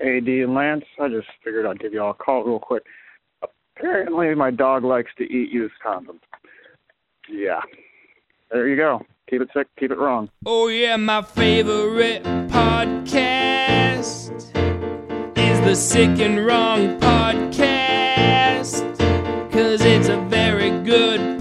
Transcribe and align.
AD 0.00 0.26
and 0.26 0.54
Lance. 0.54 0.84
I 1.00 1.08
just 1.08 1.28
figured 1.42 1.66
I'd 1.66 1.80
give 1.80 1.92
you 1.92 2.02
all 2.02 2.10
a 2.10 2.14
call 2.14 2.44
real 2.44 2.58
quick. 2.58 2.84
Apparently, 3.76 4.34
my 4.34 4.50
dog 4.50 4.84
likes 4.84 5.10
to 5.18 5.24
eat 5.24 5.50
used 5.50 5.74
condoms. 5.84 6.20
Yeah. 7.28 7.60
There 8.50 8.68
you 8.68 8.76
go. 8.76 9.02
Keep 9.28 9.42
it 9.42 9.48
sick, 9.54 9.66
keep 9.78 9.90
it 9.90 9.98
wrong. 9.98 10.28
Oh, 10.46 10.68
yeah, 10.68 10.96
my 10.96 11.22
favorite 11.22 12.22
podcast 12.50 14.30
is 15.36 15.60
the 15.60 15.74
Sick 15.74 16.20
and 16.20 16.44
Wrong 16.44 17.00
Podcast. 17.00 18.82
Cause 19.50 19.80
it's 19.82 20.08
a 20.08 20.18
very 20.28 20.70
good 20.82 21.33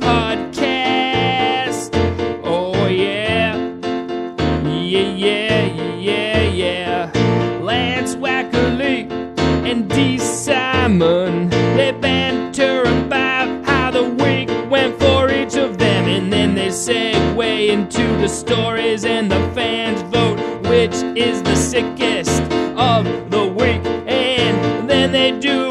into 17.73 18.04
the 18.22 18.27
stories 18.27 19.04
and 19.04 19.32
the 19.32 19.52
fans 19.55 20.00
vote 20.04 20.38
which 20.70 20.94
is 21.18 21.41
the 21.41 21.55
sickest 21.55 22.40
of 22.77 23.04
the 23.32 23.48
week, 23.48 23.84
and 24.05 24.88
then 24.88 25.12
they 25.12 25.32
do 25.32 25.62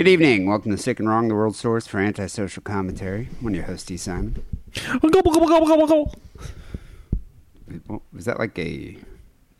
Good 0.00 0.08
evening. 0.08 0.46
Welcome 0.46 0.70
to 0.70 0.78
Sick 0.78 0.98
and 0.98 1.06
Wrong, 1.06 1.28
the 1.28 1.34
world 1.34 1.54
source 1.54 1.86
for 1.86 1.98
antisocial 1.98 2.62
commentary. 2.62 3.28
I'm 3.44 3.54
your 3.54 3.64
host, 3.64 3.86
D. 3.86 3.98
Simon. 3.98 4.42
Was 8.10 8.24
that 8.24 8.38
like 8.38 8.58
a 8.58 8.96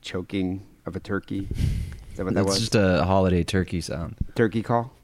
choking 0.01 0.67
of 0.87 0.97
a 0.97 0.99
turkey? 1.01 1.47
Is 2.11 2.17
that 2.17 2.25
what 2.25 2.33
that 2.33 2.45
That's 2.47 2.55
was? 2.55 2.59
just 2.61 2.75
a 2.75 3.05
holiday 3.05 3.45
turkey 3.45 3.83
sound. 3.83 4.17
turkey 4.35 4.63
call? 4.63 4.95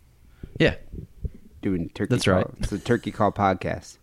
Yeah. 0.58 0.76
Doing 1.60 1.90
turkey 1.90 2.14
That's 2.14 2.24
call. 2.24 2.36
right. 2.36 2.46
It's 2.60 2.72
a 2.72 2.78
turkey 2.78 3.10
call 3.10 3.30
podcast. 3.30 3.98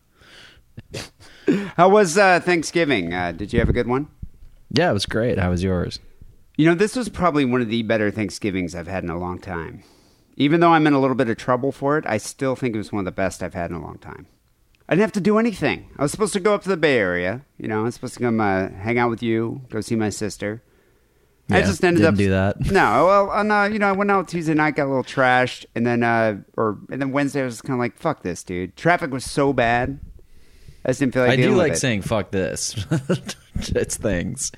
How 1.78 1.90
was 1.90 2.16
uh, 2.16 2.42
Thanksgiving? 2.42 3.12
Uh, 3.12 3.32
did 3.32 3.52
you 3.52 3.58
have 3.58 3.70
a 3.70 3.74
good 3.74 3.88
one? 3.88 4.08
Yeah, 4.70 4.92
it 4.92 4.94
was 4.94 5.08
great. 5.08 5.40
How 5.40 5.50
was 5.50 5.64
yours? 5.64 6.00
You 6.58 6.68
know, 6.68 6.76
this 6.76 6.96
was 6.96 7.10
probably 7.10 7.44
one 7.44 7.62
of 7.64 7.70
the 7.70 7.82
better 7.82 8.12
Thanksgivings 8.12 8.76
I've 8.76 8.86
had 8.86 9.04
in 9.04 9.10
a 9.10 9.18
long 9.18 9.40
time. 9.40 9.82
Even 10.36 10.60
though 10.60 10.74
I'm 10.74 10.88
in 10.88 10.94
a 10.94 11.00
little 11.00 11.16
bit 11.16 11.30
of 11.30 11.38
trouble 11.38 11.72
for 11.72 11.98
it, 11.98 12.06
I 12.08 12.18
still 12.18 12.56
think 12.56 12.76
it 12.76 12.78
was 12.78 12.92
one 12.92 13.00
of 13.00 13.06
the 13.06 13.12
best 13.12 13.44
I've 13.44 13.54
had 13.54 13.70
in 13.70 13.78
a 13.78 13.82
long 13.82 13.98
time. 14.00 14.28
I 14.90 14.94
didn't 14.96 15.04
have 15.04 15.12
to 15.14 15.22
do 15.22 15.38
anything. 15.38 15.90
I 15.98 16.02
was 16.02 16.12
supposed 16.12 16.34
to 16.34 16.40
go 16.40 16.54
up 16.54 16.64
to 16.64 16.70
the 16.70 16.78
Bay 16.78 16.98
Area. 16.98 17.46
You 17.58 17.68
know, 17.68 17.82
I 17.82 17.84
was 17.84 17.96
supposed 17.96 18.16
to 18.16 18.20
come 18.20 18.42
uh, 18.42 18.70
hang 18.70 18.98
out 18.98 19.10
with 19.10 19.24
you, 19.24 19.62
go 19.70 19.82
see 19.82 19.96
my 19.96 20.10
sister. 20.10 20.62
I 21.50 21.62
just 21.62 21.84
ended 21.84 22.02
didn't 22.02 22.14
up 22.14 22.18
do 22.18 22.30
that. 22.30 22.66
No, 22.72 23.06
well, 23.06 23.30
on, 23.30 23.52
uh, 23.52 23.66
you 23.66 23.78
know, 23.78 23.88
I 23.88 23.92
went 23.92 24.10
out 24.10 24.28
Tuesday 24.28 24.54
night, 24.54 24.76
got 24.76 24.86
a 24.86 24.88
little 24.88 25.04
trashed, 25.04 25.66
and 25.76 25.86
then 25.86 26.02
uh, 26.02 26.42
or 26.56 26.80
and 26.90 27.02
then 27.02 27.12
Wednesday 27.12 27.42
I 27.42 27.46
was 27.46 27.62
kind 27.62 27.74
of 27.74 27.80
like, 27.80 27.98
"Fuck 27.98 28.24
this, 28.24 28.44
dude." 28.44 28.76
Traffic 28.76 29.12
was 29.12 29.26
so 29.26 29.52
bad. 29.52 30.00
I 30.86 30.90
just 30.90 31.02
didn't 31.02 31.14
feel 31.14 31.24
like 31.24 31.32
I 31.32 31.36
do 31.36 31.54
like 31.56 31.76
saying 31.76 32.04
"fuck 32.04 32.32
this." 32.32 32.76
it's 33.56 33.98
things. 33.98 34.52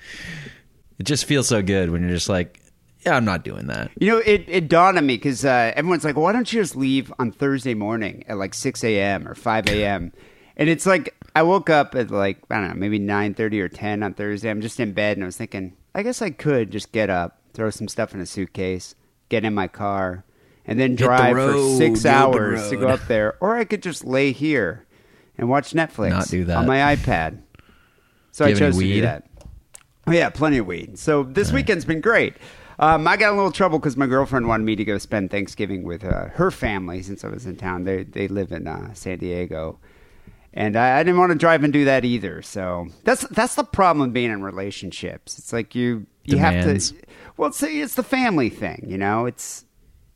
It 1.00 1.04
just 1.04 1.26
feels 1.26 1.48
so 1.48 1.62
good 1.62 1.90
when 1.90 2.02
you're 2.02 2.12
just 2.12 2.30
like, 2.30 2.62
"Yeah, 3.06 3.16
I'm 3.16 3.26
not 3.26 3.44
doing 3.44 3.68
that." 3.68 3.92
You 4.00 4.08
know, 4.12 4.18
it, 4.18 4.46
it 4.48 4.68
dawned 4.68 4.98
on 4.98 5.06
me 5.06 5.16
because 5.16 5.46
uh, 5.46 5.72
everyone's 5.76 6.04
like, 6.04 6.16
why 6.16 6.32
don't 6.32 6.52
you 6.52 6.62
just 6.62 6.76
leave 6.76 7.14
on 7.20 7.32
Thursday 7.32 7.74
morning 7.74 8.24
at 8.28 8.38
like 8.38 8.54
6 8.54 8.84
a.m. 8.84 9.28
or 9.28 9.36
5 9.36 9.68
a.m.? 9.68 10.12
and 10.58 10.70
it's 10.70 10.86
like, 10.86 11.14
I 11.36 11.44
woke 11.44 11.70
up 11.70 11.96
at 11.96 12.12
like, 12.12 12.40
I 12.50 12.56
don't 12.62 12.70
know, 12.70 12.76
maybe 12.76 13.00
9.30 13.00 13.60
or 13.60 13.70
10 13.70 14.04
on 14.04 14.14
Thursday. 14.14 14.50
I'm 14.50 14.62
just 14.62 14.80
in 14.80 14.94
bed 14.94 15.18
and 15.18 15.24
I 15.24 15.28
was 15.28 15.38
thinking, 15.38 15.76
I 15.94 16.04
guess 16.04 16.22
I 16.22 16.30
could 16.30 16.72
just 16.72 16.92
get 16.92 17.10
up, 17.10 17.42
throw 17.54 17.70
some 17.70 17.88
stuff 17.88 18.14
in 18.14 18.22
a 18.22 18.26
suitcase, 18.26 18.96
get 19.30 19.44
in 19.44 19.54
my 19.54 19.68
car, 19.68 20.24
and 20.66 20.80
then 20.80 20.92
the 20.92 21.04
drive 21.04 21.36
road, 21.36 21.54
for 21.54 21.78
six 21.78 22.06
hours 22.06 22.70
to 22.70 22.78
go 22.78 22.88
up 22.88 23.06
there. 23.08 23.36
Or 23.42 23.58
I 23.58 23.66
could 23.66 23.84
just 23.84 24.06
lay 24.06 24.32
here 24.32 24.86
and 25.38 25.50
watch 25.50 25.74
Netflix 25.74 26.10
Not 26.12 26.28
do 26.30 26.46
that. 26.46 26.58
on 26.58 26.68
my 26.68 26.96
iPad. 26.96 27.42
So 28.32 28.46
I 28.46 28.50
you 28.50 28.56
have 28.56 28.62
any 28.62 28.72
chose 28.72 28.80
to 28.80 28.94
do 28.94 29.02
that. 29.02 29.28
Oh 30.08 30.12
yeah, 30.12 30.30
plenty 30.30 30.58
of 30.60 30.68
weed. 30.68 30.98
So 31.00 31.24
this 31.24 31.52
weekend's 31.52 31.86
been 31.86 32.02
great. 32.02 32.36
Um, 32.80 33.08
I 33.08 33.16
got 33.18 33.34
a 33.34 33.36
little 33.36 33.52
trouble 33.52 33.80
because 33.80 33.96
my 33.96 34.08
girlfriend 34.08 34.48
wanted 34.48 34.66
me 34.66 34.76
to 34.76 34.84
go 34.84 34.98
spend 34.98 35.32
Thanksgiving 35.32 35.84
with 35.84 36.04
uh, 36.04 36.26
her 36.34 36.52
family 36.52 37.02
since 37.02 37.24
I 37.24 37.30
was 37.30 37.46
in 37.46 37.56
town. 37.56 37.84
They 37.86 38.04
they 38.04 38.28
live 38.28 38.52
in 38.52 38.68
uh, 38.68 38.94
San 38.94 39.20
Diego, 39.20 39.80
and 40.54 40.76
I, 40.76 41.00
I 41.00 41.04
didn't 41.04 41.20
want 41.20 41.32
to 41.32 41.38
drive 41.38 41.64
and 41.64 41.72
do 41.72 41.86
that 41.86 42.04
either. 42.04 42.42
So 42.42 42.88
that's 43.04 43.26
that's 43.30 43.56
the 43.56 43.64
problem 43.64 44.08
with 44.08 44.14
being 44.14 44.32
in 44.32 44.44
relationships. 44.44 45.40
It's 45.40 45.54
like 45.54 45.74
you 45.74 46.06
you 46.26 46.36
Demands. 46.36 46.92
have 46.92 47.00
to. 47.00 47.08
Well, 47.38 47.50
it's 47.50 47.64
it's 47.64 47.96
the 47.96 48.04
family 48.04 48.50
thing. 48.50 48.86
You 48.88 48.98
know, 48.98 49.26
it's 49.26 49.64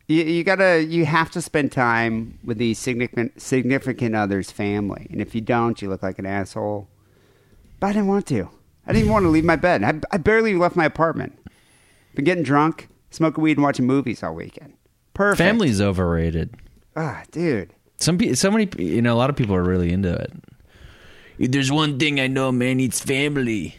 you, 0.08 0.24
you 0.24 0.44
gotta 0.44 0.84
you 0.84 1.06
have 1.06 1.32
to 1.32 1.42
spend 1.42 1.72
time 1.72 2.40
with 2.44 2.58
the 2.58 2.74
significant 2.74 3.42
significant 3.42 4.16
other's 4.16 4.52
family, 4.52 5.08
and 5.12 5.22
if 5.22 5.34
you 5.34 5.42
don't, 5.42 5.82
you 5.82 5.88
look 5.90 6.04
like 6.04 6.20
an 6.20 6.26
asshole. 6.26 6.90
But 7.80 7.88
I 7.88 7.94
didn't 7.94 8.08
want 8.08 8.28
to. 8.28 8.50
I 8.86 8.92
didn't 8.92 9.10
want 9.10 9.24
to 9.24 9.30
leave 9.30 9.46
my 9.46 9.56
bed. 9.56 9.84
I, 9.84 9.94
I 10.12 10.18
barely 10.18 10.56
left 10.56 10.76
my 10.76 10.84
apartment. 10.86 11.38
Been 12.20 12.26
getting 12.26 12.44
drunk, 12.44 12.90
smoking 13.12 13.42
weed, 13.42 13.56
and 13.56 13.64
watching 13.64 13.88
movies 13.88 14.24
all 14.24 14.36
weekend. 14.36 14.74
Perfect. 15.14 15.38
Family's 15.38 15.80
overrated. 15.80 16.54
Ah, 16.98 17.24
dude. 17.32 17.74
Some 17.96 18.18
pe- 18.18 18.34
so 18.34 18.52
many, 18.52 18.66
pe- 18.66 18.84
you 18.84 19.02
know, 19.02 19.14
a 19.14 19.16
lot 19.16 19.30
of 19.30 19.38
people 19.38 19.56
are 19.56 19.64
really 19.64 19.94
into 19.94 20.12
it. 20.14 20.34
If 21.38 21.52
There's 21.52 21.72
one 21.72 21.98
thing 21.98 22.20
I 22.20 22.28
know, 22.28 22.52
man 22.52 22.76
needs 22.76 23.00
family. 23.00 23.78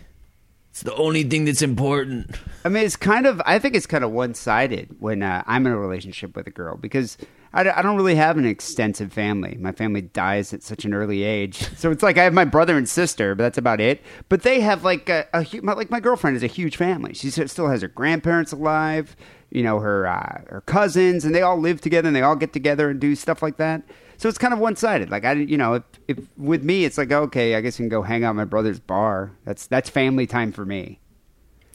It's 0.71 0.83
the 0.83 0.95
only 0.95 1.23
thing 1.23 1.45
that's 1.45 1.61
important. 1.61 2.35
I 2.65 2.71
mean, 2.71 2.83
it's 2.83 2.97
kind 2.97 3.27
of. 3.27 3.43
I 3.45 3.59
think 3.59 3.75
it's 3.75 3.85
kind 3.85 4.05
of 4.05 4.11
one 4.11 4.33
sided 4.33 4.97
when 5.01 5.23
uh, 5.23 5.43
I'm 5.47 5.67
in 5.67 5.73
a 5.73 5.79
relationship 5.79 6.35
with 6.35 6.47
a 6.47 6.51
girl 6.51 6.79
because 6.79 7.19
I, 7.53 7.69
I 7.69 7.83
don't 7.83 7.97
really 7.97 8.15
have 8.15 8.39
an 8.39 8.47
extensive 8.47 9.13
family. 9.13 9.57
My 9.59 9.73
family 9.73 10.03
dies 10.03 10.53
at 10.53 10.63
such 10.63 10.85
an 10.85 10.95
early 10.95 11.23
age, 11.23 11.57
so 11.77 11.91
it's 11.91 12.03
like 12.03 12.19
I 12.19 12.25
have 12.25 12.33
my 12.33 12.45
brother 12.45 12.77
and 12.77 12.89
sister, 12.89 13.35
but 13.35 13.43
that's 13.43 13.59
about 13.59 13.81
it. 13.81 14.03
But 14.29 14.43
they 14.43 14.61
have 14.61 14.85
like 14.85 15.09
a, 15.09 15.27
a 15.35 15.47
my, 15.63 15.73
like 15.73 15.91
my 15.91 16.01
girlfriend 16.01 16.37
is 16.37 16.43
a 16.43 16.49
huge 16.49 16.77
family. 16.77 17.15
She 17.15 17.31
still 17.31 17.69
has 17.69 17.83
her 17.83 17.89
grandparents 17.89 18.53
alive, 18.53 19.17
you 19.51 19.63
know, 19.63 19.81
her 19.81 20.07
uh, 20.07 20.43
her 20.49 20.63
cousins, 20.67 21.25
and 21.25 21.35
they 21.35 21.43
all 21.43 21.59
live 21.59 21.81
together 21.81 22.07
and 22.07 22.17
they 22.17 22.23
all 22.23 22.37
get 22.37 22.53
together 22.53 22.91
and 22.91 23.01
do 23.01 23.15
stuff 23.17 23.43
like 23.43 23.57
that. 23.57 23.83
So 24.17 24.29
it's 24.29 24.39
kind 24.39 24.53
of 24.53 24.61
one 24.61 24.77
sided. 24.77 25.11
Like 25.11 25.25
I, 25.25 25.33
you 25.33 25.57
know, 25.57 25.75
if, 25.75 25.83
if 26.07 26.19
with 26.37 26.63
me, 26.63 26.85
it's 26.85 26.99
like 26.99 27.11
okay, 27.11 27.57
I 27.57 27.61
guess 27.61 27.77
I 27.77 27.79
can 27.79 27.89
go 27.89 28.03
hang 28.03 28.23
out 28.23 28.31
at 28.31 28.37
my 28.37 28.45
brother's 28.45 28.79
bar. 28.79 29.33
That's 29.45 29.67
that's 29.67 29.91
family 29.91 30.27
time 30.27 30.53
for 30.53 30.65
me. 30.65 31.01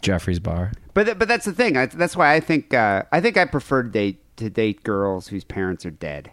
Jeffrey's 0.02 0.40
bar. 0.40 0.72
But 0.94 1.06
th- 1.06 1.20
but 1.20 1.28
that's 1.28 1.46
the 1.46 1.54
thing. 1.54 1.76
I, 1.76 1.88
that's 1.88 2.16
why 2.16 2.34
I 2.34 2.40
think 2.40 2.74
uh, 2.74 3.04
I 3.12 3.20
think 3.20 3.36
I 3.36 3.46
prefer 3.46 3.84
to 3.84 3.90
date 3.90 4.22
to 4.38 4.50
date 4.50 4.84
girls 4.84 5.28
whose 5.28 5.44
parents 5.44 5.86
are 5.86 5.92
dead. 5.92 6.32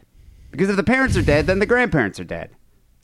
Because 0.50 0.68
if 0.68 0.76
the 0.76 0.82
parents 0.84 1.16
are 1.16 1.22
dead, 1.22 1.46
then 1.46 1.58
the 1.60 1.66
grandparents 1.66 2.20
are 2.20 2.24
dead. 2.24 2.50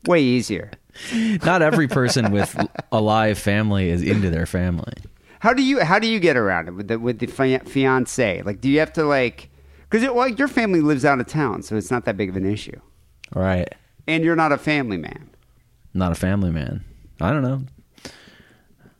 Way 0.07 0.23
easier. 0.23 0.71
Not 1.13 1.63
every 1.63 1.89
person 1.89 2.31
with 2.31 2.57
a 2.93 3.01
live 3.01 3.39
family 3.39 3.89
is 3.91 4.03
into 4.03 4.31
their 4.31 4.47
family. 4.47 4.93
How 5.41 5.53
do 5.55 5.63
you 5.63 5.81
how 5.81 5.99
do 5.99 6.07
you 6.09 6.19
get 6.21 6.37
around 6.37 6.69
it 6.69 6.73
with 6.73 6.89
the 6.89 6.99
with 6.99 7.19
the 7.21 7.27
fiance? 7.27 8.43
Like, 8.43 8.61
do 8.61 8.69
you 8.69 8.81
have 8.81 8.93
to 8.95 9.05
like 9.05 9.51
because 9.89 10.09
well, 10.11 10.29
your 10.29 10.49
family 10.49 10.81
lives 10.81 11.05
out 11.05 11.21
of 11.21 11.27
town, 11.27 11.63
so 11.63 11.77
it's 11.77 11.91
not 11.91 12.05
that 12.05 12.17
big 12.17 12.29
of 12.29 12.37
an 12.37 12.45
issue, 12.45 12.79
Right. 13.35 13.69
and 14.07 14.23
you're 14.25 14.37
not 14.37 14.53
a 14.53 14.59
family 14.59 14.97
man. 14.99 15.31
Not 15.95 16.13
a 16.13 16.17
family 16.17 16.51
man. 16.51 16.85
I 17.21 17.31
don't 17.33 17.43
know. 17.43 17.63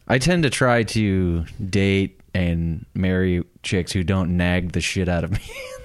I 0.07 0.19
tend 0.19 0.43
to 0.45 0.51
try 0.51 0.85
to 0.85 1.45
date 1.69 2.21
and 2.35 2.87
marry 2.95 3.45
chicks 3.63 3.93
who 3.93 4.03
don't 4.03 4.37
nag 4.37 4.73
the 4.73 4.81
shit 4.81 5.09
out 5.09 5.25
of 5.25 5.31
me. 5.33 5.41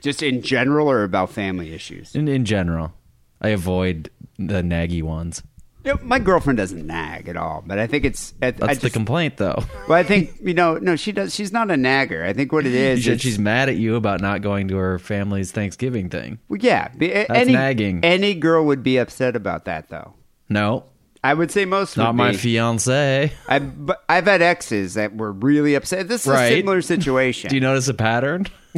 Just 0.00 0.22
in 0.22 0.42
general, 0.42 0.88
or 0.90 1.02
about 1.04 1.30
family 1.30 1.72
issues. 1.74 2.14
in, 2.14 2.28
in 2.28 2.44
general, 2.44 2.92
I 3.40 3.48
avoid 3.48 4.10
the 4.38 4.62
naggy 4.62 5.02
ones. 5.02 5.42
You 5.84 5.94
know, 5.94 6.00
my 6.02 6.18
girlfriend 6.18 6.56
doesn't 6.56 6.86
nag 6.86 7.28
at 7.28 7.36
all, 7.36 7.62
but 7.66 7.78
I 7.78 7.86
think 7.86 8.04
it's. 8.04 8.34
I, 8.42 8.50
That's 8.50 8.70
I 8.70 8.74
the 8.74 8.90
complaint, 8.90 9.36
though. 9.38 9.62
Well, 9.88 9.96
I 9.98 10.02
think 10.02 10.34
you 10.42 10.52
know. 10.52 10.76
No, 10.76 10.96
she 10.96 11.12
does. 11.12 11.34
She's 11.34 11.52
not 11.52 11.70
a 11.70 11.76
nagger. 11.76 12.24
I 12.24 12.32
think 12.32 12.52
what 12.52 12.66
it 12.66 12.74
is. 12.74 13.06
It's- 13.06 13.20
She's 13.20 13.38
mad 13.38 13.68
at 13.68 13.76
you 13.76 13.94
about 13.96 14.20
not 14.20 14.42
going 14.42 14.68
to 14.68 14.76
her 14.76 14.98
family's 14.98 15.50
Thanksgiving 15.52 16.10
thing. 16.10 16.38
Well, 16.48 16.58
yeah, 16.60 16.88
That's 16.98 17.30
any, 17.30 17.52
nagging. 17.52 18.04
Any 18.04 18.34
girl 18.34 18.64
would 18.66 18.82
be 18.82 18.98
upset 18.98 19.34
about 19.36 19.64
that, 19.66 19.88
though. 19.88 20.14
No, 20.48 20.84
I 21.22 21.34
would 21.34 21.50
say 21.50 21.64
most. 21.64 21.96
not 21.96 22.14
my 22.14 22.32
be. 22.32 22.36
fiance. 22.36 23.32
I, 23.48 23.58
but 23.58 24.04
I've 24.08 24.26
had 24.26 24.42
exes 24.42 24.94
that 24.94 25.16
were 25.16 25.32
really 25.32 25.74
upset. 25.74 26.08
This 26.08 26.26
is 26.26 26.32
a 26.32 26.48
similar 26.48 26.82
situation. 26.82 27.50
Do 27.50 27.56
you 27.56 27.60
notice 27.60 27.88
a 27.88 27.94
pattern? 27.94 28.46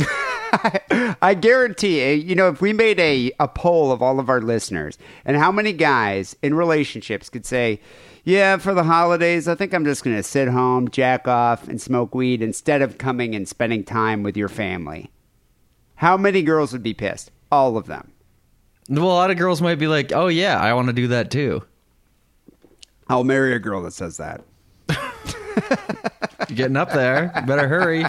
I 1.23 1.37
guarantee 1.39 2.01
you, 2.03 2.17
you 2.17 2.35
know, 2.35 2.49
if 2.49 2.61
we 2.61 2.73
made 2.73 2.99
a, 2.99 3.33
a 3.39 3.47
poll 3.47 3.93
of 3.93 4.03
all 4.03 4.19
of 4.19 4.29
our 4.29 4.41
listeners 4.41 4.99
and 5.25 5.37
how 5.37 5.53
many 5.53 5.73
guys 5.73 6.35
in 6.43 6.55
relationships 6.55 7.29
could 7.29 7.47
say, 7.47 7.81
yeah, 8.25 8.57
for 8.57 8.75
the 8.75 8.85
holidays, 8.85 9.47
I 9.49 9.55
think 9.55 9.73
I'm 9.73 9.85
just 9.85 10.03
going 10.03 10.17
to 10.17 10.23
sit 10.23 10.49
home, 10.49 10.89
jack 10.91 11.29
off, 11.29 11.69
and 11.69 11.81
smoke 11.81 12.15
weed 12.15 12.43
instead 12.43 12.83
of 12.83 12.99
coming 12.99 13.35
and 13.35 13.49
spending 13.49 13.85
time 13.85 14.23
with 14.23 14.37
your 14.37 14.49
family. 14.49 15.11
How 15.97 16.17
many 16.17 16.43
girls 16.43 16.73
would 16.73 16.83
be 16.83 16.95
pissed? 16.95 17.31
All 17.53 17.77
of 17.77 17.87
them. 17.87 18.13
Well, 18.89 19.05
a 19.05 19.13
lot 19.13 19.31
of 19.31 19.37
girls 19.39 19.63
might 19.63 19.79
be 19.79 19.87
like, 19.87 20.13
"Oh 20.13 20.27
yeah, 20.27 20.59
I 20.59 20.73
want 20.75 20.89
to 20.89 20.93
do 20.93 21.09
that 21.09 21.31
too." 21.31 21.63
I'll 23.11 23.25
marry 23.25 23.55
a 23.55 23.59
girl 23.59 23.83
that 23.83 23.93
says 23.93 24.17
that. 24.19 24.43
You're 26.49 26.57
getting 26.57 26.77
up 26.77 26.93
there. 26.93 27.33
Better 27.47 27.69
hurry. 27.69 28.05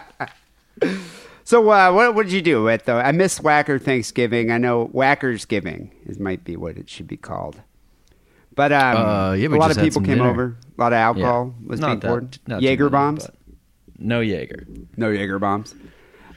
So, 1.44 1.69
uh, 1.69 1.92
what 1.92 2.15
what 2.15 2.24
did 2.24 2.31
you 2.33 2.42
do 2.42 2.63
with 2.63 2.86
though? 2.86 2.98
I 2.98 3.12
miss 3.12 3.39
Whacker 3.42 3.77
Thanksgiving. 3.80 4.51
I 4.51 4.57
know 4.57 4.86
Whackers 4.86 5.45
Giving 5.45 5.92
is 6.06 6.19
might 6.19 6.44
be 6.44 6.56
what 6.56 6.77
it 6.77 6.89
should 6.89 7.07
be 7.07 7.18
called. 7.18 7.59
But 8.56 8.71
um, 8.71 8.98
Uh, 8.98 9.33
yeah, 9.33 9.48
a 9.48 9.50
lot 9.50 9.71
of 9.71 9.77
people 9.77 10.01
came 10.01 10.18
dinner. 10.18 10.30
over. 10.30 10.57
A 10.77 10.81
lot 10.81 10.94
of 10.94 10.98
alcohol 10.98 11.56
was 11.65 11.80
Not 11.80 11.88
being 11.88 12.00
that- 12.00 12.07
poured. 12.07 12.39
Jaeger 12.62 12.83
many, 12.86 12.92
bombs. 12.92 13.27
No 13.98 14.21
Jaeger. 14.21 14.65
No 14.98 15.09
Jaeger 15.12 15.39
bombs. 15.39 15.75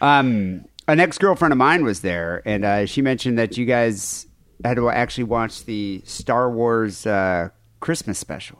Um, 0.00 0.64
an 0.88 1.00
ex 1.00 1.16
girlfriend 1.18 1.52
of 1.52 1.58
mine 1.58 1.84
was 1.84 2.00
there, 2.00 2.42
and 2.44 2.64
uh, 2.64 2.86
she 2.86 3.00
mentioned 3.02 3.38
that 3.38 3.56
you 3.56 3.66
guys 3.66 4.26
had 4.64 4.76
to 4.76 4.90
actually 4.90 5.24
watch 5.24 5.64
the 5.64 6.02
Star 6.04 6.50
Wars 6.50 7.06
uh, 7.06 7.48
Christmas 7.84 8.18
special, 8.18 8.58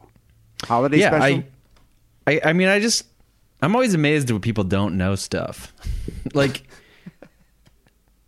holiday 0.65 0.99
yeah, 0.99 1.09
special. 1.09 1.44
I, 2.26 2.32
I, 2.32 2.41
I 2.44 2.53
mean, 2.53 2.69
I 2.69 2.79
just, 2.79 3.06
I'm 3.62 3.75
always 3.75 3.94
amazed 3.94 4.31
when 4.31 4.43
people 4.43 4.65
don't 4.65 4.99
know 4.99 5.15
stuff. 5.15 5.73
like, 6.35 6.62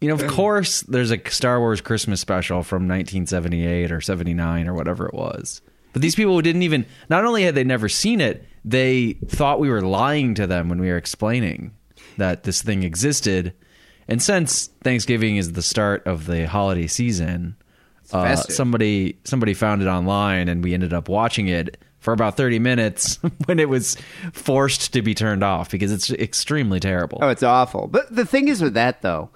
you 0.00 0.08
know, 0.08 0.14
of 0.14 0.26
course, 0.26 0.80
there's 0.80 1.10
a 1.10 1.20
Star 1.28 1.60
Wars 1.60 1.82
Christmas 1.82 2.22
special 2.22 2.62
from 2.62 2.88
1978 2.88 3.92
or 3.92 4.00
79 4.00 4.66
or 4.66 4.72
whatever 4.72 5.06
it 5.06 5.12
was. 5.12 5.60
But 5.92 6.00
these 6.00 6.14
people 6.14 6.40
didn't 6.40 6.62
even, 6.62 6.86
not 7.10 7.26
only 7.26 7.42
had 7.42 7.54
they 7.54 7.64
never 7.64 7.90
seen 7.90 8.22
it, 8.22 8.46
they 8.64 9.18
thought 9.26 9.60
we 9.60 9.68
were 9.68 9.82
lying 9.82 10.34
to 10.36 10.46
them 10.46 10.70
when 10.70 10.80
we 10.80 10.88
were 10.88 10.96
explaining 10.96 11.74
that 12.16 12.44
this 12.44 12.62
thing 12.62 12.84
existed. 12.84 13.52
And 14.08 14.22
since 14.22 14.68
Thanksgiving 14.82 15.36
is 15.36 15.52
the 15.52 15.60
start 15.60 16.06
of 16.06 16.24
the 16.24 16.46
holiday 16.46 16.86
season, 16.86 17.56
uh, 18.12 18.36
somebody 18.36 19.18
somebody 19.24 19.54
found 19.54 19.82
it 19.82 19.88
online, 19.88 20.48
and 20.48 20.62
we 20.62 20.74
ended 20.74 20.92
up 20.92 21.08
watching 21.08 21.48
it 21.48 21.78
for 21.98 22.12
about 22.12 22.36
thirty 22.36 22.58
minutes 22.58 23.16
when 23.46 23.58
it 23.58 23.68
was 23.68 23.96
forced 24.32 24.92
to 24.92 25.02
be 25.02 25.14
turned 25.14 25.42
off 25.44 25.70
because 25.70 25.92
it's 25.92 26.10
extremely 26.10 26.80
terrible. 26.80 27.18
Oh, 27.22 27.28
it's 27.28 27.42
awful. 27.42 27.86
But 27.86 28.14
the 28.14 28.26
thing 28.26 28.48
is 28.48 28.62
with 28.62 28.74
that 28.74 29.02
though, 29.02 29.30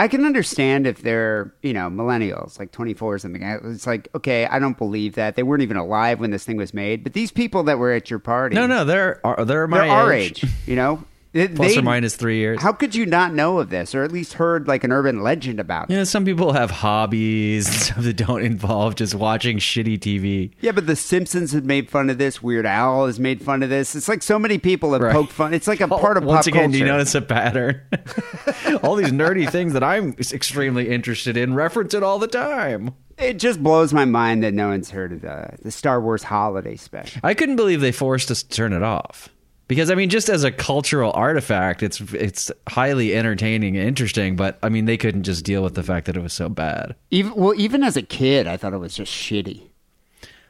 I 0.00 0.08
can 0.08 0.24
understand 0.24 0.86
if 0.86 1.02
they're, 1.02 1.52
you 1.60 1.74
know, 1.74 1.90
millennials, 1.90 2.58
like 2.58 2.72
24 2.72 3.14
or 3.14 3.18
something. 3.18 3.42
It's 3.42 3.86
like, 3.86 4.08
okay, 4.14 4.46
I 4.46 4.58
don't 4.58 4.78
believe 4.78 5.16
that. 5.16 5.36
They 5.36 5.42
weren't 5.42 5.62
even 5.62 5.76
alive 5.76 6.20
when 6.20 6.30
this 6.30 6.42
thing 6.42 6.56
was 6.56 6.72
made. 6.72 7.04
But 7.04 7.12
these 7.12 7.30
people 7.30 7.64
that 7.64 7.78
were 7.78 7.92
at 7.92 8.08
your 8.08 8.18
party, 8.18 8.54
no, 8.54 8.66
no, 8.66 8.86
they're 8.86 9.20
they're 9.44 9.66
my 9.66 9.80
they're 9.80 9.90
our 9.90 10.10
age, 10.10 10.42
you 10.66 10.74
know? 10.74 11.04
Plus 11.32 11.74
they- 11.74 11.78
or 11.78 11.82
minus 11.82 12.16
three 12.16 12.38
years. 12.38 12.60
How 12.60 12.72
could 12.72 12.94
you 12.94 13.06
not 13.06 13.32
know 13.32 13.60
of 13.60 13.70
this 13.70 13.94
or 13.94 14.02
at 14.02 14.10
least 14.10 14.32
heard 14.32 14.66
like 14.66 14.82
an 14.82 14.90
urban 14.90 15.22
legend 15.22 15.60
about 15.60 15.84
it? 15.88 15.92
you 15.92 15.98
know, 15.98 16.04
some 16.04 16.24
people 16.24 16.52
have 16.52 16.70
hobbies 16.72 17.66
and 17.68 17.74
stuff 17.82 17.98
that 18.02 18.16
don't 18.16 18.42
involve 18.42 18.96
just 18.96 19.14
watching 19.14 19.58
shitty 19.58 19.98
TV. 20.00 20.50
Yeah, 20.60 20.72
but 20.72 20.86
The 20.88 20.96
Simpsons 20.96 21.52
have 21.52 21.64
made 21.64 21.88
fun 21.88 22.10
of 22.10 22.18
this. 22.18 22.42
Weird 22.42 22.66
Al 22.66 23.06
has 23.06 23.20
made 23.20 23.42
fun 23.42 23.62
of 23.62 23.70
this. 23.70 23.94
It's 23.94 24.08
like 24.08 24.22
so 24.24 24.38
many 24.38 24.58
people 24.58 24.92
have 24.92 25.02
Right. 25.02 25.12
poked 25.12 25.30
fun. 25.32 25.54
It's 25.54 25.68
like 25.68 25.80
a 25.80 25.86
part 25.88 26.16
of 26.16 26.24
Once 26.30 26.46
pop 26.46 26.54
again, 26.54 26.70
do 26.72 26.78
you 26.78 26.84
culture. 26.84 26.98
notice 26.98 27.14
a 27.14 27.22
pattern? 27.22 27.80
all 28.82 28.96
these 28.96 29.12
nerdy 29.12 29.48
things 29.48 29.72
that 29.74 29.84
I'm 29.84 30.14
extremely 30.32 30.88
interested 30.88 31.36
in 31.36 31.54
reference 31.54 31.94
it 31.94 32.02
all 32.02 32.18
the 32.18 32.26
time. 32.28 32.92
It 33.18 33.34
just 33.38 33.62
blows 33.62 33.92
my 33.92 34.04
mind 34.06 34.42
that 34.42 34.54
no 34.54 34.68
one's 34.70 34.90
heard 34.90 35.12
of 35.12 35.20
the, 35.20 35.50
the 35.62 35.70
Star 35.70 36.00
Wars 36.00 36.22
holiday 36.22 36.74
special. 36.76 37.20
I 37.22 37.34
couldn't 37.34 37.56
believe 37.56 37.80
they 37.82 37.92
forced 37.92 38.30
us 38.30 38.42
to 38.42 38.48
turn 38.48 38.72
it 38.72 38.82
off. 38.82 39.28
Because 39.70 39.88
I 39.88 39.94
mean, 39.94 40.08
just 40.10 40.28
as 40.28 40.42
a 40.42 40.50
cultural 40.50 41.12
artifact, 41.14 41.84
it's 41.84 42.00
it's 42.12 42.50
highly 42.68 43.14
entertaining 43.14 43.76
and 43.76 43.86
interesting. 43.86 44.34
But 44.34 44.58
I 44.64 44.68
mean, 44.68 44.86
they 44.86 44.96
couldn't 44.96 45.22
just 45.22 45.44
deal 45.44 45.62
with 45.62 45.76
the 45.76 45.84
fact 45.84 46.06
that 46.06 46.16
it 46.16 46.20
was 46.20 46.32
so 46.32 46.48
bad. 46.48 46.96
Even 47.12 47.36
well, 47.36 47.54
even 47.54 47.84
as 47.84 47.96
a 47.96 48.02
kid, 48.02 48.48
I 48.48 48.56
thought 48.56 48.72
it 48.72 48.78
was 48.78 48.96
just 48.96 49.12
shitty. 49.12 49.62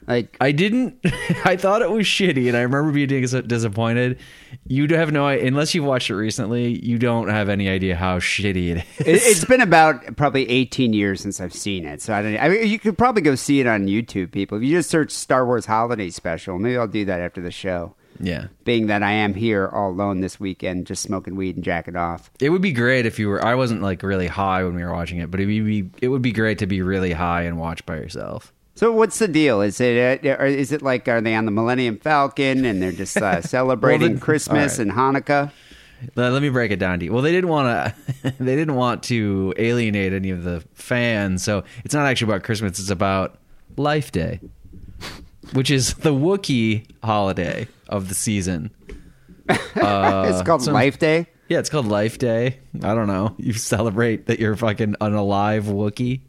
Like 0.07 0.35
I 0.41 0.51
didn't. 0.51 0.95
I 1.45 1.55
thought 1.55 1.83
it 1.83 1.91
was 1.91 2.07
shitty, 2.07 2.47
and 2.47 2.57
I 2.57 2.61
remember 2.61 2.91
being 2.91 3.07
dis- 3.09 3.43
disappointed. 3.45 4.17
You 4.65 4.87
have 4.87 5.11
no, 5.11 5.27
unless 5.27 5.75
you've 5.75 5.85
watched 5.85 6.09
it 6.09 6.15
recently, 6.15 6.83
you 6.83 6.97
don't 6.97 7.29
have 7.29 7.47
any 7.47 7.69
idea 7.69 7.95
how 7.95 8.17
shitty 8.17 8.71
it 8.71 8.77
is. 8.77 9.05
it, 9.05 9.21
it's 9.23 9.45
been 9.45 9.61
about 9.61 10.15
probably 10.17 10.49
18 10.49 10.93
years 10.93 11.21
since 11.21 11.39
I've 11.39 11.53
seen 11.53 11.85
it. 11.85 12.01
So 12.01 12.15
I 12.15 12.23
don't. 12.23 12.39
I 12.39 12.49
mean, 12.49 12.67
you 12.67 12.79
could 12.79 12.97
probably 12.97 13.21
go 13.21 13.35
see 13.35 13.59
it 13.59 13.67
on 13.67 13.85
YouTube, 13.85 14.31
people. 14.31 14.57
If 14.57 14.63
you 14.63 14.75
just 14.75 14.89
search 14.89 15.11
Star 15.11 15.45
Wars 15.45 15.67
Holiday 15.67 16.09
Special, 16.09 16.57
maybe 16.57 16.75
I'll 16.75 16.87
do 16.87 17.05
that 17.05 17.21
after 17.21 17.39
the 17.39 17.51
show. 17.51 17.93
Yeah, 18.21 18.47
Being 18.63 18.87
that 18.87 19.03
I 19.03 19.11
am 19.11 19.33
here 19.33 19.67
all 19.67 19.89
alone 19.91 20.21
this 20.21 20.39
weekend, 20.39 20.87
just 20.87 21.01
smoking 21.03 21.35
weed 21.35 21.55
and 21.55 21.63
jacking 21.65 21.95
off. 21.95 22.29
it 22.39 22.49
would 22.49 22.61
be 22.61 22.71
great 22.71 23.05
if 23.05 23.19
you 23.19 23.27
were. 23.29 23.43
I 23.43 23.55
wasn't 23.55 23.81
like 23.81 24.03
really 24.03 24.27
high 24.27 24.63
when 24.63 24.75
we 24.75 24.83
were 24.83 24.93
watching 24.93 25.17
it, 25.19 25.31
but 25.31 25.39
it 25.39 25.45
would 25.45 25.65
be. 25.65 25.89
It 26.01 26.07
would 26.09 26.21
be 26.21 26.31
great 26.31 26.59
to 26.59 26.67
be 26.67 26.81
really 26.81 27.11
high 27.13 27.43
and 27.43 27.57
watch 27.59 27.85
by 27.85 27.95
yourself. 27.97 28.53
So 28.75 28.91
what's 28.91 29.19
the 29.19 29.27
deal? 29.27 29.61
Is 29.61 29.79
it 29.81 30.25
uh, 30.25 30.37
or 30.39 30.45
is 30.45 30.71
it 30.71 30.81
like 30.81 31.07
are 31.07 31.21
they 31.21 31.35
on 31.35 31.45
the 31.45 31.51
Millennium 31.51 31.97
Falcon 31.97 32.63
and 32.65 32.81
they're 32.81 32.91
just 32.91 33.17
uh, 33.17 33.41
celebrating 33.41 34.01
Well, 34.11 34.15
the- 34.15 34.21
Christmas 34.21 34.79
all 34.79 34.83
and 34.83 34.91
Hanukkah? 34.91 35.51
Let, 36.15 36.31
let 36.31 36.41
me 36.41 36.49
break 36.49 36.71
it 36.71 36.79
down 36.79 36.97
to 36.99 37.05
you. 37.05 37.13
Well, 37.13 37.21
they 37.21 37.31
didn't 37.31 37.49
want 37.51 37.93
to. 38.23 38.31
they 38.39 38.55
didn't 38.55 38.73
want 38.75 39.03
to 39.03 39.53
alienate 39.57 40.13
any 40.13 40.31
of 40.31 40.43
the 40.43 40.63
fans, 40.73 41.43
so 41.43 41.63
it's 41.83 41.93
not 41.93 42.07
actually 42.07 42.31
about 42.33 42.43
Christmas. 42.43 42.79
It's 42.79 42.89
about 42.89 43.37
Life 43.77 44.11
Day, 44.11 44.39
which 45.53 45.71
is 45.71 45.93
the 45.95 46.13
Wookiee 46.13 46.85
holiday 47.03 47.67
of 47.89 48.09
the 48.09 48.15
season. 48.15 48.71
it's 49.49 50.41
called 50.43 50.63
so- 50.63 50.71
Life 50.71 50.99
Day. 50.99 51.27
Yeah, 51.49 51.59
it's 51.59 51.69
called 51.69 51.87
Life 51.87 52.17
Day. 52.17 52.59
I 52.81 52.95
don't 52.95 53.07
know. 53.07 53.35
You 53.37 53.51
celebrate 53.51 54.27
that 54.27 54.39
you're 54.39 54.55
fucking 54.55 54.95
an 55.01 55.13
alive 55.13 55.65
Wookiee. 55.65 56.21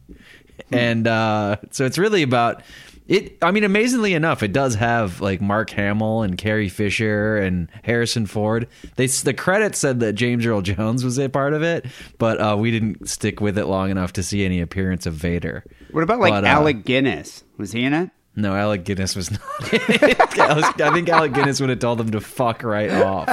And 0.73 1.07
uh, 1.07 1.57
so 1.71 1.85
it's 1.85 1.97
really 1.97 2.23
about 2.23 2.63
it. 3.07 3.39
I 3.41 3.53
mean, 3.53 3.63
amazingly 3.63 4.15
enough, 4.15 4.43
it 4.43 4.53
does 4.53 4.75
have 4.75 5.21
like 5.21 5.41
Mark 5.41 5.71
Hamill 5.71 6.23
and 6.23 6.37
Carrie 6.37 6.69
Fisher 6.69 7.37
and 7.37 7.69
Harrison 7.85 8.27
Ford. 8.27 8.67
They 8.97 9.07
the 9.07 9.33
credits 9.35 9.79
said 9.79 10.01
that 10.01 10.15
James 10.15 10.45
Earl 10.45 10.63
Jones 10.63 11.05
was 11.05 11.19
a 11.19 11.29
part 11.29 11.53
of 11.55 11.63
it, 11.63 11.87
but 12.19 12.41
uh, 12.41 12.57
we 12.59 12.71
didn't 12.71 13.09
stick 13.09 13.41
with 13.41 13.59
it 13.59 13.67
long 13.67 13.91
enough 13.91 14.15
to 14.15 14.23
see 14.23 14.45
any 14.45 14.61
appearance 14.61 15.07
of 15.07 15.15
Vader. 15.15 15.65
What 15.93 16.03
about 16.03 16.21
like 16.21 16.33
But, 16.33 16.45
uh, 16.45 16.49
Alec 16.49 16.85
Guinness? 16.85 17.45
Was 17.59 17.71
he 17.71 17.85
in 17.85 17.93
it? 17.93 18.11
No, 18.35 18.55
Alec 18.55 18.85
Guinness 18.85 19.15
was 19.15 19.31
not. 19.31 19.41
I 19.61 20.91
think 20.93 21.09
Alec 21.09 21.33
Guinness 21.35 21.61
would 21.61 21.69
have 21.71 21.79
told 21.81 21.99
them 21.99 22.11
to 22.13 22.21
fuck 22.21 22.63
right 22.63 22.91
off. 22.91 23.29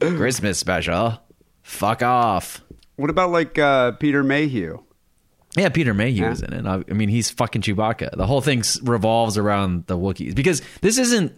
Christmas 0.00 0.58
special. 0.58 1.18
Fuck 1.62 2.02
off. 2.02 2.62
What 2.96 3.10
about 3.10 3.30
like 3.30 3.58
uh, 3.58 3.92
Peter 3.92 4.22
Mayhew? 4.22 4.78
Yeah, 5.56 5.68
Peter 5.68 5.94
Mayhew 5.94 6.22
Yeah. 6.24 6.30
is 6.32 6.42
in 6.42 6.52
it. 6.52 6.66
I, 6.66 6.82
I 6.88 6.92
mean, 6.92 7.08
he's 7.08 7.30
fucking 7.30 7.62
Chewbacca. 7.62 8.16
The 8.16 8.26
whole 8.26 8.40
thing 8.40 8.62
revolves 8.82 9.38
around 9.38 9.86
the 9.86 9.96
Wookiees 9.96 10.34
because 10.34 10.62
this 10.80 10.98
isn't. 10.98 11.32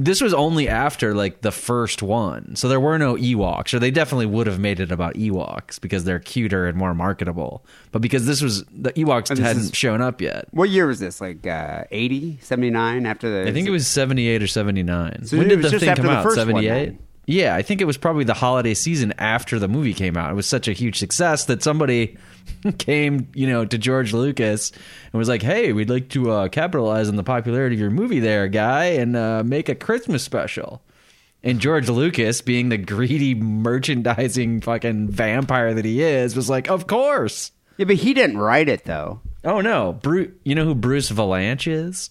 This 0.00 0.20
was 0.20 0.32
only 0.32 0.68
after 0.68 1.12
like 1.12 1.40
the 1.40 1.50
first 1.50 2.04
one, 2.04 2.54
so 2.54 2.68
there 2.68 2.78
were 2.78 2.98
no 2.98 3.16
Ewoks, 3.16 3.74
or 3.74 3.80
they 3.80 3.90
definitely 3.90 4.26
would 4.26 4.46
have 4.46 4.60
made 4.60 4.78
it 4.78 4.92
about 4.92 5.14
Ewoks 5.14 5.80
because 5.80 6.04
they're 6.04 6.20
cuter 6.20 6.68
and 6.68 6.78
more 6.78 6.94
marketable. 6.94 7.64
But 7.90 8.00
because 8.00 8.24
this 8.24 8.40
was 8.40 8.64
the 8.66 8.92
Ewoks 8.92 9.26
this 9.26 9.40
hadn't 9.40 9.62
is- 9.62 9.74
shown 9.74 10.00
up 10.00 10.20
yet. 10.20 10.46
What 10.52 10.70
year 10.70 10.86
was 10.86 11.00
this? 11.00 11.20
Like 11.20 11.44
uh, 11.44 11.82
80, 11.90 12.38
79 12.40 13.06
after 13.06 13.28
the 13.28 13.50
I 13.50 13.52
think 13.52 13.66
it 13.66 13.72
was 13.72 13.88
78 13.88 14.40
or 14.40 14.46
79. 14.46 15.24
So 15.24 15.36
when 15.36 15.48
did 15.48 15.62
the 15.62 15.80
thing 15.80 15.96
come 15.96 16.06
out? 16.06 16.30
78? 16.30 16.96
Yeah, 17.28 17.54
I 17.54 17.60
think 17.60 17.82
it 17.82 17.84
was 17.84 17.98
probably 17.98 18.24
the 18.24 18.32
holiday 18.32 18.72
season 18.72 19.12
after 19.18 19.58
the 19.58 19.68
movie 19.68 19.92
came 19.92 20.16
out. 20.16 20.30
It 20.30 20.34
was 20.34 20.46
such 20.46 20.66
a 20.66 20.72
huge 20.72 20.98
success 20.98 21.44
that 21.44 21.62
somebody 21.62 22.16
came, 22.78 23.28
you 23.34 23.46
know, 23.46 23.66
to 23.66 23.76
George 23.76 24.14
Lucas 24.14 24.72
and 25.12 25.18
was 25.18 25.28
like, 25.28 25.42
"Hey, 25.42 25.74
we'd 25.74 25.90
like 25.90 26.08
to 26.10 26.30
uh, 26.30 26.48
capitalize 26.48 27.06
on 27.06 27.16
the 27.16 27.22
popularity 27.22 27.76
of 27.76 27.80
your 27.80 27.90
movie, 27.90 28.20
there, 28.20 28.48
guy, 28.48 28.84
and 28.86 29.14
uh, 29.14 29.42
make 29.44 29.68
a 29.68 29.74
Christmas 29.74 30.22
special." 30.22 30.80
And 31.42 31.60
George 31.60 31.90
Lucas, 31.90 32.40
being 32.40 32.70
the 32.70 32.78
greedy 32.78 33.34
merchandising 33.34 34.62
fucking 34.62 35.10
vampire 35.10 35.74
that 35.74 35.84
he 35.84 36.00
is, 36.00 36.34
was 36.34 36.48
like, 36.48 36.70
"Of 36.70 36.86
course." 36.86 37.52
Yeah, 37.76 37.84
but 37.84 37.96
he 37.96 38.14
didn't 38.14 38.38
write 38.38 38.70
it 38.70 38.84
though. 38.84 39.20
Oh 39.44 39.60
no, 39.60 39.92
Bruce! 39.92 40.30
you 40.44 40.54
know 40.54 40.64
who 40.64 40.74
Bruce 40.74 41.10
Vilanch 41.10 41.70
is? 41.70 42.08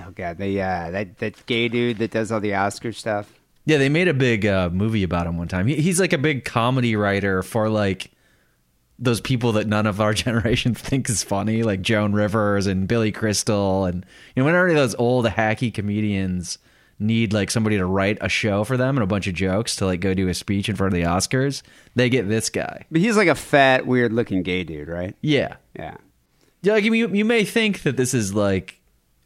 Oh 0.00 0.10
god, 0.12 0.38
the 0.38 0.58
uh, 0.62 0.90
that 0.90 1.18
that 1.18 1.44
gay 1.44 1.68
dude 1.68 1.98
that 1.98 2.12
does 2.12 2.32
all 2.32 2.40
the 2.40 2.54
Oscar 2.54 2.92
stuff. 2.92 3.30
Yeah, 3.66 3.78
they 3.78 3.88
made 3.88 4.08
a 4.08 4.14
big 4.14 4.44
uh, 4.44 4.70
movie 4.70 5.02
about 5.02 5.26
him 5.26 5.38
one 5.38 5.48
time. 5.48 5.66
He, 5.66 5.76
he's 5.76 5.98
like 5.98 6.12
a 6.12 6.18
big 6.18 6.44
comedy 6.44 6.96
writer 6.96 7.42
for 7.42 7.68
like 7.68 8.10
those 8.98 9.20
people 9.20 9.52
that 9.52 9.66
none 9.66 9.86
of 9.86 10.00
our 10.00 10.14
generation 10.14 10.74
think 10.74 11.08
is 11.08 11.22
funny, 11.22 11.62
like 11.62 11.80
Joan 11.82 12.12
Rivers 12.12 12.66
and 12.66 12.86
Billy 12.86 13.12
Crystal, 13.12 13.84
and 13.84 14.04
you 14.34 14.42
know, 14.42 14.44
when 14.44 14.54
any 14.54 14.72
of 14.72 14.76
those 14.76 14.94
old 14.96 15.26
hacky 15.26 15.72
comedians 15.72 16.58
need 16.98 17.32
like 17.32 17.50
somebody 17.50 17.76
to 17.76 17.86
write 17.86 18.18
a 18.20 18.28
show 18.28 18.64
for 18.64 18.76
them 18.76 18.96
and 18.96 19.02
a 19.02 19.06
bunch 19.06 19.26
of 19.26 19.34
jokes 19.34 19.76
to 19.76 19.86
like 19.86 20.00
go 20.00 20.14
do 20.14 20.28
a 20.28 20.34
speech 20.34 20.68
in 20.68 20.76
front 20.76 20.94
of 20.94 21.00
the 21.00 21.06
Oscars, 21.06 21.62
they 21.94 22.08
get 22.08 22.28
this 22.28 22.50
guy. 22.50 22.84
But 22.90 23.00
he's 23.00 23.16
like 23.16 23.28
a 23.28 23.34
fat, 23.34 23.86
weird 23.86 24.12
looking 24.12 24.42
gay 24.42 24.64
dude, 24.64 24.88
right? 24.88 25.16
Yeah. 25.20 25.56
Yeah. 25.76 25.96
Yeah, 26.62 26.74
like 26.74 26.84
you, 26.84 26.92
you 26.94 27.24
may 27.24 27.44
think 27.44 27.82
that 27.82 27.96
this 27.96 28.14
is 28.14 28.32
like, 28.32 28.80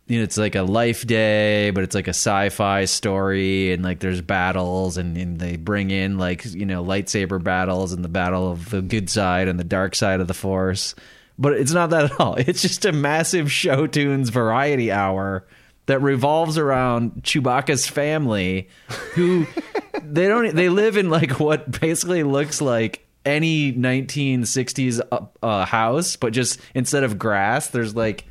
you 0.09 0.19
know, 0.19 0.25
it's 0.25 0.39
like 0.39 0.55
a 0.55 0.63
life 0.63 1.07
day, 1.07 1.71
but 1.71 1.85
it's 1.85 1.95
like 1.95 2.09
a 2.09 2.11
sci-fi 2.11 2.87
story, 2.87 3.73
and 3.73 3.85
like 3.85 4.01
there's 4.01 4.21
battles, 4.21 4.97
and, 4.97 5.17
and 5.17 5.39
they 5.39 5.57
bring 5.57 5.91
in 5.91 6.19
like 6.19 6.45
you 6.47 6.67
know 6.67 6.85
lightsaber 6.85 7.43
battles 7.43 7.93
and 7.93 8.05
the 8.05 8.09
battle 8.09 8.51
of 8.51 8.71
the 8.71 8.83
good 8.83 9.11
side 9.11 9.49
and 9.49 9.59
the 9.59 9.65
dark 9.65 9.95
side 9.95 10.21
of 10.21 10.27
the 10.27 10.35
Force. 10.35 10.95
But 11.39 11.53
it's 11.53 11.73
not 11.73 11.91
that 11.91 12.07
at 12.07 12.21
all. 12.21 12.35
It's 12.39 12.63
just 12.63 12.85
a 12.85 12.93
massive 12.93 13.53
show 13.53 13.87
tunes 13.87 14.31
variety 14.31 14.91
hour 14.91 15.47
that 15.87 16.01
revolves 16.01 16.59
around 16.59 17.23
Chewbacca's 17.23 17.87
family, 17.87 18.69
who 19.15 19.47
they 20.03 20.27
don't 20.27 20.55
they 20.55 20.69
live 20.69 20.97
in 20.97 21.11
like 21.11 21.39
what 21.39 21.81
basically 21.81 22.23
looks 22.23 22.61
like 22.61 23.07
any 23.29 23.73
1960s 23.73 25.01
uh, 25.13 25.21
uh, 25.43 25.65
house, 25.67 26.17
but 26.17 26.33
just 26.33 26.59
instead 26.75 27.05
of 27.05 27.19
grass, 27.19 27.69
there's 27.69 27.95
like, 27.95 28.25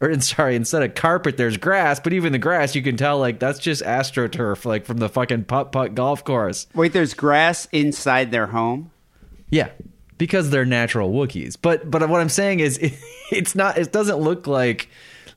or 0.00 0.18
sorry, 0.20 0.56
instead 0.56 0.82
of 0.82 0.94
carpet, 0.94 1.36
there's 1.36 1.56
grass. 1.56 2.00
But 2.00 2.12
even 2.12 2.32
the 2.32 2.38
grass, 2.38 2.74
you 2.74 2.82
can 2.82 2.96
tell 2.96 3.18
like 3.18 3.38
that's 3.38 3.58
just 3.58 3.82
astroturf, 3.82 4.64
like 4.64 4.86
from 4.86 4.98
the 4.98 5.08
fucking 5.08 5.44
putt 5.44 5.72
putt 5.72 5.94
golf 5.94 6.24
course. 6.24 6.66
Wait, 6.74 6.92
there's 6.92 7.14
grass 7.14 7.66
inside 7.72 8.30
their 8.30 8.46
home? 8.46 8.90
Yeah, 9.50 9.70
because 10.16 10.50
they're 10.50 10.64
natural 10.64 11.12
Wookiees. 11.12 11.56
But 11.60 11.90
but 11.90 12.08
what 12.08 12.20
I'm 12.20 12.28
saying 12.28 12.60
is, 12.60 12.78
it, 12.78 12.94
it's 13.30 13.54
not. 13.54 13.78
It 13.78 13.92
doesn't 13.92 14.18
look 14.18 14.46
like 14.46 14.88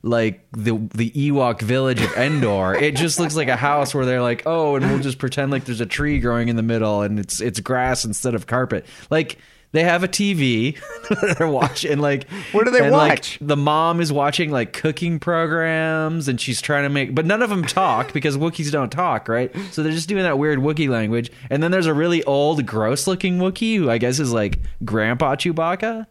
like 0.02 0.46
the 0.52 0.76
the 0.94 1.10
Ewok 1.10 1.62
village 1.62 2.00
of 2.00 2.12
Endor. 2.12 2.74
it 2.74 2.94
just 2.94 3.18
looks 3.18 3.34
like 3.34 3.48
a 3.48 3.56
house 3.56 3.94
where 3.94 4.04
they're 4.04 4.22
like, 4.22 4.42
oh, 4.44 4.76
and 4.76 4.86
we'll 4.86 4.98
just 4.98 5.18
pretend 5.18 5.50
like 5.50 5.64
there's 5.64 5.80
a 5.80 5.86
tree 5.86 6.20
growing 6.20 6.48
in 6.48 6.56
the 6.56 6.62
middle 6.62 7.02
and 7.02 7.18
it's 7.18 7.40
it's 7.40 7.58
grass 7.60 8.04
instead 8.04 8.34
of 8.34 8.46
carpet. 8.46 8.86
Like 9.10 9.38
they 9.74 9.82
have 9.82 10.02
a 10.04 10.08
TV 10.08 10.78
they're 11.38 11.48
watching 11.48 11.98
like 11.98 12.30
What 12.52 12.64
do 12.64 12.70
they 12.70 12.80
and, 12.84 12.92
like, 12.92 13.10
watch? 13.10 13.38
the 13.40 13.56
mom 13.56 14.00
is 14.00 14.12
watching 14.12 14.50
like 14.50 14.72
cooking 14.72 15.18
programs 15.18 16.28
and 16.28 16.40
she's 16.40 16.62
trying 16.62 16.84
to 16.84 16.88
make 16.88 17.14
but 17.14 17.26
none 17.26 17.42
of 17.42 17.50
them 17.50 17.64
talk 17.64 18.12
because 18.12 18.36
Wookiees 18.38 18.70
don't 18.70 18.90
talk, 18.90 19.28
right? 19.28 19.54
So 19.72 19.82
they're 19.82 19.92
just 19.92 20.08
doing 20.08 20.22
that 20.22 20.38
weird 20.38 20.60
Wookiee 20.60 20.88
language. 20.88 21.30
And 21.50 21.62
then 21.62 21.70
there's 21.72 21.86
a 21.86 21.92
really 21.94 22.22
old, 22.24 22.64
gross 22.64 23.06
looking 23.06 23.38
Wookiee 23.38 23.76
who 23.76 23.90
I 23.90 23.98
guess 23.98 24.18
is 24.20 24.32
like 24.32 24.60
Grandpa 24.84 25.34
Chewbacca. 25.36 26.06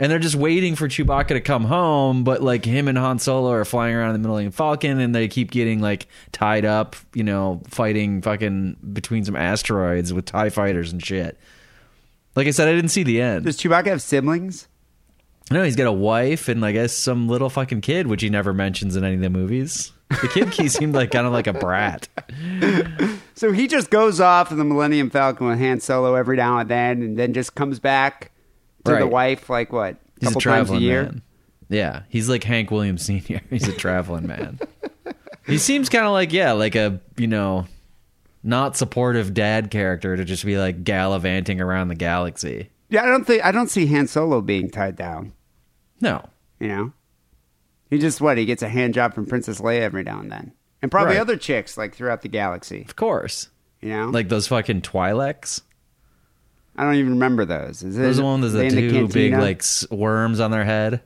And 0.00 0.10
they're 0.10 0.18
just 0.18 0.34
waiting 0.34 0.74
for 0.74 0.88
Chewbacca 0.88 1.28
to 1.28 1.40
come 1.40 1.64
home, 1.64 2.24
but 2.24 2.42
like 2.42 2.64
him 2.64 2.88
and 2.88 2.98
Han 2.98 3.18
Solo 3.20 3.52
are 3.52 3.64
flying 3.64 3.94
around 3.94 4.14
in 4.16 4.22
the 4.22 4.28
Millennium 4.28 4.50
Falcon, 4.50 4.98
and 4.98 5.14
they 5.14 5.28
keep 5.28 5.52
getting 5.52 5.80
like 5.80 6.08
tied 6.32 6.64
up, 6.64 6.96
you 7.14 7.22
know, 7.22 7.62
fighting 7.68 8.20
fucking 8.20 8.78
between 8.92 9.24
some 9.24 9.36
asteroids 9.36 10.12
with 10.12 10.24
Tie 10.24 10.50
fighters 10.50 10.92
and 10.92 11.04
shit. 11.04 11.38
Like 12.34 12.46
I 12.46 12.50
said, 12.50 12.68
I 12.68 12.72
didn't 12.72 12.90
see 12.90 13.02
the 13.02 13.20
end. 13.20 13.44
Does 13.44 13.58
Chewbacca 13.58 13.86
have 13.86 14.02
siblings? 14.02 14.68
No, 15.50 15.62
he's 15.62 15.76
got 15.76 15.86
a 15.86 15.92
wife 15.92 16.48
and 16.48 16.64
I 16.64 16.72
guess 16.72 16.92
some 16.92 17.28
little 17.28 17.50
fucking 17.50 17.82
kid, 17.82 18.06
which 18.06 18.22
he 18.22 18.30
never 18.30 18.52
mentions 18.54 18.96
in 18.96 19.04
any 19.04 19.16
of 19.16 19.20
the 19.20 19.28
movies. 19.30 19.92
The 20.08 20.28
kid 20.28 20.48
he 20.50 20.68
seemed 20.70 20.94
like 20.94 21.10
kind 21.10 21.26
of 21.26 21.32
like 21.32 21.46
a 21.46 21.52
brat. 21.52 22.08
So 23.34 23.52
he 23.52 23.66
just 23.66 23.90
goes 23.90 24.20
off 24.20 24.50
in 24.52 24.58
the 24.58 24.64
Millennium 24.64 25.10
Falcon 25.10 25.48
with 25.48 25.58
Han 25.58 25.80
Solo 25.80 26.14
every 26.14 26.36
now 26.36 26.58
and 26.58 26.70
then, 26.70 27.02
and 27.02 27.18
then 27.18 27.32
just 27.34 27.54
comes 27.54 27.80
back 27.80 28.30
to 28.84 28.96
the 28.96 29.06
wife 29.06 29.50
like 29.50 29.72
what? 29.72 29.96
He's 30.20 30.28
couple 30.28 30.38
a 30.38 30.42
traveling 30.42 30.66
times 30.66 30.78
a 30.78 30.84
year. 30.84 31.02
man. 31.04 31.22
Yeah, 31.68 32.02
he's 32.08 32.28
like 32.28 32.44
Hank 32.44 32.70
Williams 32.70 33.02
Sr. 33.04 33.40
He's 33.50 33.66
a 33.66 33.72
traveling 33.72 34.26
man. 34.26 34.60
he 35.46 35.56
seems 35.58 35.88
kind 35.88 36.04
of 36.04 36.12
like 36.12 36.32
yeah, 36.32 36.52
like 36.52 36.74
a 36.76 37.00
you 37.16 37.26
know, 37.26 37.66
not 38.42 38.76
supportive 38.76 39.32
dad 39.34 39.70
character 39.70 40.16
to 40.16 40.24
just 40.24 40.44
be 40.44 40.58
like 40.58 40.84
gallivanting 40.84 41.60
around 41.60 41.88
the 41.88 41.94
galaxy. 41.94 42.70
Yeah, 42.88 43.04
I 43.04 43.06
don't 43.06 43.24
think 43.24 43.44
I 43.44 43.52
don't 43.52 43.70
see 43.70 43.86
Han 43.86 44.06
Solo 44.06 44.40
being 44.40 44.70
tied 44.70 44.96
down. 44.96 45.32
No, 46.00 46.28
You 46.60 46.68
know, 46.68 46.92
he 47.90 47.98
just 47.98 48.20
what 48.20 48.36
he 48.38 48.44
gets 48.44 48.62
a 48.62 48.68
hand 48.68 48.94
job 48.94 49.14
from 49.14 49.26
Princess 49.26 49.60
Leia 49.60 49.80
every 49.80 50.02
now 50.02 50.18
and 50.20 50.30
then, 50.32 50.52
and 50.82 50.90
probably 50.90 51.14
Right. 51.14 51.20
other 51.20 51.36
chicks 51.36 51.76
like 51.78 51.94
throughout 51.94 52.22
the 52.22 52.28
galaxy. 52.28 52.82
of 52.82 52.96
course, 52.96 53.48
You 53.80 53.90
know, 53.90 54.06
like 54.10 54.28
those 54.28 54.48
fucking 54.48 54.82
Twi'leks. 54.82 55.62
I 56.76 56.84
don't 56.84 56.94
even 56.96 57.12
remember 57.12 57.44
those. 57.44 57.82
Is 57.82 57.96
it 57.98 58.02
Those 58.02 58.16
the 58.16 58.24
ones 58.24 58.42
with 58.52 58.54
the 58.54 58.70
two 58.90 59.06
big 59.08 59.32
like 59.34 59.62
worms 59.90 60.40
on 60.40 60.50
their 60.50 60.64
head. 60.64 61.02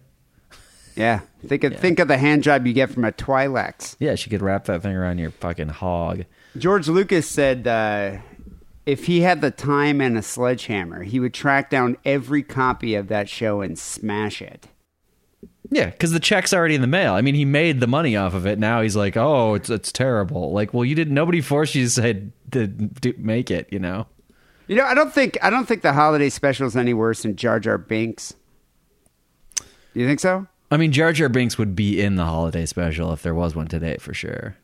yeah. 0.94 1.20
Think 1.46 1.64
of 1.64 1.76
think 1.76 1.98
of 1.98 2.08
the 2.08 2.16
hand 2.18 2.42
job 2.42 2.66
you 2.66 2.72
get 2.72 2.90
from 2.90 3.04
a 3.04 3.12
Twi'leks. 3.12 3.96
Yeah, 4.00 4.14
she 4.14 4.30
could 4.30 4.42
wrap 4.42 4.64
that 4.64 4.82
thing 4.82 4.94
around 4.96 5.18
your 5.18 5.30
fucking 5.30 5.68
hog. 5.68 6.24
George 6.58 6.88
Lucas 6.88 7.28
said 7.28 7.66
uh, 7.66 8.18
if 8.84 9.06
he 9.06 9.20
had 9.20 9.40
the 9.40 9.50
time 9.50 10.00
and 10.00 10.16
a 10.16 10.22
sledgehammer, 10.22 11.02
he 11.02 11.20
would 11.20 11.34
track 11.34 11.70
down 11.70 11.96
every 12.04 12.42
copy 12.42 12.94
of 12.94 13.08
that 13.08 13.28
show 13.28 13.60
and 13.60 13.78
smash 13.78 14.40
it. 14.40 14.68
Yeah, 15.70 15.86
because 15.86 16.12
the 16.12 16.20
check's 16.20 16.54
already 16.54 16.76
in 16.76 16.80
the 16.80 16.86
mail. 16.86 17.14
I 17.14 17.22
mean, 17.22 17.34
he 17.34 17.44
made 17.44 17.80
the 17.80 17.88
money 17.88 18.16
off 18.16 18.34
of 18.34 18.46
it. 18.46 18.58
Now 18.58 18.82
he's 18.82 18.94
like, 18.94 19.16
"Oh, 19.16 19.54
it's 19.54 19.68
it's 19.68 19.90
terrible." 19.90 20.52
Like, 20.52 20.72
well, 20.72 20.84
you 20.84 20.94
didn't. 20.94 21.14
Nobody 21.14 21.40
forced 21.40 21.74
you 21.74 21.84
to 21.84 21.90
say 21.90 22.22
to 22.52 22.66
do, 22.68 23.14
make 23.18 23.50
it. 23.50 23.68
You 23.72 23.80
know. 23.80 24.06
You 24.68 24.76
know, 24.76 24.84
I 24.84 24.94
don't 24.94 25.12
think 25.12 25.38
I 25.42 25.50
don't 25.50 25.66
think 25.66 25.82
the 25.82 25.92
holiday 25.92 26.28
special 26.28 26.66
is 26.66 26.76
any 26.76 26.94
worse 26.94 27.22
than 27.22 27.34
Jar 27.36 27.58
Jar 27.58 27.78
Binks. 27.78 28.34
Do 29.56 30.00
you 30.00 30.06
think 30.06 30.20
so? 30.20 30.46
I 30.70 30.76
mean, 30.76 30.92
Jar 30.92 31.12
Jar 31.12 31.28
Binks 31.28 31.58
would 31.58 31.74
be 31.74 32.00
in 32.00 32.16
the 32.16 32.24
holiday 32.24 32.66
special 32.66 33.12
if 33.12 33.22
there 33.22 33.34
was 33.34 33.56
one 33.56 33.66
today 33.66 33.96
for 33.98 34.14
sure. 34.14 34.56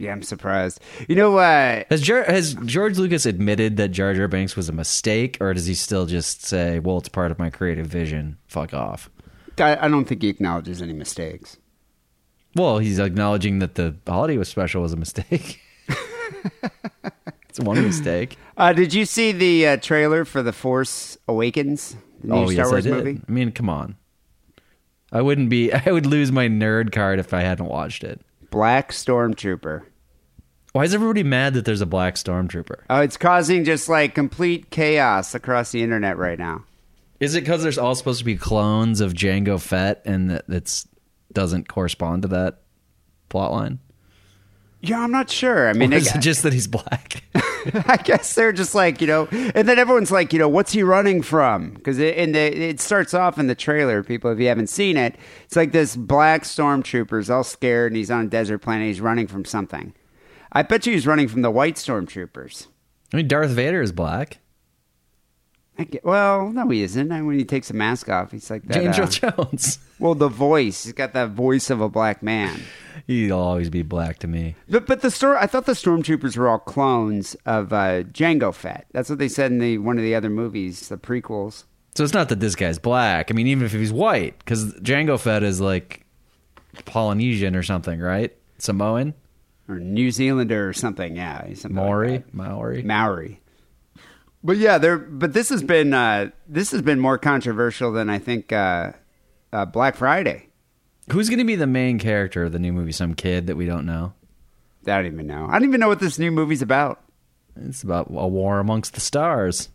Yeah, 0.00 0.12
I'm 0.12 0.22
surprised. 0.22 0.80
You 1.08 1.14
know, 1.14 1.36
uh, 1.36 1.84
Has 1.90 2.00
Jar- 2.00 2.24
has 2.24 2.54
George 2.64 2.96
Lucas 2.96 3.26
admitted 3.26 3.76
that 3.76 3.88
Jar 3.88 4.14
Jar 4.14 4.28
Binks 4.28 4.56
was 4.56 4.70
a 4.70 4.72
mistake, 4.72 5.36
or 5.42 5.52
does 5.52 5.66
he 5.66 5.74
still 5.74 6.06
just 6.06 6.42
say, 6.46 6.78
"Well, 6.78 6.96
it's 6.96 7.10
part 7.10 7.30
of 7.30 7.38
my 7.38 7.50
creative 7.50 7.86
vision. 7.86 8.38
Fuck 8.46 8.72
off." 8.72 9.10
I, 9.58 9.76
I 9.76 9.88
don't 9.88 10.06
think 10.06 10.22
he 10.22 10.28
acknowledges 10.28 10.80
any 10.80 10.94
mistakes. 10.94 11.58
Well, 12.56 12.78
he's 12.78 12.98
acknowledging 12.98 13.58
that 13.58 13.74
the 13.74 13.94
holiday 14.06 14.38
was 14.38 14.48
special 14.48 14.80
was 14.80 14.94
a 14.94 14.96
mistake. 14.96 15.60
it's 17.50 17.60
one 17.60 17.82
mistake. 17.82 18.38
Uh, 18.56 18.72
did 18.72 18.94
you 18.94 19.04
see 19.04 19.32
the 19.32 19.66
uh, 19.66 19.76
trailer 19.76 20.24
for 20.24 20.42
The 20.42 20.52
Force 20.52 21.18
Awakens? 21.28 21.94
The 22.22 22.28
new 22.28 22.34
oh 22.34 22.46
Star 22.46 22.54
yes, 22.54 22.70
Wars 22.70 22.86
I 22.86 22.90
did. 22.90 23.04
movie? 23.04 23.20
I 23.28 23.30
mean, 23.30 23.52
come 23.52 23.68
on. 23.68 23.96
I 25.12 25.20
wouldn't 25.20 25.50
be. 25.50 25.72
I 25.86 25.90
would 25.92 26.06
lose 26.06 26.32
my 26.32 26.48
nerd 26.48 26.90
card 26.90 27.18
if 27.18 27.34
I 27.34 27.42
hadn't 27.42 27.66
watched 27.66 28.02
it. 28.02 28.22
Black 28.50 28.90
Stormtrooper. 28.92 29.82
Why 30.72 30.84
is 30.84 30.94
everybody 30.94 31.24
mad 31.24 31.54
that 31.54 31.64
there's 31.64 31.80
a 31.80 31.86
black 31.86 32.14
stormtrooper? 32.14 32.82
Oh, 32.88 33.00
it's 33.00 33.16
causing 33.16 33.64
just 33.64 33.88
like 33.88 34.14
complete 34.14 34.70
chaos 34.70 35.34
across 35.34 35.72
the 35.72 35.82
internet 35.82 36.16
right 36.16 36.38
now. 36.38 36.64
Is 37.18 37.34
it 37.34 37.40
because 37.40 37.62
there's 37.62 37.78
all 37.78 37.94
supposed 37.94 38.20
to 38.20 38.24
be 38.24 38.36
clones 38.36 39.00
of 39.00 39.12
Jango 39.12 39.60
Fett, 39.60 40.00
and 40.04 40.30
that 40.30 40.44
it's 40.48 40.86
doesn't 41.32 41.68
correspond 41.68 42.22
to 42.22 42.28
that 42.28 42.60
plot 43.28 43.52
line? 43.52 43.78
Yeah, 44.80 45.00
I'm 45.00 45.10
not 45.10 45.28
sure. 45.28 45.68
I 45.68 45.74
mean, 45.74 45.92
Or 45.92 45.98
is 45.98 46.14
it 46.14 46.20
just 46.20 46.42
that 46.44 46.54
he's 46.54 46.66
black? 46.66 47.22
I 47.86 47.98
guess 48.02 48.34
they're 48.34 48.52
just 48.52 48.74
like 48.74 49.02
you 49.02 49.06
know, 49.06 49.28
and 49.30 49.68
then 49.68 49.78
everyone's 49.78 50.10
like, 50.10 50.32
you 50.32 50.38
know, 50.38 50.48
what's 50.48 50.72
he 50.72 50.82
running 50.82 51.20
from? 51.20 51.72
Because 51.74 51.98
it, 51.98 52.16
in 52.16 52.32
the 52.32 52.40
it 52.40 52.80
starts 52.80 53.12
off 53.12 53.38
in 53.38 53.48
the 53.48 53.54
trailer. 53.54 54.02
People, 54.02 54.30
if 54.30 54.38
you 54.38 54.46
haven't 54.46 54.68
seen 54.68 54.96
it, 54.96 55.16
it's 55.44 55.56
like 55.56 55.72
this 55.72 55.96
black 55.96 56.44
stormtrooper's 56.44 57.28
all 57.28 57.44
scared, 57.44 57.92
and 57.92 57.96
he's 57.96 58.10
on 58.10 58.26
a 58.26 58.28
desert 58.28 58.58
planet. 58.60 58.86
He's 58.86 59.00
running 59.00 59.26
from 59.26 59.44
something. 59.44 59.92
I 60.52 60.62
bet 60.62 60.86
you 60.86 60.92
he's 60.92 61.06
running 61.06 61.28
from 61.28 61.42
the 61.42 61.50
white 61.50 61.76
stormtroopers. 61.76 62.66
I 63.12 63.18
mean, 63.18 63.28
Darth 63.28 63.50
Vader 63.50 63.82
is 63.82 63.92
black. 63.92 64.38
I 65.78 65.84
get, 65.84 66.04
well, 66.04 66.50
no, 66.50 66.68
he 66.68 66.82
isn't. 66.82 67.10
And 67.10 67.26
when 67.26 67.38
he 67.38 67.44
takes 67.44 67.68
the 67.68 67.74
mask 67.74 68.08
off, 68.08 68.32
he's 68.32 68.50
like 68.50 68.64
that. 68.64 68.82
Angel 68.82 69.04
uh, 69.04 69.08
Jones. 69.08 69.78
well, 69.98 70.14
the 70.14 70.28
voice. 70.28 70.84
He's 70.84 70.92
got 70.92 71.14
that 71.14 71.30
voice 71.30 71.70
of 71.70 71.80
a 71.80 71.88
black 71.88 72.22
man. 72.22 72.60
He'll 73.06 73.38
always 73.38 73.70
be 73.70 73.82
black 73.82 74.18
to 74.18 74.28
me. 74.28 74.56
But 74.68 74.86
but 74.86 75.00
the 75.00 75.10
story. 75.10 75.38
I 75.40 75.46
thought 75.46 75.64
the 75.64 75.72
stormtroopers 75.72 76.36
were 76.36 76.48
all 76.48 76.58
clones 76.58 77.34
of 77.46 77.72
uh, 77.72 78.02
Jango 78.02 78.54
Fett. 78.54 78.86
That's 78.92 79.08
what 79.08 79.18
they 79.18 79.28
said 79.28 79.52
in 79.52 79.58
the 79.58 79.78
one 79.78 79.96
of 79.96 80.04
the 80.04 80.14
other 80.14 80.28
movies, 80.28 80.88
the 80.88 80.98
prequels. 80.98 81.64
So 81.94 82.04
it's 82.04 82.12
not 82.12 82.28
that 82.28 82.40
this 82.40 82.54
guy's 82.54 82.78
black. 82.78 83.30
I 83.30 83.34
mean, 83.34 83.46
even 83.46 83.64
if 83.64 83.72
he's 83.72 83.92
white, 83.92 84.38
because 84.38 84.74
Jango 84.74 85.18
Fett 85.18 85.42
is 85.42 85.60
like 85.60 86.04
Polynesian 86.84 87.56
or 87.56 87.62
something, 87.62 88.00
right? 88.00 88.36
Samoan, 88.58 89.14
or 89.70 89.78
New 89.78 90.10
Zealander 90.10 90.68
or 90.68 90.72
something. 90.72 91.16
Yeah, 91.16 91.46
he's 91.46 91.60
something 91.62 91.76
Maori, 91.76 92.18
that. 92.18 92.34
Maori. 92.34 92.82
Maori. 92.82 93.40
But 94.42 94.56
yeah, 94.56 94.78
there. 94.78 94.98
But 94.98 95.32
this 95.32 95.50
has 95.50 95.62
been 95.62 95.92
uh, 95.92 96.30
this 96.48 96.70
has 96.72 96.82
been 96.82 96.98
more 97.00 97.18
controversial 97.18 97.92
than 97.92 98.08
I 98.08 98.18
think 98.18 98.52
uh, 98.52 98.92
uh, 99.52 99.66
Black 99.66 99.96
Friday. 99.96 100.48
Who's 101.12 101.28
going 101.28 101.38
to 101.38 101.44
be 101.44 101.56
the 101.56 101.66
main 101.66 101.98
character 101.98 102.44
of 102.44 102.52
the 102.52 102.58
new 102.58 102.72
movie? 102.72 102.92
Some 102.92 103.14
kid 103.14 103.48
that 103.48 103.56
we 103.56 103.66
don't 103.66 103.84
know. 103.84 104.14
I 104.86 104.96
don't 104.96 105.06
even 105.06 105.26
know. 105.26 105.46
I 105.48 105.58
don't 105.58 105.68
even 105.68 105.80
know 105.80 105.88
what 105.88 106.00
this 106.00 106.18
new 106.18 106.30
movie's 106.30 106.62
about. 106.62 107.02
It's 107.56 107.82
about 107.82 108.08
a 108.08 108.28
war 108.28 108.60
amongst 108.60 108.94
the 108.94 109.00
stars. 109.00 109.68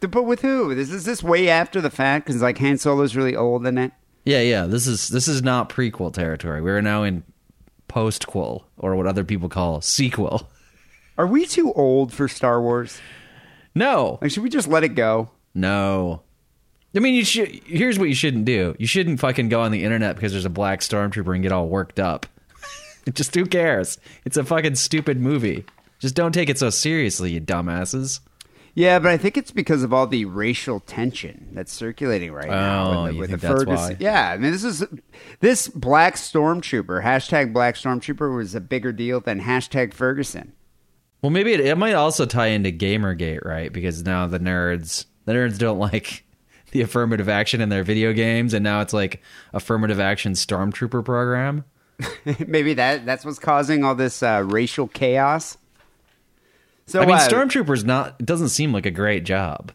But 0.00 0.24
with 0.24 0.42
who? 0.42 0.70
Is 0.70 0.90
this, 0.90 0.98
is 0.98 1.04
this 1.04 1.22
way 1.22 1.48
after 1.48 1.80
the 1.80 1.90
fact? 1.90 2.26
Because 2.26 2.42
like 2.42 2.58
Han 2.58 2.78
Solo's 2.78 3.16
really 3.16 3.34
old 3.34 3.66
in 3.66 3.78
it. 3.78 3.92
Yeah, 4.24 4.40
yeah. 4.40 4.66
This 4.66 4.86
is 4.86 5.08
this 5.08 5.26
is 5.28 5.42
not 5.42 5.68
prequel 5.68 6.12
territory. 6.12 6.60
We're 6.60 6.80
now 6.80 7.02
in 7.02 7.24
postquel 7.92 8.64
or 8.78 8.96
what 8.96 9.06
other 9.06 9.24
people 9.24 9.48
call 9.48 9.80
sequel. 9.80 10.48
Are 11.18 11.26
we 11.26 11.44
too 11.46 11.72
old 11.74 12.12
for 12.12 12.26
Star 12.28 12.60
Wars? 12.62 13.00
No, 13.74 14.18
Like, 14.22 14.30
should 14.30 14.42
we 14.42 14.48
just 14.50 14.68
let 14.68 14.84
it 14.84 14.90
go? 14.94 15.30
no. 15.54 16.22
I 16.94 16.98
mean, 16.98 17.14
you 17.14 17.24
should. 17.24 17.48
Here's 17.64 17.98
what 17.98 18.10
you 18.10 18.14
shouldn't 18.14 18.44
do. 18.44 18.76
You 18.78 18.86
shouldn't 18.86 19.18
fucking 19.18 19.48
go 19.48 19.62
on 19.62 19.72
the 19.72 19.82
internet 19.82 20.14
because 20.14 20.32
there's 20.32 20.44
a 20.44 20.50
black 20.50 20.80
stormtrooper 20.80 21.32
and 21.32 21.42
get 21.42 21.50
all 21.50 21.66
worked 21.66 21.98
up. 21.98 22.26
Just 23.14 23.34
who 23.34 23.46
cares? 23.46 23.98
It's 24.26 24.36
a 24.36 24.44
fucking 24.44 24.74
stupid 24.74 25.18
movie. 25.18 25.64
Just 26.00 26.14
don't 26.14 26.32
take 26.32 26.50
it 26.50 26.58
so 26.58 26.68
seriously, 26.68 27.30
you 27.32 27.40
dumbasses. 27.40 28.20
Yeah, 28.74 28.98
but 28.98 29.10
I 29.10 29.18
think 29.18 29.36
it's 29.36 29.50
because 29.50 29.82
of 29.82 29.92
all 29.92 30.06
the 30.06 30.24
racial 30.24 30.80
tension 30.80 31.48
that's 31.52 31.72
circulating 31.72 32.32
right 32.32 32.48
now. 32.48 32.86
Oh, 32.86 33.02
with 33.02 33.10
the, 33.10 33.14
you 33.14 33.20
with 33.20 33.30
think 33.30 33.40
the 33.40 33.48
that's 33.48 33.60
Ferguson. 33.60 33.90
why? 33.92 33.96
Yeah, 34.00 34.30
I 34.30 34.38
mean, 34.38 34.52
this 34.52 34.64
is 34.64 34.84
this 35.40 35.68
black 35.68 36.14
stormtrooper 36.14 37.02
hashtag 37.02 37.52
black 37.52 37.74
stormtrooper 37.74 38.34
was 38.34 38.54
a 38.54 38.60
bigger 38.60 38.92
deal 38.92 39.20
than 39.20 39.42
hashtag 39.42 39.92
Ferguson. 39.92 40.52
Well, 41.20 41.30
maybe 41.30 41.52
it, 41.52 41.60
it 41.60 41.76
might 41.76 41.94
also 41.94 42.24
tie 42.24 42.48
into 42.48 42.72
Gamergate, 42.72 43.44
right? 43.44 43.72
Because 43.72 44.02
now 44.02 44.26
the 44.26 44.40
nerds, 44.40 45.04
the 45.26 45.32
nerds 45.34 45.58
don't 45.58 45.78
like 45.78 46.24
the 46.72 46.80
affirmative 46.80 47.28
action 47.28 47.60
in 47.60 47.68
their 47.68 47.84
video 47.84 48.12
games, 48.14 48.54
and 48.54 48.64
now 48.64 48.80
it's 48.80 48.94
like 48.94 49.20
affirmative 49.52 50.00
action 50.00 50.32
stormtrooper 50.32 51.04
program. 51.04 51.64
Maybe 52.46 52.74
that 52.74 53.04
that's 53.04 53.24
what's 53.24 53.38
causing 53.38 53.84
all 53.84 53.94
this 53.94 54.22
uh, 54.22 54.42
racial 54.46 54.88
chaos. 54.88 55.58
So 56.86 57.00
I 57.00 57.06
mean, 57.06 57.14
uh, 57.14 57.20
stormtroopers 57.20 57.84
not 57.84 58.16
it 58.18 58.26
doesn't 58.26 58.50
seem 58.50 58.72
like 58.72 58.86
a 58.86 58.90
great 58.90 59.24
job. 59.24 59.72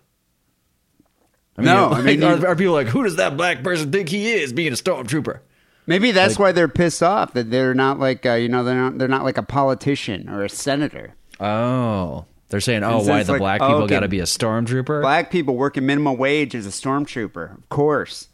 I 1.57 1.63
No, 1.63 1.89
like, 1.89 1.99
I 1.99 2.01
mean, 2.01 2.23
are, 2.23 2.47
are 2.47 2.55
people 2.55 2.73
like, 2.73 2.87
who 2.87 3.03
does 3.03 3.15
that 3.15 3.35
black 3.35 3.63
person 3.63 3.91
think 3.91 4.09
he 4.09 4.31
is, 4.31 4.53
being 4.53 4.71
a 4.71 4.75
stormtrooper? 4.75 5.39
maybe 5.87 6.11
that's 6.11 6.37
why 6.37 6.51
they're 6.51 6.67
pissed 6.67 7.01
off 7.01 7.33
that 7.33 7.49
they're 7.49 7.73
not 7.73 7.97
like 7.97 8.25
uh, 8.25 8.33
you 8.33 8.49
know 8.49 8.63
they're 8.63 8.75
not 8.75 8.97
they're 8.99 9.07
not 9.07 9.23
like 9.23 9.37
a 9.37 9.43
politician 9.43 10.29
or 10.29 10.43
a 10.43 10.49
senator. 10.49 11.15
Oh, 11.39 12.25
they're 12.49 12.61
saying, 12.61 12.83
oh, 12.83 13.03
why 13.03 13.23
the 13.23 13.33
like, 13.33 13.39
black 13.39 13.61
oh, 13.61 13.67
people 13.67 13.83
okay. 13.83 13.95
got 13.95 13.99
to 14.01 14.07
be 14.07 14.19
a 14.19 14.23
stormtrooper? 14.23 15.01
Black 15.01 15.31
people 15.31 15.55
working 15.55 15.85
minimum 15.85 16.17
wage 16.17 16.55
as 16.55 16.65
a 16.65 16.69
stormtrooper, 16.69 17.57
of 17.57 17.69
course. 17.69 18.29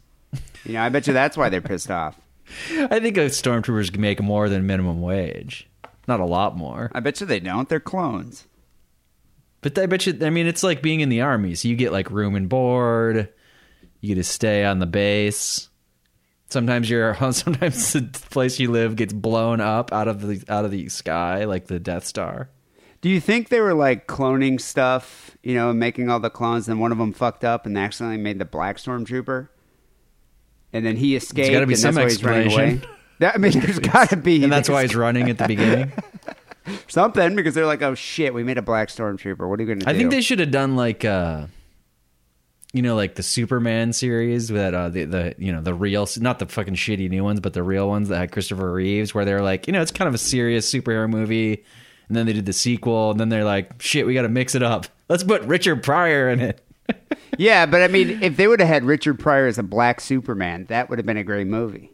You 0.64 0.74
know, 0.74 0.82
I 0.82 0.88
bet 0.88 1.06
you 1.06 1.12
that's 1.12 1.36
why 1.36 1.48
they're 1.48 1.60
pissed 1.60 1.90
off. 1.90 2.18
I 2.70 3.00
think 3.00 3.16
a 3.16 3.26
stormtroopers 3.26 3.92
can 3.92 4.00
make 4.00 4.22
more 4.22 4.48
than 4.48 4.66
minimum 4.66 5.00
wage, 5.00 5.68
not 6.06 6.20
a 6.20 6.24
lot 6.24 6.56
more. 6.56 6.90
I 6.94 7.00
bet 7.00 7.20
you 7.20 7.26
they 7.26 7.40
don't. 7.40 7.68
They're 7.68 7.80
clones. 7.80 8.46
But 9.64 9.78
I 9.78 9.86
bet 9.86 10.04
you, 10.04 10.18
I 10.20 10.28
mean, 10.28 10.46
it's 10.46 10.62
like 10.62 10.82
being 10.82 11.00
in 11.00 11.08
the 11.08 11.22
army. 11.22 11.54
So 11.54 11.68
you 11.68 11.74
get 11.74 11.90
like 11.90 12.10
room 12.10 12.34
and 12.34 12.50
board. 12.50 13.30
You 14.02 14.14
get 14.14 14.20
to 14.20 14.22
stay 14.22 14.62
on 14.62 14.78
the 14.78 14.84
base. 14.84 15.70
Sometimes 16.50 16.90
you're, 16.90 17.14
sometimes 17.32 17.94
the 17.94 18.02
place 18.28 18.60
you 18.60 18.70
live 18.70 18.94
gets 18.94 19.14
blown 19.14 19.62
up 19.62 19.90
out 19.90 20.06
of 20.06 20.20
the 20.20 20.44
out 20.50 20.66
of 20.66 20.70
the 20.70 20.90
sky, 20.90 21.44
like 21.44 21.66
the 21.66 21.80
Death 21.80 22.04
Star. 22.04 22.50
Do 23.00 23.08
you 23.08 23.22
think 23.22 23.48
they 23.48 23.62
were 23.62 23.72
like 23.72 24.06
cloning 24.06 24.60
stuff, 24.60 25.34
you 25.42 25.54
know, 25.54 25.70
and 25.70 25.80
making 25.80 26.10
all 26.10 26.20
the 26.20 26.28
clones, 26.28 26.68
and 26.68 26.78
one 26.78 26.92
of 26.92 26.98
them 26.98 27.14
fucked 27.14 27.42
up 27.42 27.64
and 27.64 27.78
accidentally 27.78 28.22
made 28.22 28.38
the 28.38 28.44
black 28.44 28.76
stormtrooper? 28.76 29.48
And 30.74 30.84
then 30.84 30.96
he 30.96 31.16
escaped, 31.16 31.52
gotta 31.52 31.66
be 31.66 31.72
and 31.72 31.80
some 31.80 31.94
that's 31.94 32.04
why 32.04 32.10
he's 32.10 32.24
running 32.24 32.52
away. 32.52 32.80
That, 33.20 33.36
I 33.36 33.38
mean, 33.38 33.52
there's 33.52 33.78
got 33.92 34.10
to 34.10 34.16
be. 34.16 34.42
And 34.42 34.52
that's 34.52 34.68
why 34.68 34.82
he's 34.82 34.96
running 34.96 35.30
at 35.30 35.38
the 35.38 35.46
beginning. 35.46 35.92
Something 36.88 37.36
because 37.36 37.54
they're 37.54 37.66
like, 37.66 37.82
"Oh 37.82 37.94
shit, 37.94 38.34
we 38.34 38.42
made 38.44 38.58
a 38.58 38.62
black 38.62 38.88
stormtrooper. 38.88 39.48
What 39.48 39.58
are 39.58 39.62
you 39.62 39.66
going 39.66 39.80
to 39.80 39.86
do?" 39.86 39.90
I 39.90 39.94
think 39.94 40.10
they 40.10 40.20
should 40.20 40.38
have 40.40 40.50
done 40.50 40.76
like, 40.76 41.04
uh, 41.04 41.46
you 42.72 42.82
know, 42.82 42.96
like 42.96 43.14
the 43.14 43.22
Superman 43.22 43.92
series 43.92 44.50
with 44.50 44.60
that 44.60 44.74
uh, 44.74 44.88
the 44.88 45.04
the 45.04 45.34
you 45.38 45.52
know 45.52 45.60
the 45.60 45.74
real, 45.74 46.08
not 46.18 46.38
the 46.38 46.46
fucking 46.46 46.74
shitty 46.74 47.08
new 47.10 47.24
ones, 47.24 47.40
but 47.40 47.52
the 47.52 47.62
real 47.62 47.88
ones 47.88 48.08
that 48.08 48.18
had 48.18 48.32
Christopher 48.32 48.72
Reeves, 48.72 49.14
where 49.14 49.24
they're 49.24 49.42
like, 49.42 49.66
you 49.66 49.72
know, 49.72 49.82
it's 49.82 49.92
kind 49.92 50.08
of 50.08 50.14
a 50.14 50.18
serious 50.18 50.70
superhero 50.70 51.08
movie, 51.08 51.64
and 52.08 52.16
then 52.16 52.26
they 52.26 52.32
did 52.32 52.46
the 52.46 52.52
sequel, 52.52 53.10
and 53.10 53.20
then 53.20 53.28
they're 53.28 53.44
like, 53.44 53.80
shit, 53.80 54.06
we 54.06 54.14
got 54.14 54.22
to 54.22 54.28
mix 54.28 54.54
it 54.54 54.62
up. 54.62 54.86
Let's 55.08 55.22
put 55.24 55.42
Richard 55.42 55.82
Pryor 55.82 56.28
in 56.30 56.40
it. 56.40 56.60
Yeah, 57.36 57.66
but 57.66 57.82
I 57.82 57.88
mean, 57.88 58.22
if 58.22 58.36
they 58.36 58.46
would 58.46 58.60
have 58.60 58.68
had 58.68 58.84
Richard 58.84 59.18
Pryor 59.18 59.48
as 59.48 59.58
a 59.58 59.64
black 59.64 60.00
Superman, 60.00 60.66
that 60.68 60.88
would 60.88 61.00
have 61.00 61.06
been 61.06 61.16
a 61.16 61.24
great 61.24 61.48
movie. 61.48 61.90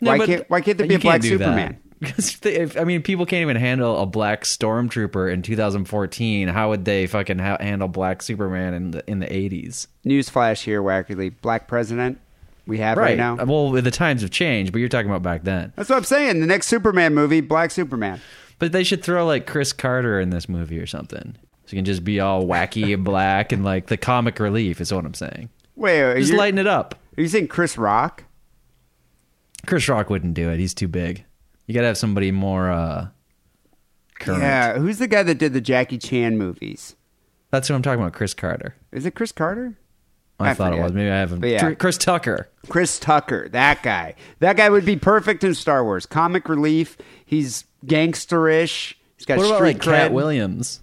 No, 0.00 0.16
why 0.16 0.24
can't 0.24 0.48
Why 0.48 0.60
can't 0.60 0.78
there 0.78 0.86
be 0.86 0.94
a 0.94 0.98
black 1.00 1.24
Superman? 1.24 1.78
that. 1.82 1.89
Because 2.10 2.38
if, 2.46 2.78
I 2.78 2.84
mean, 2.84 3.02
people 3.02 3.26
can't 3.26 3.42
even 3.42 3.56
handle 3.56 4.00
a 4.00 4.06
black 4.06 4.44
stormtrooper 4.44 5.30
in 5.30 5.42
2014. 5.42 6.48
How 6.48 6.70
would 6.70 6.86
they 6.86 7.06
fucking 7.06 7.38
ha- 7.38 7.58
handle 7.60 7.88
black 7.88 8.22
Superman 8.22 8.72
in 8.72 8.90
the 8.92 9.04
in 9.06 9.18
the 9.18 9.26
80s? 9.26 9.86
Newsflash 10.06 10.62
here, 10.62 10.82
Wackerly. 10.82 11.34
Black 11.42 11.68
president 11.68 12.18
we 12.66 12.78
have 12.78 12.96
right, 12.96 13.18
now. 13.18 13.34
Well, 13.36 13.70
the 13.72 13.90
times 13.90 14.22
have 14.22 14.30
changed, 14.30 14.72
but 14.72 14.78
you're 14.78 14.88
talking 14.88 15.10
about 15.10 15.22
back 15.22 15.42
then. 15.44 15.72
That's 15.76 15.90
what 15.90 15.96
I'm 15.96 16.04
saying. 16.04 16.40
The 16.40 16.46
next 16.46 16.68
Superman 16.68 17.14
movie, 17.14 17.40
Black 17.40 17.70
Superman. 17.70 18.20
But 18.58 18.72
they 18.72 18.84
should 18.84 19.02
throw 19.02 19.26
like 19.26 19.46
Chris 19.46 19.72
Carter 19.72 20.20
in 20.20 20.30
this 20.30 20.48
movie 20.48 20.78
or 20.78 20.86
something. 20.86 21.34
So 21.66 21.76
you 21.76 21.78
can 21.78 21.84
just 21.84 22.04
be 22.04 22.20
all 22.20 22.46
wacky 22.46 22.94
and 22.94 23.04
black 23.04 23.52
and 23.52 23.64
like 23.64 23.86
the 23.86 23.96
comic 23.96 24.38
relief 24.40 24.80
is 24.80 24.92
what 24.92 25.04
I'm 25.04 25.14
saying. 25.14 25.50
Wait, 25.76 26.16
Just 26.18 26.32
lighten 26.32 26.58
it 26.58 26.66
up. 26.66 26.94
are 27.16 27.22
you 27.22 27.28
saying 27.28 27.48
Chris 27.48 27.78
Rock? 27.78 28.24
Chris 29.66 29.88
Rock 29.88 30.10
wouldn't 30.10 30.34
do 30.34 30.50
it. 30.50 30.58
He's 30.58 30.74
too 30.74 30.88
big. 30.88 31.24
You 31.70 31.74
got 31.74 31.82
to 31.82 31.86
have 31.86 31.98
somebody 31.98 32.32
more 32.32 32.68
uh 32.68 33.06
current. 34.18 34.42
Yeah, 34.42 34.76
who's 34.76 34.98
the 34.98 35.06
guy 35.06 35.22
that 35.22 35.36
did 35.36 35.52
the 35.52 35.60
Jackie 35.60 35.98
Chan 35.98 36.36
movies? 36.36 36.96
That's 37.52 37.68
who 37.68 37.74
I'm 37.74 37.82
talking 37.82 38.00
about, 38.00 38.12
Chris 38.12 38.34
Carter. 38.34 38.74
Is 38.90 39.06
it 39.06 39.14
Chris 39.14 39.30
Carter? 39.30 39.78
I, 40.40 40.50
I 40.50 40.54
thought 40.54 40.72
it 40.72 40.82
was. 40.82 40.92
Maybe 40.92 41.08
I 41.08 41.18
haven't. 41.18 41.44
Yeah. 41.44 41.74
Chris 41.74 41.96
Tucker. 41.96 42.48
Chris 42.68 42.98
Tucker, 42.98 43.48
that 43.50 43.84
guy. 43.84 44.16
That 44.40 44.56
guy 44.56 44.68
would 44.68 44.84
be 44.84 44.96
perfect 44.96 45.44
in 45.44 45.54
Star 45.54 45.84
Wars. 45.84 46.06
Comic 46.06 46.48
relief. 46.48 46.96
He's 47.24 47.66
gangsterish. 47.86 48.94
He's 49.16 49.26
got 49.26 49.38
What 49.38 49.46
about 49.46 49.62
like 49.62 49.80
Katt. 49.80 50.12
Williams? 50.12 50.80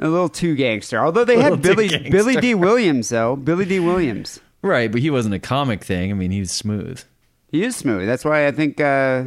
A 0.00 0.08
little 0.08 0.28
too 0.28 0.56
gangster. 0.56 0.98
Although 0.98 1.24
they 1.24 1.40
had 1.40 1.62
Billy. 1.62 2.10
Billy 2.10 2.34
Dee 2.34 2.56
Williams 2.56 3.10
though. 3.10 3.36
Billy 3.36 3.66
Dee 3.66 3.78
Williams. 3.78 4.40
Right, 4.62 4.90
but 4.90 5.00
he 5.00 5.10
wasn't 5.10 5.36
a 5.36 5.38
comic 5.38 5.84
thing. 5.84 6.10
I 6.10 6.14
mean, 6.14 6.32
he 6.32 6.40
was 6.40 6.50
smooth. 6.50 7.04
He 7.52 7.62
is 7.62 7.76
smooth. 7.76 8.06
That's 8.06 8.24
why 8.24 8.48
I 8.48 8.52
think 8.52 8.80
uh 8.80 9.24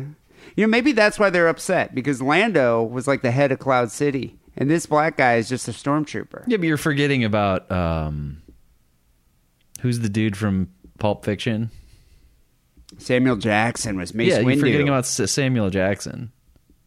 you 0.56 0.64
know, 0.66 0.70
maybe 0.70 0.92
that's 0.92 1.18
why 1.20 1.30
they're 1.30 1.48
upset 1.48 1.96
because 1.96 2.22
Lando 2.22 2.84
was 2.84 3.08
like 3.08 3.22
the 3.22 3.32
head 3.32 3.52
of 3.52 3.60
Cloud 3.60 3.92
City. 3.92 4.38
And 4.56 4.70
this 4.70 4.86
black 4.86 5.18
guy 5.18 5.36
is 5.38 5.50
just 5.50 5.68
a 5.68 5.72
stormtrooper. 5.72 6.44
Yeah, 6.48 6.58
but 6.58 6.68
you're 6.68 6.78
forgetting 6.78 7.24
about 7.24 7.72
um 7.72 8.42
who's 9.82 10.00
the 10.00 10.10
dude 10.10 10.38
from 10.38 10.70
Pulp 11.00 11.26
Fiction? 11.26 11.72
Samuel 13.00 13.38
Jackson 13.38 13.98
was 13.98 14.14
Mace 14.14 14.30
yeah, 14.34 14.40
you're 14.40 14.58
forgetting 14.58 14.88
about 14.88 15.06
S- 15.06 15.32
Samuel 15.32 15.70
Jackson. 15.72 16.32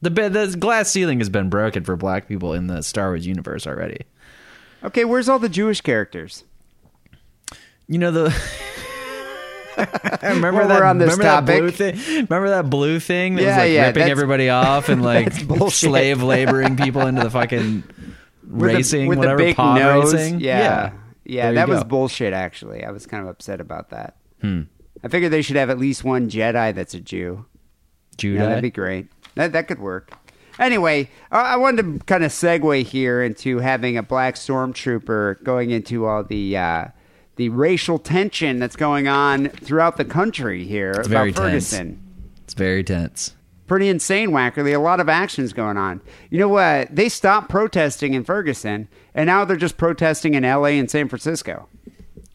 The 0.02 0.10
be- 0.10 0.28
the 0.28 0.56
glass 0.58 0.90
ceiling 0.90 1.18
has 1.18 1.28
been 1.28 1.48
broken 1.48 1.82
for 1.82 1.96
black 1.96 2.28
people 2.28 2.52
in 2.54 2.68
the 2.68 2.82
Star 2.82 3.08
Wars 3.08 3.26
universe 3.26 3.66
already. 3.66 4.02
Okay, 4.84 5.04
where's 5.04 5.28
all 5.28 5.40
the 5.40 5.48
Jewish 5.48 5.80
characters? 5.80 6.44
You 7.88 7.98
know 7.98 8.10
the. 8.12 8.42
remember 10.22 10.66
that? 10.66 10.82
on 10.82 10.98
this 10.98 11.16
remember 11.16 11.22
that 11.24 11.44
blue 11.46 11.70
thing? 11.70 11.96
Remember 12.28 12.48
that 12.50 12.70
blue 12.70 12.98
thing 13.00 13.36
that 13.36 13.42
Yeah, 13.42 13.48
was 13.48 13.56
like 13.58 13.72
yeah, 13.72 13.86
ripping 13.88 14.02
everybody 14.10 14.48
off 14.50 14.88
and 14.88 15.02
like 15.02 15.32
slave 15.70 16.22
laboring 16.22 16.76
people 16.76 17.02
into 17.06 17.22
the 17.22 17.30
fucking 17.30 17.82
With 17.84 18.70
the- 18.70 18.76
racing, 18.76 19.06
with 19.08 19.18
whatever 19.18 19.38
the 19.38 19.44
big 19.48 19.58
nose. 19.58 20.14
racing. 20.14 20.40
Yeah. 20.40 20.58
yeah, 20.60 20.92
Yeah, 21.24 21.52
that 21.52 21.68
was 21.68 21.84
bullshit 21.84 22.32
actually. 22.32 22.84
I 22.84 22.90
was 22.90 23.06
kind 23.06 23.22
of 23.22 23.28
upset 23.28 23.60
about 23.60 23.90
that. 23.90 24.16
Hmm. 24.40 24.62
I 25.04 25.08
figured 25.08 25.30
they 25.32 25.42
should 25.42 25.56
have 25.56 25.70
at 25.70 25.78
least 25.78 26.04
one 26.04 26.28
Jedi 26.30 26.74
that's 26.74 26.94
a 26.94 27.00
Jew. 27.00 27.44
Judah. 28.16 28.38
Yeah, 28.40 28.48
that'd 28.48 28.62
be 28.62 28.70
great. 28.70 29.08
That 29.34 29.52
that 29.52 29.68
could 29.68 29.78
work. 29.78 30.10
Anyway, 30.58 31.10
I 31.30 31.40
I 31.52 31.56
wanted 31.56 31.82
to 32.00 32.04
kind 32.06 32.24
of 32.24 32.32
segue 32.32 32.82
here 32.84 33.22
into 33.22 33.58
having 33.58 33.98
a 33.98 34.02
black 34.02 34.36
stormtrooper 34.36 35.42
going 35.44 35.70
into 35.70 36.06
all 36.06 36.24
the 36.24 36.56
uh, 36.56 36.84
the 37.36 37.48
racial 37.50 37.98
tension 37.98 38.58
that's 38.58 38.76
going 38.76 39.08
on 39.08 39.48
throughout 39.48 39.96
the 39.96 40.04
country 40.04 40.64
here 40.64 40.92
about 40.92 41.06
very 41.06 41.32
tense. 41.32 41.70
Ferguson. 41.70 42.02
it's 42.44 42.54
very 42.54 42.82
tense. 42.82 43.34
Pretty 43.66 43.88
insane, 43.88 44.30
Wackerly. 44.30 44.74
A 44.74 44.78
lot 44.78 45.00
of 45.00 45.08
actions 45.08 45.52
going 45.52 45.76
on. 45.76 46.00
You 46.30 46.38
know 46.38 46.48
what? 46.48 46.94
They 46.94 47.08
stopped 47.08 47.48
protesting 47.48 48.14
in 48.14 48.22
Ferguson, 48.22 48.88
and 49.14 49.26
now 49.26 49.44
they're 49.44 49.56
just 49.56 49.76
protesting 49.76 50.34
in 50.34 50.44
L.A. 50.44 50.78
and 50.78 50.90
San 50.90 51.08
Francisco. 51.08 51.68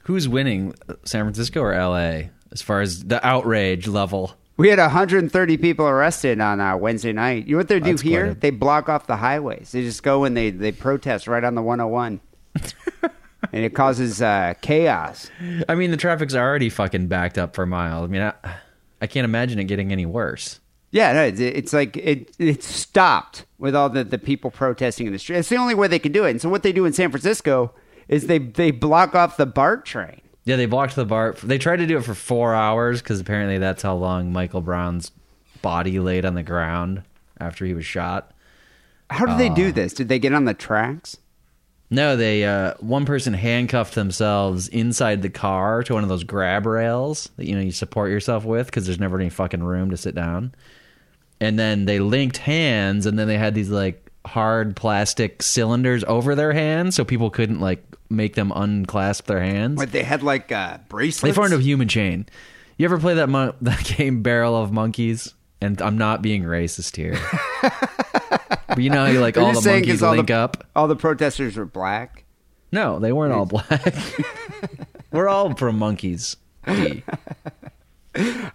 Who's 0.03 0.27
winning, 0.27 0.73
San 1.05 1.23
Francisco 1.23 1.61
or 1.61 1.73
L.A. 1.73 2.31
As 2.51 2.61
far 2.61 2.81
as 2.81 3.05
the 3.05 3.25
outrage 3.25 3.87
level? 3.87 4.33
We 4.57 4.67
had 4.67 4.77
130 4.77 5.57
people 5.57 5.87
arrested 5.87 6.41
on 6.41 6.59
uh, 6.59 6.75
Wednesday 6.75 7.13
night. 7.13 7.47
You 7.47 7.53
know 7.53 7.59
what 7.59 7.69
they 7.69 7.79
do 7.79 7.91
That's 7.91 8.01
here? 8.01 8.33
They 8.33 8.49
block 8.49 8.89
off 8.89 9.07
the 9.07 9.15
highways. 9.15 9.71
They 9.71 9.81
just 9.81 10.03
go 10.03 10.25
and 10.25 10.35
they, 10.35 10.49
they 10.49 10.73
protest 10.73 11.27
right 11.27 11.43
on 11.43 11.55
the 11.55 11.61
101. 11.61 12.19
and 13.53 13.63
it 13.65 13.73
causes 13.73 14.21
uh, 14.21 14.53
chaos. 14.61 15.29
I 15.67 15.75
mean, 15.75 15.91
the 15.91 15.97
traffic's 15.97 16.35
already 16.35 16.69
fucking 16.69 17.07
backed 17.07 17.37
up 17.37 17.55
for 17.55 17.65
miles. 17.65 18.05
I 18.05 18.07
mean, 18.07 18.21
I, 18.21 18.33
I 19.01 19.07
can't 19.07 19.25
imagine 19.25 19.59
it 19.59 19.65
getting 19.65 19.91
any 19.91 20.05
worse. 20.05 20.59
Yeah, 20.91 21.13
no, 21.13 21.23
it's, 21.23 21.39
it's 21.39 21.71
like 21.73 21.95
it 21.95 22.35
it 22.37 22.63
stopped 22.63 23.45
with 23.57 23.75
all 23.75 23.89
the, 23.89 24.03
the 24.03 24.17
people 24.17 24.51
protesting 24.51 25.07
in 25.07 25.13
the 25.13 25.19
street. 25.19 25.37
It's 25.37 25.47
the 25.49 25.55
only 25.55 25.73
way 25.73 25.87
they 25.87 25.99
can 25.99 26.11
do 26.11 26.25
it. 26.25 26.31
And 26.31 26.41
so 26.41 26.49
what 26.49 26.63
they 26.63 26.73
do 26.73 26.83
in 26.85 26.91
San 26.93 27.09
Francisco 27.11 27.73
is 28.09 28.27
they 28.27 28.39
they 28.39 28.71
block 28.71 29.15
off 29.15 29.37
the 29.37 29.45
BART 29.45 29.85
train. 29.85 30.19
Yeah, 30.43 30.57
they 30.57 30.65
blocked 30.65 30.95
the 30.95 31.05
BART. 31.05 31.37
They 31.37 31.57
tried 31.57 31.77
to 31.77 31.85
do 31.87 31.97
it 31.97 32.03
for 32.03 32.13
four 32.13 32.53
hours 32.53 33.01
because 33.01 33.21
apparently 33.21 33.57
that's 33.57 33.83
how 33.83 33.95
long 33.95 34.33
Michael 34.33 34.59
Brown's 34.61 35.11
body 35.61 35.97
laid 35.99 36.25
on 36.25 36.33
the 36.33 36.43
ground 36.43 37.03
after 37.39 37.65
he 37.65 37.73
was 37.73 37.85
shot. 37.85 38.33
How 39.09 39.25
did 39.25 39.37
they 39.37 39.49
Uh, 39.49 39.53
do 39.55 39.71
this? 39.71 39.93
Did 39.93 40.09
they 40.09 40.19
get 40.19 40.33
on 40.33 40.43
the 40.45 40.53
tracks? 40.53 41.17
No, 41.93 42.15
they 42.15 42.45
uh, 42.45 42.75
one 42.79 43.05
person 43.05 43.33
handcuffed 43.33 43.95
themselves 43.95 44.69
inside 44.69 45.21
the 45.21 45.29
car 45.29 45.83
to 45.83 45.93
one 45.93 46.03
of 46.03 46.09
those 46.09 46.23
grab 46.23 46.65
rails 46.65 47.29
that 47.35 47.45
you 47.45 47.53
know 47.53 47.61
you 47.61 47.73
support 47.73 48.09
yourself 48.09 48.45
with 48.45 48.67
because 48.67 48.85
there's 48.85 48.99
never 48.99 49.19
any 49.19 49.29
fucking 49.29 49.61
room 49.61 49.91
to 49.91 49.97
sit 49.97 50.15
down. 50.15 50.55
And 51.41 51.59
then 51.59 51.85
they 51.85 51.99
linked 51.99 52.37
hands, 52.37 53.05
and 53.05 53.19
then 53.19 53.27
they 53.27 53.37
had 53.37 53.53
these 53.55 53.69
like 53.69 54.09
hard 54.25 54.75
plastic 54.75 55.43
cylinders 55.43 56.05
over 56.05 56.33
their 56.33 56.53
hands, 56.53 56.95
so 56.95 57.03
people 57.03 57.29
couldn't 57.29 57.59
like 57.59 57.83
make 58.09 58.35
them 58.35 58.53
unclasp 58.55 59.25
their 59.25 59.41
hands. 59.41 59.77
What 59.77 59.91
they 59.91 60.03
had 60.03 60.23
like 60.23 60.49
uh, 60.51 60.77
They 61.29 61.33
formed 61.33 61.53
a 61.53 61.59
human 61.59 61.89
chain. 61.89 62.25
You 62.77 62.85
ever 62.85 62.99
play 62.99 63.15
that 63.15 63.27
mon- 63.27 63.55
that 63.61 63.83
game 63.83 64.23
Barrel 64.23 64.55
of 64.55 64.71
Monkeys? 64.71 65.33
And 65.63 65.79
I'm 65.81 65.97
not 65.97 66.23
being 66.23 66.43
racist 66.43 66.95
here. 66.95 67.19
but 68.75 68.79
you 68.79 68.89
know, 68.89 69.11
like 69.19 69.37
all 69.37 69.53
the 69.53 69.69
monkeys 69.69 70.01
all 70.01 70.15
link 70.15 70.27
the, 70.27 70.33
up. 70.33 70.67
All 70.75 70.87
the 70.87 70.95
protesters 70.95 71.55
were 71.57 71.65
black. 71.65 72.23
No, 72.71 72.99
they 72.99 73.11
weren't 73.11 73.33
all 73.33 73.45
black. 73.45 73.93
We're 75.11 75.27
all 75.27 75.53
from 75.55 75.77
monkeys. 75.77 76.37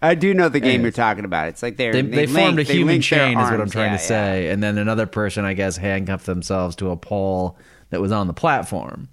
I 0.02 0.14
do 0.14 0.34
know 0.34 0.48
the 0.48 0.60
game 0.60 0.82
you're 0.82 0.90
talking 0.90 1.24
about. 1.24 1.48
It's 1.48 1.62
like 1.62 1.76
they're, 1.76 1.92
They, 1.92 2.02
they, 2.02 2.26
formed 2.26 2.54
a 2.54 2.56
link- 2.56 2.68
they 2.68 2.74
human 2.74 3.00
chain, 3.00 3.38
is 3.38 3.50
what 3.50 3.60
I'm 3.60 3.70
trying 3.70 3.92
Yeah, 3.92 3.96
to 3.98 4.02
say. 4.02 4.48
And 4.50 4.62
then 4.62 4.78
another 4.78 5.06
person, 5.06 5.44
I 5.44 5.54
guess, 5.54 5.76
handcuffed 5.76 6.26
themselves 6.26 6.76
to 6.76 6.90
a 6.90 6.96
pole 6.96 7.56
that 7.90 8.00
was 8.00 8.12
on 8.12 8.26
the 8.26 8.34
platform. 8.34 9.08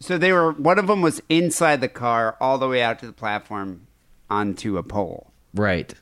So 0.00 0.16
they 0.18 0.32
were. 0.32 0.52
One 0.52 0.78
of 0.78 0.86
them 0.86 1.02
was 1.02 1.20
inside 1.28 1.80
the 1.80 1.88
car, 1.88 2.36
all 2.40 2.58
the 2.58 2.68
way 2.68 2.82
out 2.82 2.98
to 3.00 3.06
the 3.06 3.12
platform, 3.12 3.86
onto 4.30 4.76
a 4.78 4.82
pole. 4.82 5.32
Right. 5.54 5.92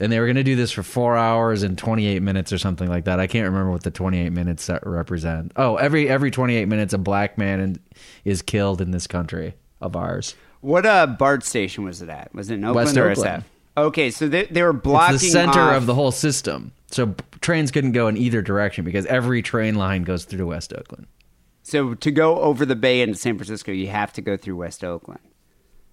And 0.00 0.10
they 0.10 0.18
were 0.18 0.26
going 0.26 0.36
to 0.36 0.42
do 0.44 0.56
this 0.56 0.72
for 0.72 0.82
four 0.82 1.16
hours 1.16 1.62
and 1.62 1.76
28 1.76 2.22
minutes 2.22 2.52
or 2.52 2.58
something 2.58 2.88
like 2.88 3.04
that. 3.04 3.20
I 3.20 3.26
can't 3.26 3.44
remember 3.44 3.70
what 3.70 3.82
the 3.82 3.90
28 3.90 4.30
minutes 4.30 4.66
that 4.66 4.86
represent. 4.86 5.52
Oh, 5.56 5.76
every 5.76 6.08
every 6.08 6.30
28 6.30 6.66
minutes, 6.66 6.92
a 6.92 6.98
black 6.98 7.36
man 7.36 7.60
in, 7.60 7.80
is 8.24 8.42
killed 8.42 8.80
in 8.80 8.90
this 8.90 9.06
country 9.06 9.54
of 9.80 9.96
ours. 9.96 10.34
What 10.60 10.86
uh 10.86 11.06
BART 11.06 11.44
station 11.44 11.84
was 11.84 12.02
it 12.02 12.08
at? 12.08 12.34
Was 12.34 12.50
it 12.50 12.54
in 12.54 12.64
Oakland 12.64 12.86
West 12.86 12.96
or 12.96 13.10
Oakland. 13.10 13.44
SF? 13.76 13.82
Okay, 13.82 14.10
so 14.10 14.28
they 14.28 14.44
they 14.44 14.62
were 14.62 14.72
blocking 14.72 15.14
it's 15.14 15.24
the 15.24 15.30
center 15.30 15.60
off- 15.60 15.76
of 15.76 15.86
the 15.86 15.94
whole 15.94 16.12
system. 16.12 16.72
So 16.90 17.14
trains 17.40 17.70
couldn't 17.70 17.92
go 17.92 18.08
in 18.08 18.16
either 18.16 18.42
direction 18.42 18.84
because 18.84 19.06
every 19.06 19.42
train 19.42 19.76
line 19.76 20.02
goes 20.02 20.24
through 20.24 20.46
West 20.48 20.72
Oakland. 20.72 21.06
So 21.62 21.94
to 21.94 22.10
go 22.10 22.40
over 22.40 22.66
the 22.66 22.74
bay 22.74 23.00
into 23.00 23.14
San 23.16 23.36
Francisco, 23.36 23.70
you 23.70 23.88
have 23.88 24.12
to 24.14 24.20
go 24.22 24.36
through 24.36 24.56
West 24.56 24.82
Oakland. 24.82 25.20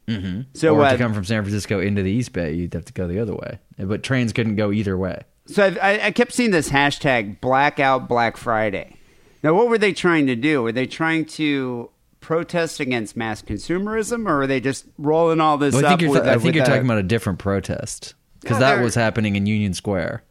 Mm-hmm. 0.07 0.41
So 0.53 0.75
or 0.75 0.83
uh, 0.83 0.91
to 0.91 0.97
come 0.97 1.13
from 1.13 1.25
San 1.25 1.43
Francisco 1.43 1.79
into 1.79 2.01
the 2.01 2.11
East 2.11 2.31
Bay, 2.31 2.53
you'd 2.53 2.73
have 2.73 2.85
to 2.85 2.93
go 2.93 3.07
the 3.07 3.19
other 3.19 3.35
way. 3.35 3.59
But 3.77 4.03
trains 4.03 4.31
couldn't 4.31 4.55
go 4.55 4.71
either 4.71 4.97
way. 4.97 5.23
So 5.47 5.75
I, 5.81 6.07
I, 6.07 6.11
kept 6.11 6.33
seeing 6.33 6.51
this 6.51 6.69
hashtag 6.69 7.39
Blackout 7.39 8.07
Black 8.07 8.35
Friday. 8.35 8.97
Now, 9.43 9.53
what 9.53 9.69
were 9.69 9.77
they 9.77 9.93
trying 9.93 10.27
to 10.27 10.35
do? 10.35 10.61
Were 10.61 10.73
they 10.73 10.85
trying 10.85 11.25
to 11.25 11.89
protest 12.19 12.79
against 12.79 13.15
mass 13.15 13.41
consumerism, 13.41 14.27
or 14.27 14.39
were 14.39 14.47
they 14.47 14.59
just 14.59 14.85
rolling 14.97 15.39
all 15.39 15.57
this 15.57 15.73
Well, 15.73 15.85
I 15.85 15.93
up? 15.93 15.99
think 15.99 16.01
you're, 16.01 16.11
with 16.11 16.27
I 16.27 16.37
think 16.37 16.55
you're 16.55 16.65
talking 16.65 16.83
about 16.85 16.97
a 16.97 17.03
different 17.03 17.39
protest 17.39 18.15
because 18.41 18.59
No, 18.59 18.65
that 18.65 18.81
was 18.81 18.95
happening 18.95 19.35
in 19.35 19.45
Union 19.45 19.73
Square. 19.73 20.23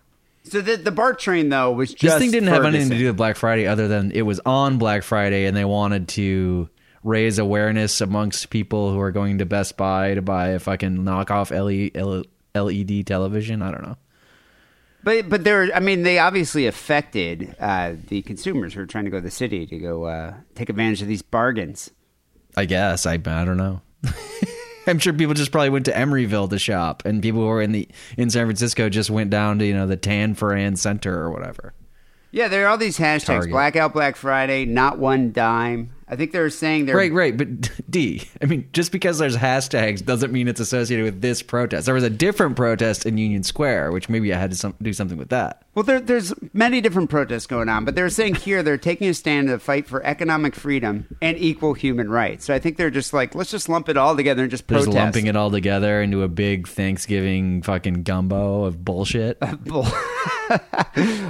So 0.44 0.60
the 0.60 0.76
the 0.76 0.92
BART 0.92 1.18
train 1.18 1.48
though 1.48 1.72
was 1.72 1.92
just 1.92 2.02
This 2.02 2.18
thing 2.18 2.30
didn't 2.30 2.50
have 2.50 2.64
anything 2.64 2.90
to 2.90 2.98
do 2.98 3.06
with 3.06 3.16
Black 3.16 3.36
Friday 3.36 3.66
other 3.66 3.88
than 3.88 4.12
it 4.12 4.22
was 4.22 4.40
on 4.46 4.78
Black 4.78 5.02
Friday 5.02 5.46
and 5.46 5.56
they 5.56 5.64
wanted 5.64 6.08
to 6.08 6.68
raise 7.06 7.38
awareness 7.38 8.00
amongst 8.00 8.50
people 8.50 8.90
who 8.92 9.00
are 9.00 9.12
going 9.12 9.38
to 9.38 9.46
Best 9.46 9.76
Buy 9.76 10.14
to 10.14 10.22
buy 10.22 10.48
a 10.48 10.58
fucking 10.58 10.98
knockoff 10.98 11.50
LE, 11.50 12.24
LED 12.60 13.06
television. 13.06 13.62
I 13.62 13.70
don't 13.70 13.82
know. 13.82 13.96
But 15.04 15.28
but 15.28 15.44
they're 15.44 15.72
I 15.72 15.78
mean 15.78 16.02
they 16.02 16.18
obviously 16.18 16.66
affected 16.66 17.54
uh, 17.60 17.94
the 18.08 18.22
consumers 18.22 18.74
who 18.74 18.80
are 18.80 18.86
trying 18.86 19.04
to 19.04 19.10
go 19.10 19.18
to 19.18 19.22
the 19.22 19.30
city 19.30 19.64
to 19.66 19.78
go 19.78 20.04
uh, 20.04 20.34
take 20.56 20.68
advantage 20.68 21.00
of 21.00 21.06
these 21.06 21.22
bargains. 21.22 21.90
I 22.56 22.64
guess 22.64 23.06
I 23.06 23.12
I 23.12 23.16
don't 23.16 23.56
know. 23.56 23.82
I'm 24.88 24.98
sure 24.98 25.12
people 25.12 25.34
just 25.34 25.52
probably 25.52 25.70
went 25.70 25.84
to 25.86 25.92
Emeryville 25.92 26.50
to 26.50 26.58
shop, 26.58 27.04
and 27.04 27.22
people 27.22 27.40
who 27.40 27.48
are 27.48 27.62
in 27.62 27.72
the 27.72 27.88
in 28.16 28.30
San 28.30 28.46
Francisco 28.46 28.88
just 28.88 29.10
went 29.10 29.30
down 29.30 29.60
to 29.60 29.66
you 29.66 29.74
know 29.74 29.86
the 29.86 29.96
Tanforan 29.96 30.76
Center 30.76 31.16
or 31.16 31.30
whatever. 31.30 31.72
Yeah, 32.32 32.48
there 32.48 32.64
are 32.64 32.68
all 32.68 32.78
these 32.78 32.98
hashtags: 32.98 33.26
Target. 33.26 33.52
Blackout 33.52 33.92
Black 33.92 34.16
Friday, 34.16 34.64
not 34.64 34.98
one 34.98 35.30
dime. 35.30 35.92
I 36.08 36.14
think 36.14 36.30
they're 36.30 36.50
saying 36.50 36.86
they're 36.86 36.96
Right, 36.96 37.12
right. 37.12 37.36
But 37.36 37.70
D, 37.90 38.28
I 38.40 38.46
mean, 38.46 38.68
just 38.72 38.92
because 38.92 39.18
there's 39.18 39.36
hashtags 39.36 40.04
doesn't 40.04 40.32
mean 40.32 40.46
it's 40.46 40.60
associated 40.60 41.04
with 41.04 41.20
this 41.20 41.42
protest. 41.42 41.86
There 41.86 41.94
was 41.94 42.04
a 42.04 42.10
different 42.10 42.54
protest 42.54 43.06
in 43.06 43.18
Union 43.18 43.42
Square, 43.42 43.90
which 43.90 44.08
maybe 44.08 44.32
I 44.32 44.38
had 44.38 44.50
to 44.52 44.56
some, 44.56 44.74
do 44.80 44.92
something 44.92 45.18
with 45.18 45.30
that. 45.30 45.62
Well, 45.74 45.82
there, 45.82 46.00
there's 46.00 46.32
many 46.52 46.80
different 46.80 47.10
protests 47.10 47.46
going 47.46 47.68
on, 47.68 47.84
but 47.84 47.96
they're 47.96 48.08
saying 48.08 48.36
here 48.36 48.62
they're 48.62 48.78
taking 48.78 49.08
a 49.08 49.14
stand 49.14 49.48
to 49.48 49.58
fight 49.58 49.88
for 49.88 50.04
economic 50.04 50.54
freedom 50.54 51.06
and 51.20 51.36
equal 51.38 51.74
human 51.74 52.08
rights. 52.08 52.44
So 52.44 52.54
I 52.54 52.60
think 52.60 52.76
they're 52.76 52.90
just 52.90 53.12
like, 53.12 53.34
let's 53.34 53.50
just 53.50 53.68
lump 53.68 53.88
it 53.88 53.96
all 53.96 54.16
together 54.16 54.42
and 54.42 54.50
just 54.50 54.68
protest. 54.68 54.86
just 54.86 54.96
lumping 54.96 55.26
it 55.26 55.34
all 55.34 55.50
together 55.50 56.00
into 56.00 56.22
a 56.22 56.28
big 56.28 56.68
Thanksgiving 56.68 57.62
fucking 57.62 58.04
gumbo 58.04 58.64
of 58.64 58.84
bullshit. 58.84 59.38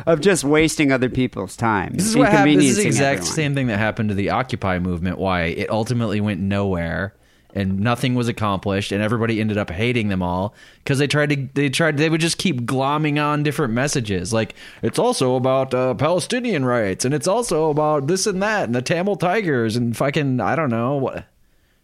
of 0.07 0.21
just 0.21 0.45
wasting 0.45 0.93
other 0.93 1.09
people's 1.09 1.57
time. 1.57 1.95
This 1.95 2.07
is 2.07 2.17
what 2.17 2.31
happened. 2.31 2.61
This 2.61 2.73
is 2.73 2.77
the 2.77 2.87
exact 2.87 3.21
everyone. 3.21 3.35
same 3.35 3.55
thing 3.55 3.67
that 3.69 3.79
happened 3.79 4.11
to 4.11 4.15
the 4.15 4.31
Occupy 4.31 4.66
movement. 4.79 5.19
Why 5.19 5.43
it 5.45 5.71
ultimately 5.71 6.21
went 6.21 6.41
nowhere 6.41 7.15
and 7.55 7.81
nothing 7.81 8.15
was 8.15 8.29
accomplished, 8.29 8.93
and 8.93 9.03
everybody 9.03 9.41
ended 9.41 9.57
up 9.57 9.71
hating 9.71 10.09
them 10.09 10.23
all 10.23 10.55
because 10.85 10.99
they 10.99 11.07
tried 11.07 11.31
to. 11.31 11.49
They 11.55 11.71
tried. 11.71 11.97
They 11.97 12.11
would 12.11 12.21
just 12.21 12.37
keep 12.37 12.63
glomming 12.63 13.23
on 13.25 13.43
different 13.43 13.73
messages, 13.73 14.31
like 14.33 14.55
it's 14.83 14.99
also 14.99 15.37
about 15.37 15.73
uh, 15.73 15.95
Palestinian 15.95 16.67
rights, 16.67 17.07
and 17.07 17.15
it's 17.15 17.27
also 17.27 17.71
about 17.71 18.09
this 18.09 18.27
and 18.27 18.43
that, 18.43 18.65
and 18.65 18.75
the 18.75 18.83
Tamil 18.83 19.17
Tigers, 19.17 19.75
and 19.75 19.97
fucking 19.97 20.39
I 20.39 20.55
don't 20.55 20.69
know 20.69 20.97
what 20.97 21.25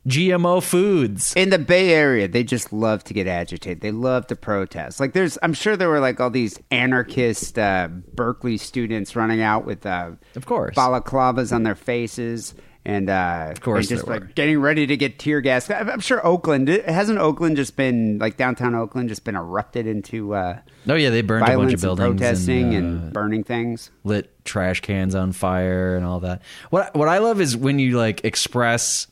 GMO 0.07 0.63
foods. 0.63 1.33
in 1.37 1.51
the 1.51 1.59
Bay 1.59 1.95
Area, 1.95 2.27
they 2.29 2.43
just 2.45 2.73
love 2.73 3.03
to 3.05 3.15
get 3.15 3.27
agitated. 3.27 3.81
They 3.81 3.93
love 3.93 4.27
to 4.27 4.37
protest. 4.37 4.99
Like 5.01 5.13
there's, 5.13 5.39
I'm 5.43 5.55
sure 5.55 5.77
there 5.77 5.89
were 5.89 6.01
like 6.01 6.21
all 6.21 6.29
these 6.29 6.59
anarchist 6.73 7.59
uh, 7.59 7.89
Berkeley 8.13 8.57
students 8.59 9.15
running 9.15 9.41
out 9.43 9.65
with 9.65 9.87
uh, 9.87 10.11
Of 10.35 10.45
course. 10.45 10.75
balaclavas 10.75 11.53
on 11.53 11.63
their 11.63 11.77
faces. 11.77 12.55
And 12.85 13.09
uh, 13.09 13.49
of 13.51 13.61
course 13.61 13.89
just 13.89 14.09
like 14.09 14.21
were. 14.23 14.27
getting 14.27 14.61
ready 14.61 14.89
to 14.89 14.97
get 14.97 15.19
tear 15.19 15.41
gas. 15.41 15.71
I'm 15.71 16.01
sure 16.01 16.25
Oakland 16.27 16.69
hasn't 16.69 17.19
Oakland 17.19 17.57
just 17.57 17.77
been 17.77 18.19
like 18.19 18.37
downtown 18.37 18.75
Oakland 18.75 19.09
just 19.09 19.23
been 19.25 19.37
erupted 19.37 19.87
into 19.87 20.35
uh, 20.35 20.59
Oh 20.89 20.95
yeah, 20.95 21.11
they 21.11 21.23
burned 21.23 21.47
a 21.47 21.57
bunch 21.57 21.75
of 21.75 21.75
and 21.75 21.83
buildings 21.83 22.21
protesting 22.21 22.75
and, 22.75 23.03
and 23.03 23.09
uh, 23.09 23.13
burning 23.13 23.45
things. 23.45 23.91
lit 24.03 24.45
trash 24.45 24.81
cans 24.81 25.15
on 25.15 25.31
fire 25.31 25.95
and 25.97 26.05
all 26.05 26.21
that. 26.21 26.43
What 26.71 26.95
what 26.97 27.09
I 27.09 27.19
love 27.19 27.41
is 27.41 27.57
when 27.57 27.79
you 27.79 27.97
like 27.97 28.25
express 28.25 29.07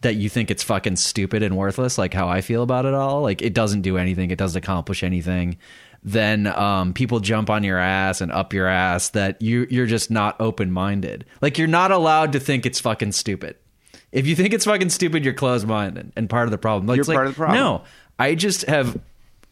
that 0.00 0.14
you 0.14 0.28
think 0.28 0.50
it's 0.50 0.62
fucking 0.62 0.96
stupid 0.96 1.42
and 1.42 1.56
worthless, 1.56 1.98
like 1.98 2.14
how 2.14 2.28
I 2.28 2.40
feel 2.40 2.62
about 2.62 2.84
it 2.86 2.94
all. 2.94 3.22
Like 3.22 3.42
it 3.42 3.52
doesn't 3.54 3.82
do 3.82 3.98
anything, 3.98 4.30
it 4.30 4.38
doesn't 4.38 4.58
accomplish 4.58 5.02
anything. 5.02 5.58
Then 6.04 6.46
um, 6.46 6.92
people 6.92 7.20
jump 7.20 7.48
on 7.48 7.64
your 7.64 7.78
ass 7.78 8.20
and 8.20 8.30
up 8.30 8.52
your 8.52 8.66
ass 8.66 9.08
that 9.10 9.40
you 9.40 9.66
you're 9.70 9.86
just 9.86 10.10
not 10.10 10.38
open 10.40 10.70
minded. 10.70 11.24
Like 11.40 11.56
you're 11.56 11.66
not 11.66 11.90
allowed 11.90 12.32
to 12.32 12.40
think 12.40 12.66
it's 12.66 12.78
fucking 12.78 13.12
stupid. 13.12 13.56
If 14.12 14.26
you 14.26 14.36
think 14.36 14.52
it's 14.54 14.66
fucking 14.66 14.90
stupid, 14.90 15.24
you're 15.24 15.34
closed 15.34 15.66
minded 15.66 16.12
and 16.14 16.30
part 16.30 16.44
of 16.44 16.52
the 16.52 16.58
problem. 16.58 16.86
Like, 16.86 16.96
You're 16.96 17.02
it's 17.02 17.08
like, 17.08 17.16
part 17.16 17.26
of 17.26 17.32
the 17.34 17.38
problem. 17.38 17.58
No, 17.58 17.84
I 18.18 18.34
just 18.36 18.62
have 18.66 19.00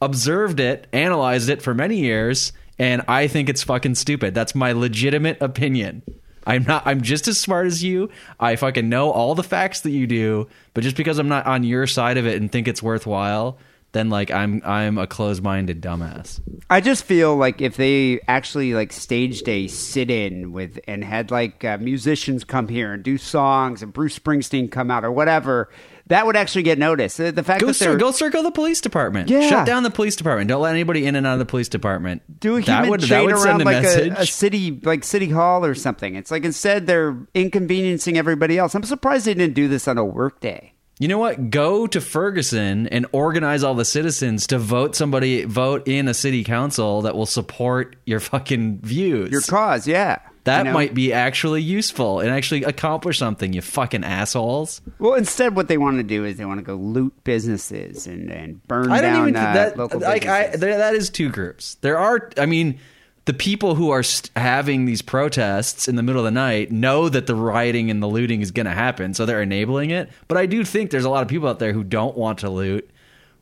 observed 0.00 0.60
it, 0.60 0.86
analyzed 0.92 1.48
it 1.48 1.62
for 1.62 1.74
many 1.74 1.96
years, 1.98 2.52
and 2.78 3.02
I 3.08 3.26
think 3.26 3.48
it's 3.48 3.62
fucking 3.62 3.96
stupid. 3.96 4.34
That's 4.34 4.54
my 4.54 4.72
legitimate 4.72 5.38
opinion. 5.40 6.02
I'm 6.46 6.64
not 6.64 6.86
I'm 6.86 7.02
just 7.02 7.28
as 7.28 7.38
smart 7.38 7.66
as 7.66 7.82
you. 7.82 8.10
I 8.38 8.56
fucking 8.56 8.88
know 8.88 9.10
all 9.10 9.34
the 9.34 9.42
facts 9.42 9.80
that 9.80 9.90
you 9.90 10.06
do, 10.06 10.48
but 10.74 10.82
just 10.82 10.96
because 10.96 11.18
I'm 11.18 11.28
not 11.28 11.46
on 11.46 11.64
your 11.64 11.86
side 11.86 12.18
of 12.18 12.26
it 12.26 12.40
and 12.40 12.50
think 12.50 12.68
it's 12.68 12.82
worthwhile, 12.82 13.58
then 13.92 14.08
like 14.10 14.30
I'm 14.30 14.62
I'm 14.64 14.98
a 14.98 15.06
closed-minded 15.06 15.80
dumbass. 15.80 16.40
I 16.70 16.80
just 16.80 17.04
feel 17.04 17.36
like 17.36 17.60
if 17.60 17.76
they 17.76 18.20
actually 18.26 18.74
like 18.74 18.92
staged 18.92 19.48
a 19.48 19.68
sit-in 19.68 20.52
with 20.52 20.80
and 20.88 21.04
had 21.04 21.30
like 21.30 21.64
uh, 21.64 21.78
musicians 21.78 22.44
come 22.44 22.68
here 22.68 22.94
and 22.94 23.02
do 23.02 23.18
songs 23.18 23.82
and 23.82 23.92
Bruce 23.92 24.18
Springsteen 24.18 24.70
come 24.70 24.90
out 24.90 25.04
or 25.04 25.12
whatever, 25.12 25.68
that 26.06 26.26
would 26.26 26.36
actually 26.36 26.62
get 26.62 26.78
noticed. 26.78 27.18
The 27.18 27.42
fact 27.42 27.60
Go 27.60 27.68
that 27.68 27.74
cir- 27.74 27.96
go 27.96 28.10
circle 28.10 28.42
the 28.42 28.50
police 28.50 28.80
department. 28.80 29.28
Yeah. 29.28 29.48
Shut 29.48 29.66
down 29.66 29.82
the 29.82 29.90
police 29.90 30.16
department. 30.16 30.48
Don't 30.48 30.62
let 30.62 30.72
anybody 30.72 31.06
in 31.06 31.14
and 31.14 31.26
out 31.26 31.34
of 31.34 31.38
the 31.38 31.46
police 31.46 31.68
department. 31.68 32.22
do 32.40 32.56
a 32.56 32.62
that 32.62 32.66
human 32.66 32.90
would, 32.90 33.00
that 33.02 33.06
chain 33.06 33.26
would 33.26 33.34
around 33.34 33.60
send 33.60 33.62
a 33.62 33.64
like 33.64 33.84
a, 33.84 34.22
a 34.22 34.26
city 34.26 34.80
like 34.82 35.04
city 35.04 35.28
hall 35.28 35.64
or 35.64 35.74
something. 35.74 36.14
It's 36.16 36.30
like 36.30 36.44
instead 36.44 36.86
they're 36.86 37.16
inconveniencing 37.34 38.16
everybody 38.16 38.58
else. 38.58 38.74
I'm 38.74 38.82
surprised 38.84 39.26
they 39.26 39.34
didn't 39.34 39.54
do 39.54 39.68
this 39.68 39.86
on 39.86 39.98
a 39.98 40.04
work 40.04 40.40
day. 40.40 40.71
You 41.02 41.08
know 41.08 41.18
what? 41.18 41.50
Go 41.50 41.88
to 41.88 42.00
Ferguson 42.00 42.86
and 42.86 43.06
organize 43.10 43.64
all 43.64 43.74
the 43.74 43.84
citizens 43.84 44.46
to 44.46 44.58
vote 44.60 44.94
somebody 44.94 45.44
vote 45.44 45.88
in 45.88 46.06
a 46.06 46.14
city 46.14 46.44
council 46.44 47.02
that 47.02 47.16
will 47.16 47.26
support 47.26 47.96
your 48.06 48.20
fucking 48.20 48.78
views. 48.82 49.32
Your 49.32 49.40
cause, 49.40 49.88
yeah. 49.88 50.20
that 50.44 50.58
You 50.58 50.64
know? 50.66 50.72
might 50.74 50.94
be 50.94 51.12
actually 51.12 51.60
useful 51.60 52.20
and 52.20 52.30
actually 52.30 52.62
accomplish 52.62 53.18
something. 53.18 53.52
You 53.52 53.62
fucking 53.62 54.04
assholes. 54.04 54.80
Well, 55.00 55.14
instead, 55.14 55.56
what 55.56 55.66
they 55.66 55.76
want 55.76 55.96
to 55.96 56.04
do 56.04 56.24
is 56.24 56.36
they 56.36 56.44
want 56.44 56.58
to 56.60 56.64
go 56.64 56.76
loot 56.76 57.24
businesses 57.24 58.06
and, 58.06 58.30
and 58.30 58.62
burn 58.68 58.92
I 58.92 59.00
don't 59.00 59.12
down 59.12 59.28
even 59.30 59.36
uh, 59.42 59.54
that 59.54 59.76
local 59.76 59.98
like 59.98 60.26
I 60.26 60.42
businesses. 60.42 60.60
there, 60.60 60.78
that 60.78 60.94
is 60.94 61.10
two 61.10 61.30
groups. 61.30 61.74
There 61.80 61.98
are 61.98 62.30
I 62.38 62.46
mean 62.46 62.78
the 63.24 63.34
people 63.34 63.74
who 63.74 63.90
are 63.90 64.02
st- 64.02 64.30
having 64.36 64.84
these 64.84 65.02
protests 65.02 65.86
in 65.88 65.96
the 65.96 66.02
middle 66.02 66.20
of 66.20 66.24
the 66.24 66.30
night 66.30 66.72
know 66.72 67.08
that 67.08 67.26
the 67.26 67.34
rioting 67.34 67.90
and 67.90 68.02
the 68.02 68.08
looting 68.08 68.40
is 68.40 68.50
going 68.50 68.66
to 68.66 68.72
happen, 68.72 69.14
so 69.14 69.24
they're 69.26 69.42
enabling 69.42 69.90
it. 69.90 70.10
But 70.28 70.38
I 70.38 70.46
do 70.46 70.64
think 70.64 70.90
there's 70.90 71.04
a 71.04 71.10
lot 71.10 71.22
of 71.22 71.28
people 71.28 71.48
out 71.48 71.58
there 71.58 71.72
who 71.72 71.84
don't 71.84 72.16
want 72.16 72.40
to 72.40 72.50
loot, 72.50 72.90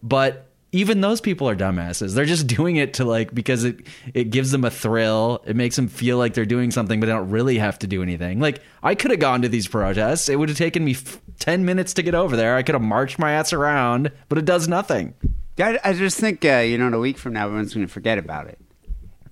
but 0.03 0.47
even 0.73 1.01
those 1.01 1.21
people 1.21 1.49
are 1.49 1.57
dumbasses. 1.57 2.14
They're 2.14 2.25
just 2.25 2.47
doing 2.57 2.77
it 2.77 2.95
to 2.95 3.05
like 3.05 3.35
because 3.35 3.64
it 3.64 3.81
it 4.14 4.31
gives 4.31 4.51
them 4.51 4.64
a 4.64 4.71
thrill. 4.71 5.43
It 5.47 5.57
makes 5.57 5.77
them 5.77 5.88
feel 5.88 6.19
like 6.19 6.35
they're 6.35 6.45
doing 6.45 6.71
something, 6.71 7.01
but 7.01 7.07
they 7.07 7.12
don't 7.12 7.31
really 7.31 7.59
have 7.59 7.79
to 7.81 7.87
do 7.87 8.03
anything. 8.03 8.38
Like 8.38 8.61
I 8.83 8.95
could 8.95 9.11
have 9.11 9.21
gone 9.21 9.43
to 9.43 9.49
these 9.49 9.66
protests. 9.66 10.29
It 10.29 10.38
would 10.38 10.49
have 10.49 10.59
taken 10.59 10.85
me 10.85 10.93
f- 10.93 11.21
ten 11.38 11.64
minutes 11.64 11.95
to 11.95 12.03
get 12.03 12.14
over 12.14 12.37
there. 12.37 12.57
I 12.57 12.62
could 12.62 12.75
have 12.75 12.83
marched 12.83 13.19
my 13.19 13.33
ass 13.33 13.53
around, 13.53 14.12
but 14.29 14.38
it 14.38 14.45
does 14.45 14.69
nothing. 14.69 15.14
I, 15.59 15.79
I 15.85 15.93
just 15.93 16.19
think, 16.19 16.45
uh, 16.45 16.59
you 16.59 16.79
know, 16.79 16.87
in 16.87 16.95
a 16.95 16.99
week 16.99 17.19
from 17.19 17.35
now, 17.35 17.47
everyone's 17.47 17.75
going 17.75 17.87
to 17.87 17.93
forget 17.93 18.16
about 18.19 18.47
it. 18.47 18.59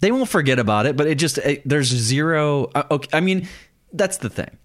They 0.00 0.12
won't 0.12 0.28
forget 0.28 0.58
about 0.58 0.86
it, 0.86 0.96
but 0.96 1.06
it 1.06 1.16
just 1.16 1.38
it, 1.38 1.62
there's 1.68 1.88
zero. 1.88 2.70
Uh, 2.74 2.84
okay, 2.90 3.08
I 3.12 3.20
mean, 3.20 3.48
that's 3.92 4.18
the 4.18 4.28
thing. 4.30 4.56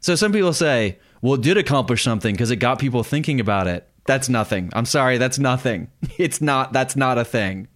So 0.00 0.14
some 0.14 0.32
people 0.32 0.52
say, 0.52 0.98
"Well, 1.20 1.34
it 1.34 1.42
did 1.42 1.56
accomplish 1.56 2.02
something 2.02 2.34
because 2.34 2.50
it 2.50 2.56
got 2.56 2.78
people 2.78 3.02
thinking 3.02 3.40
about 3.40 3.66
it." 3.66 3.88
That's 4.06 4.28
nothing. 4.28 4.70
I'm 4.72 4.86
sorry, 4.86 5.18
that's 5.18 5.38
nothing. 5.38 5.88
It's 6.18 6.40
not. 6.40 6.72
That's 6.72 6.96
not 6.96 7.18
a 7.18 7.24
thing. 7.24 7.68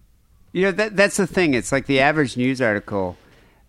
You 0.51 0.63
know, 0.63 0.71
that 0.71 0.95
that's 0.95 1.17
the 1.17 1.27
thing. 1.27 1.53
It's 1.53 1.71
like 1.71 1.85
the 1.85 1.99
average 1.99 2.35
news 2.37 2.61
article 2.61 3.17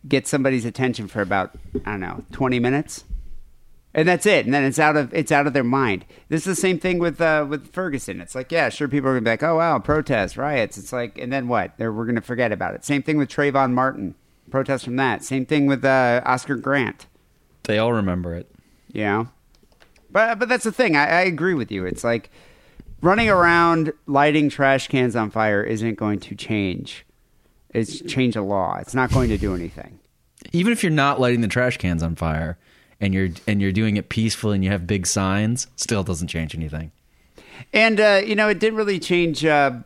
gets 0.09 0.29
somebody's 0.31 0.65
attention 0.65 1.09
for 1.09 1.21
about 1.23 1.53
I 1.85 1.93
don't 1.93 2.01
know 2.01 2.25
twenty 2.33 2.59
minutes, 2.59 3.05
and 3.95 4.09
that's 4.09 4.27
it. 4.27 4.45
And 4.45 4.53
then 4.53 4.65
it's 4.65 4.79
out 4.79 4.97
of 4.97 5.15
it's 5.15 5.31
out 5.31 5.47
of 5.47 5.53
their 5.53 5.65
mind. 5.65 6.05
This 6.29 6.47
is 6.47 6.57
the 6.57 6.61
same 6.61 6.79
thing 6.79 6.99
with 6.99 7.21
uh, 7.21 7.47
with 7.49 7.73
Ferguson. 7.73 8.21
It's 8.21 8.35
like 8.35 8.51
yeah, 8.51 8.69
sure, 8.69 8.89
people 8.89 9.09
are 9.09 9.13
gonna 9.13 9.23
be 9.23 9.31
like, 9.31 9.43
oh 9.43 9.57
wow, 9.57 9.79
protests, 9.79 10.37
riots. 10.37 10.77
It's 10.77 10.93
like, 10.93 11.17
and 11.17 11.33
then 11.33 11.49
what? 11.49 11.77
They're, 11.79 11.93
we're 11.93 12.07
gonna 12.07 12.21
forget 12.21 12.53
about 12.53 12.75
it. 12.75 12.85
Same 12.85 13.03
thing 13.03 13.17
with 13.17 13.29
Trayvon 13.29 13.73
Martin, 13.73 14.15
protests 14.51 14.85
from 14.85 14.97
that. 14.97 15.23
Same 15.23 15.47
thing 15.47 15.67
with 15.67 15.85
uh, 15.85 16.21
Oscar 16.27 16.57
Grant. 16.57 17.07
They 17.63 17.79
all 17.79 17.93
remember 17.93 18.35
it. 18.35 18.51
Yeah, 18.89 19.27
but 20.11 20.39
but 20.39 20.49
that's 20.49 20.65
the 20.65 20.73
thing. 20.73 20.97
I, 20.97 21.07
I 21.07 21.21
agree 21.21 21.55
with 21.55 21.71
you. 21.71 21.87
It's 21.87 22.03
like 22.05 22.31
running 23.01 23.29
around 23.29 23.93
lighting 24.07 24.49
trash 24.49 24.89
cans 24.89 25.15
on 25.15 25.31
fire 25.31 25.63
isn't 25.63 25.95
going 25.95 26.19
to 26.19 26.35
change. 26.35 27.07
It's 27.71 28.01
change 28.03 28.37
a 28.37 28.43
law. 28.43 28.79
It's 28.81 28.95
not 28.95 29.13
going 29.13 29.29
to 29.31 29.39
do 29.39 29.55
anything. 29.55 29.99
Even 30.53 30.73
if 30.73 30.83
you're 30.83 30.93
not 30.93 31.21
lighting 31.21 31.41
the 31.41 31.49
trash 31.49 31.77
cans 31.77 32.03
on 32.03 32.15
fire 32.15 32.57
and 33.01 33.15
you're 33.15 33.31
and 33.47 33.61
you're 33.61 33.73
doing 33.73 33.97
it 33.97 34.09
peaceful 34.09 34.53
and 34.53 34.65
you 34.65 34.71
have 34.71 34.87
big 34.87 35.07
signs, 35.07 35.67
still 35.77 36.03
doesn't 36.03 36.29
change 36.29 36.55
anything. 36.55 36.93
And 37.73 38.01
uh, 38.01 38.23
you 38.25 38.35
know, 38.35 38.49
it 38.49 38.59
didn't 38.59 38.77
really 38.77 38.99
change. 38.99 39.45
Uh, 39.45 39.81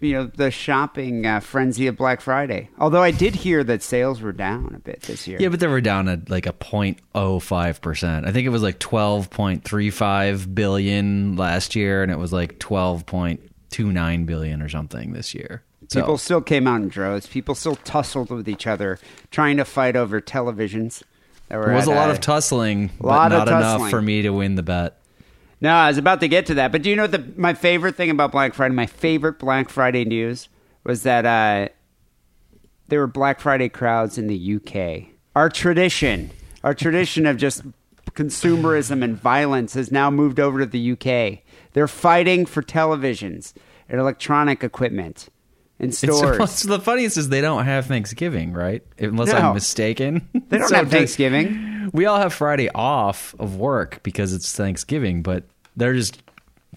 you 0.00 0.14
know, 0.14 0.26
the 0.34 0.50
shopping 0.50 1.26
uh, 1.26 1.40
frenzy 1.40 1.86
of 1.86 1.96
Black 1.96 2.20
Friday. 2.20 2.70
Although 2.78 3.02
I 3.02 3.10
did 3.10 3.34
hear 3.34 3.62
that 3.64 3.82
sales 3.82 4.20
were 4.22 4.32
down 4.32 4.72
a 4.74 4.78
bit 4.78 5.02
this 5.02 5.28
year. 5.28 5.38
Yeah, 5.40 5.48
but 5.48 5.60
they 5.60 5.66
were 5.66 5.80
down 5.80 6.08
at 6.08 6.30
like 6.30 6.46
a 6.46 6.52
0.05 6.52 7.80
percent. 7.80 8.26
I 8.26 8.32
think 8.32 8.46
it 8.46 8.50
was 8.50 8.62
like 8.62 8.78
12.35 8.78 10.54
billion 10.54 11.36
last 11.36 11.76
year, 11.76 12.02
and 12.02 12.10
it 12.10 12.18
was 12.18 12.32
like 12.32 12.58
12.29 12.58 14.26
billion 14.26 14.62
or 14.62 14.68
something 14.68 15.12
this 15.12 15.34
year. 15.34 15.62
So, 15.88 16.00
People 16.00 16.18
still 16.18 16.40
came 16.40 16.66
out 16.68 16.82
in 16.82 16.88
droves. 16.88 17.26
People 17.26 17.54
still 17.56 17.74
tussled 17.76 18.30
with 18.30 18.48
each 18.48 18.66
other, 18.66 18.98
trying 19.32 19.56
to 19.56 19.64
fight 19.64 19.96
over 19.96 20.20
televisions. 20.20 21.02
There 21.50 21.74
was 21.74 21.86
a 21.86 21.90
lot 21.90 22.08
uh, 22.08 22.12
of 22.12 22.20
tussling, 22.20 22.90
but 23.00 23.08
lot 23.08 23.32
of 23.32 23.38
not 23.40 23.48
enough 23.48 23.62
tussling. 23.62 23.90
for 23.90 24.00
me 24.00 24.22
to 24.22 24.30
win 24.30 24.54
the 24.54 24.62
bet. 24.62 24.96
No, 25.60 25.70
I 25.70 25.88
was 25.88 25.98
about 25.98 26.20
to 26.20 26.28
get 26.28 26.46
to 26.46 26.54
that. 26.54 26.72
But 26.72 26.82
do 26.82 26.90
you 26.90 26.96
know 26.96 27.06
the 27.06 27.32
my 27.36 27.54
favorite 27.54 27.96
thing 27.96 28.08
about 28.08 28.32
Black 28.32 28.54
Friday? 28.54 28.74
My 28.74 28.86
favorite 28.86 29.38
Black 29.38 29.68
Friday 29.68 30.04
news 30.04 30.48
was 30.84 31.02
that 31.02 31.26
uh, 31.26 31.68
there 32.88 33.00
were 33.00 33.08
Black 33.08 33.40
Friday 33.40 33.68
crowds 33.68 34.16
in 34.16 34.28
the 34.28 34.56
UK. 34.56 35.08
Our 35.34 35.48
tradition, 35.48 36.30
our 36.62 36.74
tradition 36.74 37.26
of 37.26 37.36
just 37.36 37.62
consumerism 38.12 39.02
and 39.02 39.16
violence 39.16 39.74
has 39.74 39.90
now 39.90 40.10
moved 40.10 40.40
over 40.40 40.60
to 40.60 40.66
the 40.66 40.92
UK. 40.92 41.42
They're 41.72 41.88
fighting 41.88 42.46
for 42.46 42.62
televisions 42.62 43.54
and 43.88 44.00
electronic 44.00 44.62
equipment 44.62 45.28
in 45.80 45.88
It's, 45.88 45.98
stores. 45.98 46.38
what's 46.38 46.62
the 46.62 46.78
funniest 46.78 47.16
is 47.16 47.28
they 47.28 47.40
don't 47.40 47.64
have 47.64 47.86
Thanksgiving, 47.86 48.52
right? 48.52 48.82
Unless 48.98 49.28
No. 49.32 49.38
I'm 49.38 49.54
mistaken. 49.54 50.28
They 50.50 50.58
don't 50.58 50.68
So 50.68 50.76
have 50.76 50.90
Thanksgiving. 50.90 51.90
We 51.92 52.06
all 52.06 52.18
have 52.18 52.32
Friday 52.32 52.68
off 52.74 53.34
of 53.38 53.56
work 53.56 54.00
because 54.02 54.32
it's 54.32 54.54
Thanksgiving, 54.54 55.22
but 55.22 55.44
they're 55.76 55.94
just 55.94 56.22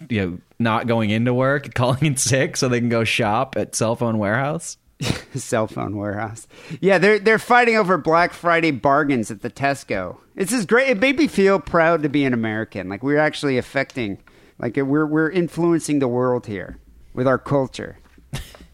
you 0.09 0.21
know 0.21 0.37
not 0.59 0.87
going 0.87 1.09
into 1.11 1.33
work, 1.33 1.73
calling 1.75 2.05
in 2.05 2.17
sick 2.17 2.57
so 2.57 2.67
they 2.69 2.79
can 2.79 2.89
go 2.89 3.03
shop 3.03 3.55
at 3.57 3.75
Cell 3.75 3.95
Phone 3.95 4.17
Warehouse. 4.17 4.77
cell 5.35 5.67
phone 5.67 5.97
warehouse. 5.97 6.47
Yeah, 6.79 6.97
they're 6.97 7.19
they're 7.19 7.39
fighting 7.39 7.75
over 7.75 7.97
Black 7.97 8.31
Friday 8.31 8.71
bargains 8.71 9.31
at 9.31 9.41
the 9.41 9.49
Tesco. 9.49 10.17
This 10.35 10.53
is 10.53 10.65
great. 10.65 10.87
It 10.89 10.99
made 10.99 11.17
me 11.17 11.27
feel 11.27 11.59
proud 11.59 12.03
to 12.03 12.09
be 12.09 12.23
an 12.23 12.33
American. 12.33 12.87
Like 12.87 13.03
we're 13.03 13.17
actually 13.17 13.57
affecting, 13.57 14.19
like 14.59 14.77
we're 14.77 15.05
we're 15.05 15.29
influencing 15.29 15.99
the 15.99 16.07
world 16.07 16.45
here 16.45 16.77
with 17.13 17.27
our 17.27 17.37
culture. 17.39 17.97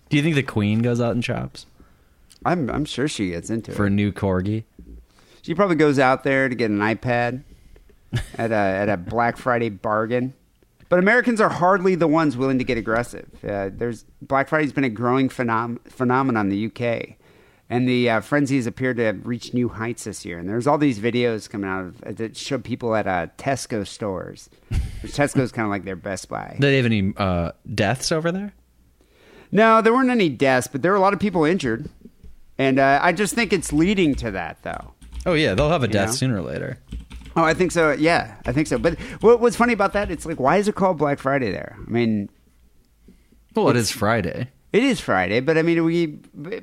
Do 0.09 0.17
you 0.17 0.23
think 0.23 0.35
the 0.35 0.43
Queen 0.43 0.81
goes 0.81 0.99
out 0.99 1.13
and 1.13 1.23
shops 1.23 1.65
I'm 2.45 2.69
I'm 2.69 2.85
sure 2.85 3.07
she 3.07 3.29
gets 3.31 3.49
into 3.49 3.71
it. 3.71 3.75
for 3.75 3.83
a 3.83 3.87
it. 3.87 3.91
new 3.91 4.11
corgi? 4.11 4.63
She 5.41 5.55
probably 5.55 5.75
goes 5.75 5.99
out 5.99 6.23
there 6.23 6.49
to 6.49 6.55
get 6.55 6.69
an 6.69 6.79
iPad 6.79 7.43
at 8.37 8.51
a 8.51 8.55
at 8.55 8.89
a 8.89 8.97
Black 8.97 9.37
Friday 9.37 9.69
bargain. 9.69 10.33
But 10.89 10.97
Americans 10.99 11.39
are 11.39 11.49
hardly 11.49 11.93
the 11.95 12.07
ones 12.07 12.35
willing 12.35 12.57
to 12.57 12.63
get 12.63 12.77
aggressive. 12.77 13.29
Uh, 13.47 13.69
there's 13.71 14.05
Black 14.23 14.47
Friday's 14.47 14.73
been 14.73 14.83
a 14.83 14.89
growing 14.89 15.29
phenom- 15.29 15.79
phenomenon 15.87 16.49
in 16.49 16.49
the 16.49 16.65
UK, 16.65 17.15
and 17.69 17.87
the 17.87 18.09
uh, 18.09 18.21
frenzies 18.21 18.65
appear 18.65 18.95
to 18.95 19.03
have 19.03 19.27
reached 19.27 19.53
new 19.53 19.69
heights 19.69 20.05
this 20.05 20.25
year. 20.25 20.39
And 20.39 20.49
there's 20.49 20.65
all 20.65 20.79
these 20.79 20.97
videos 20.99 21.47
coming 21.47 21.69
out 21.69 21.85
of, 21.85 22.17
that 22.17 22.35
show 22.35 22.57
people 22.57 22.95
at 22.95 23.05
uh, 23.05 23.27
Tesco 23.37 23.85
stores. 23.85 24.49
Which 25.03 25.11
Tesco's 25.13 25.51
kind 25.51 25.65
of 25.65 25.69
like 25.69 25.85
their 25.85 25.95
Best 25.95 26.27
Buy. 26.27 26.55
Do 26.59 26.65
they 26.67 26.77
have 26.77 26.85
any 26.87 27.13
uh, 27.15 27.51
deaths 27.75 28.11
over 28.11 28.31
there? 28.31 28.53
No, 29.51 29.81
there 29.81 29.93
weren't 29.93 30.09
any 30.09 30.29
deaths, 30.29 30.67
but 30.67 30.81
there 30.81 30.91
were 30.91 30.97
a 30.97 31.01
lot 31.01 31.13
of 31.13 31.19
people 31.19 31.43
injured, 31.43 31.89
and 32.57 32.77
uh, 32.79 32.99
I 33.01 33.11
just 33.13 33.33
think 33.33 33.51
it's 33.53 33.73
leading 33.73 34.13
to 34.15 34.31
that, 34.31 34.61
though. 34.63 34.93
Oh 35.25 35.33
yeah, 35.33 35.53
they'll 35.55 35.69
have 35.69 35.83
a 35.83 35.87
death 35.87 36.09
know? 36.09 36.13
sooner 36.15 36.37
or 36.37 36.41
later. 36.43 36.77
Oh, 37.35 37.43
I 37.43 37.53
think 37.53 37.71
so. 37.71 37.91
Yeah, 37.91 38.35
I 38.45 38.51
think 38.51 38.67
so. 38.67 38.77
But 38.77 38.99
what, 39.21 39.39
what's 39.39 39.55
funny 39.55 39.73
about 39.73 39.93
that? 39.93 40.11
It's 40.11 40.25
like, 40.25 40.39
why 40.39 40.57
is 40.57 40.67
it 40.67 40.75
called 40.75 40.97
Black 40.97 41.19
Friday 41.19 41.51
there? 41.51 41.77
I 41.77 41.89
mean, 41.89 42.29
Well, 43.55 43.69
it 43.69 43.75
is 43.75 43.91
Friday. 43.91 44.49
it 44.73 44.83
is 44.83 44.99
Friday, 44.99 45.39
but 45.39 45.57
I 45.57 45.61
mean, 45.61 45.83
we 45.83 46.19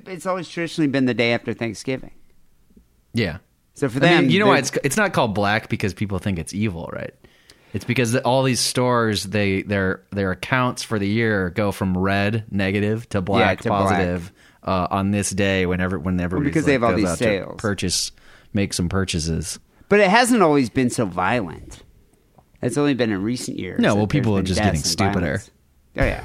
it's 0.06 0.26
always 0.26 0.48
traditionally 0.48 0.88
been 0.88 1.06
the 1.06 1.14
day 1.14 1.32
after 1.32 1.52
Thanksgiving. 1.54 2.12
Yeah. 3.14 3.38
So 3.74 3.88
for 3.88 3.98
I 3.98 4.00
them, 4.08 4.22
mean, 4.22 4.30
you 4.30 4.38
know 4.38 4.46
why 4.46 4.58
it's 4.58 4.72
it's 4.84 4.96
not 4.96 5.12
called 5.12 5.34
black 5.34 5.68
because 5.68 5.92
people 5.94 6.18
think 6.18 6.38
it's 6.38 6.54
evil, 6.54 6.88
right? 6.92 7.14
It's 7.76 7.84
because 7.84 8.16
all 8.16 8.42
these 8.42 8.58
stores 8.58 9.24
they 9.24 9.60
their 9.60 10.02
their 10.10 10.30
accounts 10.30 10.82
for 10.82 10.98
the 10.98 11.06
year 11.06 11.50
go 11.50 11.72
from 11.72 11.94
red 11.94 12.46
negative 12.50 13.06
to 13.10 13.20
black 13.20 13.60
to 13.60 13.68
black. 13.68 13.82
positive 13.82 14.32
uh, 14.62 14.86
on 14.90 15.10
this 15.10 15.28
day 15.28 15.66
whenever 15.66 15.98
whenever 15.98 16.40
because 16.40 16.64
they 16.64 16.72
have 16.72 16.82
all 16.82 16.96
these 16.96 17.18
sales. 17.18 17.56
purchase 17.58 18.12
make 18.54 18.72
some 18.72 18.88
purchases. 18.88 19.58
but 19.90 20.00
it 20.00 20.08
hasn't 20.08 20.42
always 20.42 20.70
been 20.70 20.88
so 20.88 21.04
violent. 21.04 21.82
It's 22.62 22.78
only 22.78 22.94
been 22.94 23.12
in 23.12 23.22
recent 23.22 23.58
years. 23.58 23.78
No, 23.78 23.94
well, 23.94 24.06
people 24.06 24.38
are 24.38 24.42
just 24.42 24.58
getting 24.58 24.80
stupider. 24.80 25.42
Oh 25.98 26.04
yeah, 26.04 26.24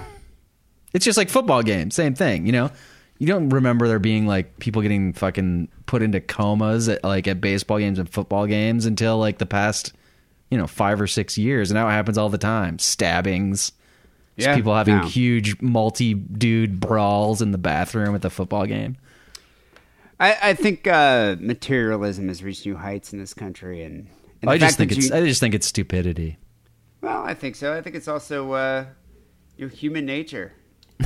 It's 0.93 1.03
just 1.03 1.17
like 1.17 1.27
football 1.27 1.63
games, 1.63 1.95
same 1.95 2.15
thing. 2.15 2.45
You 2.45 2.53
know, 2.53 2.71
you 3.19 3.27
don't 3.27 3.49
remember 3.49 3.89
there 3.89 3.99
being 3.99 4.25
like 4.25 4.57
people 4.59 4.81
getting 4.81 5.11
fucking 5.11 5.67
put 5.85 6.01
into 6.01 6.21
comas 6.21 6.87
at 6.87 7.03
like 7.03 7.27
at 7.27 7.41
baseball 7.41 7.77
games 7.79 7.99
and 7.99 8.07
football 8.09 8.47
games 8.47 8.85
until 8.85 9.17
like 9.17 9.37
the 9.37 9.45
past, 9.45 9.91
you 10.51 10.57
know, 10.57 10.67
five 10.67 11.01
or 11.01 11.07
six 11.07 11.37
years, 11.37 11.71
and 11.71 11.75
now 11.75 11.87
it 11.87 11.91
happens 11.93 12.17
all 12.19 12.29
the 12.29 12.37
time. 12.37 12.77
Stabbings, 12.77 13.71
Yeah, 14.35 14.53
people 14.55 14.75
having 14.75 14.97
no. 14.97 15.03
huge 15.07 15.59
multi-dude 15.61 16.79
brawls 16.79 17.41
in 17.41 17.51
the 17.51 17.57
bathroom 17.57 18.13
at 18.13 18.21
the 18.21 18.29
football 18.29 18.65
game. 18.67 18.97
I, 20.19 20.37
I 20.49 20.53
think 20.53 20.85
uh, 20.85 21.37
materialism 21.39 22.27
has 22.27 22.43
reached 22.43 22.65
new 22.65 22.75
heights 22.75 23.11
in 23.13 23.17
this 23.19 23.33
country, 23.33 23.81
and, 23.83 24.07
and 24.41 24.51
I 24.51 24.57
just 24.59 24.77
think 24.77 24.91
it's 24.91 25.09
you- 25.09 25.15
I 25.15 25.25
just 25.25 25.39
think 25.39 25.55
it's 25.55 25.65
stupidity. 25.65 26.37
well, 27.01 27.23
I 27.23 27.33
think 27.33 27.55
so. 27.55 27.73
I 27.75 27.81
think 27.81 27.95
it's 27.95 28.07
also 28.07 28.51
uh, 28.51 28.85
your 29.57 29.69
human 29.69 30.05
nature. 30.05 30.53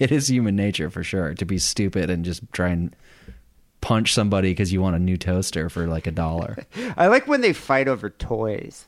It 0.00 0.10
is 0.10 0.28
human 0.30 0.56
nature 0.56 0.88
for 0.88 1.04
sure 1.04 1.34
to 1.34 1.44
be 1.44 1.58
stupid 1.58 2.08
and 2.08 2.24
just 2.24 2.40
try 2.52 2.70
and 2.70 2.96
punch 3.80 4.12
somebody 4.14 4.50
because 4.50 4.72
you 4.72 4.80
want 4.82 4.96
a 4.96 4.98
new 4.98 5.16
toaster 5.16 5.68
for 5.68 5.86
like 5.86 6.06
a 6.06 6.10
dollar. 6.10 6.56
I 6.96 7.06
like 7.08 7.26
when 7.26 7.40
they 7.40 7.52
fight 7.52 7.88
over 7.88 8.10
toys. 8.10 8.86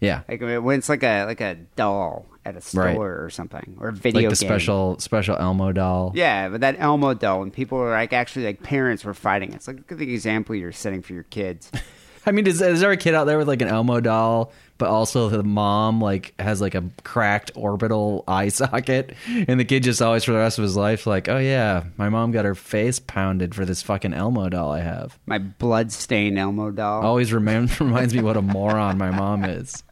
Yeah. 0.00 0.22
Like 0.28 0.40
when 0.40 0.78
it's 0.78 0.88
like 0.88 1.02
a 1.02 1.24
like 1.24 1.40
a 1.40 1.54
doll 1.76 2.26
at 2.44 2.56
a 2.56 2.60
store 2.60 2.84
Right. 2.84 2.96
or 2.96 3.30
something, 3.30 3.76
or 3.80 3.88
a 3.88 3.92
video 3.92 4.28
like 4.28 4.36
the 4.38 4.44
game. 4.44 4.48
special 4.50 4.98
special 4.98 5.36
Elmo 5.36 5.72
doll. 5.72 6.12
Yeah, 6.14 6.50
but 6.50 6.60
that 6.60 6.76
Elmo 6.78 7.14
doll, 7.14 7.42
and 7.42 7.50
people 7.52 7.78
were 7.78 7.90
like, 7.90 8.12
actually, 8.12 8.44
like 8.44 8.62
parents 8.62 9.02
were 9.04 9.14
fighting. 9.14 9.52
It's 9.54 9.66
like 9.66 9.76
look 9.78 9.92
at 9.92 9.98
the 9.98 10.12
example 10.12 10.54
you're 10.54 10.72
setting 10.72 11.00
for 11.00 11.14
your 11.14 11.22
kids. 11.24 11.70
I 12.26 12.32
mean, 12.32 12.46
is, 12.46 12.60
is 12.60 12.80
there 12.80 12.90
a 12.90 12.96
kid 12.96 13.14
out 13.14 13.24
there 13.24 13.38
with 13.38 13.48
like 13.48 13.62
an 13.62 13.68
Elmo 13.68 14.00
doll, 14.00 14.52
but 14.78 14.88
also 14.88 15.28
the 15.28 15.42
mom 15.42 16.00
like 16.00 16.34
has 16.38 16.60
like 16.60 16.74
a 16.74 16.84
cracked 17.02 17.52
orbital 17.54 18.24
eye 18.26 18.48
socket, 18.50 19.14
and 19.28 19.58
the 19.58 19.64
kid 19.64 19.82
just 19.82 20.02
always 20.02 20.24
for 20.24 20.32
the 20.32 20.38
rest 20.38 20.58
of 20.58 20.62
his 20.62 20.76
life 20.76 21.06
like, 21.06 21.28
oh 21.28 21.38
yeah, 21.38 21.84
my 21.96 22.08
mom 22.08 22.32
got 22.32 22.44
her 22.44 22.54
face 22.54 22.98
pounded 22.98 23.54
for 23.54 23.64
this 23.64 23.82
fucking 23.82 24.14
Elmo 24.14 24.48
doll 24.48 24.72
I 24.72 24.80
have. 24.80 25.18
My 25.26 25.38
blood-stained 25.38 26.38
Elmo 26.38 26.70
doll. 26.70 27.04
Always 27.04 27.32
remind, 27.32 27.80
reminds 27.80 28.14
me 28.14 28.22
what 28.22 28.36
a 28.36 28.42
moron 28.42 28.98
my 28.98 29.10
mom 29.10 29.44
is. 29.44 29.82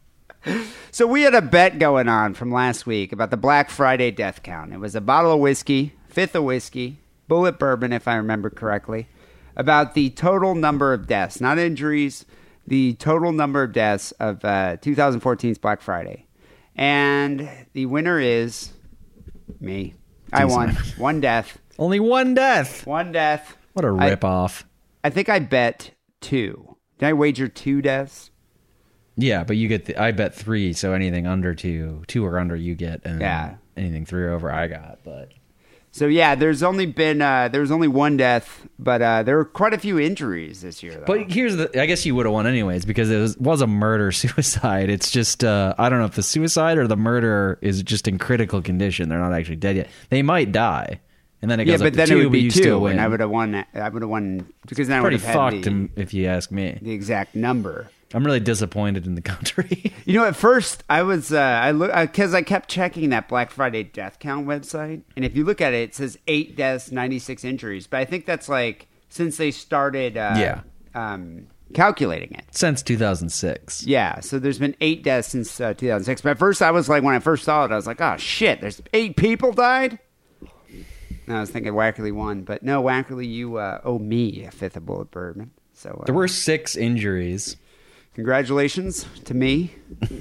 So 0.91 1.07
we 1.07 1.23
had 1.23 1.33
a 1.33 1.41
bet 1.41 1.79
going 1.79 2.07
on 2.07 2.35
from 2.35 2.51
last 2.51 2.85
week 2.85 3.11
about 3.11 3.31
the 3.31 3.37
Black 3.37 3.71
Friday 3.71 4.11
death 4.11 4.43
count. 4.43 4.73
It 4.73 4.79
was 4.79 4.93
a 4.93 5.01
bottle 5.01 5.31
of 5.31 5.39
whiskey, 5.39 5.93
fifth 6.07 6.35
of 6.35 6.43
whiskey, 6.43 6.99
Bulleit 7.27 7.57
bourbon, 7.57 7.91
if 7.91 8.07
I 8.07 8.15
remember 8.15 8.51
correctly, 8.51 9.07
about 9.55 9.95
the 9.95 10.11
total 10.11 10.53
number 10.53 10.93
of 10.93 11.07
deaths, 11.07 11.41
not 11.41 11.57
injuries, 11.57 12.25
the 12.67 12.93
total 12.95 13.31
number 13.31 13.63
of 13.63 13.71
deaths 13.73 14.11
of 14.13 14.43
uh, 14.45 14.77
2014's 14.77 15.57
Black 15.57 15.81
Friday. 15.81 16.27
And 16.75 17.49
the 17.73 17.85
winner 17.85 18.19
is 18.19 18.71
me. 19.59 19.93
I 20.31 20.45
won. 20.45 20.75
One 20.97 21.21
death. 21.21 21.59
Only 21.77 21.99
one 21.99 22.33
death. 22.33 22.85
One 22.87 23.11
death. 23.11 23.55
What 23.73 23.85
a 23.85 23.91
rip 23.91 24.23
off. 24.23 24.65
I 25.03 25.09
think 25.09 25.29
I 25.29 25.39
bet 25.39 25.91
two. 26.21 26.75
Did 26.99 27.07
I 27.09 27.13
wager 27.13 27.47
two 27.47 27.81
deaths? 27.81 28.31
Yeah, 29.15 29.43
but 29.43 29.57
you 29.57 29.67
get 29.67 29.85
the, 29.85 29.95
I 30.01 30.11
bet 30.11 30.33
three, 30.33 30.73
so 30.73 30.93
anything 30.93 31.27
under 31.27 31.53
two, 31.53 32.03
two 32.07 32.25
or 32.25 32.39
under, 32.39 32.55
you 32.55 32.73
get, 32.73 33.01
and 33.05 33.21
Yeah. 33.21 33.55
anything 33.77 34.05
three 34.05 34.23
or 34.23 34.31
over, 34.31 34.51
I 34.51 34.67
got. 34.67 34.99
But 35.03 35.33
So 35.93 36.07
yeah, 36.07 36.33
there's 36.33 36.63
only 36.63 36.87
been 36.87 37.21
uh, 37.21 37.49
there 37.49 37.61
was 37.61 37.69
only 37.69 37.87
one 37.87 38.17
death, 38.17 38.67
but 38.79 39.03
uh, 39.03 39.21
there 39.21 39.37
were 39.37 39.45
quite 39.45 39.73
a 39.73 39.77
few 39.77 39.99
injuries 39.99 40.61
this 40.61 40.81
year. 40.81 40.95
Though. 40.95 41.05
But 41.05 41.31
here's 41.31 41.55
the 41.55 41.79
I 41.79 41.85
guess 41.85 42.03
you 42.03 42.15
would 42.15 42.25
have 42.25 42.33
won 42.33 42.47
anyways 42.47 42.83
because 42.83 43.11
it 43.11 43.19
was, 43.19 43.37
was 43.37 43.61
a 43.61 43.67
murder 43.67 44.11
suicide. 44.11 44.89
It's 44.89 45.11
just 45.11 45.43
uh, 45.43 45.75
I 45.77 45.89
don't 45.89 45.99
know 45.99 46.05
if 46.05 46.15
the 46.15 46.23
suicide 46.23 46.79
or 46.79 46.87
the 46.87 46.97
murderer 46.97 47.59
is 47.61 47.83
just 47.83 48.07
in 48.07 48.17
critical 48.17 48.59
condition. 48.59 49.07
They're 49.07 49.19
not 49.19 49.33
actually 49.33 49.57
dead 49.57 49.75
yet. 49.75 49.89
They 50.09 50.23
might 50.23 50.51
die, 50.51 50.99
and 51.43 51.51
then 51.51 51.59
it 51.59 51.65
goes 51.65 51.79
yeah, 51.79 51.85
but 51.85 51.93
then 51.93 52.07
two, 52.07 52.21
it 52.21 52.23
would 52.23 52.31
be 52.31 52.49
two, 52.49 52.87
and 52.87 52.99
I 52.99 53.07
would 53.07 53.19
have 53.19 53.29
won. 53.29 53.63
I 53.75 53.87
would 53.87 54.01
have 54.01 54.09
won 54.09 54.51
because 54.67 54.87
then 54.87 54.97
I 54.97 55.01
would 55.03 55.13
have 55.13 55.23
had 55.23 55.33
fucked, 55.35 55.65
the, 55.65 55.89
if 55.95 56.11
you 56.11 56.25
ask 56.25 56.49
me. 56.49 56.79
the 56.81 56.91
exact 56.91 57.35
number. 57.35 57.91
I'm 58.13 58.23
really 58.25 58.39
disappointed 58.39 59.05
in 59.07 59.15
the 59.15 59.21
country. 59.33 59.91
You 60.05 60.13
know, 60.19 60.25
at 60.25 60.35
first 60.35 60.83
I 60.89 61.01
was 61.03 61.31
uh, 61.33 61.39
I 61.39 61.71
look 61.71 61.91
because 61.93 62.33
I 62.33 62.41
kept 62.43 62.69
checking 62.69 63.09
that 63.09 63.27
Black 63.27 63.49
Friday 63.51 63.83
death 63.83 64.19
count 64.19 64.45
website, 64.47 65.01
and 65.15 65.25
if 65.25 65.35
you 65.35 65.43
look 65.43 65.61
at 65.61 65.73
it, 65.73 65.89
it 65.89 65.95
says 65.95 66.17
eight 66.27 66.55
deaths, 66.55 66.91
ninety 66.91 67.19
six 67.19 67.43
injuries. 67.43 67.87
But 67.87 68.01
I 68.01 68.05
think 68.05 68.25
that's 68.25 68.47
like 68.49 68.87
since 69.09 69.37
they 69.37 69.51
started, 69.51 70.17
uh, 70.17 70.35
Yeah. 70.37 70.61
um, 70.95 71.47
calculating 71.73 72.31
it. 72.33 72.45
Since 72.51 72.81
2006. 72.83 73.85
Yeah, 73.85 74.19
so 74.21 74.37
there's 74.39 74.57
been 74.59 74.75
eight 74.81 75.03
deaths 75.03 75.27
since 75.29 75.59
uh, 75.61 75.73
2006. 75.75 76.21
But 76.21 76.29
at 76.31 76.37
first, 76.39 76.61
I 76.61 76.71
was 76.71 76.89
like, 76.89 77.03
when 77.03 77.13
I 77.15 77.19
first 77.19 77.43
saw 77.43 77.65
it, 77.65 77.71
I 77.71 77.75
was 77.75 77.85
like, 77.87 78.01
oh 78.01 78.17
shit, 78.17 78.59
there's 78.61 78.81
eight 78.93 79.15
people 79.17 79.51
died. 79.53 79.99
And 81.25 81.37
I 81.37 81.39
was 81.39 81.49
thinking 81.51 81.73
Wackerly 81.73 82.11
won, 82.11 82.41
but 82.41 82.63
no, 82.63 82.83
Wackerly, 82.83 83.27
you 83.31 83.57
uh, 83.57 83.79
owe 83.83 83.97
me 83.99 84.43
a 84.45 84.51
fifth 84.51 84.75
of 84.75 84.83
Bulleit 84.83 85.09
bourbon. 85.11 85.51
So 85.73 85.97
uh, 86.01 86.05
There 86.05 86.15
were 86.15 86.27
six 86.27 86.75
injuries. 86.75 87.55
Congratulations 88.13 89.05
to 89.25 89.33
me. 89.33 89.73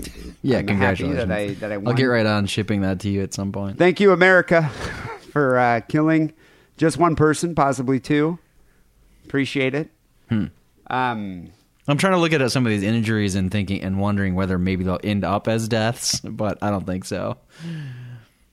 Yeah, 0.44 0.58
I'm 0.58 0.66
happy 0.66 1.04
congratulations. 1.04 1.28
that 1.28 1.30
I- 1.30 1.54
that 1.54 1.70
I 1.70 1.74
I'll 1.76 1.94
get 1.94 2.06
right 2.06 2.26
on 2.26 2.46
shipping 2.46 2.80
that 2.80 2.98
to 3.00 3.08
you 3.08 3.22
at 3.22 3.32
some 3.32 3.52
point. 3.52 3.78
Thank 3.78 4.00
you, 4.00 4.10
America, 4.10 4.68
for 5.30 5.56
uh, 5.56 5.80
killing 5.82 6.32
just 6.76 6.98
one 6.98 7.14
person, 7.14 7.54
possibly 7.54 8.00
two. 8.00 8.40
Appreciate 9.24 9.76
it. 9.76 9.90
Hmm. 10.28 10.46
Um, 10.88 11.52
I'm 11.86 11.96
trying 11.96 12.14
to 12.14 12.18
look 12.18 12.32
at 12.32 12.50
some 12.50 12.66
of 12.66 12.70
these 12.70 12.82
injuries 12.82 13.36
and 13.36 13.52
thinking 13.52 13.82
and 13.82 14.00
wondering 14.00 14.34
whether 14.34 14.58
maybe 14.58 14.82
they'll 14.82 14.98
end 15.04 15.22
up 15.24 15.46
as 15.46 15.68
deaths, 15.68 16.18
but 16.24 16.58
I 16.60 16.70
don't 16.70 16.86
think 16.86 17.04
so. 17.04 17.36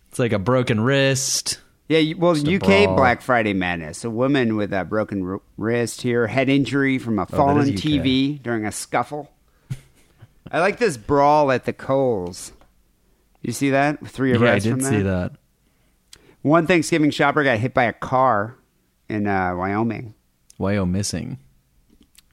It's 0.10 0.20
like 0.20 0.32
a 0.34 0.38
broken 0.40 0.80
wrist. 0.80 1.60
Yeah, 1.90 2.14
well, 2.18 2.36
a 2.38 2.56
UK. 2.56 2.96
Black 2.96 3.22
Friday 3.22 3.54
Madness. 3.54 4.04
A 4.06 4.10
woman 4.12 4.56
with 4.56 4.72
a 4.72 4.86
broken 4.86 5.40
wrist 5.58 6.04
here, 6.04 6.28
head 6.28 6.48
injury 6.48 7.00
from 7.00 7.18
a 7.18 7.26
fallen 7.26 7.70
Oh. 7.70 7.72
TV 7.72 8.42
during 8.42 8.66
a 8.66 8.72
scuffle. 8.72 9.32
I 10.52 10.60
like 10.60 10.78
this 10.78 10.98
brawl 10.98 11.52
at 11.52 11.66
the 11.66 11.74
Coles. 11.74 12.54
You 13.42 13.52
see 13.52 13.72
that? 13.72 14.06
Three 14.08 14.34
arrests. 14.34 14.66
Yeah, 14.68 14.74
I 14.74 14.76
did 14.76 14.84
from 14.84 14.94
see 14.94 15.02
that. 15.02 15.32
One 16.44 16.68
Thanksgiving 16.68 17.10
shopper 17.12 17.44
got 17.44 17.58
hit 17.58 17.74
by 17.74 17.84
a 17.86 17.94
car 17.94 18.56
in 19.10 19.28
uh, 19.28 19.56
Wyoming. 19.56 20.14
Missing. 20.60 21.40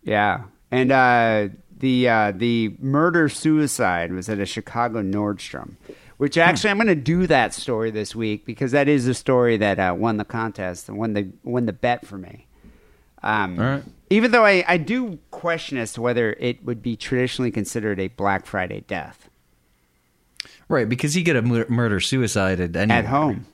Yeah, 0.02 0.44
and 0.70 0.92
uh, 0.92 1.48
the 1.78 2.08
uh, 2.08 2.32
the 2.34 2.76
murder 2.78 3.28
suicide 3.28 4.12
was 4.12 4.28
at 4.28 4.38
a 4.38 4.46
Chicago 4.46 5.02
Nordstrom, 5.02 5.76
which 6.16 6.38
actually 6.38 6.70
I'm 6.70 6.76
going 6.76 6.86
to 6.88 6.94
do 6.94 7.26
that 7.26 7.54
story 7.54 7.90
this 7.90 8.14
week 8.14 8.44
because 8.44 8.72
that 8.72 8.88
is 8.88 9.06
the 9.06 9.14
story 9.14 9.56
that 9.56 9.78
uh, 9.78 9.94
won 9.96 10.16
the 10.16 10.24
contest 10.24 10.88
and 10.88 10.98
won 10.98 11.14
the 11.14 11.28
won 11.44 11.66
the 11.66 11.72
bet 11.72 12.06
for 12.06 12.18
me. 12.18 12.46
Um, 13.22 13.56
right. 13.56 13.82
Even 14.08 14.30
though 14.30 14.44
I, 14.44 14.64
I 14.68 14.76
do 14.76 15.18
question 15.30 15.78
as 15.78 15.92
to 15.94 16.00
whether 16.02 16.32
it 16.34 16.64
would 16.64 16.80
be 16.80 16.96
traditionally 16.96 17.50
considered 17.50 17.98
a 17.98 18.08
Black 18.08 18.46
Friday 18.46 18.84
death 18.86 19.28
Right, 20.68 20.88
because 20.88 21.16
you 21.16 21.22
get 21.22 21.36
a 21.36 21.42
mur- 21.42 21.66
murder 21.68 22.00
suicide 22.00 22.60
at 22.60 22.74
any 22.74 22.92
at 22.92 23.06
home 23.06 23.46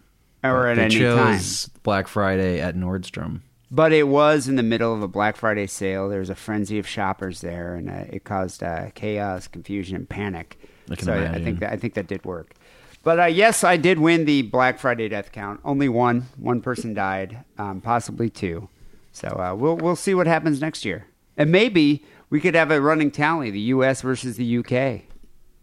or 0.42 0.66
at 0.66 0.76
they 0.76 0.84
any 0.84 0.94
chose 0.98 1.66
time. 1.66 1.80
Black 1.82 2.08
Friday 2.08 2.60
at 2.60 2.74
Nordstrom. 2.74 3.40
But 3.70 3.92
it 3.92 4.08
was 4.08 4.48
in 4.48 4.56
the 4.56 4.62
middle 4.62 4.94
of 4.94 5.02
a 5.02 5.08
Black 5.08 5.36
Friday 5.36 5.66
sale. 5.66 6.08
There 6.08 6.20
was 6.20 6.30
a 6.30 6.34
frenzy 6.34 6.78
of 6.78 6.86
shoppers 6.86 7.40
there, 7.40 7.74
and 7.74 7.88
uh, 7.88 8.04
it 8.10 8.24
caused 8.24 8.62
uh, 8.62 8.90
chaos, 8.94 9.48
confusion, 9.48 9.96
and 9.96 10.08
panic. 10.08 10.58
I 10.92 10.96
can 10.96 11.04
so 11.04 11.14
I 11.14 11.42
think 11.42 11.60
that 11.60 11.72
I 11.72 11.76
think 11.76 11.94
that 11.94 12.06
did 12.06 12.24
work. 12.24 12.54
But 13.02 13.18
uh, 13.18 13.24
yes, 13.26 13.64
I 13.64 13.76
did 13.76 13.98
win 13.98 14.24
the 14.26 14.42
Black 14.42 14.78
Friday 14.78 15.08
death 15.08 15.32
count. 15.32 15.60
Only 15.64 15.88
one. 15.88 16.26
One 16.36 16.60
person 16.60 16.94
died, 16.94 17.44
um, 17.58 17.80
possibly 17.80 18.30
two. 18.30 18.68
So 19.12 19.28
uh, 19.28 19.54
we'll 19.54 19.76
we'll 19.76 19.96
see 19.96 20.14
what 20.14 20.26
happens 20.26 20.60
next 20.60 20.84
year, 20.84 21.06
and 21.36 21.50
maybe 21.50 22.04
we 22.30 22.40
could 22.40 22.54
have 22.54 22.70
a 22.70 22.80
running 22.80 23.10
tally: 23.10 23.50
the 23.50 23.60
U.S. 23.60 24.02
versus 24.02 24.36
the 24.36 24.44
U.K. 24.44 25.06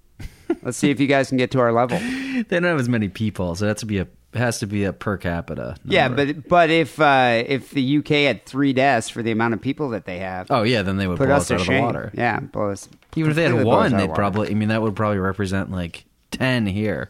Let's 0.61 0.77
see 0.77 0.89
if 0.89 0.99
you 0.99 1.07
guys 1.07 1.29
can 1.29 1.37
get 1.37 1.51
to 1.51 1.59
our 1.59 1.71
level. 1.71 1.97
They 1.99 2.43
don't 2.43 2.63
have 2.63 2.79
as 2.79 2.89
many 2.89 3.09
people, 3.09 3.55
so 3.55 3.65
that's 3.65 3.81
to 3.81 3.85
be 3.85 3.99
a 3.99 4.07
has 4.33 4.59
to 4.59 4.67
be 4.67 4.83
a 4.83 4.93
per 4.93 5.17
capita. 5.17 5.75
Yeah, 5.85 6.09
but 6.09 6.47
but 6.47 6.69
if 6.69 6.99
uh, 6.99 7.43
if 7.45 7.71
the 7.71 7.81
U.K. 7.81 8.25
had 8.25 8.45
three 8.45 8.73
deaths 8.73 9.09
for 9.09 9.23
the 9.23 9.31
amount 9.31 9.53
of 9.53 9.61
people 9.61 9.89
that 9.89 10.05
they 10.05 10.19
have, 10.19 10.51
oh 10.51 10.63
yeah, 10.63 10.81
then 10.81 10.97
they 10.97 11.07
would 11.07 11.17
put 11.17 11.27
blow 11.27 11.35
us 11.35 11.49
us 11.49 11.51
out 11.51 11.61
of 11.61 11.67
the 11.67 11.81
water. 11.81 12.11
Yeah, 12.13 12.39
blow 12.39 12.69
us. 12.69 12.87
Even 13.15 13.31
if 13.31 13.35
they 13.35 13.43
had 13.43 13.49
completely 13.49 13.71
blow 13.71 13.79
us 13.79 13.91
one, 13.91 13.99
they'd 13.99 14.13
probably. 14.13 14.51
I 14.51 14.53
mean, 14.53 14.69
that 14.69 14.81
would 14.81 14.95
probably 14.95 15.17
represent 15.19 15.71
like 15.71 16.05
ten 16.31 16.65
here. 16.65 17.09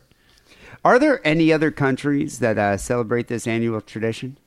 Are 0.86 0.98
there 0.98 1.26
any 1.28 1.52
other 1.52 1.72
countries 1.72 2.40
that 2.40 2.58
uh, 2.58 2.78
celebrate 2.78 3.28
this 3.28 3.46
annual 3.48 3.82
tradition? 3.82 4.38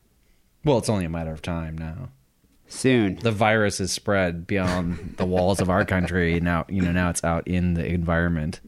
Well, 0.64 0.78
it's 0.78 0.88
only 0.88 1.04
a 1.04 1.10
matter 1.10 1.30
of 1.32 1.42
time 1.42 1.76
now. 1.76 2.08
Soon. 2.68 3.16
The 3.16 3.32
virus 3.32 3.78
has 3.78 3.92
spread 3.92 4.46
beyond 4.46 5.16
the 5.18 5.26
walls 5.26 5.60
of 5.60 5.68
our 5.68 5.84
country. 5.84 6.40
Now, 6.42 6.64
you 6.70 6.80
know, 6.80 6.90
now 6.92 7.10
it's 7.10 7.22
out 7.22 7.46
in 7.46 7.74
the 7.74 7.84
environment. 7.84 8.60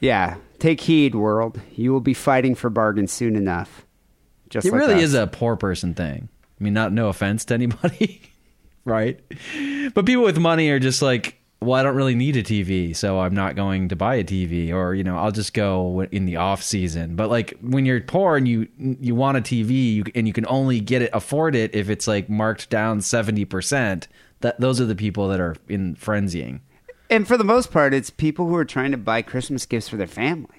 Yeah. 0.00 0.36
Take 0.58 0.82
heed, 0.82 1.14
world. 1.14 1.58
You 1.74 1.92
will 1.92 2.00
be 2.00 2.12
fighting 2.12 2.54
for 2.54 2.68
bargains 2.68 3.10
soon 3.10 3.36
enough. 3.36 3.86
Just 4.50 4.66
It 4.66 4.72
like 4.72 4.80
really 4.80 4.94
us. 4.96 5.02
is 5.04 5.14
a 5.14 5.26
poor 5.26 5.56
person 5.56 5.94
thing. 5.94 6.28
I 6.60 6.64
mean, 6.64 6.74
not 6.74 6.92
no 6.92 7.08
offense 7.08 7.46
to 7.46 7.54
anybody, 7.54 8.20
right? 8.84 9.18
But 9.94 10.04
people 10.04 10.24
with 10.24 10.38
money 10.38 10.68
are 10.70 10.78
just 10.80 11.00
like, 11.00 11.40
well, 11.60 11.78
I 11.78 11.82
don't 11.82 11.96
really 11.96 12.14
need 12.14 12.36
a 12.36 12.42
TV, 12.42 12.94
so 12.94 13.18
I'm 13.18 13.34
not 13.34 13.56
going 13.56 13.88
to 13.88 13.96
buy 13.96 14.14
a 14.16 14.24
TV, 14.24 14.72
or 14.72 14.94
you 14.94 15.02
know, 15.02 15.18
I'll 15.18 15.32
just 15.32 15.54
go 15.54 16.02
in 16.12 16.24
the 16.24 16.36
off 16.36 16.62
season. 16.62 17.16
But 17.16 17.30
like 17.30 17.58
when 17.60 17.84
you're 17.84 18.00
poor 18.00 18.36
and 18.36 18.46
you 18.46 18.68
you 18.78 19.14
want 19.14 19.38
a 19.38 19.40
TV, 19.40 19.94
you, 19.94 20.04
and 20.14 20.26
you 20.26 20.32
can 20.32 20.46
only 20.46 20.80
get 20.80 21.02
it, 21.02 21.10
afford 21.12 21.56
it 21.56 21.74
if 21.74 21.90
it's 21.90 22.06
like 22.06 22.28
marked 22.28 22.70
down 22.70 23.00
seventy 23.00 23.44
percent. 23.44 24.06
That 24.40 24.60
those 24.60 24.80
are 24.80 24.86
the 24.86 24.94
people 24.94 25.28
that 25.28 25.40
are 25.40 25.56
in 25.68 25.96
frenzying. 25.96 26.60
And 27.10 27.26
for 27.26 27.36
the 27.36 27.44
most 27.44 27.72
part, 27.72 27.92
it's 27.92 28.10
people 28.10 28.46
who 28.46 28.54
are 28.54 28.64
trying 28.64 28.92
to 28.92 28.98
buy 28.98 29.22
Christmas 29.22 29.66
gifts 29.66 29.88
for 29.88 29.96
their 29.96 30.06
family. 30.06 30.57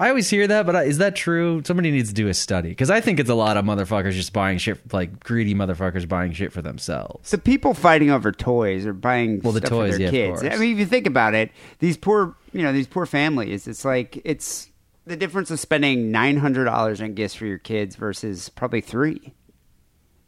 I 0.00 0.08
always 0.08 0.30
hear 0.30 0.46
that, 0.46 0.64
but 0.64 0.74
I- 0.74 0.84
is 0.84 0.96
that 0.96 1.14
true? 1.14 1.60
Somebody 1.62 1.90
needs 1.90 2.08
to 2.08 2.14
do 2.14 2.28
a 2.28 2.34
study 2.34 2.70
because 2.70 2.88
I 2.90 3.02
think 3.02 3.20
it's 3.20 3.28
a 3.28 3.34
lot 3.34 3.58
of 3.58 3.66
motherfuckers 3.66 4.12
just 4.12 4.32
buying 4.32 4.56
shit, 4.56 4.92
like 4.94 5.20
greedy 5.22 5.54
motherfuckers 5.54 6.08
buying 6.08 6.32
shit 6.32 6.52
for 6.54 6.62
themselves. 6.62 7.28
So 7.28 7.36
people 7.36 7.74
fighting 7.74 8.10
over 8.10 8.32
toys 8.32 8.86
or 8.86 8.94
buying 8.94 9.40
Well, 9.42 9.52
the 9.52 9.58
stuff 9.58 9.68
toys, 9.70 9.92
for 9.92 9.98
their 9.98 10.06
yeah, 10.06 10.10
kids. 10.10 10.42
I 10.42 10.56
mean, 10.56 10.72
if 10.72 10.78
you 10.78 10.86
think 10.86 11.06
about 11.06 11.34
it, 11.34 11.52
these 11.80 11.98
poor, 11.98 12.34
you 12.54 12.62
know, 12.62 12.72
these 12.72 12.86
poor 12.86 13.04
families. 13.04 13.68
It's 13.68 13.84
like 13.84 14.22
it's 14.24 14.70
the 15.04 15.16
difference 15.16 15.50
of 15.50 15.60
spending 15.60 16.10
nine 16.10 16.38
hundred 16.38 16.64
dollars 16.64 17.02
on 17.02 17.12
gifts 17.12 17.34
for 17.34 17.44
your 17.44 17.58
kids 17.58 17.94
versus 17.94 18.48
probably 18.48 18.80
three. 18.80 19.34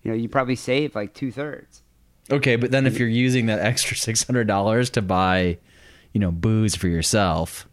You 0.02 0.10
know, 0.10 0.16
you 0.16 0.28
probably 0.28 0.56
save 0.56 0.94
like 0.94 1.14
two 1.14 1.32
thirds. 1.32 1.82
Okay, 2.30 2.56
but 2.56 2.70
then 2.70 2.86
if 2.86 2.98
you're 2.98 3.08
using 3.08 3.46
that 3.46 3.60
extra 3.60 3.96
six 3.96 4.22
hundred 4.22 4.48
dollars 4.48 4.90
to 4.90 5.00
buy, 5.00 5.56
you 6.12 6.20
know, 6.20 6.30
booze 6.30 6.76
for 6.76 6.88
yourself. 6.88 7.66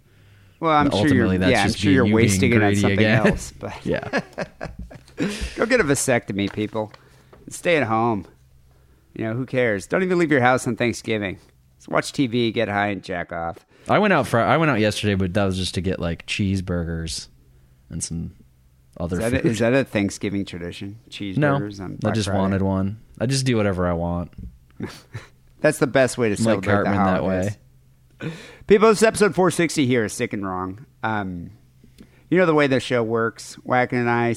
Well, 0.60 0.72
I'm 0.72 0.92
sure 0.92 1.08
you're. 1.08 1.34
Yeah, 1.34 1.64
I'm 1.64 1.74
sure 1.74 1.92
you're 1.92 2.06
you 2.06 2.14
wasting 2.14 2.54
it 2.54 2.62
on 2.62 2.76
something 2.76 3.00
again. 3.00 3.28
else. 3.28 3.54
But 3.58 3.74
Yeah. 3.86 4.08
go 5.56 5.66
get 5.66 5.80
a 5.80 5.84
vasectomy, 5.84 6.52
people. 6.52 6.92
Stay 7.50 7.78
at 7.78 7.84
home. 7.84 8.26
You 9.16 9.26
know 9.26 9.34
who 9.34 9.46
cares? 9.46 9.88
Don't 9.88 10.04
even 10.04 10.20
leave 10.20 10.32
your 10.32 10.42
house 10.42 10.68
on 10.68 10.76
Thanksgiving. 10.76 11.40
Just 11.78 11.90
watch 11.90 12.12
TV, 12.12 12.54
get 12.54 12.68
high, 12.68 12.88
and 12.88 13.04
jack 13.04 13.32
off. 13.32 13.66
I 13.88 14.00
went 14.00 14.14
out 14.14 14.28
for 14.28 14.40
I 14.40 14.58
went 14.58 14.70
out 14.70 14.80
yesterday, 14.80 15.16
but 15.16 15.34
that 15.34 15.44
was 15.46 15.58
just 15.58 15.74
to 15.76 15.82
get 15.82 16.00
like 16.00 16.26
cheeseburgers 16.28 17.28
and 17.90 18.04
some 18.04 18.36
other 19.00 19.20
Is 19.22 19.32
that, 19.32 19.46
a, 19.46 19.48
is 19.48 19.60
that 19.60 19.74
a 19.74 19.84
Thanksgiving 19.84 20.46
tradition? 20.46 21.00
no, 21.08 21.10
Cheeseburgers 21.10 21.80
on 21.80 21.98
I 22.04 22.12
just 22.12 22.28
Friday? 22.28 22.40
wanted 22.40 22.62
one. 22.62 23.00
I 23.20 23.26
just 23.26 23.46
do 23.46 23.56
whatever 23.58 23.88
I 23.88 23.94
want. 23.94 24.32
That's 25.62 25.80
the 25.80 25.88
best 25.88 26.18
way 26.18 26.28
to 26.30 26.42
Mike 26.42 26.64
celebrate 26.64 26.66
the 26.66 26.72
Cartman 26.84 26.94
that 27.06 27.20
holidays. 27.22 27.52
way. 27.52 27.58
People, 28.68 28.90
this 28.90 29.00
is 29.00 29.04
episode 29.04 29.34
460 29.34 29.86
here 29.86 30.06
is 30.06 30.14
Sick 30.14 30.34
and 30.34 30.46
Wrong. 30.46 30.86
Um, 31.04 31.52
you 32.30 32.38
know 32.38 32.46
the 32.46 32.54
way 32.54 32.68
the 32.68 32.80
show 32.80 33.02
works. 33.02 33.58
Wacker 33.66 33.94
and 33.94 34.10
I 34.10 34.36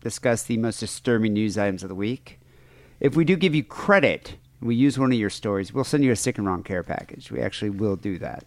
discuss 0.00 0.44
the 0.44 0.56
most 0.58 0.78
disturbing 0.78 1.32
news 1.32 1.58
items 1.58 1.82
of 1.82 1.88
the 1.88 1.94
week. 1.94 2.38
If 3.00 3.16
we 3.16 3.24
do 3.24 3.36
give 3.36 3.54
you 3.54 3.64
credit, 3.64 4.36
we 4.60 4.76
use 4.76 4.98
one 4.98 5.12
of 5.12 5.18
your 5.18 5.30
stories, 5.30 5.72
we'll 5.72 5.84
send 5.84 6.04
you 6.04 6.12
a 6.12 6.16
Sick 6.16 6.38
and 6.38 6.46
Wrong 6.46 6.62
care 6.62 6.82
package. 6.82 7.32
We 7.32 7.40
actually 7.40 7.70
will 7.70 7.96
do 7.96 8.18
that. 8.18 8.44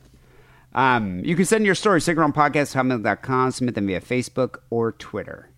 Um, 0.73 1.19
you 1.25 1.35
can 1.35 1.45
send 1.45 1.65
your 1.65 1.75
story, 1.75 1.99
sick 1.99 2.17
and 2.17 2.33
stories, 2.33 2.53
sickandwrongpodcast.com, 2.73 3.51
submit 3.51 3.75
them 3.75 3.87
via 3.87 4.01
Facebook 4.01 4.59
or 4.69 4.93
Twitter. 4.93 5.48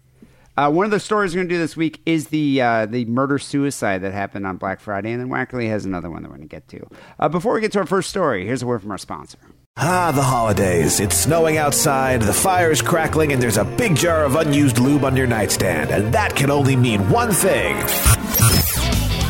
Uh, 0.62 0.70
one 0.70 0.86
of 0.86 0.92
the 0.92 1.00
stories 1.00 1.34
we're 1.34 1.40
going 1.40 1.50
to 1.50 1.56
do 1.56 1.58
this 1.58 1.76
week 1.76 2.00
is 2.06 2.28
the 2.28 2.62
uh, 2.62 2.86
the 2.86 3.04
murder 3.06 3.40
suicide 3.40 4.04
that 4.04 4.14
happened 4.14 4.46
on 4.46 4.58
Black 4.58 4.80
Friday, 4.80 5.12
and 5.12 5.20
then 5.20 5.28
Wackerly 5.28 5.68
has 5.68 5.86
another 5.86 6.12
one 6.12 6.22
that 6.22 6.30
we're 6.30 6.38
going 6.38 6.48
to 6.48 6.56
get 6.56 6.68
to. 6.68 6.88
Uh, 7.20 7.28
before 7.28 7.56
we 7.56 7.62
get 7.62 7.72
to 7.72 7.80
our 7.80 7.88
first 7.88 8.12
story, 8.12 8.46
here's 8.46 8.62
a 8.62 8.68
word 8.68 8.80
from 8.84 8.92
our 8.92 9.00
sponsor. 9.00 9.40
Ah, 9.78 10.12
the 10.14 10.22
holidays. 10.22 11.00
It's 11.00 11.18
snowing 11.18 11.58
outside, 11.58 12.22
the 12.22 12.32
fire's 12.32 12.84
crackling, 12.84 13.32
and 13.32 13.42
there's 13.42 13.58
a 13.58 13.66
big 13.66 13.96
jar 13.96 14.24
of 14.24 14.36
unused 14.36 14.78
lube 14.78 15.04
on 15.04 15.18
your 15.18 15.26
nightstand. 15.26 15.90
And 15.90 16.14
that 16.14 16.36
can 16.36 16.52
only 16.52 16.76
mean 16.76 17.10
one 17.10 17.32
thing. 17.32 17.78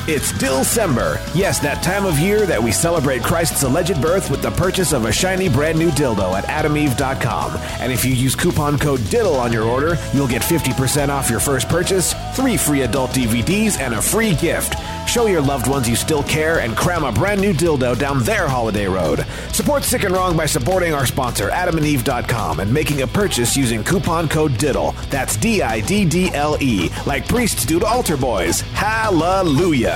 It's 0.07 0.31
Dillcember. 0.31 1.21
Yes, 1.35 1.59
that 1.59 1.83
time 1.83 2.05
of 2.05 2.17
year 2.17 2.47
that 2.47 2.61
we 2.61 2.71
celebrate 2.71 3.21
Christ's 3.21 3.61
alleged 3.61 4.01
birth 4.01 4.31
with 4.31 4.41
the 4.41 4.49
purchase 4.49 4.93
of 4.93 5.05
a 5.05 5.11
shiny 5.11 5.47
brand 5.47 5.77
new 5.77 5.91
dildo 5.91 6.33
at 6.33 6.45
adameve.com. 6.45 7.55
And 7.79 7.91
if 7.91 8.03
you 8.03 8.11
use 8.11 8.33
coupon 8.35 8.79
code 8.79 8.99
DIDDLE 9.11 9.39
on 9.39 9.53
your 9.53 9.63
order, 9.63 9.97
you'll 10.11 10.27
get 10.27 10.41
50% 10.41 11.09
off 11.09 11.29
your 11.29 11.39
first 11.39 11.69
purchase, 11.69 12.15
three 12.35 12.57
free 12.57 12.81
adult 12.81 13.11
DVDs, 13.11 13.79
and 13.79 13.93
a 13.93 14.01
free 14.01 14.33
gift. 14.33 14.73
Show 15.07 15.27
your 15.27 15.41
loved 15.41 15.67
ones 15.67 15.87
you 15.87 15.95
still 15.95 16.23
care 16.23 16.61
and 16.61 16.75
cram 16.75 17.03
a 17.03 17.11
brand 17.11 17.39
new 17.39 17.53
dildo 17.53 17.97
down 17.97 18.23
their 18.23 18.47
holiday 18.47 18.87
road. 18.87 19.23
Support 19.51 19.83
Sick 19.83 20.03
and 20.03 20.15
Wrong 20.15 20.35
by 20.35 20.47
supporting 20.47 20.93
our 20.93 21.05
sponsor, 21.05 21.49
adamandeve.com, 21.49 22.59
and 22.59 22.73
making 22.73 23.03
a 23.03 23.07
purchase 23.07 23.55
using 23.55 23.83
coupon 23.83 24.27
code 24.27 24.53
DIDDLE. 24.53 24.95
That's 25.11 25.35
D 25.37 25.61
I 25.61 25.79
D 25.81 26.05
D 26.05 26.31
L 26.33 26.57
E, 26.59 26.89
like 27.05 27.27
priests 27.27 27.65
do 27.65 27.79
to 27.79 27.85
altar 27.85 28.17
boys. 28.17 28.61
Hallelujah. 28.61 29.90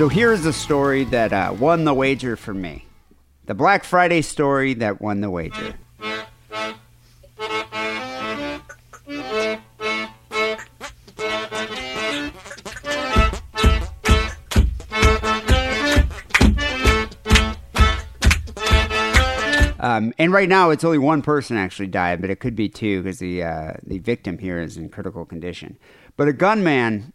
So 0.00 0.08
here 0.08 0.32
is 0.32 0.44
the 0.44 0.52
story 0.52 1.04
that 1.04 1.32
uh, 1.32 1.54
won 1.58 1.84
the 1.84 1.92
wager 1.92 2.34
for 2.34 2.54
me. 2.54 2.86
The 3.44 3.54
Black 3.54 3.84
Friday 3.84 4.22
story 4.22 4.72
that 4.74 5.00
won 5.00 5.20
the 5.20 5.28
wager. 5.28 5.74
Um, 19.80 20.14
and 20.18 20.32
right 20.32 20.48
now, 20.48 20.70
it's 20.70 20.84
only 20.84 20.98
one 20.98 21.20
person 21.20 21.56
actually 21.56 21.88
died, 21.88 22.20
but 22.20 22.30
it 22.30 22.40
could 22.40 22.54
be 22.54 22.68
two 22.68 23.02
because 23.02 23.18
the 23.18 23.42
uh, 23.42 23.72
the 23.82 23.98
victim 23.98 24.38
here 24.38 24.60
is 24.60 24.76
in 24.76 24.88
critical 24.88 25.24
condition. 25.24 25.78
But 26.16 26.28
a 26.28 26.32
gunman 26.32 27.12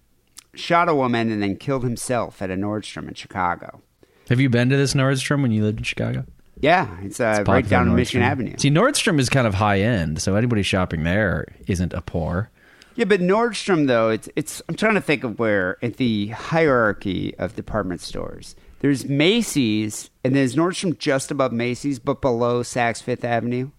shot 0.56 0.90
a 0.90 0.96
woman 0.96 1.32
and 1.32 1.42
then 1.42 1.56
killed 1.58 1.84
himself 1.84 2.42
at 2.42 2.50
a 2.50 2.56
Nordstrom 2.56 3.08
in 3.08 3.14
Chicago. 3.14 3.82
Have 4.30 4.40
you 4.40 4.50
been 4.50 4.70
to 4.70 4.78
this 4.78 4.94
Nordstrom 4.94 5.42
when 5.42 5.52
you 5.52 5.64
lived 5.64 5.80
in 5.80 5.84
Chicago? 5.84 6.26
Yeah, 6.60 6.98
it's, 7.04 7.20
uh, 7.20 7.38
It's 7.40 7.50
right 7.50 7.68
down 7.68 7.88
Nordstrom. 7.90 7.96
Michigan 7.96 8.22
Avenue. 8.24 8.56
See, 8.58 8.72
Nordstrom 8.72 9.20
is 9.20 9.30
kind 9.30 9.46
of 9.46 9.54
high 9.56 9.82
end, 9.82 10.22
so 10.22 10.36
anybody 10.36 10.64
shopping 10.64 11.04
there 11.04 11.46
isn't 11.68 11.94
a 11.94 12.02
poor. 12.02 12.50
Yeah, 12.96 13.06
but 13.06 13.20
Nordstrom 13.20 13.88
though, 13.88 14.10
it's 14.10 14.30
it's. 14.38 14.62
I'm 14.70 14.76
trying 14.76 14.94
to 14.96 15.02
think 15.02 15.26
of 15.26 15.38
where 15.38 15.78
at 15.84 15.98
the 15.98 16.28
hierarchy 16.28 17.36
of 17.38 17.56
department 17.56 18.00
stores. 18.00 18.56
There's 18.80 19.04
Macy's, 19.06 20.10
and 20.24 20.34
there's 20.34 20.56
Nordstrom 20.56 20.98
just 20.98 21.30
above 21.30 21.52
Macy's, 21.52 22.00
but 22.00 22.22
below 22.22 22.62
Saks 22.64 23.04
Fifth 23.04 23.26
Avenue. 23.26 23.72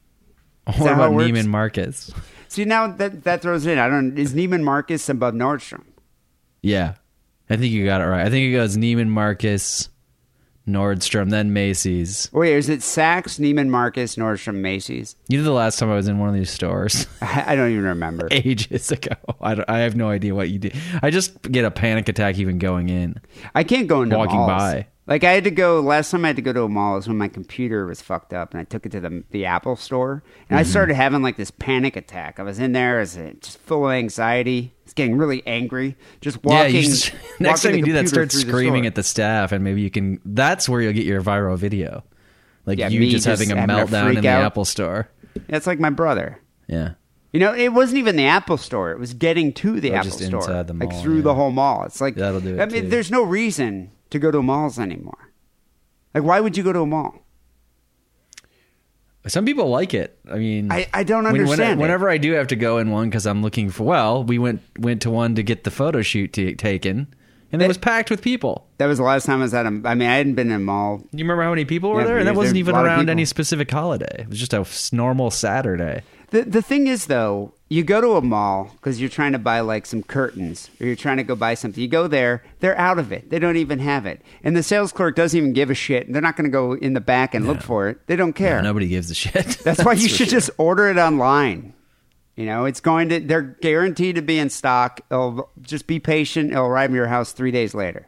What 0.66 0.76
that 0.78 0.92
about? 0.94 1.12
Neiman 1.12 1.46
Marcus? 1.46 2.12
See 2.48 2.64
now 2.66 2.88
that 2.88 3.24
that 3.24 3.40
throws 3.40 3.64
it 3.64 3.72
in. 3.72 3.78
I 3.78 3.88
don't. 3.88 4.18
Is 4.18 4.34
Neiman 4.34 4.62
Marcus 4.62 5.08
above 5.08 5.32
Nordstrom? 5.32 5.84
Yeah, 6.62 6.94
I 7.50 7.56
think 7.56 7.72
you 7.72 7.84
got 7.84 8.00
it 8.00 8.04
right. 8.04 8.26
I 8.26 8.30
think 8.30 8.46
it 8.48 8.52
goes 8.52 8.76
Neiman 8.76 9.08
Marcus, 9.08 9.88
Nordstrom, 10.66 11.30
then 11.30 11.52
Macy's. 11.52 12.28
Oh, 12.34 12.40
wait, 12.40 12.54
is 12.54 12.68
it 12.68 12.80
Saks, 12.80 13.38
Neiman 13.38 13.68
Marcus, 13.68 14.16
Nordstrom, 14.16 14.56
Macy's? 14.56 15.14
You 15.28 15.38
know 15.38 15.44
the 15.44 15.52
last 15.52 15.78
time 15.78 15.90
I 15.90 15.94
was 15.94 16.08
in 16.08 16.18
one 16.18 16.28
of 16.28 16.34
these 16.34 16.50
stores 16.50 17.06
I, 17.22 17.44
I 17.52 17.56
don't 17.56 17.70
even 17.70 17.84
remember. 17.84 18.26
ages 18.32 18.90
ago. 18.90 19.12
I, 19.40 19.54
don't- 19.54 19.70
I 19.70 19.78
have 19.80 19.94
no 19.94 20.08
idea 20.10 20.34
what 20.34 20.50
you 20.50 20.58
did. 20.58 20.74
I 21.02 21.10
just 21.10 21.40
get 21.42 21.64
a 21.64 21.70
panic 21.70 22.08
attack 22.08 22.38
even 22.38 22.58
going 22.58 22.88
in. 22.88 23.20
I 23.54 23.62
can't 23.62 23.86
go 23.86 24.02
into 24.02 24.16
Walking 24.18 24.34
malls. 24.36 24.48
by. 24.50 24.86
Like 25.08 25.22
I 25.22 25.32
had 25.32 25.44
to 25.44 25.52
go 25.52 25.80
last 25.80 26.10
time 26.10 26.24
I 26.24 26.28
had 26.28 26.36
to 26.36 26.42
go 26.42 26.52
to 26.52 26.64
a 26.64 26.68
mall 26.68 26.96
was 26.96 27.06
when 27.06 27.16
my 27.16 27.28
computer 27.28 27.86
was 27.86 28.02
fucked 28.02 28.32
up, 28.34 28.50
and 28.52 28.60
I 28.60 28.64
took 28.64 28.86
it 28.86 28.90
to 28.92 29.00
the 29.00 29.22
the 29.30 29.44
Apple 29.46 29.76
store, 29.76 30.24
and 30.50 30.58
I 30.58 30.62
Mm-hmm. 30.62 30.70
started 30.70 30.94
having 30.94 31.22
like 31.22 31.36
this 31.36 31.52
panic 31.52 31.94
attack. 31.96 32.40
I 32.40 32.42
was 32.42 32.58
in 32.58 32.72
there, 32.72 32.98
I 32.98 33.02
uh, 33.02 33.04
just 33.40 33.58
full 33.58 33.86
of 33.88 33.92
anxiety. 33.92 34.72
I 34.74 34.82
was 34.84 34.92
getting 34.94 35.16
really 35.16 35.46
angry. 35.46 35.96
Just 36.20 36.42
walking. 36.44 36.74
yeah, 36.74 36.80
just, 36.82 37.12
next 37.40 37.62
time 37.62 37.76
you 37.76 37.84
do 37.84 37.92
that, 37.92 38.08
start 38.08 38.32
through 38.32 38.42
the 38.42 38.48
screaming 38.50 38.84
at 38.86 38.96
the 38.96 39.04
staff, 39.04 39.52
and 39.52 39.62
maybe 39.62 39.80
you 39.80 39.90
can. 39.90 40.20
That's 40.24 40.68
where 40.68 40.80
you'll 40.80 40.92
get 40.92 41.06
your 41.06 41.22
viral 41.22 41.56
video, 41.56 42.02
like 42.64 42.78
Yeah, 42.80 42.88
you 42.88 43.00
just 43.08 43.24
just 43.24 43.26
having 43.26 43.52
a 43.56 43.60
having 43.60 43.76
meltdown 43.76 44.16
in 44.16 44.22
the 44.22 44.28
out. 44.28 44.42
Apple 44.44 44.64
store. 44.64 45.08
That's 45.48 45.68
like 45.68 45.78
my 45.78 45.90
brother. 45.90 46.40
Yeah, 46.66 46.94
You 47.32 47.38
know, 47.38 47.54
it 47.54 47.72
wasn't 47.72 47.98
even 47.98 48.16
the 48.16 48.24
Apple 48.26 48.56
store. 48.56 48.90
It 48.90 48.98
was 48.98 49.14
getting 49.14 49.52
to 49.52 49.78
the 49.80 49.92
Oh, 49.92 49.96
Apple 49.96 50.10
just 50.10 50.24
store, 50.24 50.40
inside 50.40 50.66
the 50.66 50.74
like 50.74 50.92
through 51.00 51.18
yeah. 51.18 51.22
the 51.22 51.34
whole 51.34 51.52
mall. 51.52 51.84
It's 51.84 52.00
like 52.00 52.16
That'll 52.16 52.40
do 52.40 52.56
it, 52.56 52.60
I 52.60 52.66
mean, 52.66 52.82
too. 52.82 52.88
there's 52.88 53.10
no 53.12 53.22
reason 53.22 53.92
to 54.10 54.18
go 54.18 54.30
to 54.30 54.42
malls 54.42 54.78
anymore. 54.78 55.30
Like, 56.14 56.24
why 56.24 56.40
would 56.40 56.56
you 56.56 56.62
go 56.62 56.72
to 56.72 56.80
a 56.80 56.86
mall? 56.86 57.22
some 59.28 59.44
people 59.44 59.68
like 59.68 59.92
it. 59.92 60.16
I 60.30 60.36
mean, 60.36 60.70
I- 60.70 60.86
I 60.94 61.02
don't 61.02 61.24
when- 61.24 61.32
when- 61.32 61.40
understand 61.42 61.80
it. 61.80 61.82
whenever 61.82 62.08
I 62.08 62.16
do 62.16 62.32
have 62.34 62.46
to 62.48 62.56
go 62.56 62.78
in 62.78 62.90
one 62.92 63.08
because 63.10 63.26
I'm 63.26 63.42
looking 63.42 63.70
for. 63.70 63.82
Well, 63.82 64.22
we 64.22 64.38
went 64.38 64.60
went 64.78 65.02
to 65.02 65.10
one 65.10 65.34
to 65.34 65.42
get 65.42 65.64
the 65.64 65.70
photo 65.72 66.00
shoot 66.00 66.32
t- 66.32 66.54
taken, 66.54 67.08
and 67.50 67.60
it 67.60 67.66
was 67.66 67.76
packed 67.76 68.08
with 68.08 68.22
people. 68.22 68.68
That 68.78 68.86
was 68.86 68.98
the 68.98 69.04
last 69.04 69.26
time 69.26 69.40
I 69.40 69.42
was 69.42 69.52
at 69.54 69.66
a. 69.66 69.70
I 69.84 69.96
mean, 69.96 70.08
I 70.08 70.14
hadn't 70.18 70.34
been 70.34 70.46
in 70.50 70.52
a 70.52 70.58
mall 70.60 71.02
You 71.12 71.24
remember 71.24 71.42
how 71.42 71.50
many 71.50 71.64
people 71.64 71.90
were 71.90 72.02
Yeah, 72.02 72.06
there? 72.06 72.18
And 72.18 72.28
that 72.28 72.36
wasn't 72.36 72.58
even 72.58 72.76
a 72.76 72.78
lot 72.78 72.86
of 72.86 72.92
around 72.92 73.10
any 73.10 73.24
specific 73.24 73.68
holiday. 73.68 74.14
It 74.20 74.28
was 74.28 74.38
just 74.38 74.54
a 74.54 74.64
normal 74.94 75.32
Saturday. 75.32 76.02
The 76.30 76.42
the 76.42 76.62
thing 76.62 76.86
is 76.86 77.06
though, 77.06 77.54
you 77.68 77.82
go 77.84 78.00
to 78.00 78.16
a 78.16 78.22
mall 78.22 78.70
because 78.72 79.00
you're 79.00 79.10
trying 79.10 79.32
to 79.32 79.38
buy 79.38 79.60
like 79.60 79.86
some 79.86 80.02
curtains 80.02 80.70
or 80.80 80.86
you're 80.86 80.96
trying 80.96 81.18
to 81.18 81.24
go 81.24 81.34
buy 81.34 81.54
something. 81.54 81.80
You 81.80 81.88
go 81.88 82.08
there, 82.08 82.42
they're 82.60 82.78
out 82.78 82.98
of 82.98 83.12
it. 83.12 83.30
They 83.30 83.38
don't 83.38 83.56
even 83.56 83.78
have 83.78 84.06
it, 84.06 84.22
and 84.42 84.56
the 84.56 84.62
sales 84.62 84.92
clerk 84.92 85.16
doesn't 85.16 85.36
even 85.36 85.52
give 85.52 85.70
a 85.70 85.74
shit. 85.74 86.12
They're 86.12 86.22
not 86.22 86.36
going 86.36 86.44
to 86.44 86.50
go 86.50 86.72
in 86.72 86.94
the 86.94 87.00
back 87.00 87.34
and 87.34 87.46
look 87.46 87.62
for 87.62 87.88
it. 87.88 88.06
They 88.06 88.16
don't 88.16 88.32
care. 88.32 88.60
Nobody 88.62 88.88
gives 88.88 89.10
a 89.10 89.14
shit. 89.14 89.58
That's 89.64 89.84
why 89.84 89.92
you 89.92 90.08
should 90.08 90.28
sure. 90.28 90.38
just 90.38 90.50
order 90.58 90.88
it 90.88 90.98
online. 90.98 91.74
You 92.34 92.44
know, 92.44 92.66
it's 92.66 92.80
going 92.80 93.08
to. 93.08 93.20
They're 93.20 93.42
guaranteed 93.42 94.16
to 94.16 94.22
be 94.22 94.38
in 94.38 94.50
stock. 94.50 95.00
It'll 95.10 95.50
just 95.62 95.86
be 95.86 95.98
patient. 95.98 96.52
It'll 96.52 96.66
arrive 96.66 96.90
in 96.90 96.96
your 96.96 97.06
house 97.06 97.32
three 97.32 97.50
days 97.50 97.74
later. 97.74 98.06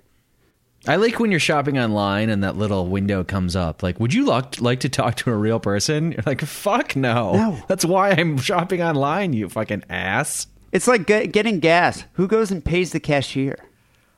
I 0.87 0.97
like 0.97 1.19
when 1.19 1.31
you're 1.31 1.41
shopping 1.41 1.79
online 1.79 2.31
and 2.31 2.45
that 2.45 2.57
little 2.57 2.87
window 2.87 3.25
comes 3.25 3.57
up. 3.57 3.83
Like, 3.83 3.99
would 4.01 4.15
you 4.15 4.25
like, 4.25 4.61
like 4.61 4.81
to 4.81 4.89
talk 4.89 5.17
to 5.17 5.31
a 5.31 5.37
real 5.37 5.61
person? 5.61 6.13
You're 6.13 6.23
like, 6.25 6.41
fuck 6.43 6.97
no. 6.97 7.35
No. 7.35 7.59
That's 7.69 7.85
why 7.85 8.11
I'm 8.11 8.39
shopping 8.39 8.83
online, 8.83 9.33
you 9.33 9.49
fucking 9.49 9.85
ass. 9.91 10.47
It's 10.71 10.87
like 10.87 11.07
get, 11.07 11.33
getting 11.33 11.61
gas. 11.61 12.05
Who 12.15 12.29
goes 12.29 12.51
and 12.51 12.65
pays 12.65 12.93
the 12.93 13.01
cashier? 13.01 13.59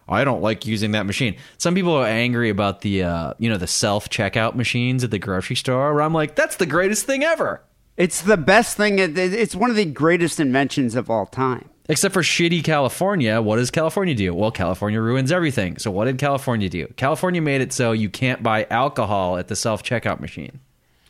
I 0.08 0.24
don't 0.24 0.42
like 0.42 0.66
using 0.66 0.90
that 0.92 1.06
machine. 1.06 1.36
Some 1.56 1.74
people 1.74 1.94
are 1.94 2.06
angry 2.06 2.50
about 2.50 2.80
the, 2.80 3.04
uh, 3.04 3.34
you 3.38 3.48
know, 3.48 3.56
the 3.56 3.68
self 3.68 4.10
checkout 4.10 4.56
machines 4.56 5.04
at 5.04 5.12
the 5.12 5.20
grocery 5.20 5.56
store. 5.56 5.94
Where 5.94 6.02
I'm 6.02 6.12
like, 6.12 6.34
that's 6.34 6.56
the 6.56 6.66
greatest 6.66 7.06
thing 7.06 7.22
ever. 7.22 7.62
It's 7.96 8.22
the 8.22 8.36
best 8.36 8.76
thing. 8.76 8.98
It's 8.98 9.54
one 9.54 9.70
of 9.70 9.76
the 9.76 9.84
greatest 9.84 10.40
inventions 10.40 10.94
of 10.96 11.10
all 11.10 11.26
time. 11.26 11.69
Except 11.88 12.12
for 12.14 12.22
shitty 12.22 12.62
California. 12.62 13.40
What 13.42 13.56
does 13.56 13.70
California 13.70 14.14
do? 14.14 14.32
Well, 14.32 14.52
California 14.52 15.00
ruins 15.00 15.32
everything. 15.32 15.76
So 15.78 15.90
what 15.90 16.04
did 16.04 16.18
California 16.18 16.68
do? 16.68 16.86
California 16.96 17.42
made 17.42 17.60
it 17.60 17.72
so 17.72 17.92
you 17.92 18.08
can't 18.08 18.42
buy 18.42 18.66
alcohol 18.70 19.38
at 19.38 19.48
the 19.48 19.56
self 19.56 19.82
checkout 19.82 20.20
machine. 20.20 20.60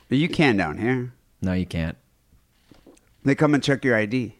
But 0.08 0.18
you 0.18 0.28
can 0.28 0.56
down 0.56 0.78
here. 0.78 1.12
No, 1.42 1.52
you 1.52 1.66
can't. 1.66 1.96
They 3.24 3.34
come 3.34 3.54
and 3.54 3.62
check 3.62 3.84
your 3.84 3.96
ID. 3.96 4.36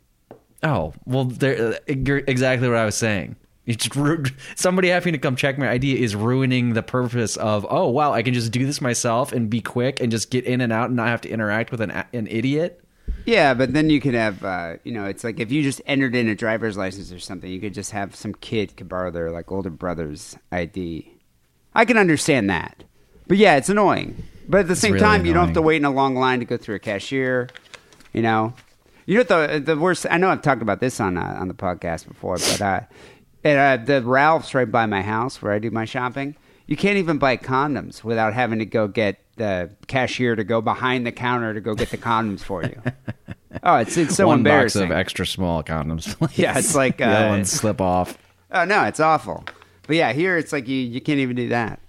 Oh, 0.63 0.95
well, 1.05 1.25
there, 1.25 1.75
uh, 1.75 1.79
exactly 1.87 2.69
what 2.69 2.77
I 2.79 2.85
was 2.85 2.95
saying. 2.95 3.37
It's 3.67 3.95
ru- 3.95 4.25
somebody 4.57 4.89
having 4.89 5.13
to 5.13 5.19
come 5.19 5.37
check 5.37 5.59
my 5.59 5.71
ID 5.71 6.03
is 6.03 6.17
ruining 6.17 6.73
the 6.73 6.83
purpose 6.83 7.37
of 7.37 7.65
oh 7.71 7.89
wow 7.89 8.13
I 8.13 8.23
can 8.23 8.35
just 8.35 8.51
do 8.51 8.67
this 8.67 8.81
myself 8.81 9.33
and 9.33 9.49
be 9.49 9.61
quick 9.61 10.01
and 10.01 10.11
just 10.11 10.31
get 10.31 10.45
in 10.45 10.61
and 10.61 10.73
out 10.73 10.87
and 10.87 10.97
not 10.97 11.09
have 11.09 11.21
to 11.21 11.29
interact 11.29 11.71
with 11.71 11.81
an 11.81 11.91
an 12.13 12.27
idiot. 12.27 12.83
Yeah, 13.27 13.55
but 13.55 13.73
then 13.73 13.91
you 13.91 14.01
could 14.01 14.15
have, 14.15 14.45
uh, 14.45 14.77
you 14.85 14.93
know, 14.93 15.05
it's 15.05 15.25
like 15.25 15.41
if 15.41 15.53
you 15.53 15.63
just 15.63 15.81
entered 15.87 16.15
in 16.15 16.29
a 16.29 16.35
driver's 16.35 16.77
license 16.77 17.13
or 17.13 17.19
something, 17.19 17.51
you 17.51 17.61
could 17.61 17.75
just 17.75 17.93
have 17.93 18.15
some 18.17 18.35
kid 18.35 18.77
could 18.77 18.89
borrow 18.89 19.11
their 19.11 19.31
like 19.31 19.51
older 19.53 19.71
brother's 19.71 20.37
ID. 20.53 21.15
I 21.75 21.85
can 21.85 21.97
understand 21.97 22.51
that, 22.51 22.85
but 23.27 23.37
yeah, 23.37 23.57
it's 23.57 23.69
annoying. 23.69 24.23
But 24.49 24.61
at 24.61 24.69
the 24.69 24.77
same 24.77 24.95
really 24.95 25.05
time, 25.05 25.27
you 25.27 25.33
don't 25.33 25.47
have 25.47 25.55
to 25.55 25.63
wait 25.63 25.77
in 25.77 25.85
a 25.85 25.91
long 25.91 26.17
line 26.17 26.41
to 26.41 26.45
go 26.45 26.57
through 26.57 26.75
a 26.75 26.81
cashier. 26.81 27.49
You 28.13 28.23
know, 28.23 28.55
you 29.07 29.17
know 29.17 29.23
the 29.23 29.61
the 29.61 29.77
worst. 29.77 30.07
I 30.11 30.19
know 30.19 30.29
I've 30.29 30.43
talked 30.43 30.63
about 30.63 30.81
this 30.81 30.99
on 30.99 31.17
uh, 31.17 31.37
on 31.39 31.47
the 31.47 31.55
podcast 31.55 32.09
before, 32.09 32.37
but 32.37 32.61
uh, 32.61 32.81
at 33.45 33.81
uh, 33.81 33.85
the 33.85 34.03
Ralph's 34.03 34.55
right 34.55 34.71
by 34.71 34.87
my 34.87 35.03
house 35.03 35.41
where 35.41 35.53
I 35.53 35.59
do 35.59 35.71
my 35.71 35.85
shopping, 35.85 36.35
you 36.67 36.77
can't 36.77 36.99
even 36.99 37.19
buy 37.19 37.37
condoms 37.37 38.03
without 38.03 38.35
having 38.35 38.59
to 38.59 38.67
go 38.67 38.89
get 38.89 39.19
the 39.41 39.71
cashier 39.89 40.37
to 40.37 40.45
go 40.45 40.61
behind 40.61 41.07
the 41.07 41.13
counter 41.13 41.53
to 41.55 41.61
go 41.61 41.75
get 41.75 41.91
the 41.91 41.99
condoms 42.11 42.41
for 42.41 42.63
you. 42.63 42.81
Oh, 43.63 43.77
it's 43.77 43.97
it's 43.97 44.15
so 44.15 44.29
One 44.29 44.43
box 44.43 44.77
of 44.77 44.91
extra 44.93 45.27
small 45.27 45.65
condoms. 45.65 46.17
Please. 46.19 46.39
Yeah, 46.39 46.57
it's 46.57 46.75
like, 46.75 46.99
the 46.99 47.27
uh, 47.27 47.29
ones 47.29 47.51
slip 47.51 47.81
off. 47.81 48.17
Oh 48.53 48.65
no, 48.65 48.85
it's 48.85 49.01
awful. 49.01 49.45
But 49.87 49.97
yeah, 49.97 50.13
here 50.13 50.39
it's 50.39 50.53
like 50.53 50.69
you 50.69 50.77
you 50.77 51.01
can't 51.01 51.19
even 51.19 51.37
do 51.37 51.49
that. 51.49 51.81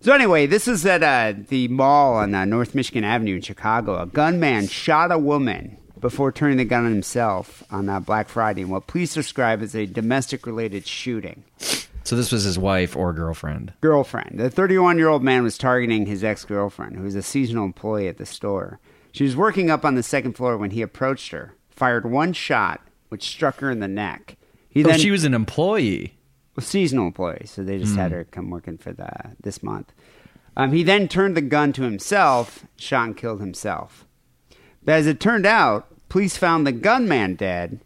So 0.00 0.12
anyway, 0.12 0.46
this 0.46 0.68
is 0.68 0.86
at 0.86 1.02
uh, 1.02 1.34
the 1.48 1.66
mall 1.68 2.14
on 2.14 2.34
uh, 2.34 2.44
North 2.44 2.74
Michigan 2.74 3.02
Avenue 3.02 3.36
in 3.36 3.42
Chicago. 3.42 4.00
A 4.00 4.06
gunman 4.06 4.68
shot 4.68 5.10
a 5.10 5.18
woman 5.18 5.76
before 5.98 6.30
turning 6.30 6.58
the 6.58 6.64
gun 6.64 6.86
on 6.86 6.92
himself 6.92 7.64
on 7.72 7.88
uh, 7.88 7.98
Black 7.98 8.28
Friday 8.28 8.62
in 8.62 8.68
what 8.68 8.86
police 8.86 9.14
describe 9.14 9.60
as 9.60 9.74
a 9.74 9.86
domestic-related 9.86 10.86
shooting. 10.86 11.42
So 12.08 12.16
this 12.16 12.32
was 12.32 12.44
his 12.44 12.58
wife 12.58 12.96
or 12.96 13.12
girlfriend. 13.12 13.74
Girlfriend. 13.82 14.40
The 14.40 14.48
31-year-old 14.48 15.22
man 15.22 15.42
was 15.42 15.58
targeting 15.58 16.06
his 16.06 16.24
ex-girlfriend, 16.24 16.96
who 16.96 17.02
was 17.02 17.14
a 17.14 17.20
seasonal 17.20 17.66
employee 17.66 18.08
at 18.08 18.16
the 18.16 18.24
store. 18.24 18.80
She 19.12 19.24
was 19.24 19.36
working 19.36 19.68
up 19.68 19.84
on 19.84 19.94
the 19.94 20.02
second 20.02 20.32
floor 20.32 20.56
when 20.56 20.70
he 20.70 20.80
approached 20.80 21.32
her, 21.32 21.54
fired 21.68 22.10
one 22.10 22.32
shot, 22.32 22.80
which 23.10 23.28
struck 23.28 23.56
her 23.56 23.70
in 23.70 23.80
the 23.80 23.88
neck. 23.88 24.38
He 24.70 24.82
Oh, 24.82 24.88
then 24.88 24.98
she 24.98 25.10
was 25.10 25.24
an 25.24 25.34
employee. 25.34 26.14
a 26.56 26.62
seasonal 26.62 27.08
employee, 27.08 27.44
so 27.44 27.62
they 27.62 27.78
just 27.78 27.94
had 27.94 28.12
her 28.12 28.24
come 28.24 28.48
working 28.48 28.78
for 28.78 28.94
the 28.94 29.12
this 29.42 29.62
month. 29.62 29.92
Um, 30.56 30.72
he 30.72 30.82
then 30.82 31.08
turned 31.08 31.36
the 31.36 31.42
gun 31.42 31.74
to 31.74 31.82
himself, 31.82 32.64
shot 32.76 33.08
and 33.08 33.16
killed 33.18 33.40
himself. 33.40 34.06
But 34.82 34.94
as 34.94 35.06
it 35.06 35.20
turned 35.20 35.44
out, 35.44 35.86
police 36.08 36.38
found 36.38 36.66
the 36.66 36.72
gunman 36.72 37.34
dead, 37.34 37.80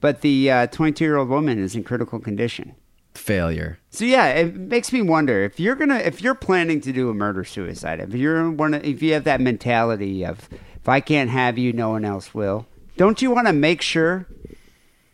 but 0.00 0.22
the 0.22 0.66
22 0.72 1.04
year 1.04 1.16
old 1.16 1.28
woman 1.28 1.60
is 1.60 1.76
in 1.76 1.84
critical 1.84 2.18
condition. 2.18 2.74
Failure. 3.16 3.78
So 3.90 4.04
yeah, 4.04 4.26
it 4.28 4.54
makes 4.54 4.92
me 4.92 5.02
wonder 5.02 5.42
if 5.44 5.58
you're 5.58 5.74
gonna 5.74 5.96
if 5.96 6.20
you're 6.22 6.34
planning 6.34 6.80
to 6.82 6.92
do 6.92 7.08
a 7.10 7.14
murder 7.14 7.44
suicide, 7.44 8.00
if 8.00 8.14
you're 8.14 8.50
one 8.50 8.74
of- 8.74 8.84
if 8.84 9.02
you 9.02 9.12
have 9.14 9.24
that 9.24 9.40
mentality 9.40 10.24
of 10.24 10.48
if 10.52 10.88
I 10.88 11.00
can't 11.00 11.30
have 11.30 11.58
you, 11.58 11.72
no 11.72 11.88
one 11.90 12.04
else 12.04 12.34
will. 12.34 12.66
Don't 12.96 13.20
you 13.22 13.30
want 13.30 13.46
to 13.46 13.52
make 13.52 13.82
sure 13.82 14.26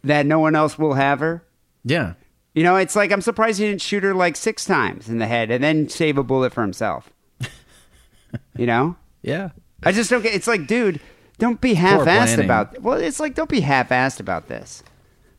that 0.04 0.26
no 0.26 0.38
one 0.38 0.54
else 0.54 0.78
will 0.78 0.94
have 0.94 1.20
her? 1.20 1.44
Yeah. 1.84 2.14
You 2.54 2.62
know, 2.64 2.76
it's 2.76 2.94
like 2.94 3.10
I'm 3.12 3.22
surprised 3.22 3.58
he 3.58 3.66
didn't 3.66 3.80
shoot 3.82 4.02
her 4.02 4.14
like 4.14 4.36
six 4.36 4.64
times 4.64 5.08
in 5.08 5.18
the 5.18 5.26
head 5.26 5.50
and 5.50 5.62
then 5.64 5.88
save 5.88 6.18
a 6.18 6.22
bullet 6.22 6.52
for 6.52 6.60
himself. 6.62 7.10
you 8.56 8.66
know, 8.66 8.96
Yeah. 9.22 9.50
I 9.84 9.90
just 9.92 10.10
don't 10.10 10.22
get. 10.22 10.34
It's 10.34 10.46
like, 10.46 10.66
dude, 10.68 11.00
don't 11.38 11.60
be 11.60 11.74
half-assed 11.74 12.38
about. 12.44 12.80
Well, 12.82 12.98
it's 12.98 13.18
like 13.18 13.34
don't 13.34 13.48
be 13.50 13.60
half-assed 13.60 14.20
about 14.20 14.46
this. 14.48 14.82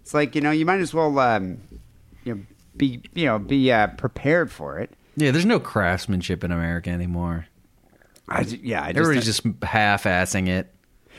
It's 0.01 0.13
like 0.13 0.35
you 0.35 0.41
know, 0.41 0.51
you 0.51 0.65
might 0.65 0.81
as 0.81 0.93
well, 0.93 1.17
um, 1.19 1.59
you 2.25 2.35
know, 2.35 2.41
be 2.77 3.01
you 3.13 3.25
know, 3.25 3.39
be 3.39 3.71
uh, 3.71 3.87
prepared 3.87 4.51
for 4.51 4.79
it. 4.79 4.91
Yeah, 5.15 5.31
there's 5.31 5.45
no 5.45 5.59
craftsmanship 5.59 6.43
in 6.43 6.51
America 6.51 6.89
anymore. 6.89 7.47
I 8.27 8.41
yeah, 8.41 8.83
I 8.83 8.93
just 8.93 8.97
Everybody's 8.97 9.25
just 9.25 9.43
half-assing 9.63 10.47
it. 10.47 10.73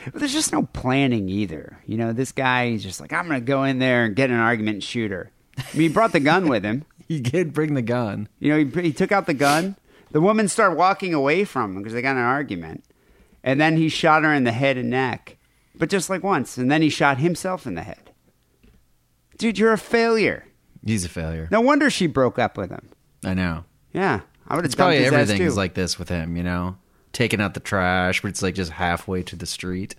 But 0.05 0.19
there's 0.19 0.33
just 0.33 0.51
no 0.51 0.63
planning 0.63 1.29
either. 1.29 1.79
You 1.85 1.97
know, 1.97 2.13
this 2.13 2.31
guy, 2.31 2.69
he's 2.69 2.83
just 2.83 2.99
like, 2.99 3.13
I'm 3.13 3.27
going 3.27 3.39
to 3.39 3.45
go 3.45 3.63
in 3.63 3.79
there 3.79 4.05
and 4.05 4.15
get 4.15 4.29
an 4.29 4.37
argument 4.37 4.75
and 4.75 4.83
shoot 4.83 5.11
her. 5.11 5.31
I 5.57 5.63
mean, 5.73 5.83
he 5.83 5.87
brought 5.89 6.11
the 6.11 6.19
gun 6.19 6.47
with 6.47 6.63
him. 6.63 6.85
he 7.07 7.19
did 7.19 7.53
bring 7.53 7.73
the 7.73 7.81
gun. 7.81 8.27
You 8.39 8.49
know, 8.49 8.57
he, 8.57 8.81
he 8.81 8.93
took 8.93 9.11
out 9.11 9.25
the 9.25 9.33
gun. 9.33 9.77
The 10.11 10.21
woman 10.21 10.47
started 10.47 10.75
walking 10.75 11.13
away 11.13 11.43
from 11.43 11.71
him 11.71 11.77
because 11.79 11.93
they 11.93 12.01
got 12.01 12.17
an 12.17 12.23
argument. 12.23 12.83
And 13.43 13.59
then 13.59 13.77
he 13.77 13.89
shot 13.89 14.23
her 14.23 14.33
in 14.33 14.43
the 14.43 14.51
head 14.51 14.77
and 14.77 14.89
neck, 14.89 15.37
but 15.75 15.89
just 15.89 16.09
like 16.09 16.23
once. 16.23 16.57
And 16.57 16.71
then 16.71 16.81
he 16.81 16.89
shot 16.89 17.19
himself 17.19 17.67
in 17.67 17.75
the 17.75 17.83
head. 17.83 18.11
Dude, 19.37 19.59
you're 19.59 19.73
a 19.73 19.77
failure. 19.77 20.47
He's 20.85 21.03
a 21.03 21.09
failure. 21.09 21.47
No 21.51 21.61
wonder 21.61 21.89
she 21.89 22.07
broke 22.07 22.37
up 22.39 22.57
with 22.57 22.69
him. 22.69 22.89
I 23.23 23.33
know. 23.33 23.65
Yeah, 23.91 24.21
I 24.47 24.55
would 24.55 24.63
have 24.63 24.65
It's 24.65 24.75
probably 24.75 24.97
is 24.97 25.57
like 25.57 25.73
this 25.73 25.97
with 25.97 26.09
him, 26.09 26.37
you 26.37 26.43
know? 26.43 26.77
Taking 27.11 27.41
out 27.41 27.53
the 27.53 27.59
trash, 27.59 28.21
but 28.21 28.27
it's 28.29 28.41
like 28.43 28.55
just 28.55 28.71
halfway 28.73 29.23
to 29.23 29.35
the 29.35 29.45
street. 29.45 29.95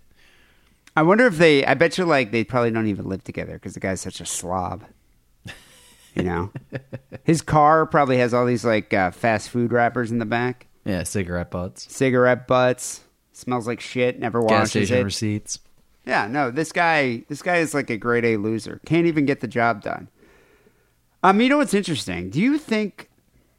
I 0.95 1.03
wonder 1.03 1.27
if 1.27 1.39
they. 1.39 1.65
I 1.65 1.75
bet 1.75 1.99
you 1.99 2.05
like 2.05 2.31
they 2.31 2.45
probably 2.45 2.71
don't 2.71 2.87
even 2.87 3.07
live 3.09 3.25
together 3.25 3.55
because 3.55 3.75
the 3.75 3.81
guy's 3.81 4.01
such 4.01 4.21
a 4.21 4.27
slob. 4.27 4.85
You 6.15 6.23
know, 6.23 6.51
his 7.25 7.43
car 7.43 7.85
probably 7.85 8.17
has 8.19 8.33
all 8.33 8.47
these 8.47 8.65
like 8.65 8.95
uh, 8.95 9.11
fast 9.11 9.51
food 9.51 9.71
wrappers 9.73 10.11
in 10.11 10.19
the 10.19 10.25
back, 10.25 10.67
Yeah, 10.87 11.03
cigarette 11.03 11.51
butts. 11.51 11.93
cigarette 11.93 12.47
butts, 12.47 13.03
smells 13.33 13.67
like 13.67 13.81
shit, 13.81 14.19
never 14.19 14.41
washes 14.41 14.59
Gas 14.59 14.71
station 14.71 14.97
it. 14.99 15.05
receipts. 15.05 15.59
Yeah, 16.07 16.27
no, 16.27 16.51
this 16.51 16.73
guy, 16.73 17.25
this 17.29 17.43
guy 17.43 17.57
is 17.57 17.75
like 17.75 17.91
a 17.91 17.99
grade 17.99 18.25
A 18.25 18.39
loser. 18.39 18.81
Can't 18.87 19.07
even 19.07 19.27
get 19.27 19.41
the 19.41 19.49
job 19.49 19.83
done. 19.83 20.09
Um, 21.27 21.41
you 21.41 21.49
know 21.49 21.57
what's 21.57 21.75
interesting? 21.75 22.31
Do 22.31 22.41
you 22.41 22.57
think 22.57 23.11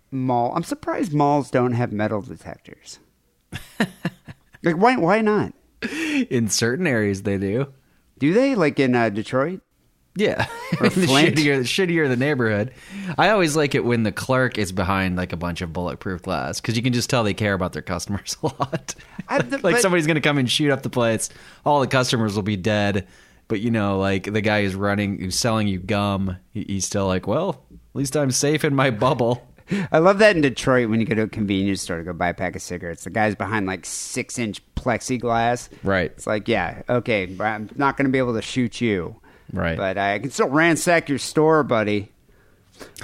mall? 0.09 0.53
I'm 0.55 0.63
surprised 0.63 1.13
malls 1.13 1.51
don't 1.51 1.74
have 1.74 1.91
metal 1.91 2.22
detectors. 2.22 2.99
like, 4.63 4.78
why? 4.78 4.95
Why 4.95 5.20
not? 5.20 5.53
In 6.30 6.47
certain 6.47 6.88
areas, 6.88 7.24
they 7.24 7.38
do. 7.38 7.74
Do 8.20 8.34
they? 8.34 8.55
Like 8.55 8.80
in 8.80 8.95
uh, 8.95 9.09
Detroit? 9.09 9.59
Yeah. 10.15 10.47
Or 10.80 10.88
the 10.89 11.07
shittier, 11.07 11.57
the 11.57 11.65
shittier 11.65 12.07
the 12.07 12.15
neighborhood. 12.15 12.72
I 13.18 13.32
always 13.32 13.57
like 13.57 13.76
it 13.76 13.84
when 13.84 14.03
the 14.03 14.13
clerk 14.13 14.57
is 14.57 14.72
behind 14.72 15.18
like 15.18 15.34
a 15.34 15.38
bunch 15.38 15.59
of 15.59 15.74
bulletproof 15.74 16.22
glass 16.22 16.61
because 16.61 16.78
you 16.78 16.82
can 16.82 16.93
just 16.93 17.09
tell 17.09 17.26
they 17.26 17.34
care 17.34 17.53
about 17.53 17.74
their 17.74 17.82
customers 17.82 18.38
a 18.43 18.45
lot. 18.45 18.95
The- 19.30 19.59
like 19.61 19.78
somebody's 19.80 20.07
going 20.07 20.15
to 20.15 20.22
come 20.22 20.38
and 20.38 20.49
shoot 20.49 20.72
up 20.72 20.84
the 20.84 20.89
place. 20.89 21.30
All 21.65 21.82
the 21.82 21.88
customers 21.88 22.34
will 22.34 22.43
be 22.43 22.55
dead. 22.55 23.07
But 23.47 23.61
you 23.61 23.71
know, 23.71 23.97
like 23.97 24.31
the 24.31 24.41
guy 24.41 24.59
is 24.59 24.75
running, 24.75 25.19
who's 25.19 25.39
selling 25.39 25.67
you 25.67 25.79
gum, 25.79 26.37
he's 26.53 26.85
still 26.85 27.07
like, 27.07 27.27
well, 27.27 27.63
at 27.71 27.95
least 27.95 28.17
I'm 28.17 28.31
safe 28.31 28.63
in 28.63 28.75
my 28.75 28.89
bubble. 28.91 29.47
I 29.91 29.97
love 29.99 30.19
that 30.19 30.35
in 30.35 30.41
Detroit 30.41 30.89
when 30.89 30.99
you 30.99 31.05
go 31.05 31.15
to 31.15 31.23
a 31.23 31.27
convenience 31.27 31.81
store 31.81 31.97
to 31.97 32.03
go 32.03 32.13
buy 32.13 32.29
a 32.29 32.33
pack 32.33 32.55
of 32.55 32.61
cigarettes. 32.61 33.03
The 33.03 33.09
guy's 33.09 33.35
behind 33.35 33.65
like 33.65 33.85
six 33.85 34.39
inch 34.39 34.61
plexiglass. 34.75 35.69
Right. 35.83 36.11
It's 36.11 36.27
like, 36.27 36.47
yeah, 36.47 36.83
okay, 36.89 37.23
I'm 37.39 37.69
not 37.75 37.97
going 37.97 38.05
to 38.05 38.11
be 38.11 38.17
able 38.17 38.33
to 38.35 38.41
shoot 38.41 38.79
you. 38.81 39.15
Right. 39.51 39.77
But 39.77 39.97
I 39.97 40.19
can 40.19 40.31
still 40.31 40.49
ransack 40.49 41.09
your 41.09 41.19
store, 41.19 41.63
buddy. 41.63 42.11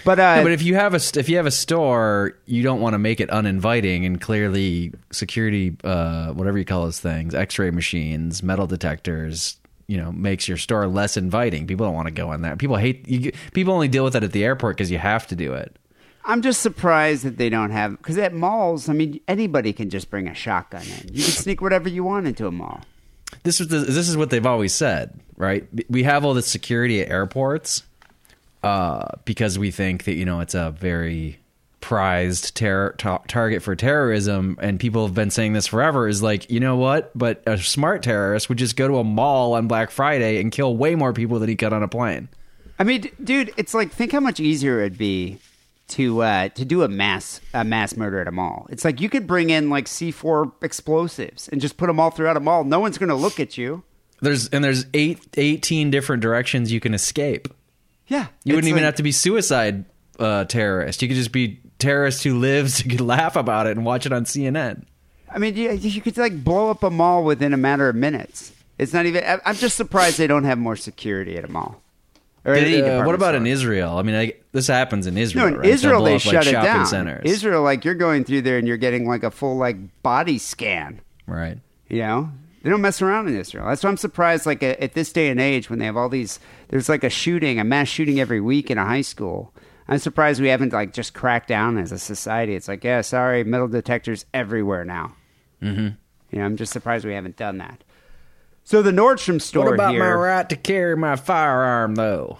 But 0.05 0.19
uh, 0.19 0.21
Yeah, 0.21 0.43
but 0.43 0.51
if 0.51 0.61
you 0.61 0.75
have 0.75 0.93
a 0.93 0.99
if 1.19 1.29
you 1.29 1.37
have 1.37 1.45
a 1.45 1.51
store, 1.51 2.37
you 2.45 2.61
don't 2.63 2.79
want 2.79 2.93
to 2.93 2.99
make 2.99 3.19
it 3.19 3.29
uninviting 3.29 4.05
and 4.05 4.21
clearly 4.21 4.93
security, 5.11 5.75
uh, 5.83 6.31
whatever 6.33 6.57
you 6.57 6.65
call 6.65 6.83
those 6.83 6.99
things, 6.99 7.33
X-ray 7.33 7.71
machines, 7.71 8.43
metal 8.43 8.67
detectors, 8.67 9.57
you 9.87 9.97
know, 9.97 10.11
makes 10.11 10.47
your 10.47 10.57
store 10.57 10.87
less 10.87 11.17
inviting. 11.17 11.67
People 11.67 11.85
don't 11.85 11.95
want 11.95 12.07
to 12.07 12.13
go 12.13 12.31
in 12.31 12.41
there. 12.41 12.55
People 12.55 12.77
hate 12.77 13.07
you. 13.07 13.31
People 13.53 13.73
only 13.73 13.87
deal 13.87 14.03
with 14.03 14.15
it 14.15 14.23
at 14.23 14.31
the 14.31 14.43
airport 14.43 14.77
because 14.77 14.91
you 14.91 14.97
have 14.97 15.27
to 15.27 15.35
do 15.35 15.53
it. 15.53 15.75
I'm 16.25 16.41
just 16.41 16.61
surprised 16.61 17.23
that 17.25 17.37
they 17.37 17.49
don't 17.49 17.71
have 17.71 17.97
because 17.97 18.17
at 18.17 18.33
malls, 18.33 18.87
I 18.87 18.93
mean, 18.93 19.19
anybody 19.27 19.73
can 19.73 19.89
just 19.89 20.09
bring 20.09 20.27
a 20.27 20.33
shotgun 20.33 20.83
in. 20.83 21.09
You 21.13 21.23
can 21.23 21.33
sneak 21.33 21.61
whatever 21.61 21.89
you 21.89 22.03
want 22.03 22.27
into 22.27 22.47
a 22.47 22.51
mall. 22.51 22.81
This 23.43 23.59
is 23.59 23.67
the, 23.67 23.79
this 23.79 24.07
is 24.07 24.15
what 24.15 24.29
they've 24.29 24.45
always 24.45 24.73
said, 24.73 25.19
right? 25.35 25.67
We 25.89 26.03
have 26.03 26.23
all 26.23 26.33
this 26.33 26.47
security 26.47 27.01
at 27.01 27.09
airports 27.09 27.83
uh, 28.61 29.05
because 29.25 29.59
we 29.59 29.71
think 29.71 30.05
that 30.05 30.13
you 30.13 30.23
know 30.23 30.39
it's 30.39 30.55
a 30.55 30.71
very 30.71 31.39
prized 31.83 32.55
terror 32.55 32.95
ta- 32.97 33.19
target 33.27 33.61
for 33.61 33.75
terrorism, 33.75 34.57
and 34.61 34.79
people 34.79 35.05
have 35.05 35.13
been 35.13 35.29
saying 35.29 35.51
this 35.51 35.67
forever. 35.67 36.07
Is 36.07 36.23
like 36.23 36.49
you 36.49 36.59
know 36.61 36.77
what? 36.77 37.11
But 37.13 37.43
a 37.45 37.57
smart 37.57 38.01
terrorist 38.03 38.47
would 38.47 38.57
just 38.57 38.75
go 38.77 38.87
to 38.87 38.95
a 38.97 39.03
mall 39.03 39.53
on 39.53 39.67
Black 39.67 39.91
Friday 39.91 40.39
and 40.39 40.51
kill 40.51 40.75
way 40.77 40.95
more 40.95 41.11
people 41.13 41.39
than 41.39 41.49
he 41.49 41.55
could 41.57 41.73
on 41.73 41.83
a 41.83 41.87
plane. 41.89 42.29
I 42.79 42.85
mean, 42.85 43.01
d- 43.01 43.11
dude, 43.23 43.53
it's 43.57 43.73
like 43.73 43.91
think 43.91 44.13
how 44.13 44.21
much 44.21 44.39
easier 44.39 44.79
it'd 44.79 44.97
be 44.97 45.39
to 45.89 46.21
uh, 46.23 46.47
to 46.49 46.63
do 46.63 46.83
a 46.83 46.87
mass 46.87 47.41
a 47.53 47.65
mass 47.65 47.97
murder 47.97 48.21
at 48.21 48.27
a 48.27 48.31
mall. 48.31 48.65
It's 48.69 48.85
like 48.85 49.01
you 49.01 49.09
could 49.09 49.27
bring 49.27 49.49
in 49.49 49.69
like 49.69 49.85
C4 49.85 50.53
explosives 50.63 51.49
and 51.49 51.59
just 51.59 51.75
put 51.77 51.87
them 51.87 51.99
all 51.99 52.11
throughout 52.11 52.37
a 52.37 52.39
mall. 52.39 52.63
No 52.63 52.79
one's 52.79 52.97
going 52.97 53.09
to 53.09 53.15
look 53.15 53.39
at 53.41 53.57
you. 53.57 53.83
There's 54.21 54.47
and 54.49 54.63
there's 54.63 54.85
eight, 54.93 55.19
18 55.35 55.91
different 55.91 56.21
directions 56.21 56.71
you 56.71 56.79
can 56.79 56.93
escape. 56.93 57.49
Yeah, 58.07 58.27
You 58.45 58.55
wouldn't 58.55 58.69
even 58.69 58.83
like- 58.83 58.85
have 58.85 58.95
to 58.95 59.03
be 59.03 59.11
suicide 59.11 59.85
uh, 60.19 60.45
terrorist. 60.45 61.01
You 61.01 61.07
could 61.07 61.17
just 61.17 61.31
be 61.31 61.59
terrorist 61.79 62.23
who 62.23 62.37
lives. 62.37 62.81
Could 62.89 63.01
laugh 63.01 63.35
about 63.35 63.67
it 63.67 63.77
and 63.77 63.85
watch 63.85 64.05
it 64.05 64.13
on 64.13 64.25
CNN. 64.25 64.83
I 65.29 65.39
mean, 65.39 65.55
you, 65.55 65.71
you 65.71 65.99
could 65.99 66.15
like 66.15 66.43
blow 66.43 66.69
up 66.69 66.83
a 66.83 66.91
mall 66.91 67.23
within 67.23 67.53
a 67.53 67.57
matter 67.57 67.89
of 67.89 67.95
minutes. 67.95 68.51
It's 68.77 68.93
not 68.93 69.07
even. 69.07 69.23
I'm 69.43 69.55
just 69.55 69.75
surprised 69.75 70.19
they 70.19 70.27
don't 70.27 70.43
have 70.43 70.59
more 70.59 70.75
security 70.75 71.37
at 71.37 71.43
a 71.43 71.47
mall. 71.47 71.81
Did, 72.45 72.83
uh, 72.83 73.03
what 73.03 73.15
about 73.15 73.35
in. 73.35 73.47
Israel? 73.47 73.97
I 73.97 74.01
mean, 74.01 74.15
I, 74.15 74.33
this 74.51 74.67
happens 74.67 75.07
in 75.07 75.17
Israel. 75.17 75.45
No, 75.45 75.53
in 75.53 75.59
right? 75.59 75.69
Israel 75.69 76.03
they 76.03 76.15
up, 76.15 76.25
like, 76.25 76.33
shut 76.33 76.47
it 76.47 76.51
down. 76.51 76.85
Centers. 76.85 77.21
Israel, 77.23 77.63
like 77.63 77.85
you're 77.85 77.93
going 77.93 78.25
through 78.25 78.41
there 78.41 78.57
and 78.57 78.67
you're 78.67 78.77
getting 78.77 79.07
like 79.07 79.23
a 79.23 79.31
full 79.31 79.57
like 79.57 79.77
body 80.03 80.37
scan. 80.37 81.01
right. 81.25 81.57
You 81.89 81.99
know, 81.99 82.31
they 82.63 82.69
don't 82.69 82.81
mess 82.81 83.01
around 83.01 83.27
in 83.27 83.37
Israel. 83.37 83.67
That's 83.67 83.83
why 83.83 83.89
I'm 83.89 83.97
surprised. 83.97 84.45
Like 84.45 84.63
at 84.63 84.93
this 84.93 85.11
day 85.11 85.29
and 85.29 85.39
age, 85.39 85.69
when 85.69 85.79
they 85.79 85.85
have 85.85 85.95
all 85.95 86.09
these, 86.09 86.39
there's 86.69 86.89
like 86.89 87.03
a 87.03 87.09
shooting, 87.09 87.59
a 87.59 87.63
mass 87.63 87.87
shooting 87.87 88.19
every 88.19 88.41
week 88.41 88.71
in 88.71 88.77
a 88.77 88.85
high 88.85 89.01
school. 89.01 89.53
I'm 89.87 89.99
surprised 89.99 90.41
we 90.41 90.47
haven't 90.47 90.73
like 90.73 90.93
just 90.93 91.13
cracked 91.13 91.47
down 91.47 91.77
as 91.77 91.91
a 91.91 91.99
society. 91.99 92.55
It's 92.55 92.67
like, 92.67 92.83
yeah, 92.83 93.01
sorry, 93.01 93.43
metal 93.43 93.67
detectors 93.67 94.25
everywhere 94.33 94.85
now. 94.85 95.15
Mm-hmm. 95.61 95.89
You 96.31 96.39
know, 96.39 96.45
I'm 96.45 96.57
just 96.57 96.73
surprised 96.73 97.05
we 97.05 97.13
haven't 97.13 97.37
done 97.37 97.57
that. 97.59 97.83
So 98.63 98.81
the 98.81 98.91
Nordstrom 98.91 99.41
store 99.41 99.65
What 99.65 99.73
about 99.73 99.91
here, 99.91 99.99
my 99.99 100.11
right 100.11 100.49
to 100.49 100.55
carry 100.55 100.95
my 100.95 101.15
firearm, 101.17 101.95
though? 101.95 102.37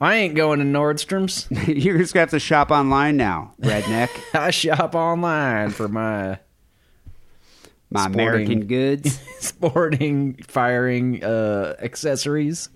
I 0.00 0.16
ain't 0.16 0.34
going 0.34 0.58
to 0.58 0.64
Nordstrom's. 0.64 1.46
you're 1.68 1.98
just 1.98 2.14
gonna 2.14 2.22
have 2.22 2.30
to 2.30 2.38
shop 2.38 2.70
online 2.70 3.16
now, 3.16 3.54
redneck. 3.60 4.08
I 4.34 4.50
shop 4.50 4.94
online 4.94 5.70
for 5.70 5.88
my 5.88 6.38
My 7.90 8.02
Sporting. 8.02 8.20
American 8.20 8.66
goods. 8.66 9.20
sporting 9.38 10.42
firing 10.48 11.22
uh, 11.22 11.76
accessories. 11.80 12.70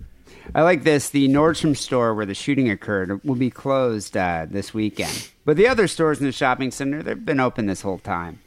I 0.55 0.63
like 0.63 0.83
this. 0.83 1.11
The 1.11 1.29
Nordstrom 1.29 1.77
store 1.77 2.15
where 2.15 2.27
the 2.27 2.35
shooting 2.35 2.71
occurred 2.71 3.23
will 3.25 3.35
be 3.35 3.51
closed 3.51 4.17
uh, 4.17 4.47
this 4.49 4.73
weekend, 4.75 5.31
but 5.45 5.57
the 5.57 5.69
other 5.69 5.87
stores 5.89 6.21
in 6.21 6.27
the 6.27 6.33
shopping 6.33 6.71
center 6.71 7.03
they've 7.03 7.25
been 7.25 7.41
open 7.41 7.67
this 7.67 7.83
whole 7.83 7.99
time. 7.99 8.41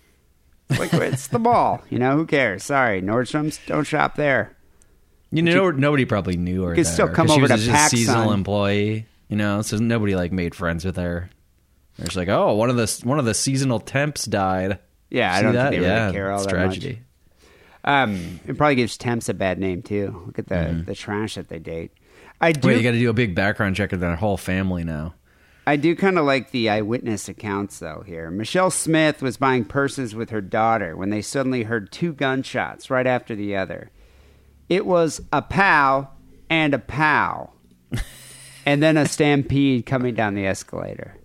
Like 0.69 0.93
it's 0.93 1.27
the 1.27 1.39
mall, 1.39 1.81
you 1.89 1.99
know. 1.99 2.15
Who 2.15 2.25
cares? 2.25 2.63
Sorry, 2.63 3.01
Nordstrom's 3.01 3.59
don't 3.67 3.85
shop 3.85 4.15
there. 4.15 4.55
You 5.31 5.41
know, 5.41 5.71
nobody 5.71 6.05
probably 6.05 6.37
knew 6.37 6.63
her. 6.63 6.75
could 6.75 6.85
there, 6.85 6.93
still 6.93 7.09
come 7.09 7.29
over 7.31 7.47
to 7.47 7.53
a 7.55 7.57
seasonal 7.57 8.27
PacSun. 8.27 8.33
employee. 8.33 9.05
You 9.29 9.37
know, 9.37 9.61
so 9.63 9.77
nobody 9.77 10.15
like 10.15 10.31
made 10.31 10.53
friends 10.53 10.85
with 10.85 10.95
her. 10.97 11.29
They're 11.97 12.05
just 12.05 12.17
like, 12.17 12.27
oh, 12.29 12.53
one 12.53 12.69
of 12.69 12.75
the 12.75 13.01
one 13.03 13.19
of 13.19 13.25
the 13.25 13.33
seasonal 13.33 13.79
temps 13.79 14.25
died. 14.25 14.79
Yeah, 15.09 15.33
I 15.33 15.37
See 15.37 15.43
don't 15.43 15.53
that? 15.53 15.69
think 15.69 15.81
they 15.81 15.87
really 15.87 15.99
yeah, 16.01 16.11
care 16.11 16.31
all 16.31 16.43
that 16.43 16.49
tragedy. 16.49 16.89
much. 16.93 16.99
Um, 17.83 18.39
it 18.47 18.57
probably 18.57 18.75
gives 18.75 18.97
temps 18.97 19.27
a 19.29 19.33
bad 19.33 19.59
name 19.59 19.81
too. 19.81 20.23
Look 20.25 20.39
at 20.39 20.47
the 20.47 20.55
Mm-hmm. 20.55 20.83
the 20.85 20.95
trash 20.95 21.35
that 21.35 21.49
they 21.49 21.59
date. 21.59 21.91
I 22.39 22.51
do. 22.53 22.67
Wait, 22.67 22.77
you 22.77 22.83
got 22.83 22.91
to 22.91 22.99
do 22.99 23.09
a 23.09 23.13
big 23.13 23.35
background 23.35 23.75
check 23.75 23.91
of 23.93 23.99
their 23.99 24.15
whole 24.15 24.37
family 24.37 24.83
now. 24.83 25.15
I 25.65 25.77
do 25.77 25.95
kind 25.95 26.17
of 26.17 26.25
like 26.25 26.51
the 26.51 26.69
eyewitness 26.69 27.29
accounts, 27.29 27.79
though, 27.79 28.03
here. 28.05 28.29
Michelle 28.29 28.69
Smith 28.71 29.21
was 29.21 29.37
buying 29.37 29.63
purses 29.63 30.13
with 30.13 30.29
her 30.29 30.41
daughter 30.41 30.97
when 30.97 31.09
they 31.09 31.21
suddenly 31.21 31.63
heard 31.63 31.89
two 31.91 32.11
gunshots 32.11 32.89
right 32.89 33.07
after 33.07 33.33
the 33.33 33.55
other. 33.55 33.89
It 34.67 34.85
was 34.85 35.21
a 35.31 35.41
pow 35.41 36.09
and 36.49 36.73
a 36.73 36.79
pow, 36.79 37.51
and 38.65 38.83
then 38.83 38.97
a 38.97 39.07
stampede 39.07 39.85
coming 39.85 40.15
down 40.15 40.35
the 40.35 40.45
escalator. 40.45 41.15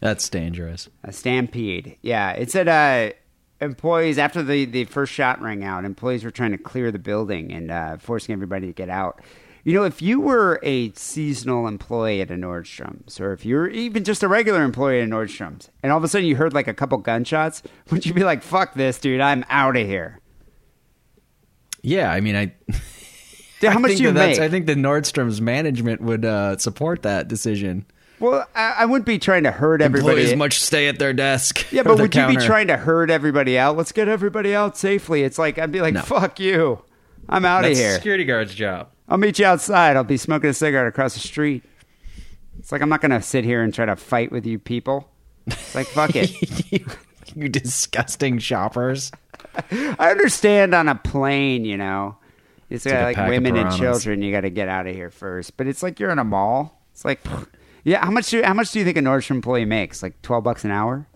That's 0.00 0.28
dangerous. 0.30 0.88
A 1.04 1.12
stampede. 1.12 1.98
Yeah, 2.00 2.30
it 2.32 2.50
said 2.50 2.68
uh, 2.68 3.12
employees, 3.60 4.18
after 4.18 4.42
the, 4.42 4.64
the 4.64 4.84
first 4.84 5.12
shot 5.12 5.40
rang 5.40 5.64
out, 5.64 5.84
employees 5.84 6.24
were 6.24 6.30
trying 6.30 6.52
to 6.52 6.58
clear 6.58 6.90
the 6.90 6.98
building 6.98 7.52
and 7.52 7.70
uh, 7.70 7.96
forcing 7.98 8.32
everybody 8.32 8.66
to 8.68 8.72
get 8.72 8.88
out. 8.88 9.20
You 9.64 9.74
know, 9.74 9.84
if 9.84 10.00
you 10.00 10.20
were 10.20 10.60
a 10.62 10.92
seasonal 10.92 11.66
employee 11.66 12.20
at 12.20 12.30
a 12.30 12.34
Nordstrom's, 12.34 13.20
or 13.20 13.32
if 13.32 13.44
you 13.44 13.56
were 13.56 13.68
even 13.68 14.04
just 14.04 14.22
a 14.22 14.28
regular 14.28 14.62
employee 14.62 15.00
at 15.00 15.08
a 15.08 15.10
Nordstrom's, 15.10 15.70
and 15.82 15.92
all 15.92 15.98
of 15.98 16.04
a 16.04 16.08
sudden 16.08 16.26
you 16.26 16.36
heard 16.36 16.54
like 16.54 16.68
a 16.68 16.74
couple 16.74 16.96
gunshots, 16.98 17.62
would 17.90 18.06
you 18.06 18.14
be 18.14 18.24
like, 18.24 18.42
fuck 18.42 18.74
this, 18.74 18.98
dude, 18.98 19.20
I'm 19.20 19.44
out 19.50 19.76
of 19.76 19.86
here? 19.86 20.20
Yeah, 21.82 22.10
I 22.10 22.20
mean, 22.20 22.36
I. 22.36 22.46
Dude, 23.60 23.70
how 23.70 23.70
I 23.76 23.78
much 23.78 23.88
think 23.90 23.98
do 23.98 24.04
you 24.04 24.12
that 24.12 24.28
make? 24.30 24.38
I 24.38 24.48
think 24.48 24.66
the 24.66 24.74
Nordstrom's 24.74 25.40
management 25.40 26.00
would 26.00 26.24
uh, 26.24 26.56
support 26.56 27.02
that 27.02 27.28
decision. 27.28 27.86
Well, 28.20 28.46
I, 28.54 28.76
I 28.78 28.84
wouldn't 28.84 29.06
be 29.06 29.18
trying 29.18 29.44
to 29.44 29.50
hurt 29.50 29.80
everybody. 29.80 30.22
Employees 30.22 30.36
much 30.36 30.60
stay 30.60 30.88
at 30.88 30.98
their 30.98 31.12
desk. 31.12 31.66
yeah, 31.72 31.82
but 31.82 31.96
their 31.96 32.04
would 32.04 32.14
you 32.14 32.26
be 32.26 32.36
trying 32.36 32.68
to 32.68 32.76
herd 32.76 33.10
everybody 33.10 33.58
out? 33.58 33.76
Let's 33.76 33.92
get 33.92 34.08
everybody 34.08 34.54
out 34.54 34.76
safely. 34.76 35.22
It's 35.22 35.38
like, 35.38 35.58
I'd 35.58 35.72
be 35.72 35.80
like, 35.80 35.94
No. 35.94 36.02
fuck 36.02 36.40
you. 36.40 36.82
I'm 37.28 37.44
out 37.44 37.64
of 37.64 37.76
here. 37.76 37.94
security 37.94 38.24
guard's 38.24 38.54
job. 38.54 38.88
I'll 39.08 39.18
meet 39.18 39.38
you 39.38 39.46
outside. 39.46 39.96
I'll 39.96 40.04
be 40.04 40.16
smoking 40.16 40.50
a 40.50 40.54
cigarette 40.54 40.86
across 40.86 41.14
the 41.14 41.20
street. 41.20 41.64
It's 42.58 42.72
like 42.72 42.82
I'm 42.82 42.88
not 42.88 43.00
going 43.00 43.12
to 43.12 43.22
sit 43.22 43.44
here 43.44 43.62
and 43.62 43.72
try 43.72 43.86
to 43.86 43.96
fight 43.96 44.32
with 44.32 44.46
you 44.46 44.58
people. 44.58 45.10
It's 45.46 45.74
like 45.74 45.86
fuck 45.86 46.14
it. 46.14 46.70
you, 46.72 46.86
you 47.34 47.48
disgusting 47.48 48.38
shoppers. 48.38 49.10
I 49.70 50.10
understand 50.10 50.74
on 50.74 50.88
a 50.88 50.94
plane, 50.94 51.64
you 51.64 51.76
know. 51.76 52.16
It's 52.70 52.84
like 52.84 52.94
a 52.94 52.96
got 52.96 53.04
like, 53.04 53.16
pack 53.16 53.30
women 53.30 53.56
and 53.56 53.74
children. 53.76 54.20
You 54.20 54.30
got 54.30 54.42
to 54.42 54.50
get 54.50 54.68
out 54.68 54.86
of 54.86 54.94
here 54.94 55.10
first. 55.10 55.56
But 55.56 55.66
it's 55.66 55.82
like 55.82 55.98
you're 56.00 56.10
in 56.10 56.18
a 56.18 56.24
mall. 56.24 56.82
It's 56.92 57.04
like, 57.04 57.20
yeah. 57.88 58.04
How 58.04 58.10
much? 58.10 58.30
Do, 58.30 58.42
how 58.42 58.54
much 58.54 58.72
do 58.72 58.78
you 58.78 58.84
think 58.84 58.96
a 58.96 59.00
Nordstrom 59.00 59.36
employee 59.36 59.64
makes? 59.64 60.02
Like 60.02 60.20
twelve 60.22 60.44
bucks 60.44 60.64
an 60.64 60.70
hour? 60.70 61.06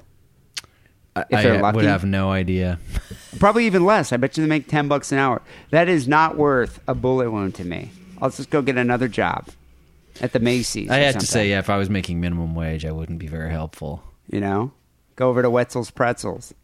I, 1.15 1.25
they're 1.31 1.63
I 1.63 1.73
would 1.73 1.85
have 1.85 2.05
no 2.05 2.31
idea. 2.31 2.79
Probably 3.39 3.67
even 3.67 3.85
less. 3.85 4.13
I 4.13 4.17
bet 4.17 4.37
you 4.37 4.43
they 4.45 4.49
make 4.49 4.69
ten 4.69 4.89
bucks 4.89 5.13
an 5.13 5.19
hour. 5.19 5.43
That 5.71 5.89
is 5.89 6.09
not 6.09 6.37
worth 6.37 6.81
a 6.89 6.95
bullet 6.95 7.31
wound 7.31 7.55
to 7.57 7.65
me. 7.65 7.91
I'll 8.21 8.31
just 8.31 8.51
go 8.51 8.63
get 8.63 8.79
another 8.79 9.09
job 9.09 9.49
at 10.21 10.33
the 10.33 10.41
Macy's. 10.41 10.89
I 10.91 10.99
have 10.99 11.19
to 11.19 11.27
say, 11.27 11.51
yeah, 11.51 11.59
if 11.59 11.69
I 11.69 11.77
was 11.77 11.91
making 11.91 12.21
minimum 12.21 12.55
wage, 12.55 12.87
I 12.87 12.93
wouldn't 12.93 13.19
be 13.19 13.27
very 13.27 13.51
helpful. 13.51 14.03
You 14.31 14.41
know, 14.41 14.73
go 15.17 15.29
over 15.29 15.43
to 15.43 15.51
Wetzel's 15.51 15.91
Pretzels. 15.91 16.55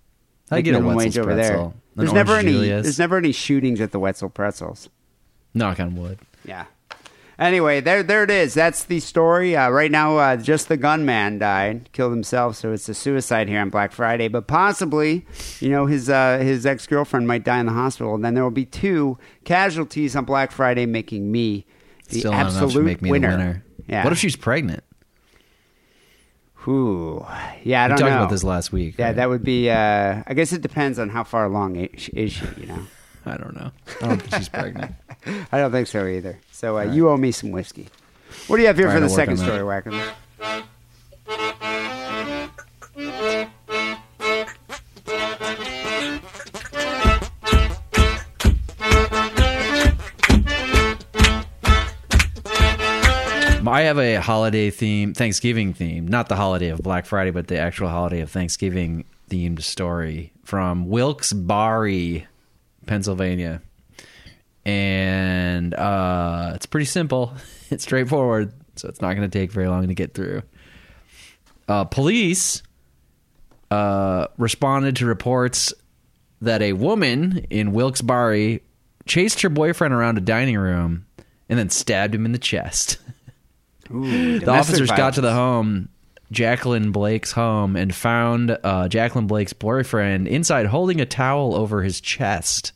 I 0.50 0.56
Make 0.56 0.66
get 0.66 0.74
a 0.76 0.78
Wetzel's 0.78 0.96
wage 0.96 1.18
over 1.18 1.34
pretzel. 1.34 1.68
there. 1.68 1.72
There's 1.96 2.12
never 2.12 2.36
any. 2.36 2.52
Julius. 2.52 2.84
There's 2.84 2.98
never 2.98 3.18
any 3.18 3.32
shootings 3.32 3.80
at 3.80 3.92
the 3.92 3.98
Wetzel 3.98 4.30
Pretzels. 4.30 4.88
Knock 5.52 5.80
on 5.80 5.96
wood. 5.96 6.20
Yeah. 6.44 6.66
Anyway, 7.38 7.80
there 7.80 8.02
there 8.02 8.24
it 8.24 8.30
is. 8.30 8.54
That's 8.54 8.82
the 8.84 8.98
story. 8.98 9.54
Uh, 9.56 9.70
right 9.70 9.92
now, 9.92 10.16
uh, 10.16 10.36
just 10.36 10.66
the 10.68 10.76
gunman 10.76 11.38
died, 11.38 11.88
killed 11.92 12.10
himself, 12.12 12.56
so 12.56 12.72
it's 12.72 12.88
a 12.88 12.94
suicide 12.94 13.48
here 13.48 13.60
on 13.60 13.70
Black 13.70 13.92
Friday. 13.92 14.26
But 14.26 14.48
possibly, 14.48 15.24
you 15.60 15.70
know, 15.70 15.86
his 15.86 16.10
uh, 16.10 16.38
his 16.38 16.66
ex 16.66 16.86
girlfriend 16.88 17.28
might 17.28 17.44
die 17.44 17.60
in 17.60 17.66
the 17.66 17.72
hospital, 17.72 18.16
and 18.16 18.24
then 18.24 18.34
there 18.34 18.42
will 18.42 18.50
be 18.50 18.64
two 18.64 19.18
casualties 19.44 20.16
on 20.16 20.24
Black 20.24 20.50
Friday, 20.50 20.84
making 20.84 21.30
me 21.30 21.64
the 22.08 22.18
Still 22.20 22.34
absolute 22.34 22.84
make 22.84 23.02
me 23.02 23.10
winner. 23.12 23.30
the 23.30 23.36
winner. 23.36 23.64
Yeah. 23.86 24.02
What 24.02 24.12
if 24.12 24.18
she's 24.18 24.34
pregnant? 24.36 24.82
Ooh. 26.66 27.24
Yeah, 27.62 27.84
I 27.84 27.88
don't 27.88 27.98
talked 27.98 28.10
know. 28.10 28.16
about 28.18 28.30
this 28.30 28.44
last 28.44 28.72
week. 28.72 28.96
Yeah, 28.98 29.06
right? 29.06 29.16
that 29.16 29.28
would 29.28 29.44
be. 29.44 29.70
Uh, 29.70 30.22
I 30.26 30.34
guess 30.34 30.52
it 30.52 30.60
depends 30.60 30.98
on 30.98 31.08
how 31.08 31.24
far 31.24 31.44
along 31.44 31.76
is 31.76 32.32
she. 32.32 32.46
You 32.58 32.66
know. 32.66 32.86
I 33.26 33.36
don't 33.36 33.54
know. 33.54 33.70
I 34.02 34.08
don't 34.08 34.22
think 34.22 34.34
she's 34.34 34.48
pregnant. 34.48 34.94
I 35.52 35.58
don't 35.58 35.72
think 35.72 35.88
so 35.88 36.06
either. 36.06 36.38
So 36.52 36.78
uh, 36.78 36.82
you 36.82 37.08
owe 37.08 37.16
me 37.16 37.32
some 37.32 37.50
whiskey. 37.50 37.88
What 38.46 38.56
do 38.56 38.62
you 38.62 38.68
have 38.68 38.76
here 38.76 38.88
All 38.88 38.94
for 38.94 39.00
the 39.00 39.08
second 39.08 39.38
story, 39.38 39.60
Wacker? 39.60 40.14
I 53.78 53.82
have 53.82 53.98
a 53.98 54.16
holiday 54.16 54.70
theme, 54.70 55.14
Thanksgiving 55.14 55.72
theme, 55.72 56.08
not 56.08 56.28
the 56.28 56.34
holiday 56.34 56.70
of 56.70 56.80
Black 56.80 57.06
Friday, 57.06 57.30
but 57.30 57.46
the 57.46 57.58
actual 57.58 57.88
holiday 57.88 58.20
of 58.22 58.30
Thanksgiving 58.30 59.04
themed 59.30 59.62
story 59.62 60.32
from 60.42 60.88
Wilkes-Barre, 60.88 62.26
Pennsylvania. 62.88 63.62
And 64.64 65.74
uh, 65.74 66.52
it's 66.54 66.66
pretty 66.66 66.86
simple. 66.86 67.34
It's 67.70 67.84
straightforward, 67.84 68.54
so 68.76 68.88
it's 68.88 69.02
not 69.02 69.14
going 69.14 69.30
to 69.30 69.38
take 69.38 69.52
very 69.52 69.68
long 69.68 69.86
to 69.88 69.94
get 69.94 70.14
through. 70.14 70.40
Uh, 71.68 71.84
police 71.84 72.62
uh, 73.70 74.28
responded 74.38 74.96
to 74.96 75.04
reports 75.04 75.74
that 76.40 76.62
a 76.62 76.72
woman 76.72 77.44
in 77.50 77.72
Wilkes-Barre 77.72 78.60
chased 79.06 79.42
her 79.42 79.50
boyfriend 79.50 79.92
around 79.92 80.16
a 80.16 80.22
dining 80.22 80.56
room 80.56 81.04
and 81.50 81.58
then 81.58 81.68
stabbed 81.68 82.14
him 82.14 82.24
in 82.24 82.32
the 82.32 82.38
chest. 82.38 82.96
Ooh, 83.90 84.38
the 84.38 84.50
officers 84.50 84.90
got 84.90 85.12
to 85.14 85.20
the 85.20 85.34
home, 85.34 85.88
Jacqueline 86.30 86.92
Blake's 86.92 87.32
home, 87.32 87.76
and 87.76 87.94
found 87.94 88.56
uh, 88.64 88.88
Jacqueline 88.88 89.26
Blake's 89.26 89.52
boyfriend 89.52 90.28
inside 90.28 90.64
holding 90.66 91.02
a 91.02 91.06
towel 91.06 91.54
over 91.54 91.82
his 91.82 92.00
chest. 92.00 92.72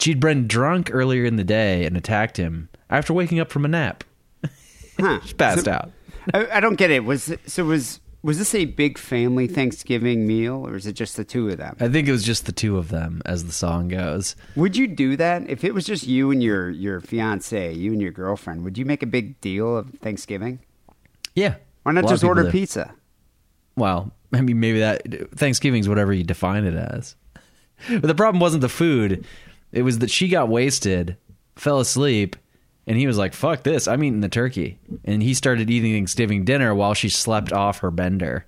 She'd 0.00 0.20
been 0.20 0.46
drunk 0.46 0.90
earlier 0.92 1.24
in 1.24 1.36
the 1.36 1.44
day 1.44 1.84
and 1.84 1.96
attacked 1.96 2.36
him 2.38 2.68
after 2.88 3.12
waking 3.12 3.38
up 3.40 3.50
from 3.50 3.64
a 3.64 3.68
nap. 3.68 4.04
Huh. 4.98 5.20
She 5.26 5.34
passed 5.34 5.64
So- 5.64 5.72
out. 5.72 5.90
I, 6.34 6.46
I 6.56 6.60
don't 6.60 6.76
get 6.76 6.90
it. 6.90 7.04
Was 7.04 7.32
so 7.46 7.64
was 7.64 8.00
was 8.22 8.36
this 8.38 8.54
a 8.54 8.66
big 8.66 8.98
family 8.98 9.46
Thanksgiving 9.46 10.26
meal, 10.26 10.66
or 10.66 10.76
is 10.76 10.86
it 10.86 10.92
just 10.92 11.16
the 11.16 11.24
two 11.24 11.48
of 11.48 11.56
them? 11.56 11.74
I 11.80 11.88
think 11.88 12.06
it 12.06 12.12
was 12.12 12.22
just 12.22 12.44
the 12.44 12.52
two 12.52 12.76
of 12.76 12.90
them, 12.90 13.22
as 13.24 13.44
the 13.46 13.52
song 13.52 13.88
goes. 13.88 14.36
Would 14.56 14.76
you 14.76 14.86
do 14.86 15.16
that 15.16 15.48
if 15.48 15.64
it 15.64 15.72
was 15.72 15.86
just 15.86 16.06
you 16.06 16.30
and 16.30 16.42
your 16.42 16.68
your 16.68 17.00
fiance, 17.00 17.72
you 17.72 17.92
and 17.92 18.02
your 18.02 18.12
girlfriend? 18.12 18.62
Would 18.64 18.76
you 18.76 18.84
make 18.84 19.02
a 19.02 19.06
big 19.06 19.40
deal 19.40 19.74
of 19.78 19.88
Thanksgiving? 20.02 20.60
Yeah. 21.34 21.54
Why 21.84 21.92
not 21.92 22.04
A 22.04 22.06
lot 22.08 22.12
of 22.12 22.16
just 22.16 22.24
order 22.24 22.42
do. 22.44 22.50
pizza? 22.50 22.92
Well, 23.76 24.12
I 24.34 24.42
mean, 24.42 24.60
maybe 24.60 24.80
that 24.80 25.30
Thanksgiving's 25.36 25.88
whatever 25.88 26.12
you 26.12 26.22
define 26.24 26.64
it 26.64 26.74
as. 26.74 27.16
But 27.88 28.02
the 28.02 28.14
problem 28.14 28.40
wasn't 28.40 28.60
the 28.62 28.68
food; 28.68 29.24
it 29.72 29.82
was 29.82 29.98
that 30.00 30.10
she 30.10 30.28
got 30.28 30.48
wasted, 30.48 31.16
fell 31.56 31.80
asleep, 31.80 32.36
And 32.86 32.96
he 32.98 33.06
was 33.06 33.18
like, 33.18 33.34
"Fuck 33.34 33.62
this! 33.62 33.86
I'm 33.88 34.02
eating 34.04 34.20
the 34.20 34.28
turkey." 34.28 34.78
And 35.04 35.22
he 35.22 35.34
started 35.34 35.70
eating 35.70 35.92
Thanksgiving 35.94 36.44
dinner 36.44 36.74
while 36.74 36.94
she 36.94 37.08
slept 37.08 37.52
off 37.52 37.78
her 37.80 37.90
bender. 37.90 38.46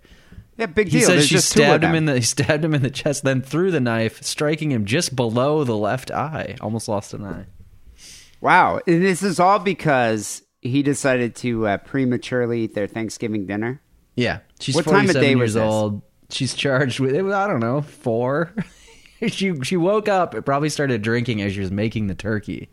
Yeah, 0.59 0.67
big 0.67 0.89
He 0.89 0.99
deal. 0.99 1.07
says 1.07 1.15
There's 1.17 1.27
she 1.29 1.39
stabbed 1.39 1.83
him 1.85 1.95
in 1.95 2.05
the 2.05 2.17
he 2.17 2.21
stabbed 2.23 2.65
him 2.65 2.75
in 2.75 2.83
the 2.83 2.91
chest, 2.91 3.25
then 3.25 3.41
threw 3.41 3.71
the 3.71 3.81
knife, 3.81 4.23
striking 4.23 4.71
him 4.71 4.85
just 4.85 5.17
below 5.17 5.65
the 5.65 5.77
left 5.77 6.11
eye. 6.11 6.57
Almost 6.61 6.89
lost 6.89 7.15
an 7.15 7.25
eye. 7.25 7.47
Wow, 8.41 8.81
and 8.87 9.03
this 9.03 9.23
is 9.23 9.39
all 9.41 9.59
because 9.61 10.43
he 10.61 10.83
decided 10.83 11.35
to 11.37 11.67
uh, 11.67 11.77
prematurely 11.79 12.63
eat 12.63 12.75
their 12.75 12.87
Thanksgiving 12.87 13.47
dinner. 13.47 13.81
Yeah, 14.17 14.41
she's 14.61 14.75
What 14.75 14.85
time 14.85 15.09
of 15.09 15.13
47 15.17 15.23
day 15.23 15.35
was 15.37 15.41
years 15.41 15.55
this? 15.55 15.63
old. 15.63 16.03
She's 16.31 16.55
charged 16.55 16.99
with 17.01 17.15
it 17.15 17.23
was 17.23 17.33
I 17.35 17.47
don't 17.47 17.61
know 17.61 17.81
four. 17.83 18.53
she 19.29 19.55
she 19.63 19.77
woke 19.77 20.09
up, 20.09 20.35
and 20.35 20.45
probably 20.45 20.69
started 20.69 21.03
drinking 21.03 21.43
as 21.43 21.55
she 21.55 21.61
was 21.61 21.71
making 21.71 22.07
the 22.07 22.15
turkey, 22.15 22.71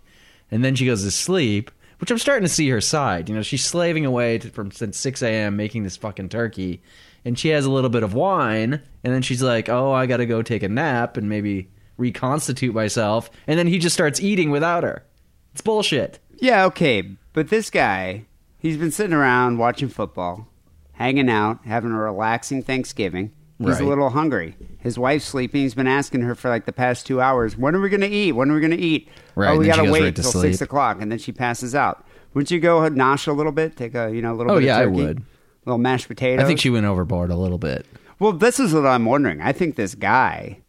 and 0.49 0.63
then 0.63 0.75
she 0.75 0.85
goes 0.85 1.03
to 1.03 1.11
sleep. 1.11 1.71
Which 1.99 2.11
I'm 2.11 2.17
starting 2.17 2.47
to 2.47 2.53
see 2.53 2.69
her 2.69 2.79
side. 2.79 3.27
You 3.27 3.35
know, 3.35 3.41
she's 3.41 3.65
slaving 3.65 4.05
away 4.05 4.37
to, 4.37 4.49
from 4.51 4.71
since 4.71 4.97
6 4.97 5.21
a.m. 5.21 5.57
making 5.57 5.83
this 5.83 5.97
fucking 5.97 6.29
turkey, 6.29 6.81
and 7.25 7.37
she 7.37 7.49
has 7.49 7.65
a 7.65 7.71
little 7.71 7.89
bit 7.89 8.03
of 8.03 8.13
wine, 8.13 8.81
and 9.03 9.13
then 9.13 9.21
she's 9.21 9.43
like, 9.43 9.67
"Oh, 9.67 9.91
I 9.91 10.05
got 10.05 10.17
to 10.17 10.25
go 10.25 10.41
take 10.41 10.63
a 10.63 10.69
nap 10.69 11.17
and 11.17 11.27
maybe 11.27 11.69
reconstitute 11.97 12.73
myself," 12.73 13.29
and 13.47 13.59
then 13.59 13.67
he 13.67 13.79
just 13.79 13.95
starts 13.95 14.21
eating 14.21 14.49
without 14.49 14.83
her. 14.83 15.03
It's 15.51 15.61
bullshit. 15.61 16.19
Yeah, 16.37 16.63
okay, 16.67 17.03
but 17.33 17.49
this 17.49 17.69
guy, 17.69 18.25
he's 18.59 18.77
been 18.77 18.91
sitting 18.91 19.13
around 19.13 19.57
watching 19.57 19.89
football, 19.89 20.47
hanging 20.93 21.29
out, 21.29 21.65
having 21.65 21.91
a 21.91 21.97
relaxing 21.97 22.63
Thanksgiving. 22.63 23.33
He's 23.59 23.67
Right. 23.67 23.81
a 23.81 23.85
little 23.85 24.09
hungry. 24.11 24.55
His 24.79 24.97
wife's 24.97 25.25
sleeping. 25.25 25.61
He's 25.63 25.73
been 25.75 25.85
asking 25.87 26.21
her 26.21 26.33
for 26.33 26.47
like 26.49 26.65
the 26.65 26.71
past 26.71 27.05
two 27.05 27.19
hours, 27.19 27.57
when 27.57 27.75
are 27.75 27.81
we 27.81 27.89
going 27.89 27.99
to 28.01 28.07
eat? 28.07 28.31
When 28.31 28.49
are 28.49 28.53
we 28.53 28.61
going 28.61 28.71
to 28.71 28.77
eat? 28.77 29.09
Right, 29.35 29.49
Oh, 29.53 29.57
we 29.59 29.65
got 29.67 29.83
to 29.83 29.91
wait 29.91 30.15
till 30.15 30.23
six 30.31 30.61
o'clock, 30.61 31.01
and 31.01 31.11
then 31.11 31.19
she 31.19 31.31
passes 31.33 31.75
out. 31.75 32.05
Wouldn't 32.33 32.51
you 32.51 32.59
go 32.61 32.79
nosh 32.89 33.27
a 33.27 33.33
little 33.33 33.51
bit? 33.51 33.75
Take 33.75 33.95
a 33.95 34.09
you 34.15 34.21
know 34.21 34.31
a 34.33 34.35
little 34.35 34.53
Oh, 34.53 34.59
bit 34.59 34.65
yeah, 34.65 34.77
I 34.77 34.83
of 34.83 34.89
turkey, 34.91 35.03
would. 35.05 35.23
little 35.65 35.77
mashed 35.77 36.07
potatoes. 36.07 36.43
I 36.43 36.47
think 36.47 36.59
she 36.59 36.69
went 36.69 36.85
overboard 36.85 37.31
a 37.31 37.35
little 37.35 37.57
bit. 37.57 37.85
Well, 38.19 38.31
this 38.33 38.59
is 38.61 38.73
what 38.73 38.85
I'm 38.85 39.03
wondering. 39.05 39.41
I 39.41 39.51
think 39.51 39.75
this 39.75 39.93
guy, 39.95 40.59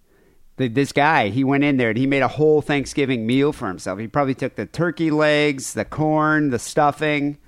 th- 0.59 0.73
this 0.75 0.91
guy, 0.93 1.29
he 1.29 1.45
went 1.45 1.63
in 1.65 1.77
there 1.77 1.91
and 1.91 1.99
he 1.99 2.07
made 2.07 2.23
a 2.23 2.29
whole 2.29 2.61
Thanksgiving 2.63 3.27
meal 3.27 3.53
for 3.53 3.69
himself. 3.69 3.99
He 4.01 4.09
probably 4.09 4.35
took 4.35 4.57
the 4.57 4.67
turkey 4.67 5.11
legs, 5.13 5.75
the 5.75 5.85
corn, 5.85 6.51
the 6.51 6.59
stuffing. 6.59 7.39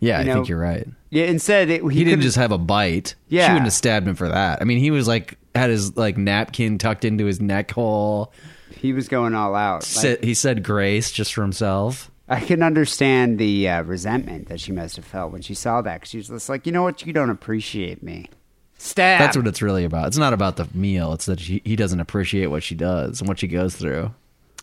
Yeah, 0.00 0.20
You 0.22 0.30
I 0.30 0.34
think 0.34 0.48
you're 0.48 0.58
right. 0.58 0.88
Yeah, 1.10 1.24
instead 1.24 1.70
it, 1.70 1.82
he, 1.90 2.04
didn't 2.04 2.22
just 2.22 2.36
have 2.36 2.52
a 2.52 2.58
bite. 2.58 3.16
Yeah. 3.28 3.46
she 3.46 3.52
wouldn't 3.52 3.66
have 3.66 3.72
stabbed 3.72 4.06
him 4.06 4.14
for 4.14 4.28
that. 4.28 4.62
I 4.62 4.64
mean, 4.64 4.78
he 4.78 4.90
was 4.90 5.08
like 5.08 5.38
had 5.54 5.70
his 5.70 5.96
like 5.96 6.16
napkin 6.16 6.78
tucked 6.78 7.04
into 7.04 7.24
his 7.24 7.40
neck 7.40 7.72
hole. 7.72 8.32
he 8.70 8.92
was 8.92 9.08
going 9.08 9.34
all 9.34 9.54
out. 9.54 9.88
Like, 9.96 10.22
he 10.22 10.34
said 10.34 10.62
grace 10.62 11.10
just 11.10 11.34
for 11.34 11.42
himself. 11.42 12.10
I 12.28 12.38
can 12.38 12.62
understand 12.62 13.40
the 13.40 13.68
uh, 13.68 13.82
resentment 13.82 14.48
that 14.48 14.60
she 14.60 14.70
must 14.70 14.94
have 14.94 15.04
felt 15.04 15.32
when 15.32 15.42
she 15.42 15.54
saw 15.54 15.82
that 15.82 15.94
because 15.94 16.10
she 16.10 16.18
was 16.18 16.28
just 16.28 16.48
like, 16.48 16.64
you 16.64 16.70
know 16.70 16.84
what, 16.84 17.04
you 17.04 17.12
don't 17.12 17.28
appreciate 17.30 18.04
me. 18.04 18.30
Stab. 18.78 19.18
That's 19.18 19.36
what 19.36 19.48
it's 19.48 19.60
really 19.60 19.84
about. 19.84 20.06
It's 20.06 20.16
not 20.16 20.32
about 20.32 20.56
the 20.56 20.68
meal. 20.72 21.12
It's 21.12 21.26
that 21.26 21.40
she, 21.40 21.60
he 21.64 21.74
doesn't 21.74 21.98
appreciate 21.98 22.46
what 22.46 22.62
she 22.62 22.76
does 22.76 23.20
and 23.20 23.26
what 23.26 23.40
she 23.40 23.48
goes 23.48 23.74
through. 23.74 24.14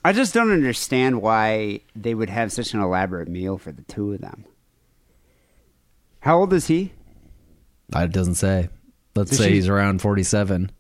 I 0.06 0.14
just 0.14 0.34
don't 0.34 0.52
understand 0.52 1.22
why 1.22 1.82
they 1.94 2.16
would 2.16 2.30
have 2.30 2.54
such 2.54 2.74
an 2.74 2.80
elaborate 2.80 3.28
meal 3.28 3.58
for 3.58 3.74
the 3.74 3.82
two 3.84 4.14
of 4.14 4.22
them. 4.22 4.46
How 6.22 6.40
old 6.40 6.54
is 6.54 6.68
he? 6.68 6.92
It 7.96 8.12
doesn't 8.12 8.36
say. 8.36 8.70
Let's 9.16 9.32
So 9.32 9.38
say 9.44 9.50
she- 9.50 9.56
he's 9.56 9.68
around 9.70 10.02
forty-seven. 10.02 10.72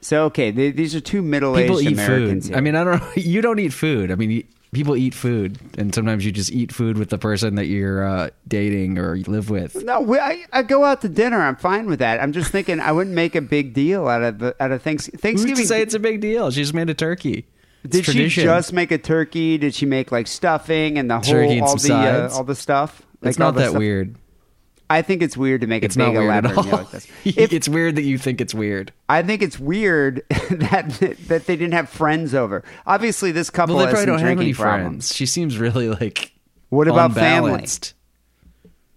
So 0.00 0.24
okay, 0.26 0.50
they, 0.50 0.70
these 0.70 0.94
are 0.94 1.00
two 1.00 1.22
middle-aged 1.22 1.66
People 1.66 1.80
eat 1.80 1.92
Americans. 1.92 2.50
I 2.52 2.60
mean, 2.60 2.76
I 2.76 2.84
don't. 2.84 3.00
Know. 3.00 3.08
You 3.16 3.40
don't 3.40 3.58
eat 3.58 3.72
food. 3.72 4.10
I 4.10 4.16
mean, 4.16 4.30
you, 4.30 4.44
people 4.72 4.96
eat 4.96 5.14
food, 5.14 5.58
and 5.78 5.94
sometimes 5.94 6.26
you 6.26 6.30
just 6.32 6.52
eat 6.52 6.72
food 6.72 6.98
with 6.98 7.08
the 7.08 7.16
person 7.16 7.54
that 7.54 7.66
you're 7.66 8.06
uh, 8.06 8.28
dating 8.46 8.98
or 8.98 9.14
you 9.14 9.24
live 9.24 9.48
with. 9.48 9.82
No, 9.82 10.02
we, 10.02 10.18
I, 10.18 10.44
I 10.52 10.62
go 10.62 10.84
out 10.84 11.00
to 11.02 11.08
dinner. 11.08 11.40
I'm 11.40 11.56
fine 11.56 11.86
with 11.86 12.00
that. 12.00 12.20
I'm 12.22 12.32
just 12.32 12.50
thinking 12.50 12.80
I 12.80 12.92
wouldn't 12.92 13.14
make 13.16 13.34
a 13.34 13.40
big 13.40 13.72
deal 13.72 14.06
out 14.06 14.22
of 14.22 14.38
the, 14.40 14.54
out 14.60 14.72
of 14.72 14.82
thanks, 14.82 15.08
Thanksgiving. 15.08 15.56
to 15.56 15.66
say 15.66 15.80
it's 15.80 15.94
a 15.94 15.98
big 15.98 16.20
deal? 16.20 16.50
She 16.50 16.60
just 16.60 16.74
made 16.74 16.90
a 16.90 16.94
turkey. 16.94 17.46
It's 17.82 17.96
Did 17.96 18.04
tradition. 18.04 18.42
she 18.42 18.44
just 18.44 18.72
make 18.74 18.90
a 18.90 18.98
turkey? 18.98 19.56
Did 19.58 19.74
she 19.74 19.86
make 19.86 20.12
like 20.12 20.26
stuffing 20.26 20.98
and 20.98 21.10
the 21.10 21.14
whole 21.14 21.22
Turkey 21.22 21.54
and 21.58 21.62
all 21.62 21.76
the 21.76 21.94
uh, 21.94 22.28
all 22.34 22.44
the 22.44 22.54
stuff? 22.54 23.00
It's 23.22 23.38
Like, 23.38 23.40
all 23.46 23.52
not 23.52 23.58
that 23.58 23.70
stuff- 23.70 23.78
weird. 23.78 24.16
I 24.94 25.02
think 25.02 25.22
it's 25.22 25.36
weird 25.36 25.60
to 25.62 25.66
make 25.66 25.82
It's 25.82 25.96
a 25.96 25.98
big 25.98 26.06
not 26.14 26.20
weird 26.20 26.30
at 26.32 26.44
elaborate 26.44 26.66
meal 26.66 26.76
like 26.78 26.90
this. 26.90 27.06
If, 27.24 27.52
it's 27.52 27.68
weird 27.68 27.96
that 27.96 28.02
you 28.02 28.16
think 28.18 28.40
it's 28.40 28.54
weird. 28.54 28.92
I 29.08 29.22
think 29.22 29.42
it's 29.42 29.58
weird 29.58 30.22
that 30.50 31.16
that 31.28 31.46
they 31.46 31.56
didn't 31.56 31.72
have 31.74 31.88
friends 31.88 32.34
over. 32.34 32.62
Obviously, 32.86 33.32
this 33.32 33.50
couple 33.50 33.76
Well, 33.76 33.86
they 33.86 33.90
has 33.90 34.04
probably 34.04 34.06
some 34.12 34.18
don't 34.20 34.28
have 34.28 34.40
any 34.40 34.54
problems. 34.54 35.08
friends. 35.08 35.14
She 35.14 35.26
seems 35.26 35.58
really 35.58 35.88
like 35.88 36.32
What 36.68 36.88
about 36.88 37.12
family? 37.14 37.66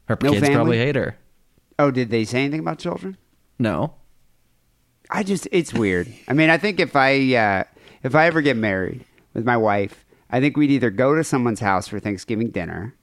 Her 0.06 0.18
No 0.22 0.32
kids 0.32 0.41
family? 0.41 0.56
probably 0.56 0.78
hate 0.78 0.95
her. 0.95 1.18
Oh, 1.80 1.91
did 1.91 2.10
they 2.10 2.24
say 2.26 2.41
anything 2.41 2.60
about 2.62 2.80
children? 2.80 3.18
No, 3.60 3.95
I 5.10 5.24
just 5.24 5.48
it's 5.52 5.74
weird. 5.74 6.12
I 6.28 6.34
mean, 6.34 6.50
I 6.50 6.58
think 6.58 6.80
if 6.80 6.95
I 6.95 7.34
uh, 7.36 7.64
if 8.04 8.14
I 8.16 8.28
ever 8.28 8.41
get 8.41 8.56
married 8.58 9.04
with 9.34 9.45
my 9.45 9.58
wife, 9.58 10.06
I 10.30 10.39
think 10.39 10.58
we'd 10.58 10.72
either 10.72 10.89
go 10.91 11.16
to 11.16 11.24
someone's 11.24 11.60
house 11.60 11.88
for 11.88 12.00
Thanksgiving 12.00 12.50
dinner, 12.52 12.93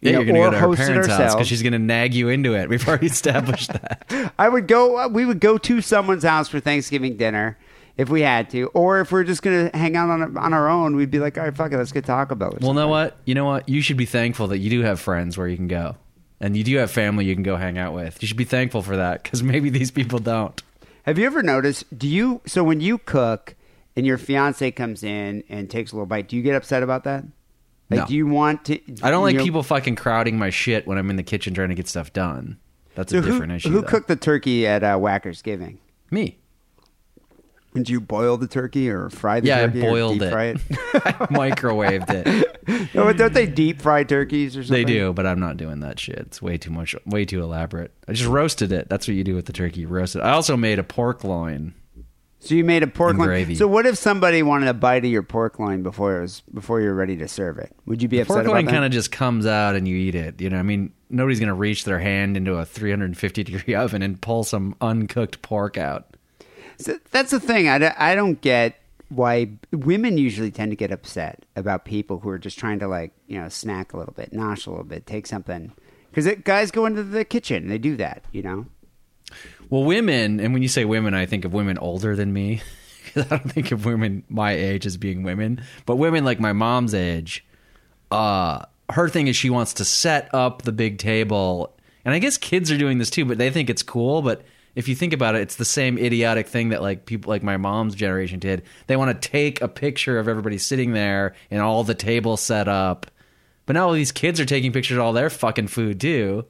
you 0.00 0.10
yeah, 0.10 0.18
know, 0.18 0.18
you're 0.24 0.26
gonna 0.34 0.38
go 0.38 0.50
to 0.50 0.58
her 0.58 0.76
parents' 0.76 1.08
house 1.08 1.18
ourselves. 1.18 1.34
because 1.34 1.48
she's 1.48 1.62
gonna 1.62 1.78
nag 1.78 2.14
you 2.14 2.28
into 2.28 2.54
it. 2.54 2.68
We've 2.68 2.86
already 2.86 3.06
established 3.06 3.72
that. 3.72 4.32
I 4.38 4.48
would 4.48 4.66
go. 4.68 4.96
uh, 4.98 5.08
We 5.08 5.24
would 5.24 5.40
go 5.40 5.58
to 5.58 5.80
someone's 5.80 6.22
house 6.24 6.48
for 6.48 6.60
Thanksgiving 6.60 7.16
dinner 7.16 7.58
if 7.96 8.08
we 8.08 8.20
had 8.20 8.48
to, 8.50 8.66
or 8.74 9.00
if 9.00 9.10
we're 9.10 9.24
just 9.24 9.42
gonna 9.42 9.70
hang 9.74 9.96
out 9.96 10.08
on 10.08 10.36
on 10.36 10.52
our 10.54 10.68
own, 10.68 10.94
we'd 10.94 11.10
be 11.10 11.18
like, 11.18 11.36
all 11.36 11.42
right, 11.44 11.56
fuck 11.56 11.72
it, 11.72 11.76
let's 11.78 11.90
get 11.90 12.04
Taco 12.04 12.36
Bell. 12.36 12.56
Well, 12.60 12.72
know 12.74 12.86
what? 12.86 13.18
You 13.24 13.34
know 13.34 13.44
what? 13.44 13.68
You 13.68 13.82
should 13.82 13.96
be 13.96 14.06
thankful 14.06 14.46
that 14.48 14.58
you 14.58 14.70
do 14.70 14.82
have 14.82 15.00
friends 15.00 15.36
where 15.36 15.48
you 15.48 15.56
can 15.56 15.66
go, 15.66 15.96
and 16.40 16.56
you 16.56 16.62
do 16.62 16.76
have 16.76 16.92
family 16.92 17.24
you 17.24 17.34
can 17.34 17.42
go 17.42 17.56
hang 17.56 17.76
out 17.76 17.94
with. 17.94 18.22
You 18.22 18.28
should 18.28 18.36
be 18.36 18.44
thankful 18.44 18.82
for 18.82 18.96
that 18.96 19.24
because 19.24 19.42
maybe 19.42 19.68
these 19.68 19.90
people 19.90 20.20
don't. 20.20 20.62
Have 21.02 21.18
you 21.18 21.26
ever 21.26 21.42
noticed? 21.42 21.98
Do 21.98 22.06
you 22.06 22.40
so 22.46 22.62
when 22.62 22.80
you 22.80 22.98
cook 22.98 23.56
and 23.96 24.06
your 24.06 24.16
fiance 24.18 24.70
comes 24.70 25.02
in 25.02 25.42
and 25.48 25.68
takes 25.68 25.90
a 25.90 25.96
little 25.96 26.06
bite, 26.06 26.28
do 26.28 26.36
you 26.36 26.42
get 26.42 26.54
upset 26.54 26.84
about 26.84 27.02
that? 27.02 27.24
Like, 27.90 28.00
No. 28.00 28.06
do 28.06 28.14
you 28.14 28.26
want 28.26 28.64
to? 28.66 28.78
I 29.02 29.10
don't 29.10 29.22
like 29.22 29.32
you 29.34 29.38
know- 29.38 29.44
people 29.44 29.62
fucking 29.62 29.96
crowding 29.96 30.38
my 30.38 30.50
shit 30.50 30.86
when 30.86 30.98
I'm 30.98 31.08
in 31.10 31.16
the 31.16 31.22
kitchen 31.22 31.54
trying 31.54 31.70
to 31.70 31.74
get 31.74 31.88
stuff 31.88 32.12
done. 32.12 32.58
That's 32.94 33.12
So 33.12 33.18
a 33.18 33.20
who, 33.22 33.30
different 33.32 33.52
issue. 33.52 33.70
who 33.70 33.80
though. 33.80 33.86
cooked 33.86 34.08
the 34.08 34.16
turkey 34.16 34.66
at 34.66 34.82
uh, 34.82 34.98
Wacker's 34.98 35.40
Giving? 35.42 35.78
me? 36.10 36.38
Did 37.74 37.88
you 37.90 38.00
boil 38.00 38.38
the 38.38 38.48
turkey 38.48 38.88
or 38.90 39.08
fry 39.10 39.40
the 39.40 39.48
Yeah, 39.48 39.58
I 39.58 39.66
turkey? 39.66 39.80
or 39.86 39.90
boiled 39.90 40.12
deep 40.14 40.22
it. 40.22 40.30
Fry 40.32 40.44
it? 40.46 40.58
I 40.70 41.12
microwaved 41.30 42.10
it. 42.10 42.94
no, 42.94 43.04
but 43.04 43.16
don't 43.18 43.32
they 43.34 43.46
deep 43.46 43.80
fry 43.80 44.02
turkeys 44.04 44.56
or 44.56 44.62
something? 44.64 44.84
They 44.86 44.90
do, 44.90 45.12
but 45.12 45.26
I'm 45.26 45.38
not 45.38 45.58
doing 45.58 45.80
that 45.80 46.00
shit. 46.00 46.18
It's 46.18 46.42
way 46.42 46.56
too 46.58 46.70
much, 46.70 46.96
way 47.06 47.24
too 47.24 47.42
elaborate. 47.42 47.92
I 48.08 48.14
just 48.14 48.28
roasted 48.28 48.72
it. 48.72 48.88
That's 48.88 49.06
what 49.06 49.14
you 49.14 49.22
do 49.22 49.34
with 49.34 49.46
the 49.46 49.52
turkey. 49.52 49.82
You 49.82 49.88
roast 49.88 50.16
it. 50.16 50.20
I 50.22 50.30
also 50.30 50.56
made 50.56 50.78
a 50.78 50.82
pork 50.82 51.22
loin. 51.24 51.74
So 52.40 52.54
you 52.54 52.62
made 52.64 52.82
a 52.82 52.86
pork 52.86 53.10
And 53.10 53.18
loin. 53.18 53.28
gravy. 53.28 53.54
So 53.56 53.66
what 53.66 53.84
if 53.84 53.98
somebody 53.98 54.42
wanted 54.44 54.68
a 54.68 54.74
bite 54.74 55.04
of 55.04 55.10
your 55.10 55.24
pork 55.24 55.58
loin 55.58 55.82
before 55.82 56.18
it 56.18 56.20
was 56.22 56.42
before 56.54 56.80
you're 56.80 56.94
ready 56.94 57.16
to 57.16 57.26
serve 57.26 57.58
it? 57.58 57.74
Would 57.86 58.00
you 58.00 58.08
be 58.08 58.20
upset 58.20 58.28
Pork 58.28 58.44
about 58.44 58.52
loin 58.54 58.64
that? 58.66 58.70
kind 58.72 58.84
of 58.84 58.92
just 58.92 59.10
comes 59.10 59.44
out 59.44 59.74
and 59.74 59.88
you 59.88 59.96
eat 59.96 60.14
it. 60.14 60.40
You 60.40 60.48
know, 60.50 60.58
I 60.58 60.62
mean, 60.62 60.92
nobody's 61.10 61.40
gonna 61.40 61.54
reach 61.54 61.84
their 61.84 61.98
hand 61.98 62.36
into 62.36 62.54
a 62.54 62.64
350 62.64 63.42
degree 63.44 63.74
oven 63.76 64.02
and 64.02 64.20
pull 64.20 64.44
some 64.44 64.76
uncooked 64.80 65.42
pork 65.42 65.76
out. 65.76 66.16
So 66.78 66.96
that's 67.10 67.32
the 67.32 67.40
thing. 67.40 67.68
I, 67.68 67.92
I 67.98 68.14
don't 68.14 68.40
get 68.40 68.78
why 69.08 69.50
women 69.72 70.16
usually 70.16 70.50
tend 70.52 70.70
to 70.70 70.76
get 70.76 70.92
upset 70.92 71.44
about 71.56 71.84
people 71.86 72.20
who 72.20 72.28
are 72.28 72.38
just 72.38 72.56
trying 72.58 72.78
to 72.78 72.86
like 72.86 73.10
you 73.26 73.40
know 73.40 73.48
snack 73.48 73.92
a 73.94 73.96
little 73.98 74.14
bit, 74.14 74.32
nosh 74.32 74.66
a 74.66 74.70
little 74.70 74.84
bit, 74.84 75.06
take 75.06 75.26
something. 75.26 75.72
Because 76.12 76.32
guys 76.44 76.70
go 76.70 76.86
into 76.86 77.02
the 77.02 77.24
kitchen, 77.24 77.66
they 77.68 77.78
do 77.78 77.96
that. 77.96 78.22
You 78.30 78.42
know. 78.42 78.66
Well, 79.70 79.84
women, 79.84 80.40
and 80.40 80.52
when 80.52 80.62
you 80.62 80.68
say 80.68 80.84
women, 80.84 81.14
I 81.14 81.26
think 81.26 81.44
of 81.44 81.52
women 81.52 81.78
older 81.78 82.16
than 82.16 82.32
me. 82.32 82.62
I 83.16 83.22
don't 83.22 83.52
think 83.52 83.72
of 83.72 83.84
women 83.84 84.24
my 84.28 84.52
age 84.52 84.86
as 84.86 84.96
being 84.96 85.22
women, 85.22 85.62
but 85.86 85.96
women 85.96 86.24
like 86.24 86.40
my 86.40 86.52
mom's 86.52 86.94
age. 86.94 87.44
Uh, 88.10 88.64
her 88.90 89.08
thing 89.08 89.26
is 89.26 89.36
she 89.36 89.50
wants 89.50 89.74
to 89.74 89.84
set 89.84 90.32
up 90.34 90.62
the 90.62 90.72
big 90.72 90.98
table, 90.98 91.76
and 92.04 92.14
I 92.14 92.18
guess 92.18 92.38
kids 92.38 92.70
are 92.70 92.78
doing 92.78 92.98
this 92.98 93.10
too, 93.10 93.24
but 93.24 93.38
they 93.38 93.50
think 93.50 93.68
it's 93.68 93.82
cool. 93.82 94.22
But 94.22 94.42
if 94.74 94.88
you 94.88 94.94
think 94.94 95.12
about 95.12 95.34
it, 95.34 95.42
it's 95.42 95.56
the 95.56 95.64
same 95.64 95.98
idiotic 95.98 96.46
thing 96.46 96.70
that 96.70 96.82
like 96.82 97.04
people 97.04 97.30
like 97.30 97.42
my 97.42 97.56
mom's 97.56 97.94
generation 97.94 98.38
did. 98.38 98.62
They 98.86 98.96
want 98.96 99.20
to 99.20 99.28
take 99.28 99.60
a 99.60 99.68
picture 99.68 100.18
of 100.18 100.28
everybody 100.28 100.56
sitting 100.56 100.92
there 100.92 101.34
and 101.50 101.60
all 101.60 101.84
the 101.84 101.94
tables 101.94 102.40
set 102.40 102.68
up. 102.68 103.06
But 103.66 103.74
now 103.74 103.88
all 103.88 103.92
these 103.92 104.12
kids 104.12 104.40
are 104.40 104.46
taking 104.46 104.72
pictures 104.72 104.96
of 104.96 105.02
all 105.02 105.12
their 105.12 105.30
fucking 105.30 105.68
food 105.68 106.00
too. 106.00 106.46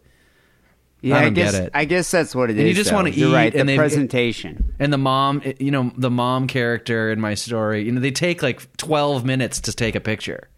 Yeah, 1.00 1.16
I 1.16 1.22
don't 1.22 1.34
guess 1.34 1.52
get 1.52 1.64
it. 1.64 1.70
I 1.74 1.84
guess 1.84 2.10
that's 2.10 2.34
what 2.34 2.50
it 2.50 2.54
is. 2.56 2.60
And 2.60 2.68
you 2.68 2.74
just 2.74 2.90
though. 2.90 2.96
wanna 2.96 3.10
You're 3.10 3.30
eat, 3.30 3.34
right. 3.34 3.54
and 3.54 3.68
the 3.68 3.76
presentation. 3.76 4.74
And 4.78 4.92
the 4.92 4.98
mom, 4.98 5.42
you 5.60 5.70
know, 5.70 5.92
the 5.96 6.10
mom 6.10 6.46
character 6.48 7.10
in 7.12 7.20
my 7.20 7.34
story, 7.34 7.84
you 7.84 7.92
know, 7.92 8.00
they 8.00 8.10
take 8.10 8.42
like 8.42 8.76
12 8.78 9.24
minutes 9.24 9.60
to 9.62 9.72
take 9.72 9.94
a 9.94 10.00
picture. 10.00 10.48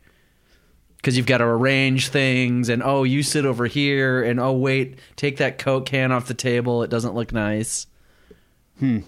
Because 0.96 1.16
you've 1.16 1.26
got 1.26 1.38
to 1.38 1.44
arrange 1.44 2.08
things, 2.08 2.68
and 2.68 2.82
oh, 2.82 3.04
you 3.04 3.22
sit 3.22 3.46
over 3.46 3.66
here, 3.66 4.22
and 4.22 4.38
oh, 4.38 4.52
wait, 4.52 4.98
take 5.16 5.38
that 5.38 5.56
Coke 5.56 5.86
can 5.86 6.12
off 6.12 6.26
the 6.26 6.34
table. 6.34 6.82
It 6.82 6.90
doesn't 6.90 7.14
look 7.14 7.32
nice. 7.32 7.86
Hmm. 8.78 8.98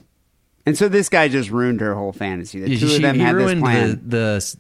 And 0.65 0.79
so 0.79 0.89
this 0.89 1.11
guy 1.11 1.29
just 1.29 1.51
ruined 1.51 1.83
her 1.83 1.95
whole 1.95 2.13
fantasy. 2.13 2.61
The 2.61 2.79
two 2.79 2.89
She- 2.89 2.97
of 2.97 3.03
them 3.03 3.17
he 3.17 3.21
had 3.21 3.37
this 3.37 3.59
plan. 3.61 3.91
the, 3.91 4.17
the, 4.17 4.57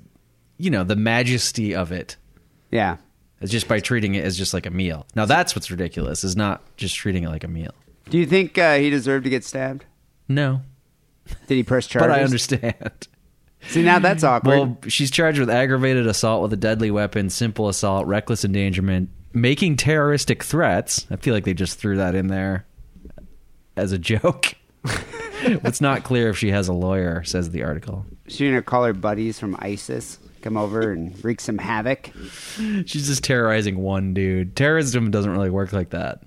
you 0.59 0.71
know, 0.71 0.85
the 0.85 0.97
majesty 0.97 1.75
of 1.75 1.91
it. 1.91 2.17
Yeah. 2.71 2.97
It's 3.43 3.53
just 3.53 3.69
by 3.69 3.81
treating 3.81 4.15
it 4.15 4.25
as 4.25 4.39
just 4.39 4.55
like 4.55 4.67
a 4.67 4.71
meal. 4.71 5.07
Now 5.15 5.27
that's 5.27 5.55
what's 5.55 5.71
ridiculous 5.71 6.25
is 6.25 6.37
not 6.37 6.63
just 6.77 6.95
treating 6.95 7.25
it 7.25 7.29
like 7.29 7.45
a 7.45 7.49
meal. 7.49 7.75
Do 8.09 8.19
you 8.19 8.27
think 8.27 8.57
uh, 8.59 8.77
he 8.77 8.91
deserved 8.91 9.25
to 9.25 9.31
get 9.31 9.45
stabbed? 9.45 9.85
No, 10.29 10.63
Did 11.47 11.57
he 11.57 11.63
press 11.63 11.87
charges? 11.87 12.09
but 12.09 12.19
I 12.19 12.23
understand. 12.23 13.09
See, 13.69 13.83
now 13.83 13.99
that's 13.99 14.25
awkward. 14.25 14.59
Well, 14.59 14.79
she's 14.89 15.11
charged 15.11 15.39
with 15.39 15.51
aggravated 15.51 16.07
assault 16.07 16.43
with 16.43 16.53
a 16.53 16.57
deadly 16.57 16.91
weapon, 16.91 17.31
simple 17.31 17.69
assault, 17.69 18.07
reckless 18.07 18.45
endangerment, 18.45 19.11
making 19.33 19.77
terroristic 19.77 20.43
threats. 20.43 21.07
I 21.11 21.17
feel 21.17 21.35
like 21.35 21.45
they 21.45 21.55
just 21.55 21.79
threw 21.79 21.97
that 21.97 22.15
in 22.15 22.27
there 22.29 22.67
as 23.77 23.93
a 23.93 23.99
joke. 23.99 24.55
it's 25.43 25.81
not 25.81 26.03
clear 26.03 26.29
if 26.29 26.39
she 26.39 26.51
has 26.51 26.69
a 26.69 26.73
lawyer, 26.73 27.23
says 27.25 27.51
the 27.51 27.63
article. 27.63 28.05
She 28.27 28.49
gonna 28.49 28.63
call 28.63 28.85
her 28.85 28.93
buddies 28.93 29.39
from 29.39 29.57
ISIS 29.61 30.19
come 30.43 30.57
over 30.57 30.93
and 30.93 31.23
wreak 31.25 31.41
some 31.41 31.59
havoc. 31.59 32.11
She's 32.59 33.07
just 33.07 33.25
terrorizing 33.25 33.79
one 33.79 34.15
dude. 34.15 34.57
Terrorism 34.57 35.11
doesn't 35.11 35.31
really 35.31 35.51
work 35.51 35.73
like 35.73 35.91
that. 35.91 36.23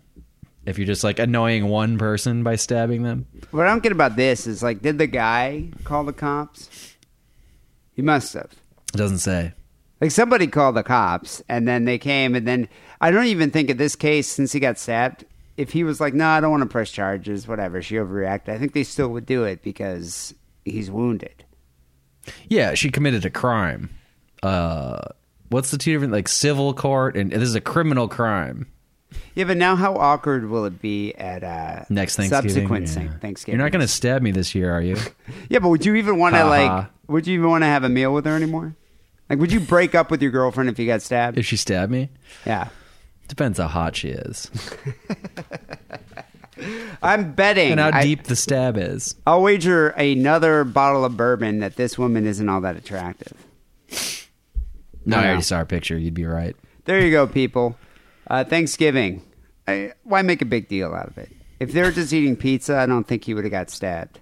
If 0.66 0.80
you're 0.80 0.88
just 0.88 1.04
like 1.04 1.20
annoying 1.20 1.68
one 1.68 1.98
person 2.00 2.44
by 2.44 2.56
stabbing 2.56 3.04
them. 3.04 3.28
What 3.52 3.68
I 3.68 3.70
don't 3.70 3.84
get 3.84 3.92
about 3.92 4.16
this 4.16 4.48
is 4.48 4.64
like, 4.64 4.82
did 4.82 4.98
the 4.98 5.08
guy 5.08 5.70
call 5.84 6.04
the 6.04 6.14
cops? 6.14 6.96
He 7.94 8.02
must 8.02 8.34
have. 8.34 8.52
It 8.94 8.98
doesn't 8.98 9.20
say. 9.20 9.54
Like 10.02 10.12
somebody 10.12 10.48
called 10.48 10.76
the 10.76 10.84
cops, 10.84 11.42
and 11.48 11.68
then 11.68 11.86
they 11.86 11.98
came, 11.98 12.36
and 12.36 12.48
then 12.48 12.68
I 13.00 13.12
don't 13.12 13.28
even 13.28 13.52
think 13.52 13.70
in 13.70 13.78
this 13.78 13.96
case, 13.96 14.28
since 14.28 14.52
he 14.52 14.60
got 14.60 14.78
stabbed, 14.78 15.24
if 15.56 15.72
he 15.72 15.86
was 15.86 16.02
like, 16.02 16.14
"No, 16.14 16.28
I 16.28 16.42
don't 16.42 16.52
want 16.52 16.64
to 16.64 16.70
press 16.70 16.92
charges," 16.92 17.48
whatever, 17.48 17.82
she 17.82 17.96
overreacted. 17.96 18.50
I 18.50 18.58
think 18.58 18.74
they 18.74 18.84
still 18.84 19.08
would 19.10 19.26
do 19.26 19.46
it 19.46 19.64
because 19.64 20.36
he's 20.66 20.92
wounded. 20.92 21.46
Yeah, 22.50 22.74
she 22.74 22.92
committed 22.92 23.26
a 23.26 23.30
crime. 23.30 23.90
Uh, 24.46 25.08
what's 25.50 25.72
the 25.72 25.78
two 25.78 25.92
different 25.94 26.14
like 26.14 26.28
civil 26.28 26.74
court 26.74 27.16
and 27.18 27.32
this 27.32 27.42
is 27.42 27.56
a 27.56 27.62
criminal 27.62 28.08
crime. 28.08 28.68
Yeah, 29.34 29.46
but 29.46 29.56
now 29.58 29.76
how 29.76 29.96
awkward 29.96 30.50
will 30.50 30.66
it 30.66 30.82
be 30.82 31.14
at 31.14 31.44
uh, 31.44 31.86
Next 31.90 32.16
Thanksgiving. 32.18 32.50
subsequent 32.68 32.88
yeah. 32.88 33.18
Thanksgiving? 33.20 33.58
You're 33.60 33.66
not 33.66 33.72
going 33.72 33.82
to 33.82 33.88
stab 33.88 34.22
me 34.22 34.32
this 34.32 34.54
year, 34.54 34.72
are 34.74 34.82
you? 34.82 34.98
Yeah, 35.50 35.60
but 35.60 35.70
would 35.70 35.86
you 35.86 35.96
even 35.96 36.18
want 36.18 36.36
to 36.36 36.44
like? 36.46 36.88
Would 37.08 37.28
you 37.28 37.36
even 37.40 37.50
want 37.50 37.64
to 37.64 37.68
have 37.68 37.84
a 37.84 37.90
meal 37.90 38.14
with 38.14 38.26
her 38.26 38.36
anymore? 38.36 38.76
Like, 39.30 39.40
would 39.40 39.52
you 39.52 39.60
break 39.60 39.96
up 39.96 40.12
with 40.12 40.22
your 40.22 40.32
girlfriend 40.32 40.70
if 40.70 40.78
you 40.80 40.86
got 40.86 41.02
stabbed? 41.02 41.38
if 41.38 41.46
she 41.46 41.56
stabbed 41.56 41.92
me, 41.92 42.10
yeah, 42.46 42.68
depends 43.28 43.58
how 43.58 43.68
hot 43.68 43.96
she 43.96 44.10
is 44.10 44.52
I'm 47.02 47.34
betting. 47.34 47.72
and 47.72 47.80
how 47.80 47.92
I- 47.94 48.04
deep 48.04 48.24
the 48.24 48.36
stab 48.36 48.78
is. 48.78 49.16
I'll 49.26 49.42
wager 49.42 49.90
another 49.90 50.64
bottle 50.64 51.04
of 51.06 51.16
bourbon 51.18 51.60
that 51.60 51.76
this 51.76 51.98
woman 51.98 52.26
isn't 52.26 52.48
all 52.48 52.62
that 52.62 52.76
attractive. 52.76 53.34
No, 55.06 55.18
I 55.18 55.26
already 55.28 55.42
saw 55.44 55.60
her 55.60 55.66
picture. 55.66 55.98
You'd 55.98 56.14
be 56.14 56.26
right. 56.26 56.56
There 56.86 57.00
you 57.00 57.12
go, 57.12 57.28
people. 57.28 57.78
Uh, 58.28 58.44
Thanksgiving. 58.44 59.22
I, 59.68 59.94
why 60.04 60.22
make 60.22 60.42
a 60.42 60.46
big 60.46 60.68
deal 60.68 60.94
out 60.94 61.08
of 61.08 61.18
it? 61.18 61.32
If 61.60 61.72
they 61.72 61.82
were 61.82 61.92
just 61.92 62.12
eating 62.14 62.36
pizza, 62.36 62.78
I 62.78 62.86
don't 62.86 63.08
think 63.08 63.24
he 63.24 63.34
would 63.34 63.44
have 63.44 63.52
got 63.52 63.70
stabbed. 63.70 64.20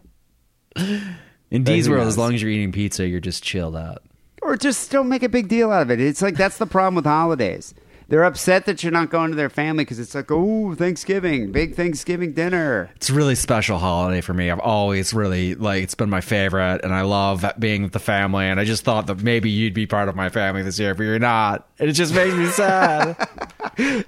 In 0.76 1.16
But 1.52 1.64
Dee's 1.64 1.90
world, 1.90 2.02
knows? 2.04 2.14
as 2.14 2.18
long 2.18 2.34
as 2.34 2.42
you're 2.42 2.52
eating 2.52 2.72
pizza, 2.72 3.08
you're 3.08 3.20
just 3.20 3.44
chilled 3.44 3.76
out. 3.76 4.04
Or 4.42 4.58
just 4.58 4.92
don't 4.92 5.08
make 5.10 5.24
a 5.24 5.30
big 5.30 5.48
deal 5.48 5.72
out 5.72 5.84
of 5.84 5.92
it. 5.92 6.02
It's 6.02 6.22
like 6.22 6.36
that's 6.36 6.58
the 6.58 6.66
problem 6.66 6.96
with 6.96 7.06
holidays. 7.06 7.74
They're 8.08 8.24
upset 8.24 8.66
that 8.66 8.84
you're 8.84 8.92
not 8.92 9.10
going 9.10 9.32
to 9.32 9.36
their 9.36 9.50
family 9.50 9.84
because 9.84 10.00
it's 10.00 10.14
like, 10.14 10.32
oh, 10.32 10.76
Thanksgiving, 10.76 11.52
big 11.52 11.76
Thanksgiving 11.76 12.34
dinner. 12.34 12.90
It's 12.96 13.10
a 13.10 13.14
really 13.14 13.36
special 13.36 13.78
holiday 13.78 14.22
for 14.22 14.34
me. 14.34 14.50
I've 14.50 14.60
always 14.60 15.14
really 15.14 15.56
like 15.56 15.84
it's 15.84 15.96
been 15.96 16.10
my 16.10 16.22
favorite, 16.22 16.82
and 16.84 16.94
I 16.94 17.02
love 17.02 17.46
being 17.60 17.84
with 17.84 17.94
the 17.94 18.00
family. 18.00 18.46
And 18.46 18.60
I 18.60 18.66
just 18.66 18.84
thought 18.84 19.08
that 19.08 19.24
maybe 19.24 19.50
you'd 19.50 19.74
be 19.74 19.88
part 19.88 20.10
of 20.10 20.16
my 20.16 20.30
family 20.30 20.64
this 20.64 20.80
year, 20.80 20.94
but 20.96 21.04
you're 21.04 21.20
not, 21.20 21.68
and 21.80 21.90
it 21.90 21.94
just 21.94 22.14
makes 22.14 22.36
me 22.36 22.48
sad. 22.48 23.16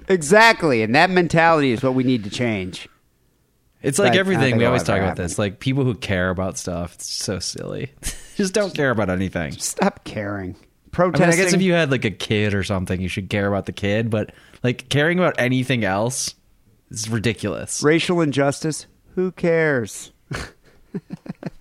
Exactly, 0.08 0.82
and 0.82 0.94
that 0.94 1.10
mentality 1.10 1.72
is 1.72 1.82
what 1.82 1.94
we 1.94 2.04
need 2.04 2.22
to 2.22 2.30
change. 2.30 2.88
It's 3.82 3.98
like 3.98 4.14
everything 4.14 4.56
we 4.56 4.64
always 4.64 4.82
talk 4.82 4.98
about 4.98 5.16
this. 5.16 5.38
Like 5.38 5.60
people 5.60 5.84
who 5.84 5.94
care 5.94 6.30
about 6.30 6.58
stuff, 6.58 6.94
it's 6.94 7.10
so 7.10 7.38
silly. 7.38 7.92
just 8.36 8.54
don't 8.54 8.74
care 8.74 8.90
about 8.90 9.10
anything. 9.10 9.52
Stop 9.52 10.04
caring. 10.04 10.56
I, 10.98 11.04
mean, 11.06 11.22
I 11.22 11.36
guess 11.36 11.52
if 11.52 11.62
you 11.62 11.72
had 11.72 11.90
like 11.90 12.04
a 12.04 12.10
kid 12.10 12.54
or 12.54 12.62
something, 12.62 13.00
you 13.00 13.08
should 13.08 13.28
care 13.28 13.46
about 13.46 13.66
the 13.66 13.72
kid. 13.72 14.10
But 14.10 14.32
like 14.62 14.88
caring 14.88 15.18
about 15.18 15.34
anything 15.38 15.84
else 15.84 16.34
is 16.90 17.08
ridiculous. 17.08 17.82
racial 17.82 18.20
injustice. 18.20 18.86
Who 19.14 19.32
cares? 19.32 20.12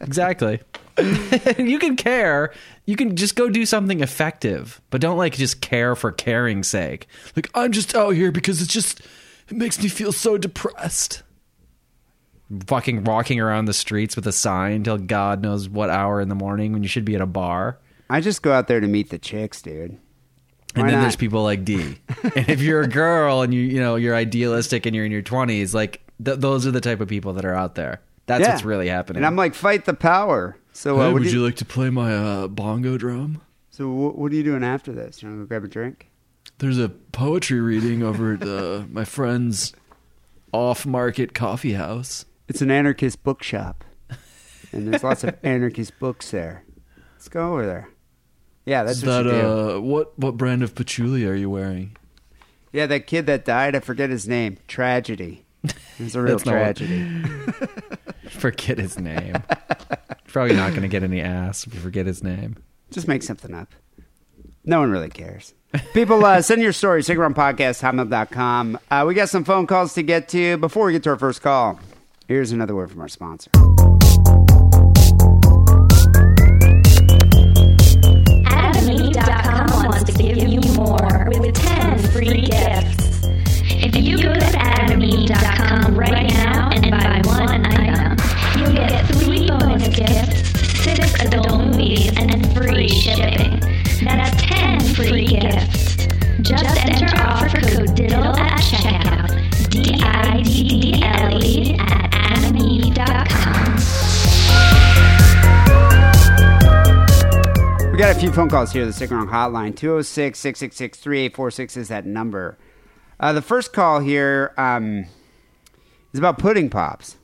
Exactly. 0.01 0.61
you 1.57 1.79
can 1.79 1.95
care. 1.95 2.53
You 2.85 2.95
can 2.95 3.15
just 3.15 3.35
go 3.35 3.49
do 3.49 3.65
something 3.65 4.01
effective, 4.01 4.81
but 4.89 5.01
don't 5.01 5.17
like 5.17 5.33
just 5.33 5.61
care 5.61 5.95
for 5.95 6.11
caring's 6.11 6.67
sake. 6.67 7.07
Like 7.35 7.49
I'm 7.53 7.71
just 7.71 7.95
out 7.95 8.11
here 8.11 8.31
because 8.31 8.61
it's 8.61 8.71
just 8.71 9.01
it 9.49 9.57
makes 9.57 9.81
me 9.81 9.89
feel 9.89 10.11
so 10.11 10.37
depressed. 10.37 11.23
Fucking 12.67 13.03
walking 13.03 13.39
around 13.39 13.65
the 13.65 13.73
streets 13.73 14.15
with 14.15 14.27
a 14.27 14.31
sign 14.31 14.83
till 14.83 14.99
God 14.99 15.41
knows 15.41 15.67
what 15.67 15.89
hour 15.89 16.21
in 16.21 16.29
the 16.29 16.35
morning 16.35 16.73
when 16.73 16.83
you 16.83 16.89
should 16.89 17.05
be 17.05 17.15
at 17.15 17.21
a 17.21 17.25
bar. 17.25 17.79
I 18.09 18.21
just 18.21 18.41
go 18.41 18.51
out 18.51 18.67
there 18.67 18.79
to 18.79 18.87
meet 18.87 19.09
the 19.09 19.17
chicks, 19.19 19.61
dude. 19.61 19.97
And 20.77 20.89
then 20.89 20.95
not? 20.95 21.01
there's 21.01 21.15
people 21.15 21.41
like 21.43 21.63
D. 21.63 21.97
and 22.23 22.49
if 22.49 22.61
you're 22.61 22.81
a 22.81 22.87
girl 22.87 23.41
and 23.41 23.53
you 23.53 23.61
you 23.61 23.79
know 23.79 23.95
you're 23.95 24.15
idealistic 24.15 24.85
and 24.85 24.95
you're 24.95 25.05
in 25.05 25.11
your 25.11 25.21
20s, 25.23 25.73
like 25.73 26.01
th- 26.23 26.39
those 26.39 26.67
are 26.67 26.71
the 26.71 26.81
type 26.81 26.99
of 27.01 27.07
people 27.07 27.33
that 27.33 27.45
are 27.45 27.55
out 27.55 27.75
there. 27.75 28.01
That's 28.25 28.41
Yeah. 28.41 28.51
what's 28.51 28.65
really 28.65 28.89
happening. 28.89 29.17
And 29.17 29.25
I'm 29.25 29.35
like, 29.35 29.53
fight 29.55 29.85
the 29.85 29.93
power. 29.93 30.57
So, 30.73 30.99
uh, 30.99 31.11
what 31.13 31.21
do 31.23 31.29
you, 31.29 31.41
like 31.43 31.55
to 31.57 31.65
play 31.65 31.89
my 31.89 32.13
uh, 32.13 32.47
bongo 32.47 32.97
drum? 32.97 33.41
so 33.69 33.89
what, 33.89 34.17
what 34.17 34.31
are 34.31 34.35
you 34.35 34.43
doing 34.43 34.63
after 34.63 34.91
this? 34.91 35.21
You 35.21 35.29
want 35.29 35.39
to 35.39 35.43
go 35.45 35.47
grab 35.47 35.63
a 35.63 35.67
drink? 35.67 36.09
There's 36.57 36.79
a 36.79 36.89
poetry 36.89 37.59
reading 37.61 38.03
over 38.03 38.33
at 38.33 38.43
uh, 38.43 38.83
my 38.91 39.05
friend's 39.05 39.73
off-market 40.51 41.33
coffee 41.33 41.73
house. 41.73 42.25
It's 42.47 42.61
an 42.61 42.71
anarchist 42.71 43.23
bookshop, 43.23 43.83
and 44.71 44.87
there's 44.87 45.03
lots 45.03 45.23
of 45.23 45.35
anarchist 45.43 45.97
books 45.99 46.31
there. 46.31 46.63
Let's 47.13 47.27
go 47.29 47.53
over 47.53 47.65
there. 47.65 47.89
Yeah, 48.65 48.83
that's 48.83 48.97
Is 48.99 49.05
what 49.05 49.23
that 49.23 49.25
you 49.25 49.31
do. 49.31 49.69
uh, 49.75 49.79
what 49.79 50.17
what 50.17 50.37
brand 50.37 50.63
of 50.63 50.73
patchouli 50.75 51.25
are 51.25 51.35
you 51.35 51.49
wearing? 51.49 51.95
yeah, 52.73 52.85
that 52.87 53.07
kid 53.07 53.25
that 53.27 53.45
died, 53.45 53.75
I 53.75 53.79
forget 53.79 54.09
his 54.09 54.27
name. 54.27 54.57
Tragedy. 54.67 55.45
It's 55.97 56.13
a 56.13 56.21
real 56.21 56.33
That's 56.37 56.45
not 56.45 56.51
tragedy. 56.51 57.23
Forget 58.29 58.77
his 58.77 58.99
name. 58.99 59.35
Probably 60.27 60.55
not 60.55 60.71
going 60.71 60.81
to 60.81 60.87
get 60.87 61.03
any 61.03 61.21
ass 61.21 61.65
if 61.65 61.73
you 61.73 61.79
forget 61.79 62.05
his 62.05 62.23
name. 62.23 62.57
Just 62.91 63.07
make 63.07 63.23
something 63.23 63.53
up. 63.53 63.73
No 64.63 64.81
one 64.81 64.91
really 64.91 65.09
cares. 65.09 65.53
People, 65.93 66.23
uh, 66.25 66.41
send 66.41 66.61
your 66.61 66.73
stories. 66.73 67.07
Podcast, 67.07 67.81
hotmail.com. 67.81 68.77
Uh, 68.91 69.05
we 69.07 69.13
got 69.13 69.29
some 69.29 69.43
phone 69.43 69.65
calls 69.67 69.93
to 69.93 70.03
get 70.03 70.27
to. 70.29 70.57
Before 70.57 70.85
we 70.87 70.91
get 70.91 71.03
to 71.03 71.11
our 71.11 71.17
first 71.19 71.41
call, 71.41 71.79
here's 72.27 72.51
another 72.51 72.75
word 72.75 72.91
from 72.91 73.01
our 73.01 73.07
sponsor. 73.07 73.51
Adameve.com 79.15 79.85
wants 79.85 80.03
to 80.03 80.11
give 80.11 80.37
you 80.37 80.59
more 80.73 81.29
with 81.39 81.55
10 81.55 81.99
free 82.11 82.41
gifts. 82.41 83.23
If 83.63 83.95
you 83.95 84.17
go 84.17 84.33
to 84.33 84.39
adameve.com 84.39 85.95
right 85.97 86.27
now 86.29 86.69
and 86.71 86.91
buy 86.91 87.21
one 87.25 87.65
item, 87.65 88.17
you'll 88.59 88.73
get 88.73 89.05
three 89.15 89.47
bonus 89.47 89.87
gifts, 89.95 90.49
six 90.83 91.13
adult 91.21 91.65
movies, 91.65 92.11
and 92.17 92.53
free 92.53 92.89
shipping. 92.89 93.61
That's 94.03 94.35
10 94.41 94.81
free 94.95 95.27
gifts. 95.27 95.95
Just 96.41 96.75
enter 96.85 97.07
offer 97.17 97.61
code 97.61 97.95
DIDDLE 97.95 98.37
at 98.37 98.59
checkout. 98.59 99.29
D-I-D-D-L-E 99.69 101.75
at 101.79 102.11
adameve.com. 102.11 104.04
We 107.95 107.99
got 107.99 108.13
a 108.13 108.19
few 108.19 108.29
phone 108.29 108.49
calls 108.49 108.73
here. 108.73 108.85
The 108.85 108.91
Sick 108.91 109.09
and 109.09 109.19
Wrong 109.19 109.29
Hotline 109.29 109.73
206 109.73 110.37
666 110.37 110.99
3846 110.99 111.77
is 111.77 111.87
that 111.87 112.05
number. 112.05 112.57
Uh, 113.21 113.31
the 113.31 113.41
first 113.41 113.71
call 113.71 114.01
here 114.01 114.53
um, 114.57 115.05
is 116.11 116.19
about 116.19 116.37
pudding 116.37 116.69
pops. 116.69 117.15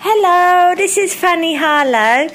Hello, 0.00 0.74
this 0.74 0.98
is 0.98 1.14
Fanny 1.14 1.56
Harlow. 1.56 2.28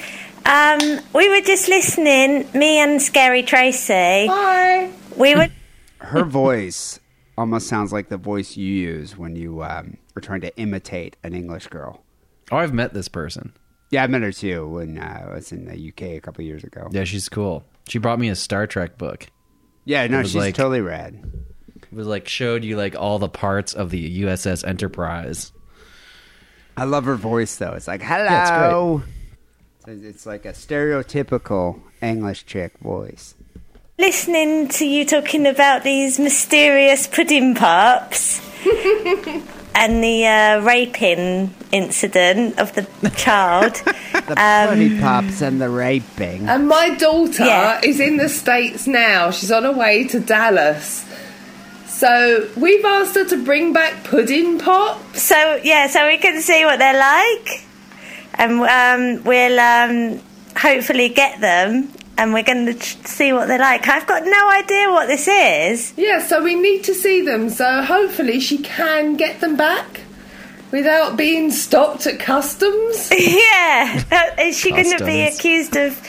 Um, 0.43 1.05
we 1.13 1.29
were 1.29 1.41
just 1.41 1.69
listening, 1.69 2.49
me 2.55 2.79
and 2.79 2.99
Scary 2.99 3.43
Tracy. 3.43 4.25
Hi. 4.25 4.89
We 5.15 5.35
were. 5.35 5.49
Her 5.99 6.23
voice 6.23 6.99
almost 7.37 7.67
sounds 7.67 7.93
like 7.93 8.09
the 8.09 8.17
voice 8.17 8.57
you 8.57 8.73
use 8.73 9.15
when 9.15 9.35
you 9.35 9.61
um, 9.61 9.97
are 10.15 10.21
trying 10.21 10.41
to 10.41 10.57
imitate 10.57 11.15
an 11.23 11.35
English 11.35 11.67
girl. 11.67 12.01
Oh, 12.51 12.57
I've 12.57 12.73
met 12.73 12.95
this 12.95 13.07
person. 13.07 13.53
Yeah, 13.91 14.03
I 14.03 14.07
met 14.07 14.21
her 14.21 14.31
too 14.31 14.67
when 14.67 14.97
uh, 14.97 15.27
I 15.31 15.33
was 15.35 15.51
in 15.51 15.65
the 15.65 15.89
UK 15.89 16.17
a 16.17 16.19
couple 16.19 16.43
years 16.43 16.63
ago. 16.63 16.87
Yeah, 16.91 17.03
she's 17.05 17.27
cool. 17.29 17.63
She 17.87 17.97
brought 17.97 18.19
me 18.19 18.29
a 18.29 18.35
Star 18.35 18.67
Trek 18.67 18.97
book. 18.97 19.27
Yeah, 19.85 20.05
no, 20.07 20.21
she's 20.23 20.35
like- 20.35 20.55
totally 20.55 20.81
rad. 20.81 21.19
It 21.91 21.95
was 21.95 22.05
like 22.05 22.27
showed 22.27 22.63
you 22.63 22.77
like 22.77 22.95
all 22.95 23.17
the 23.17 23.29
parts 23.29 23.73
of 23.73 23.89
the 23.89 24.21
USS 24.23 24.67
Enterprise. 24.67 25.51
I 26.77 26.83
love 26.83 27.05
her 27.05 27.15
voice 27.15 27.55
though. 27.55 27.73
It's 27.73 27.87
like 27.87 28.01
it's 28.01 28.07
great. 28.09 28.27
hello. 28.27 29.03
It's, 29.87 30.03
it's 30.03 30.25
like 30.27 30.45
a 30.45 30.51
stereotypical 30.53 31.81
English 32.01 32.45
chick 32.45 32.77
voice. 32.79 33.33
listening 33.97 34.67
to 34.69 34.85
you 34.85 35.03
talking 35.03 35.47
about 35.47 35.83
these 35.83 36.19
mysterious 36.19 37.07
pudding 37.07 37.55
pops 37.55 38.39
and 39.75 40.03
the 40.03 40.25
uh, 40.25 40.61
raping 40.61 41.53
incident 41.71 42.59
of 42.59 42.73
the 42.73 42.87
child. 43.15 43.81
The 44.29 44.35
putty 44.35 44.99
pops 44.99 45.41
and 45.41 45.59
the 45.59 45.69
raping. 45.69 46.47
And 46.47 46.67
my 46.67 46.93
daughter 46.95 47.45
Yeah. 47.45 47.81
is 47.83 47.99
in 47.99 48.17
the 48.17 48.29
States 48.29 48.85
now. 48.85 49.31
She's 49.31 49.51
on 49.51 49.63
her 49.63 49.71
way 49.71 50.03
to 50.09 50.19
Dallas. 50.19 51.03
So 51.87 52.47
we've 52.55 52.85
asked 52.85 53.15
her 53.15 53.25
to 53.25 53.43
bring 53.43 53.73
back 53.73 54.03
pudding 54.03 54.59
pops. 54.59 55.23
So 55.23 55.59
yeah, 55.63 55.87
so 55.87 56.07
we 56.07 56.17
can 56.17 56.41
see 56.41 56.63
what 56.63 56.77
they're 56.77 56.99
like, 56.99 57.65
and 58.35 58.61
um, 58.61 59.23
we'll 59.23 59.59
um, 59.59 60.21
hopefully 60.55 61.09
get 61.09 61.41
them, 61.41 61.91
and 62.19 62.33
we're 62.33 62.43
going 62.43 62.65
to 62.67 62.73
tr- 62.73 62.97
see 63.07 63.33
what 63.33 63.47
they're 63.47 63.57
like. 63.59 63.87
I've 63.87 64.05
got 64.05 64.23
no 64.25 64.49
idea 64.49 64.89
what 64.91 65.07
this 65.07 65.27
is. 65.27 65.93
Yeah, 65.97 66.19
so 66.21 66.43
we 66.43 66.55
need 66.55 66.83
to 66.83 66.93
see 66.93 67.21
them. 67.21 67.49
So 67.49 67.81
hopefully 67.81 68.39
she 68.39 68.57
can 68.59 69.15
get 69.15 69.39
them 69.41 69.55
back 69.55 70.01
without 70.71 71.17
being 71.17 71.49
stopped 71.51 72.05
at 72.05 72.19
customs. 72.19 73.09
yeah, 73.17 74.03
Uh, 74.11 74.41
is 74.43 74.57
she 74.59 74.69
going 74.71 74.97
to 74.97 75.03
be 75.05 75.21
accused 75.21 75.75
of 75.75 75.99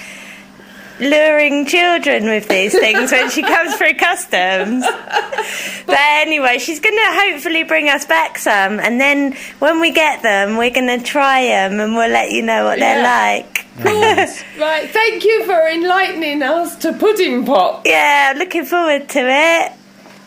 luring 1.00 1.64
children 1.64 2.24
with 2.26 2.46
these 2.48 2.78
things 2.78 3.10
when 3.10 3.30
she 3.30 3.42
comes 3.42 3.74
through 3.76 3.94
customs? 3.94 4.84
but 5.86 5.96
anyway, 5.98 6.58
she's 6.58 6.80
going 6.80 6.94
to 6.96 7.06
hopefully 7.20 7.62
bring 7.62 7.88
us 7.88 8.04
back 8.04 8.36
some, 8.38 8.78
and 8.80 9.00
then 9.00 9.32
when 9.60 9.80
we 9.80 9.92
get 9.92 10.22
them, 10.22 10.56
we're 10.58 10.70
going 10.70 10.98
to 10.98 11.02
try 11.04 11.44
them, 11.46 11.80
and 11.80 11.94
we'll 11.94 12.10
let 12.10 12.30
you 12.32 12.42
know 12.42 12.64
what 12.64 12.78
Yeah. 12.78 12.94
they're 12.94 13.04
like. 13.04 13.59
right, 14.58 14.90
thank 14.90 15.24
you 15.24 15.44
for 15.44 15.68
enlightening 15.68 16.42
us 16.42 16.76
to 16.76 16.92
pudding 16.92 17.44
pop. 17.46 17.86
Yeah, 17.86 18.34
looking 18.36 18.64
forward 18.64 19.08
to 19.08 19.20
it. 19.20 19.72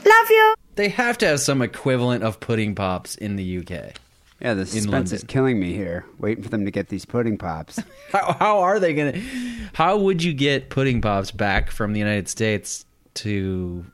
Love 0.06 0.30
you. 0.30 0.56
They 0.76 0.90
have 0.90 1.18
to 1.20 1.28
have 1.28 1.40
some 1.40 1.62
equivalent 1.62 2.24
of 2.24 2.40
pudding 2.40 2.76
pops 2.76 3.16
in 3.16 3.36
the 3.36 3.60
UK. 3.60 3.94
Yeah, 4.42 4.56
the 4.56 4.66
suspense 4.66 5.14
is 5.14 5.24
killing 5.24 5.60
me 5.60 5.74
here. 5.74 6.06
Waiting 6.18 6.44
for 6.44 6.50
them 6.50 6.66
to 6.66 6.72
get 6.72 6.90
these 6.90 7.06
pudding 7.06 7.38
pops. 7.38 7.80
How, 8.12 8.36
how 8.40 8.60
are 8.60 8.80
they 8.80 8.94
gonna? 8.94 9.20
How 9.74 9.98
would 9.98 10.22
you 10.22 10.34
get 10.34 10.70
pudding 10.70 11.02
pops 11.02 11.32
back 11.32 11.72
from 11.72 11.94
the 11.94 12.00
United 12.00 12.28
States 12.28 12.86
to 13.16 13.86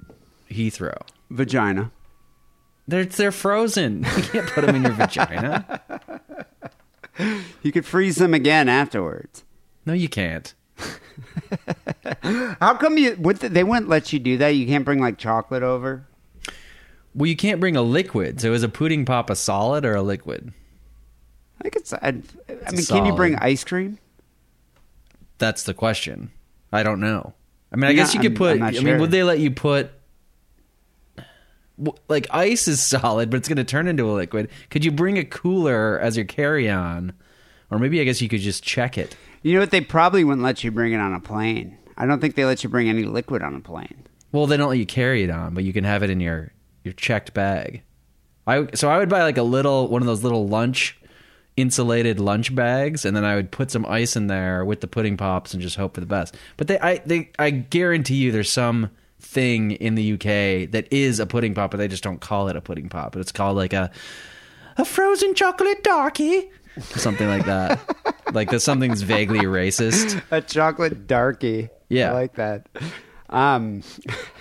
Heathrow? 0.50 1.02
Vagina. 1.30 1.92
They're 2.88 3.06
they're 3.06 3.32
frozen. 3.32 4.06
You 4.18 4.24
can't 4.24 4.48
put 4.50 4.66
them 4.66 4.76
in 4.76 4.84
your 4.84 4.94
vagina. 4.94 5.82
You 7.62 7.72
could 7.72 7.86
freeze 7.86 8.16
them 8.16 8.34
again 8.34 8.68
afterwards. 8.68 9.44
No, 9.90 9.96
you 9.96 10.08
can't. 10.08 10.54
How 12.62 12.76
come 12.76 13.00
you? 13.00 13.16
Would 13.18 13.38
they 13.38 13.64
wouldn't 13.64 13.90
let 13.90 14.14
you 14.14 14.20
do 14.20 14.38
that? 14.38 14.50
You 14.50 14.68
can't 14.68 14.86
bring 14.86 15.00
like 15.00 15.18
chocolate 15.18 15.64
over. 15.64 16.06
Well, 17.16 17.26
you 17.26 17.36
can't 17.36 17.60
bring 17.60 17.76
a 17.76 17.82
liquid. 17.82 18.40
So 18.40 18.54
is 18.54 18.62
a 18.62 18.70
pudding 18.70 19.04
pop 19.04 19.32
a 19.32 19.36
solid 19.36 19.84
or 19.86 19.96
a 19.96 20.04
liquid? 20.04 20.54
I 21.60 21.64
think 21.64 21.76
it's. 21.76 21.92
I 21.92 21.98
a 22.68 22.72
mean, 22.72 22.86
can 22.86 23.08
you 23.08 23.16
bring 23.16 23.36
ice 23.38 23.64
cream? 23.64 23.98
That's 25.40 25.64
the 25.64 25.74
question. 25.74 26.30
I 26.72 26.84
don't 26.84 27.00
know. 27.00 27.34
I 27.72 27.78
mean, 27.78 27.86
I 27.90 27.94
guess 27.94 28.14
you 28.14 28.20
could 28.20 28.34
I'm- 28.34 28.38
put. 28.38 28.52
I'm 28.52 28.60
not 28.60 28.78
I 28.78 28.82
mean, 28.82 29.00
would 29.00 29.10
they 29.10 29.24
let 29.24 29.40
you 29.40 29.50
put? 29.50 29.90
Like 32.08 32.28
ice 32.30 32.68
is 32.68 32.80
solid, 32.86 33.32
but 33.32 33.38
it's 33.38 33.48
going 33.48 33.58
to 33.58 33.64
turn 33.64 33.88
into 33.88 34.08
a 34.08 34.14
liquid. 34.14 34.50
Could 34.70 34.86
you 34.86 34.92
bring 34.92 35.18
a 35.18 35.26
cooler 35.26 36.00
as 36.00 36.16
your 36.16 36.28
carry-on, 36.28 37.14
or 37.72 37.80
maybe 37.80 38.00
I 38.00 38.04
guess 38.04 38.22
you 38.22 38.30
could 38.30 38.42
just 38.42 38.64
check 38.64 38.96
it. 38.96 39.18
You 39.42 39.54
know 39.54 39.60
what? 39.62 39.72
They 39.72 39.82
probably 39.82 40.24
wouldn't 40.24 40.44
let 40.44 40.64
you 40.64 40.72
bring 40.72 40.94
it 40.94 41.00
on 41.00 41.14
a 41.14 41.20
plane. 41.20 41.78
I 41.98 42.06
don't 42.06 42.20
think 42.20 42.36
they 42.36 42.46
let 42.46 42.64
you 42.64 42.70
bring 42.70 42.90
any 42.90 43.04
liquid 43.04 43.42
on 43.42 43.56
a 43.56 43.60
plane. 43.60 44.06
Well, 44.32 44.48
they 44.48 44.58
don't 44.58 44.70
let 44.70 44.78
you 44.78 44.86
carry 44.86 45.24
it 45.24 45.30
on, 45.30 45.54
but 45.54 45.64
you 45.64 45.74
can 45.74 45.84
have 45.84 46.04
it 46.04 46.10
in 46.10 46.20
your 46.20 46.52
your 46.84 46.94
checked 46.94 47.34
bag. 47.34 47.84
I 48.48 48.68
so 48.74 48.90
I 48.90 48.98
would 48.98 49.10
buy 49.10 49.24
like 49.24 49.38
a 49.38 49.44
little 49.44 49.88
one 49.88 50.02
of 50.02 50.08
those 50.08 50.24
little 50.24 50.48
lunch 50.48 51.00
insulated 51.58 52.20
lunch 52.20 52.56
bags, 52.56 53.06
and 53.06 53.16
then 53.16 53.26
I 53.26 53.36
would 53.36 53.52
put 53.52 53.70
some 53.70 53.86
ice 53.86 54.16
in 54.16 54.28
there 54.28 54.64
with 54.64 54.82
the 54.82 54.88
pudding 54.88 55.18
pops 55.18 55.54
and 55.54 55.62
just 55.62 55.76
hope 55.76 55.96
for 55.96 56.00
the 56.00 56.06
best. 56.06 56.36
But 56.56 56.68
they, 56.68 56.80
I, 56.80 56.98
they, 57.06 57.32
I 57.38 57.50
guarantee 57.50 58.16
you, 58.16 58.32
there's 58.32 58.52
some 58.52 58.92
thing 59.20 59.72
in 59.72 59.96
the 59.96 60.14
UK 60.14 60.72
that 60.72 60.88
is 60.90 61.20
a 61.20 61.26
pudding 61.26 61.54
pop, 61.54 61.72
but 61.72 61.78
they 61.78 61.90
just 61.90 62.04
don't 62.04 62.22
call 62.22 62.48
it 62.48 62.56
a 62.56 62.62
pudding 62.62 62.88
pop. 62.88 63.12
But 63.12 63.20
it's 63.20 63.34
called 63.34 63.58
like 63.58 63.74
a 63.74 63.92
a 64.78 64.86
frozen 64.86 65.36
chocolate 65.36 65.84
darkie, 65.84 66.50
something 66.80 67.28
like 67.28 67.46
that. 67.46 67.80
like 68.34 68.52
that 68.52 68.62
something's 68.62 69.02
vaguely 69.02 69.42
racist. 69.42 70.22
A 70.32 70.42
chocolate 70.42 71.08
darkie. 71.08 71.70
Yeah. 71.90 72.12
I 72.12 72.14
like 72.14 72.36
that. 72.36 72.68
Um, 73.30 73.84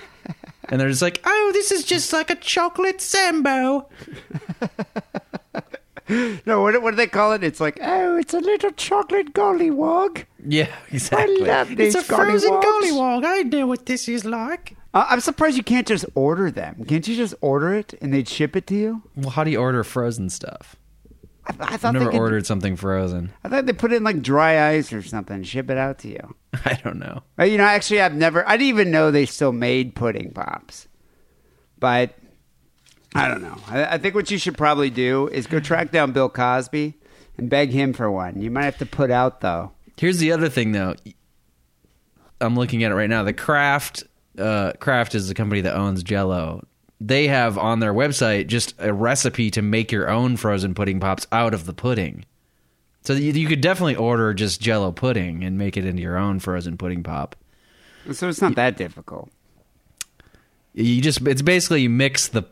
And 0.68 0.80
they're 0.80 0.89
just 0.91 1.03
like, 1.03 1.20
oh, 1.24 1.51
this 1.55 1.72
is 1.72 1.84
just 1.84 2.12
like 2.12 2.30
a 2.30 2.34
chocolate 2.34 3.01
sambo. 3.01 3.89
no, 6.47 6.61
what, 6.62 6.80
what 6.82 6.91
do 6.91 6.97
they 6.97 7.07
call 7.07 7.32
it? 7.32 7.43
It's 7.43 7.61
like, 7.61 7.78
oh, 7.80 8.18
it's 8.18 8.34
a 8.34 8.39
little 8.39 8.70
chocolate 8.72 9.32
gollywog. 9.32 10.24
Yeah, 10.47 10.68
exactly. 10.91 11.39
love 11.39 11.68
these 11.74 11.95
it's 11.95 12.09
a 12.09 12.14
frozen 12.14 12.51
gollywogs. 12.51 12.62
gollywog. 12.91 13.24
I 13.24 13.43
know 13.43 13.66
what 13.66 13.86
this 13.86 14.09
is 14.09 14.24
like. 14.24 14.76
Uh, 14.93 15.07
I'm 15.09 15.20
surprised 15.20 15.57
you 15.57 15.62
can't 15.62 15.86
just 15.86 16.05
order 16.14 16.51
them. 16.51 16.84
Can't 16.86 17.07
you 17.09 17.16
just 17.16 17.34
order 17.41 17.72
it 17.72 17.95
and 18.03 18.12
they'd 18.12 18.28
ship 18.28 18.55
it 18.57 18.66
to 18.68 18.74
you? 18.74 19.03
Well, 19.16 19.30
how 19.30 19.45
do 19.45 19.51
you 19.51 19.59
order 19.61 19.82
frozen 19.84 20.28
stuff? 20.28 20.76
I, 21.49 21.55
I 21.61 21.74
I've 21.74 21.82
never 21.82 22.05
they 22.07 22.11
could, 22.11 22.20
ordered 22.20 22.46
something 22.46 22.76
frozen. 22.76 23.32
I 23.44 23.49
thought 23.49 23.66
they 23.66 23.72
put 23.72 23.92
it 23.92 23.96
in 23.96 24.05
like 24.05 24.22
dry 24.22 24.70
ice 24.74 24.92
or 24.92 25.03
something, 25.03 25.42
ship 25.42 25.70
it 25.70 25.78
out 25.78 25.99
to 26.01 26.09
you. 26.09 26.34
I 26.64 26.74
don't 26.84 26.99
know. 26.99 27.22
Uh, 27.38 27.44
You 27.44 27.59
know, 27.59 27.64
actually, 27.64 28.01
I've 28.01 28.14
never. 28.14 28.46
I 28.49 28.53
didn't 28.53 28.68
even 28.68 28.90
know 28.90 29.11
they 29.11 29.26
still 29.26 29.53
made 29.53 29.94
pudding 29.94 30.32
pops. 30.32 30.88
But 31.80 32.14
I 33.14 33.28
don't 33.28 33.42
know. 33.42 33.57
I, 33.68 33.84
I 33.94 33.99
think 33.99 34.14
what 34.14 34.30
you 34.30 34.38
should 34.38 34.57
probably 34.59 34.90
do 34.90 35.28
is 35.28 35.46
go 35.46 35.61
track 35.61 35.90
down 35.90 36.12
Bill 36.12 36.28
Cosby 36.28 36.94
and 37.38 37.49
beg 37.49 37.70
him 37.70 37.92
for 37.92 38.11
one. 38.11 38.40
You 38.40 38.51
might 38.51 38.64
have 38.64 38.78
to 38.78 38.86
put 38.86 39.11
out 39.11 39.40
though. 39.40 39.72
Here's 39.96 40.18
the 40.18 40.30
other 40.32 40.49
thing, 40.49 40.72
though. 40.72 40.94
I'm 42.40 42.55
looking 42.55 42.84
at 42.84 42.92
it 42.92 42.94
right 42.94 43.11
now. 43.11 43.24
The 43.24 43.32
Kraft, 43.32 44.05
uh, 44.38 44.72
Kraft 44.78 45.14
is 45.16 45.26
the 45.26 45.34
company 45.34 45.61
that 45.62 45.74
owns 45.74 46.05
Jello. 46.05 46.64
They 47.01 47.28
have 47.28 47.57
on 47.57 47.78
their 47.80 47.94
website 47.94 48.49
just 48.49 48.74
a 48.78 48.92
recipe 48.92 49.51
to 49.53 49.62
make 49.62 49.92
your 49.92 50.11
own 50.11 50.36
frozen 50.36 50.74
pudding 50.74 50.99
pops 50.99 51.26
out 51.30 51.55
of 51.55 51.64
the 51.64 51.72
pudding. 51.72 52.24
So 53.03 53.12
you, 53.12 53.32
you 53.32 53.46
could 53.46 53.61
definitely 53.61 53.94
order 53.96 54.34
just 54.34 54.61
Jello 54.61 54.90
pudding 54.90 55.44
and 55.44 55.57
make 55.57 55.76
it 55.76 55.84
into 55.84 56.03
your 56.03 56.16
own 56.16 56.40
frozen 56.40 56.76
pudding 56.76 57.03
pop. 57.05 57.36
So 58.12 58.28
it's 58.28 58.40
not 58.40 58.57
that 58.57 58.76
difficult. 58.76 59.30
You 60.74 61.01
just 61.01 61.26
it's 61.26 61.42
basically 61.42 61.82
you 61.82 61.90
mix 61.90 62.28
the 62.28 62.44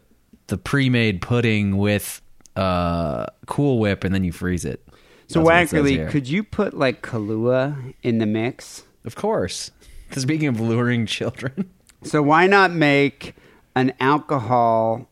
the 0.49 0.57
pre-made 0.59 1.23
pudding 1.23 1.77
with 1.77 2.23
uh 2.55 3.27
Cool 3.47 3.79
Whip 3.79 4.05
and 4.05 4.15
then 4.15 4.25
you 4.25 4.33
freeze 4.33 4.65
it. 4.65 4.87
So 5.29 5.41
That's 5.41 5.45
what 5.45 5.55
it 5.55 5.69
says 5.69 5.75
actually, 5.79 5.93
here. 5.95 6.11
could 6.11 6.29
you 6.29 6.43
put 6.45 6.75
like 6.75 7.03
Kahlua 7.03 7.95
in 8.03 8.19
the 8.19 8.27
mix? 8.27 8.85
of 9.05 9.15
course. 9.17 9.71
Speaking 10.13 10.47
of 10.49 10.61
luring 10.61 11.05
children, 11.07 11.71
So 12.05 12.23
why 12.23 12.47
not 12.47 12.71
make 12.71 13.35
an 13.77 13.93
alcohol 14.01 15.09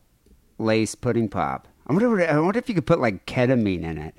lace 0.57 0.95
pudding 0.95 1.29
pop? 1.29 1.67
I 1.87 1.93
wonder. 1.93 2.29
I 2.29 2.37
wonder 2.39 2.59
if 2.59 2.67
you 2.67 2.75
could 2.75 2.85
put 2.85 2.99
like 2.99 3.25
ketamine 3.25 3.83
in 3.83 3.97
it. 3.97 4.15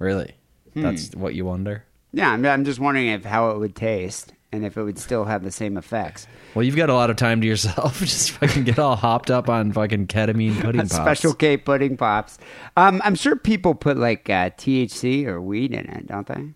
really, 0.00 0.34
Hmm. 0.72 0.82
that's 0.82 1.14
what 1.14 1.34
you 1.36 1.44
wonder. 1.44 1.84
Yeah, 2.12 2.30
I'm, 2.32 2.44
I'm 2.46 2.64
just 2.64 2.78
wondering 2.80 3.08
if 3.08 3.24
how 3.24 3.50
it 3.50 3.58
would 3.58 3.74
taste 3.76 4.32
and 4.52 4.64
if 4.64 4.76
it 4.76 4.82
would 4.84 4.98
still 4.98 5.24
have 5.24 5.42
the 5.42 5.50
same 5.50 5.76
effects. 5.76 6.26
Well, 6.54 6.62
you've 6.62 6.76
got 6.76 6.88
a 6.90 6.94
lot 6.94 7.10
of 7.10 7.16
time 7.16 7.40
to 7.40 7.46
yourself. 7.46 7.98
Just 8.04 8.30
fucking 8.30 8.62
get 8.62 8.78
all 8.78 8.94
hopped 8.94 9.28
up 9.30 9.48
on 9.48 9.72
fucking 9.72 10.06
ketamine 10.06 10.60
pudding 10.60 10.82
pops. 10.82 10.94
Special 10.94 11.34
K 11.34 11.56
pudding 11.56 11.96
pops. 11.96 12.38
Um, 12.76 13.02
I'm 13.04 13.16
sure 13.16 13.34
people 13.34 13.74
put 13.74 13.96
like 13.96 14.30
uh, 14.30 14.50
THC 14.50 15.26
or 15.26 15.40
weed 15.42 15.72
in 15.72 15.88
it, 15.90 16.06
don't 16.06 16.26
they? 16.28 16.54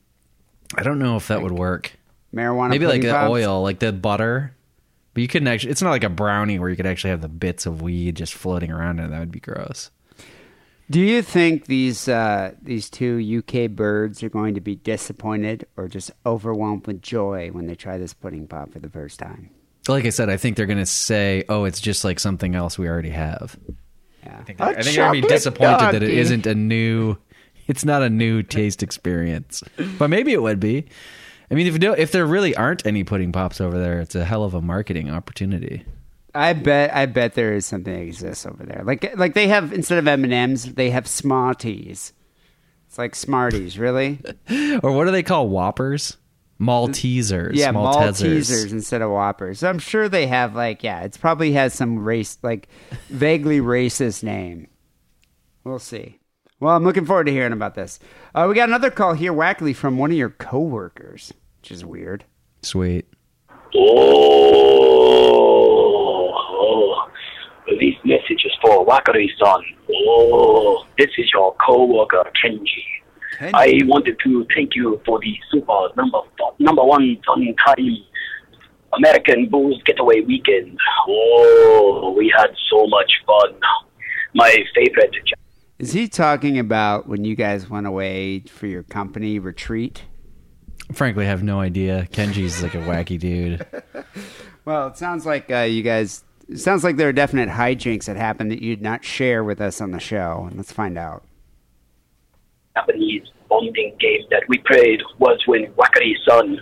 I 0.76 0.82
don't 0.84 1.01
know 1.01 1.16
if 1.16 1.26
that 1.26 1.43
would 1.43 1.51
work. 1.59 1.93
Marijuana. 2.32 2.70
Maybe 2.70 2.86
like 2.86 3.03
the 3.03 3.11
pops? 3.11 3.30
oil, 3.30 3.62
like 3.62 3.80
the 3.80 3.93
butter. 3.93 4.55
But 5.18 5.22
you 5.22 5.26
couldn't 5.26 5.48
actually. 5.48 5.72
It's 5.72 5.82
not 5.82 5.90
like 5.90 6.04
a 6.04 6.08
brownie 6.08 6.60
where 6.60 6.70
you 6.70 6.76
could 6.76 6.86
actually 6.86 7.10
have 7.10 7.22
the 7.22 7.28
bits 7.28 7.66
of 7.66 7.82
weed 7.82 8.14
just 8.14 8.34
floating 8.34 8.70
around 8.70 9.00
in 9.00 9.06
it. 9.06 9.08
That 9.08 9.18
would 9.18 9.32
be 9.32 9.40
gross. 9.40 9.90
Do 10.88 11.00
you 11.00 11.22
think 11.22 11.66
these 11.66 12.06
uh, 12.06 12.52
these 12.62 12.88
two 12.88 13.42
UK 13.42 13.68
birds 13.68 14.22
are 14.22 14.28
going 14.28 14.54
to 14.54 14.60
be 14.60 14.76
disappointed 14.76 15.66
or 15.76 15.88
just 15.88 16.12
overwhelmed 16.24 16.86
with 16.86 17.02
joy 17.02 17.48
when 17.50 17.66
they 17.66 17.74
try 17.74 17.98
this 17.98 18.14
pudding 18.14 18.46
pop 18.46 18.72
for 18.72 18.78
the 18.78 18.88
first 18.88 19.18
time? 19.18 19.50
Like 19.88 20.04
I 20.04 20.10
said, 20.10 20.30
I 20.30 20.36
think 20.36 20.56
they're 20.56 20.66
going 20.66 20.78
to 20.78 20.86
say, 20.86 21.42
"Oh, 21.48 21.64
it's 21.64 21.80
just 21.80 22.04
like 22.04 22.20
something 22.20 22.54
else 22.54 22.78
we 22.78 22.86
already 22.86 23.10
have." 23.10 23.58
Yeah. 24.22 24.38
I 24.38 24.42
think 24.44 24.58
they're, 24.58 24.68
I 24.68 24.82
think 24.82 24.84
they're 24.84 25.04
going 25.04 25.08
to 25.08 25.12
be 25.16 25.20
chocolate 25.22 25.36
disappointed 25.36 25.94
that 25.94 25.94
it 25.96 26.00
doggy. 26.10 26.18
isn't 26.18 26.46
a 26.46 26.54
new. 26.54 27.16
It's 27.66 27.84
not 27.84 28.02
a 28.02 28.08
new 28.08 28.44
taste 28.44 28.84
experience, 28.84 29.64
but 29.98 30.10
maybe 30.10 30.32
it 30.32 30.40
would 30.40 30.60
be. 30.60 30.86
I 31.51 31.55
mean, 31.55 31.66
if 31.66 31.82
if 31.99 32.12
there 32.12 32.26
really 32.26 32.55
aren't 32.55 32.86
any 32.86 33.05
pudding 33.05 33.32
pops 33.32 33.61
over 33.61 33.78
there, 33.78 34.01
it's 34.01 34.14
a 34.14 34.24
hell 34.24 34.44
of 34.44 34.55
a 34.55 34.61
marketing 34.61 35.11
opportunity. 35.11 35.84
I 36.34 36.53
bet 36.53 36.94
I 36.94 37.07
bet 37.07 37.34
there 37.34 37.55
is 37.55 37.64
something 37.66 37.92
that 37.92 38.03
exists 38.03 38.44
over 38.46 38.64
there. 38.64 38.82
Like 38.84 39.16
like 39.16 39.34
they 39.34 39.49
have 39.49 39.72
instead 39.72 39.99
of 39.99 40.07
M 40.07 40.24
and 40.24 40.32
M's, 40.32 40.74
they 40.74 40.90
have 40.90 41.07
Smarties. 41.07 42.12
It's 42.86 42.99
like 42.99 43.14
Smarties, 43.14 43.78
really. 43.78 44.20
Or 44.82 44.92
what 44.92 45.05
do 45.05 45.11
they 45.11 45.22
call 45.22 45.49
Whoppers? 45.49 46.16
Maltesers. 46.61 47.53
yeah, 47.55 47.72
Maltesers. 47.72 48.40
Maltesers 48.40 48.72
instead 48.72 49.01
of 49.01 49.11
Whoppers. 49.11 49.61
So 49.61 49.68
I'm 49.68 49.78
sure 49.78 50.09
they 50.09 50.26
have 50.26 50.55
like 50.55 50.82
yeah, 50.82 51.03
it's 51.03 51.16
probably 51.16 51.53
has 51.53 51.72
some 51.72 51.99
race 52.05 52.38
like 52.42 52.68
vaguely 53.09 53.61
racist 53.61 54.22
name. 54.22 54.68
We'll 55.64 55.78
see. 55.78 56.18
Well, 56.61 56.74
I'm 56.74 56.82
looking 56.82 57.06
forward 57.06 57.26
to 57.26 57.32
hearing 57.32 57.52
about 57.52 57.76
this. 57.76 58.00
Uh, 58.34 58.46
we 58.48 58.56
got 58.56 58.68
another 58.68 58.90
call 58.90 59.14
here, 59.14 59.32
Wackley, 59.32 59.76
from 59.76 59.96
one 59.96 60.11
of 60.11 60.16
your 60.16 60.30
coworkers, 60.30 61.32
which 61.61 61.70
is 61.70 61.84
weird. 61.84 62.24
Sweet. 62.62 63.06
Oh, 63.76 63.84
oh, 66.34 67.09
this 67.68 67.94
message 68.04 68.44
is 68.44 68.52
for 68.61 68.84
Wakari-san. 68.84 69.62
Oh, 70.09 70.84
this 70.98 71.11
is 71.16 71.30
your 71.32 71.54
co-worker 71.64 72.24
Kenji. 72.44 72.82
I 73.54 73.78
wanted 73.84 74.18
to 74.24 74.44
thank 74.52 74.74
you 74.74 75.00
for 75.06 75.20
the 75.20 75.38
super 75.52 75.90
number 75.96 76.18
number 76.59 76.82
one 76.82 77.16
on 77.28 77.54
time 77.64 77.96
American 78.94 79.48
Booze 79.48 79.80
Getaway 79.84 80.22
Weekend. 80.22 80.76
Oh, 81.06 82.12
we 82.18 82.32
had 82.36 82.48
so 82.68 82.84
much 82.88 83.12
fun. 83.24 83.61
My 84.34 84.56
favorite. 84.74 85.14
Is 85.79 85.93
he 85.93 86.09
talking 86.09 86.59
about 86.59 87.09
when 87.09 87.24
you 87.24 87.37
guys 87.37 87.70
went 87.70 87.87
away 87.87 88.41
for 88.41 88.66
your 88.66 88.83
company 88.83 89.39
retreat? 89.39 90.03
Frankly, 90.93 91.24
I 91.24 91.29
have 91.29 91.43
no 91.43 91.61
idea. 91.61 92.09
Kenji's 92.11 92.62
like 92.62 92.74
a 92.74 92.79
wacky 92.79 93.18
dude. 93.18 93.66
Well, 94.68 94.89
it 94.89 94.99
sounds 94.99 95.24
like 95.24 95.51
uh, 95.51 95.61
you 95.61 95.83
guys. 95.83 96.24
It 96.47 96.59
sounds 96.59 96.85
like 96.85 96.99
there 96.99 97.09
are 97.09 97.12
definite 97.14 97.49
hijinks 97.49 98.05
that 98.05 98.18
happened 98.18 98.51
that 98.51 98.61
you'd 98.61 98.83
not 98.83 99.03
share 99.03 99.43
with 99.43 99.62
us 99.62 99.81
on 99.81 99.93
the 99.93 99.99
show. 99.99 100.45
And 100.47 100.59
let's 100.59 100.72
find 100.72 100.99
out. 100.99 101.24
Japanese 102.76 103.22
bonding 103.49 103.97
game 103.99 104.20
that 104.31 104.43
we 104.47 104.59
played 104.59 105.01
was 105.20 105.41
when 105.47 105.72
Wakari-san 105.72 106.61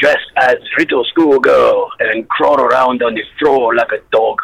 dressed 0.00 0.30
as 0.38 0.56
Rito 0.76 1.04
schoolgirl 1.04 1.90
and 2.00 2.28
crawl 2.28 2.60
around 2.60 3.04
on 3.04 3.14
the 3.14 3.22
floor 3.38 3.76
like 3.76 3.92
a 3.92 4.02
dog, 4.10 4.36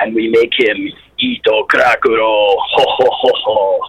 and 0.00 0.14
we 0.14 0.30
make 0.30 0.52
him 0.58 0.88
Ito 1.24 1.64
Krakuro. 1.70 2.56
Ho 2.72 2.84
ho 2.96 3.08
ho 3.10 3.32
ho. 3.44 3.80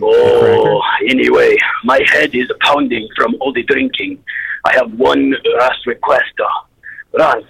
Oh, 0.00 0.80
anyway, 1.08 1.56
my 1.84 2.00
head 2.12 2.34
is 2.34 2.48
pounding 2.60 3.08
from 3.16 3.34
all 3.40 3.52
the 3.52 3.64
drinking. 3.64 4.22
I 4.64 4.72
have 4.74 4.92
one 4.94 5.34
last 5.58 5.86
request. 5.86 6.32
Uh, 6.38 7.18
Rans, 7.18 7.44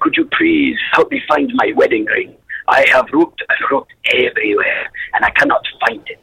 could 0.00 0.14
you 0.16 0.26
please 0.38 0.76
help 0.92 1.10
me 1.10 1.20
find 1.26 1.50
my 1.54 1.72
wedding 1.74 2.04
ring? 2.04 2.36
I 2.68 2.84
have 2.92 3.06
looked 3.12 3.42
and 3.48 3.58
looked 3.72 3.94
everywhere, 4.12 4.90
and 5.14 5.24
I 5.24 5.30
cannot 5.30 5.64
find 5.80 6.02
it. 6.06 6.20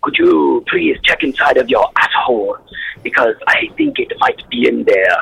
Could 0.00 0.16
you 0.18 0.64
please 0.68 0.96
check 1.04 1.22
inside 1.22 1.58
of 1.58 1.68
your 1.68 1.86
asshole? 1.96 2.56
Because 3.02 3.36
I 3.46 3.68
think 3.76 3.98
it 3.98 4.12
might 4.18 4.42
be 4.50 4.66
in 4.66 4.82
there. 4.84 5.18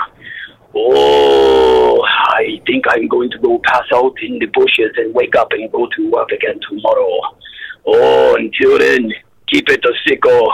Oh, 0.75 2.03
I 2.03 2.61
think 2.67 2.85
I'm 2.89 3.09
going 3.09 3.31
to 3.31 3.39
go 3.39 3.61
pass 3.65 3.85
out 3.95 4.15
in 4.23 4.39
the 4.39 4.47
bushes 4.47 4.93
and 4.97 5.15
wake 5.15 5.35
up 5.35 5.49
and 5.53 5.71
go 5.73 5.89
to 5.97 6.11
work 6.11 6.31
again 6.31 6.61
tomorrow. 6.69 7.21
Oh, 7.87 8.37
until 8.37 8.79
then, 8.79 9.13
keep 9.49 9.69
it 9.69 9.85
a 9.85 9.93
sicko. 10.09 10.49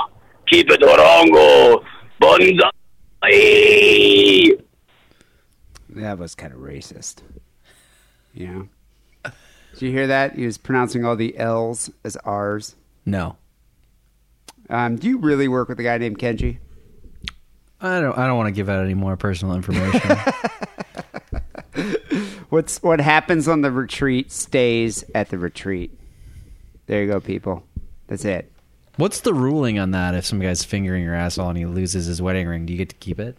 Keep 0.49 0.71
it 0.71 0.81
orongo. 0.81 1.85
Bonsai. 2.23 2.73
That 5.91 6.19
was 6.19 6.35
kind 6.35 6.53
of 6.53 6.61
racist. 6.61 7.23
Yeah. 8.33 8.63
Did 9.25 9.83
you 9.83 9.91
hear 9.91 10.07
that? 10.07 10.37
He 10.37 10.47
was 10.47 10.57
pronouncing 10.57 11.05
all 11.05 11.17
the 11.17 11.37
L's 11.37 11.91
as 12.05 12.17
R's. 12.25 12.77
No. 13.05 13.37
Um, 14.71 14.97
do 14.97 15.09
you 15.09 15.19
really 15.19 15.49
work 15.49 15.69
with 15.69 15.79
a 15.81 15.83
guy 15.83 15.99
named 15.99 16.19
Kenji? 16.19 16.59
I 17.81 18.01
don't 18.01 18.17
I 18.17 18.27
don't 18.27 18.37
want 18.37 18.49
to 18.49 18.53
give 18.53 18.69
out 18.69 18.85
any 18.85 18.95
more 18.95 19.17
personal 19.17 19.55
information. 19.55 20.17
What's 22.49 22.83
what 22.83 23.01
happens 23.01 23.49
on 23.49 23.61
the 23.61 23.71
retreat 23.71 24.33
stays 24.33 25.05
at 25.15 25.29
the 25.29 25.39
retreat. 25.39 25.99
There 26.87 27.03
you 27.03 27.11
go, 27.11 27.21
people. 27.21 27.65
That's 28.07 28.25
it. 28.25 28.51
What's 28.97 29.21
the 29.21 29.35
ruling 29.35 29.79
on 29.79 29.91
that 29.91 30.15
if 30.15 30.25
some 30.25 30.41
guy's 30.41 30.65
fingering 30.65 31.05
your 31.05 31.15
asshole 31.15 31.51
and 31.51 31.59
he 31.59 31.67
loses 31.67 32.07
his 32.07 32.23
wedding 32.23 32.49
ring? 32.49 32.65
Do 32.65 32.73
you 32.73 32.79
get 32.79 32.89
to 32.91 32.97
keep 32.97 33.21
it? 33.21 33.37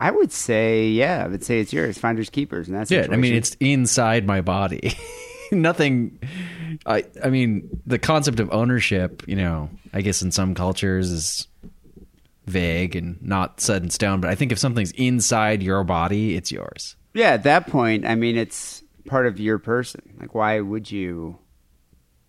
I 0.00 0.10
would 0.10 0.32
say, 0.32 0.88
yeah, 0.88 1.22
I 1.24 1.28
would 1.28 1.44
say 1.44 1.60
it's 1.60 1.72
yours. 1.72 1.98
Finders 1.98 2.30
keepers, 2.30 2.66
and 2.68 2.76
that's 2.76 2.90
Yeah, 2.90 3.06
I 3.10 3.16
mean 3.16 3.34
it's 3.34 3.56
inside 3.60 4.26
my 4.26 4.40
body. 4.40 4.96
Nothing 5.52 6.18
I 6.86 7.04
I 7.22 7.28
mean 7.28 7.82
the 7.86 7.98
concept 7.98 8.40
of 8.40 8.50
ownership, 8.52 9.22
you 9.28 9.36
know, 9.36 9.68
I 9.92 10.00
guess 10.00 10.22
in 10.22 10.30
some 10.30 10.54
cultures 10.54 11.10
is 11.10 11.46
vague 12.52 12.94
and 12.94 13.20
not 13.22 13.60
set 13.60 13.82
in 13.82 13.90
stone, 13.90 14.20
but 14.20 14.30
I 14.30 14.34
think 14.34 14.52
if 14.52 14.58
something's 14.58 14.92
inside 14.92 15.62
your 15.62 15.82
body, 15.84 16.36
it's 16.36 16.52
yours. 16.52 16.96
yeah. 17.14 17.30
At 17.30 17.42
that 17.44 17.66
point, 17.66 18.04
I 18.06 18.14
mean, 18.14 18.36
it's 18.36 18.82
part 19.06 19.26
of 19.26 19.40
your 19.40 19.58
person. 19.58 20.00
Like, 20.20 20.34
why 20.34 20.60
would 20.60 20.90
you? 20.90 21.38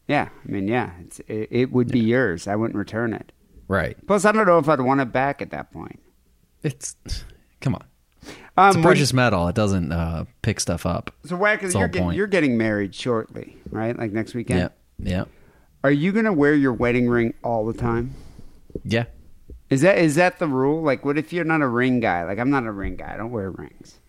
Yeah, 0.07 0.29
I 0.45 0.51
mean, 0.51 0.67
yeah, 0.67 0.91
it's 1.05 1.19
it, 1.27 1.47
it 1.51 1.71
would 1.71 1.89
be 1.91 1.99
yours. 1.99 2.47
I 2.47 2.55
wouldn't 2.55 2.77
return 2.77 3.13
it. 3.13 3.31
Right. 3.67 3.95
Plus, 4.07 4.25
I 4.25 4.31
don't 4.31 4.45
know 4.45 4.57
if 4.59 4.67
I'd 4.67 4.81
want 4.81 4.99
it 5.01 5.11
back 5.13 5.41
at 5.41 5.51
that 5.51 5.71
point. 5.71 5.99
It's 6.63 6.95
come 7.61 7.75
on. 7.75 7.83
Um, 8.57 8.67
It's 8.67 8.75
a 8.75 8.79
when- 8.79 8.83
precious 8.83 9.13
metal. 9.13 9.47
It 9.47 9.55
doesn't 9.55 9.91
uh, 9.91 10.25
pick 10.41 10.59
stuff 10.59 10.85
up. 10.85 11.11
So, 11.25 11.37
That's 11.37 11.61
the 11.61 11.79
you're, 11.79 11.79
whole 11.79 11.87
get, 11.93 12.01
point. 12.03 12.17
you're 12.17 12.27
getting 12.27 12.57
married 12.57 12.93
shortly, 12.95 13.57
right? 13.69 13.97
Like 13.97 14.11
next 14.11 14.33
weekend. 14.33 14.59
Yeah. 14.59 14.69
Yeah. 14.99 15.23
Are 15.83 15.91
you 15.91 16.11
going 16.11 16.25
to 16.25 16.33
wear 16.33 16.53
your 16.53 16.71
wedding 16.73 17.09
ring 17.09 17.33
all 17.43 17.65
the 17.65 17.73
time? 17.73 18.13
Yeah. 18.85 19.05
Is 19.73 19.81
that 19.81 19.97
is 19.97 20.13
that 20.15 20.37
the 20.37 20.47
rule? 20.47 20.83
Like, 20.83 21.03
what 21.03 21.17
if 21.17 21.33
you're 21.33 21.45
not 21.45 21.63
a 21.63 21.67
ring 21.67 21.99
guy? 21.99 22.25
Like, 22.25 22.37
I'm 22.37 22.51
not 22.51 22.67
a 22.67 22.71
ring 22.71 22.95
guy. 22.95 23.15
I 23.15 23.17
don't 23.17 23.31
wear 23.31 23.49
rings. 23.49 23.99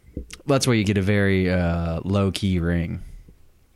That's 0.45 0.67
where 0.67 0.77
you 0.77 0.85
get 0.85 0.99
a 0.99 1.03
very 1.03 1.51
uh, 1.51 2.01
low 2.05 2.31
key 2.31 2.59
ring. 2.59 3.03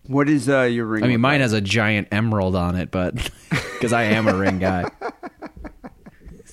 What 0.07 0.29
is 0.29 0.51
uh, 0.51 0.63
your 0.63 0.85
ring? 0.85 1.03
I 1.03 1.07
mean, 1.07 1.15
look 1.15 1.23
mine 1.23 1.33
like? 1.37 1.41
has 1.41 1.55
a 1.55 1.63
giant 1.63 2.09
emerald 2.13 2.55
on 2.55 2.77
it, 2.77 2.91
but 2.91 3.15
because 3.51 3.95
I 3.95 4.03
am 4.03 4.29
a 4.29 4.37
ring 4.37 4.59
guy, 4.59 4.91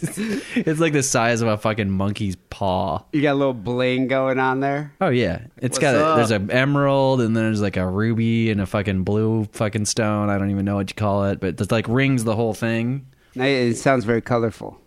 it's 0.01 0.79
like 0.79 0.93
the 0.93 1.03
size 1.03 1.41
of 1.41 1.49
a 1.49 1.57
fucking 1.57 1.89
monkey's 1.89 2.38
paw. 2.49 3.03
You 3.11 3.21
got 3.21 3.33
a 3.33 3.36
little 3.36 3.53
bling 3.53 4.07
going 4.07 4.39
on 4.39 4.61
there. 4.61 4.93
Oh 5.01 5.09
yeah, 5.09 5.47
it's 5.57 5.77
What's 5.77 5.79
got 5.79 5.95
a, 5.95 6.15
there's 6.15 6.31
an 6.31 6.49
emerald 6.49 7.19
and 7.19 7.36
then 7.36 7.43
there's 7.43 7.61
like 7.61 7.75
a 7.75 7.86
ruby 7.86 8.51
and 8.51 8.61
a 8.61 8.65
fucking 8.65 9.03
blue 9.03 9.49
fucking 9.51 9.86
stone. 9.86 10.29
I 10.29 10.38
don't 10.38 10.51
even 10.51 10.63
know 10.63 10.75
what 10.75 10.89
you 10.89 10.95
call 10.95 11.25
it, 11.25 11.41
but 11.41 11.59
it's 11.59 11.71
like 11.71 11.89
rings 11.89 12.23
the 12.23 12.38
whole 12.38 12.53
thing. 12.53 13.07
It 13.36 13.75
sounds 13.75 14.05
very 14.05 14.21
colorful. 14.21 14.79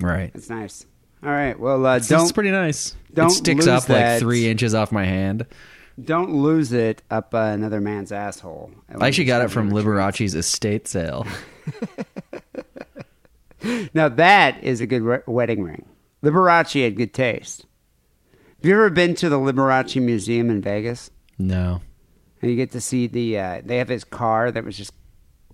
Right. 0.00 0.30
It's 0.34 0.48
nice. 0.50 0.86
All 1.22 1.30
right. 1.30 1.58
Well, 1.58 1.84
uh, 1.86 1.96
It's, 1.96 2.08
don't 2.08 2.22
it's 2.22 2.32
pretty 2.32 2.50
nice. 2.50 2.94
don't 3.12 3.26
it 3.28 3.30
sticks 3.34 3.66
lose 3.66 3.68
up 3.68 3.84
that. 3.86 4.12
like 4.14 4.20
three 4.20 4.48
inches 4.48 4.74
off 4.74 4.92
my 4.92 5.04
hand. 5.04 5.46
don't 6.02 6.30
lose 6.30 6.72
it 6.72 7.02
up 7.10 7.34
uh, 7.34 7.38
another 7.38 7.80
man's 7.80 8.12
asshole. 8.12 8.70
I 8.98 9.06
actually 9.08 9.24
got 9.24 9.42
it 9.42 9.50
from 9.50 9.70
Liberace's 9.70 10.34
estate 10.34 10.86
sale. 10.88 11.26
Now 13.92 14.08
that 14.08 14.62
is 14.62 14.80
a 14.80 14.86
good 14.86 15.02
re- 15.02 15.18
wedding 15.26 15.62
ring. 15.64 15.84
Liberace 16.22 16.80
had 16.82 16.96
good 16.96 17.12
taste. 17.12 17.66
Have 18.56 18.64
you 18.64 18.72
ever 18.74 18.88
been 18.88 19.14
to 19.16 19.28
the 19.28 19.36
Liberace 19.38 20.00
Museum 20.00 20.48
in 20.48 20.62
Vegas? 20.62 21.10
No. 21.38 21.80
And 22.40 22.50
you 22.52 22.56
get 22.56 22.70
to 22.72 22.80
see 22.80 23.08
the 23.08 23.36
uh, 23.38 23.62
they 23.64 23.78
have 23.78 23.88
his 23.88 24.04
car 24.04 24.52
that 24.52 24.64
was 24.64 24.76
just 24.76 24.92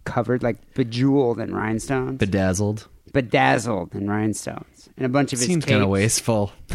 covered 0.05 0.43
like 0.43 0.75
bejeweled 0.75 1.41
in 1.41 1.55
rhinestones, 1.55 2.19
Bedazzled. 2.19 2.89
Bedazzled 3.15 3.95
in 3.95 4.11
rhinestones, 4.11 4.91
and 4.99 5.07
a 5.07 5.09
bunch 5.09 5.33
of 5.33 5.39
his 5.39 5.49
Seems 5.49 5.65
kind 5.65 5.83
of 5.83 5.89
wasteful. 5.89 6.53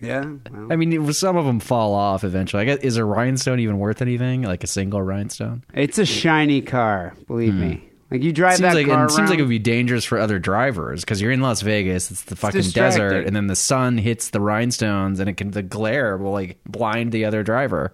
Yeah, 0.00 0.24
well, 0.52 0.68
I 0.70 0.76
mean, 0.76 0.92
it- 0.92 1.12
some 1.14 1.36
of 1.36 1.44
them 1.44 1.58
fall 1.58 1.92
off 1.92 2.22
eventually. 2.22 2.62
I 2.62 2.66
guess 2.66 2.78
is 2.84 2.96
a 2.98 3.04
rhinestone 3.04 3.58
even 3.58 3.80
worth 3.80 4.00
anything? 4.00 4.42
Like 4.42 4.62
a 4.62 4.68
single 4.68 5.02
rhinestone? 5.02 5.64
it's 5.74 5.98
a 5.98 6.06
shiny 6.06 6.60
car. 6.62 7.14
Believe 7.26 7.54
me, 7.54 7.82
like 8.08 8.22
you 8.22 8.32
drive 8.32 8.58
Hmm. 8.58 8.62
Seems 8.62 8.74
that 8.74 8.78
like 8.78 8.86
car 8.86 9.00
and 9.02 9.10
it 9.10 9.12
seems 9.12 9.28
like 9.28 9.40
it 9.40 9.42
would 9.42 9.48
be 9.48 9.58
dangerous 9.58 10.04
for 10.04 10.18
other 10.18 10.38
drivers 10.38 11.00
because 11.00 11.20
you're 11.20 11.32
in 11.32 11.40
Las 11.40 11.62
Vegas. 11.62 12.12
It's 12.12 12.22
the 12.22 12.36
fucking 12.36 12.60
distracting. 12.60 13.00
desert, 13.08 13.26
and 13.26 13.34
then 13.34 13.48
the 13.48 13.56
sun 13.56 13.98
hits 13.98 14.30
the 14.30 14.40
rhinestones, 14.40 15.18
and 15.18 15.28
it 15.28 15.32
can 15.36 15.50
the 15.50 15.64
glare 15.64 16.16
will 16.16 16.30
like 16.30 16.60
blind 16.64 17.10
the 17.10 17.24
other 17.24 17.42
driver. 17.42 17.92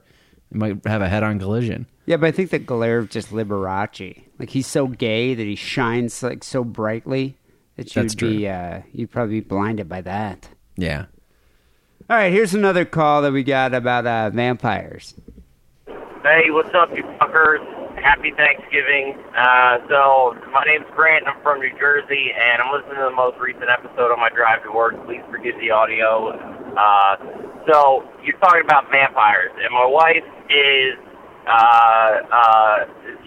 It 0.50 0.58
might 0.58 0.86
have 0.86 1.00
a 1.00 1.08
head-on 1.08 1.38
collision. 1.38 1.86
Yeah, 2.06 2.18
but 2.18 2.26
I 2.26 2.32
think 2.32 2.50
the 2.50 2.58
glare 2.58 2.98
of 2.98 3.08
just 3.08 3.30
Liberace, 3.30 4.24
like 4.38 4.50
he's 4.50 4.66
so 4.66 4.86
gay 4.86 5.34
that 5.34 5.42
he 5.42 5.56
shines 5.56 6.22
like 6.22 6.44
so 6.44 6.62
brightly 6.64 7.36
that 7.76 7.94
you'd 7.96 8.04
That's 8.04 8.14
be 8.14 8.46
uh, 8.46 8.82
you'd 8.92 9.10
probably 9.10 9.40
be 9.40 9.46
blinded 9.46 9.88
by 9.88 10.02
that. 10.02 10.48
Yeah. 10.76 11.06
All 12.10 12.18
right, 12.18 12.30
here's 12.30 12.52
another 12.52 12.84
call 12.84 13.22
that 13.22 13.32
we 13.32 13.42
got 13.42 13.72
about 13.72 14.06
uh, 14.06 14.28
vampires. 14.28 15.14
Hey, 16.22 16.50
what's 16.50 16.74
up, 16.74 16.90
you 16.94 17.02
fuckers? 17.20 17.64
Happy 17.96 18.30
Thanksgiving. 18.36 19.16
Uh, 19.34 19.78
so, 19.88 20.36
my 20.52 20.64
name's 20.66 20.84
Grant, 20.94 21.24
and 21.24 21.34
I'm 21.34 21.42
from 21.42 21.60
New 21.60 21.72
Jersey, 21.78 22.28
and 22.36 22.60
I'm 22.60 22.72
listening 22.72 22.96
to 22.96 23.08
the 23.08 23.16
most 23.16 23.38
recent 23.40 23.70
episode 23.70 24.12
on 24.12 24.20
my 24.20 24.28
drive 24.28 24.62
to 24.64 24.72
work. 24.72 24.94
Please 25.06 25.22
forgive 25.30 25.54
the 25.60 25.70
audio. 25.70 26.28
Uh, 26.76 27.16
so, 27.70 28.04
you're 28.22 28.36
talking 28.38 28.60
about 28.64 28.90
vampires, 28.90 29.52
and 29.56 29.72
my 29.72 29.86
wife 29.86 30.24
is, 30.50 31.00
uh, 31.46 32.22
uh, 32.32 32.76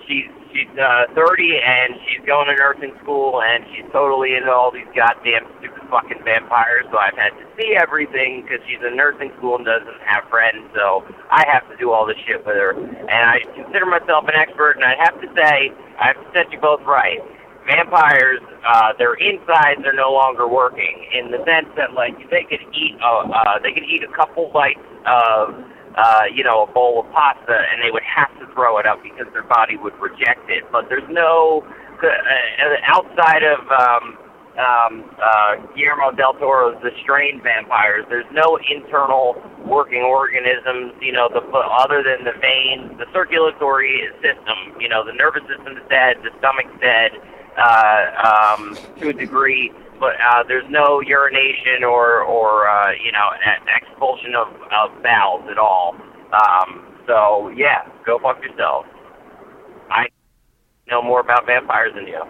she's, 0.07 0.25
she's, 0.53 0.69
uh, 0.77 1.05
30, 1.13 1.59
and 1.63 1.93
she's 2.07 2.25
going 2.25 2.47
to 2.47 2.55
nursing 2.55 2.93
school, 3.03 3.41
and 3.41 3.65
she's 3.73 3.85
totally 3.91 4.35
into 4.35 4.51
all 4.51 4.71
these 4.71 4.87
goddamn 4.95 5.45
stupid 5.59 5.83
fucking 5.89 6.23
vampires, 6.23 6.85
so 6.91 6.97
I've 6.97 7.17
had 7.17 7.31
to 7.37 7.45
see 7.57 7.77
everything 7.77 8.41
because 8.43 8.59
she's 8.67 8.81
in 8.85 8.95
nursing 8.95 9.31
school 9.37 9.55
and 9.55 9.65
doesn't 9.65 10.01
have 10.05 10.27
friends, 10.29 10.65
so 10.75 11.05
I 11.29 11.45
have 11.51 11.67
to 11.69 11.77
do 11.77 11.91
all 11.91 12.05
this 12.05 12.17
shit 12.25 12.45
with 12.45 12.55
her. 12.55 12.73
And 12.73 13.23
I 13.29 13.39
consider 13.55 13.85
myself 13.85 14.25
an 14.27 14.35
expert, 14.35 14.75
and 14.75 14.85
I 14.85 14.95
have 14.99 15.19
to 15.21 15.27
say, 15.35 15.71
I 15.99 16.13
have 16.13 16.17
to 16.17 16.27
set 16.33 16.51
you 16.51 16.59
both 16.59 16.81
right. 16.83 17.19
Vampires, 17.67 18.39
uh, 18.65 18.93
their 18.97 19.15
insides 19.15 19.83
are 19.85 19.93
no 19.93 20.11
longer 20.11 20.47
working 20.47 21.05
in 21.13 21.31
the 21.31 21.43
sense 21.43 21.67
that 21.75 21.93
like 21.93 22.15
they 22.31 22.43
could 22.43 22.63
eat, 22.73 22.95
a, 23.03 23.27
uh, 23.27 23.59
they 23.59 23.73
could 23.73 23.83
eat 23.83 24.03
a 24.03 24.11
couple 24.15 24.49
bites 24.53 24.79
of, 25.05 25.53
uh, 25.97 26.23
you 26.33 26.43
know, 26.43 26.63
a 26.63 26.71
bowl 26.71 27.01
of 27.01 27.11
pasta, 27.11 27.57
and 27.71 27.81
they 27.83 27.91
would 27.91 28.03
have 28.03 28.31
to 28.39 28.45
throw 28.53 28.77
it 28.77 28.85
up 28.85 29.01
because 29.01 29.25
their 29.33 29.43
body 29.43 29.75
would 29.77 29.97
reject 29.99 30.49
it. 30.49 30.63
But 30.71 30.89
there's 30.89 31.09
no 31.09 31.65
uh, 32.03 32.07
outside 32.85 33.43
of 33.43 33.59
um, 33.71 34.17
um, 34.57 35.09
uh, 35.21 35.55
Guillermo 35.75 36.11
del 36.11 36.33
Toro's 36.33 36.81
The 36.81 36.91
Strain 37.01 37.41
Vampires. 37.41 38.05
There's 38.09 38.29
no 38.31 38.57
internal 38.69 39.41
working 39.65 40.01
organisms, 40.01 40.93
you 41.01 41.11
know, 41.11 41.29
the 41.29 41.41
other 41.41 42.03
than 42.03 42.25
the 42.25 42.33
veins, 42.39 42.97
the 42.97 43.05
circulatory 43.13 44.09
system. 44.21 44.79
You 44.79 44.89
know, 44.89 45.05
the 45.05 45.13
nervous 45.13 45.43
system's 45.47 45.81
dead, 45.89 46.17
the 46.23 46.31
stomach's 46.39 46.73
dead 46.81 47.11
uh, 47.57 48.55
um, 48.57 48.77
to 48.99 49.09
a 49.09 49.13
degree, 49.13 49.71
but 49.99 50.13
uh, 50.21 50.43
there's 50.47 50.69
no 50.69 51.01
urination 51.01 51.83
or 51.83 52.21
or 52.21 52.67
uh, 52.67 52.91
you 52.91 53.11
know 53.11 53.29
expulsion 53.81 54.35
of, 54.35 54.47
of 54.47 55.03
bowels 55.03 55.45
at 55.49 55.57
all. 55.57 55.95
Um, 56.33 56.85
so 57.05 57.49
yeah, 57.55 57.87
go 58.05 58.19
fuck 58.19 58.41
yourself. 58.41 58.85
I 59.89 60.07
know 60.89 61.01
more 61.01 61.19
about 61.19 61.45
vampires 61.45 61.93
than 61.95 62.07
you. 62.07 62.21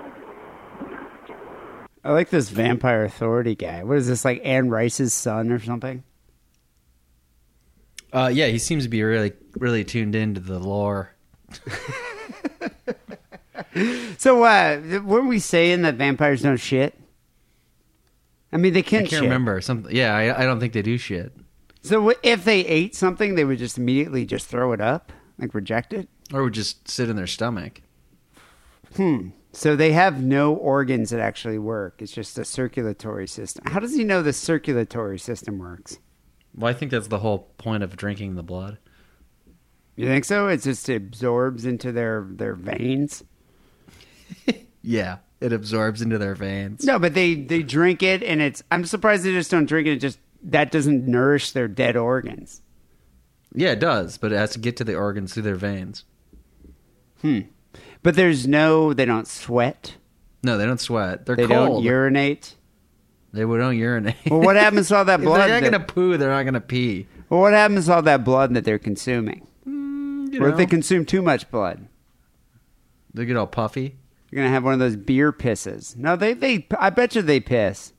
I 2.04 2.12
like 2.12 2.30
this 2.30 2.50
vampire 2.50 3.04
authority 3.04 3.56
guy. 3.56 3.84
What 3.84 3.98
is 3.98 4.08
this 4.08 4.24
like 4.24 4.40
Anne 4.44 4.70
Rice's 4.70 5.14
son 5.14 5.52
or 5.52 5.60
something? 5.60 6.04
Uh, 8.14 8.32
yeah, 8.34 8.48
he 8.48 8.58
seems 8.58 8.84
to 8.84 8.90
be 8.90 9.04
really, 9.04 9.34
really 9.58 9.84
tuned 9.84 10.16
into 10.16 10.40
the 10.40 10.60
lore. 10.60 11.14
So 14.18 14.44
uh 14.44 15.02
weren't 15.04 15.28
we 15.28 15.40
saying 15.40 15.84
that 15.84 15.96
vampires 15.96 16.42
don't 16.42 16.58
shit? 16.58 17.00
I 18.52 18.58
mean 18.58 18.74
they 18.74 18.80
I 18.80 18.84
can 18.84 19.00
can't 19.02 19.10
shit. 19.10 19.22
remember. 19.22 19.60
something. 19.62 19.96
yeah, 19.96 20.16
I, 20.16 20.44
I 20.44 20.46
don't 20.46 20.60
think 20.60 20.74
they 20.74 20.82
do 20.82 20.98
shit. 20.98 21.34
So 21.82 22.14
if 22.24 22.44
they 22.44 22.62
ate 22.66 22.96
something, 22.96 23.36
they 23.36 23.46
would 23.46 23.60
just 23.60 23.78
immediately 23.78 24.26
just 24.26 24.48
throw 24.48 24.74
it 24.74 24.82
up, 24.82 25.12
like 25.38 25.54
reject 25.54 25.94
it. 25.94 26.10
Or 26.34 26.44
would 26.44 26.54
just 26.54 26.88
sit 26.90 27.10
in 27.10 27.16
their 27.16 27.28
stomach. 27.28 27.82
Hmm. 28.96 29.30
So 29.54 29.76
they 29.76 29.92
have 29.94 30.22
no 30.22 30.54
organs 30.54 31.10
that 31.10 31.20
actually 31.20 31.58
work. 31.60 32.02
It's 32.02 32.12
just 32.12 32.38
a 32.38 32.46
circulatory 32.46 33.28
system. 33.28 33.66
How 33.66 33.80
does 33.80 33.96
he 33.96 34.04
know 34.04 34.22
the 34.22 34.34
circulatory 34.34 35.18
system 35.18 35.58
works? 35.60 36.00
Well, 36.54 36.70
I 36.70 36.74
think 36.74 36.92
that's 36.92 37.08
the 37.08 37.20
whole 37.20 37.52
point 37.58 37.84
of 37.84 37.96
drinking 37.96 38.36
the 38.36 38.44
blood. 38.44 38.78
You 39.96 40.06
think 40.08 40.26
so? 40.26 40.48
It 40.48 40.62
just 40.62 40.88
absorbs 40.90 41.66
into 41.66 41.92
their 41.92 42.26
their 42.30 42.54
veins. 42.54 43.24
Yeah, 44.84 45.18
it 45.42 45.54
absorbs 45.54 46.02
into 46.02 46.18
their 46.18 46.36
veins. 46.36 46.84
No, 46.84 46.98
but 47.00 47.14
they 47.14 47.36
they 47.36 47.64
drink 47.64 48.02
it, 48.04 48.24
and 48.24 48.42
it's. 48.42 48.64
I'm 48.72 48.86
surprised 48.86 49.24
they 49.24 49.32
just 49.34 49.52
don't 49.52 49.66
drink 49.66 49.88
it. 49.88 49.94
it 49.94 50.00
just 50.00 50.20
that 50.44 50.72
doesn't 50.72 51.08
nourish 51.08 51.52
their 51.52 51.68
dead 51.68 51.96
organs. 51.98 52.62
Yeah, 53.54 53.72
it 53.72 53.80
does, 53.80 54.18
but 54.18 54.32
it 54.32 54.36
has 54.38 54.52
to 54.52 54.60
get 54.60 54.78
to 54.78 54.84
the 54.84 54.96
organs 54.96 55.34
through 55.34 55.44
their 55.44 55.56
veins. 55.56 56.04
Hmm. 57.22 57.40
But 58.04 58.16
there's 58.16 58.48
no. 58.48 58.94
They 58.94 59.06
don't 59.06 59.28
sweat. 59.28 59.96
No, 60.44 60.58
they 60.58 60.66
don't 60.66 60.80
sweat. 60.80 61.26
They're 61.26 61.36
they 61.36 61.48
cold. 61.48 61.68
don't 61.70 61.84
urinate. 61.84 62.56
They 63.34 63.42
don't 63.42 63.78
urinate. 63.78 64.16
Well, 64.30 64.42
what 64.42 64.56
happens 64.56 64.88
to 64.90 64.98
all 64.98 65.06
that 65.06 65.22
blood? 65.22 65.42
They're 65.42 65.60
not 65.62 65.64
that- 65.64 65.72
gonna 65.72 65.84
poo. 65.86 66.18
They're 66.18 66.30
not 66.30 66.44
gonna 66.44 66.62
pee. 66.62 67.08
well, 67.30 67.42
what 67.42 67.54
happens 67.54 67.88
to 67.88 67.96
all 67.96 68.02
that 68.04 68.24
blood 68.24 68.54
that 68.54 68.64
they're 68.64 68.80
consuming? 68.80 69.48
You 69.66 70.40
What 70.42 70.52
if 70.52 70.58
they 70.58 70.66
consume 70.66 71.06
too 71.06 71.22
much 71.22 71.50
blood? 71.52 71.88
They 73.14 73.26
get 73.26 73.38
all 73.38 73.48
puffy. 73.48 73.96
You're 74.32 74.42
gonna 74.44 74.54
have 74.54 74.64
one 74.64 74.74
of 74.74 74.80
those 74.80 74.96
beer 74.96 75.32
pisses. 75.32 75.96
No, 75.96 76.16
they 76.16 76.34
they. 76.34 76.68
I 76.80 76.90
bet 76.90 77.16
you 77.16 77.22
they 77.22 77.40
piss. 77.40 77.94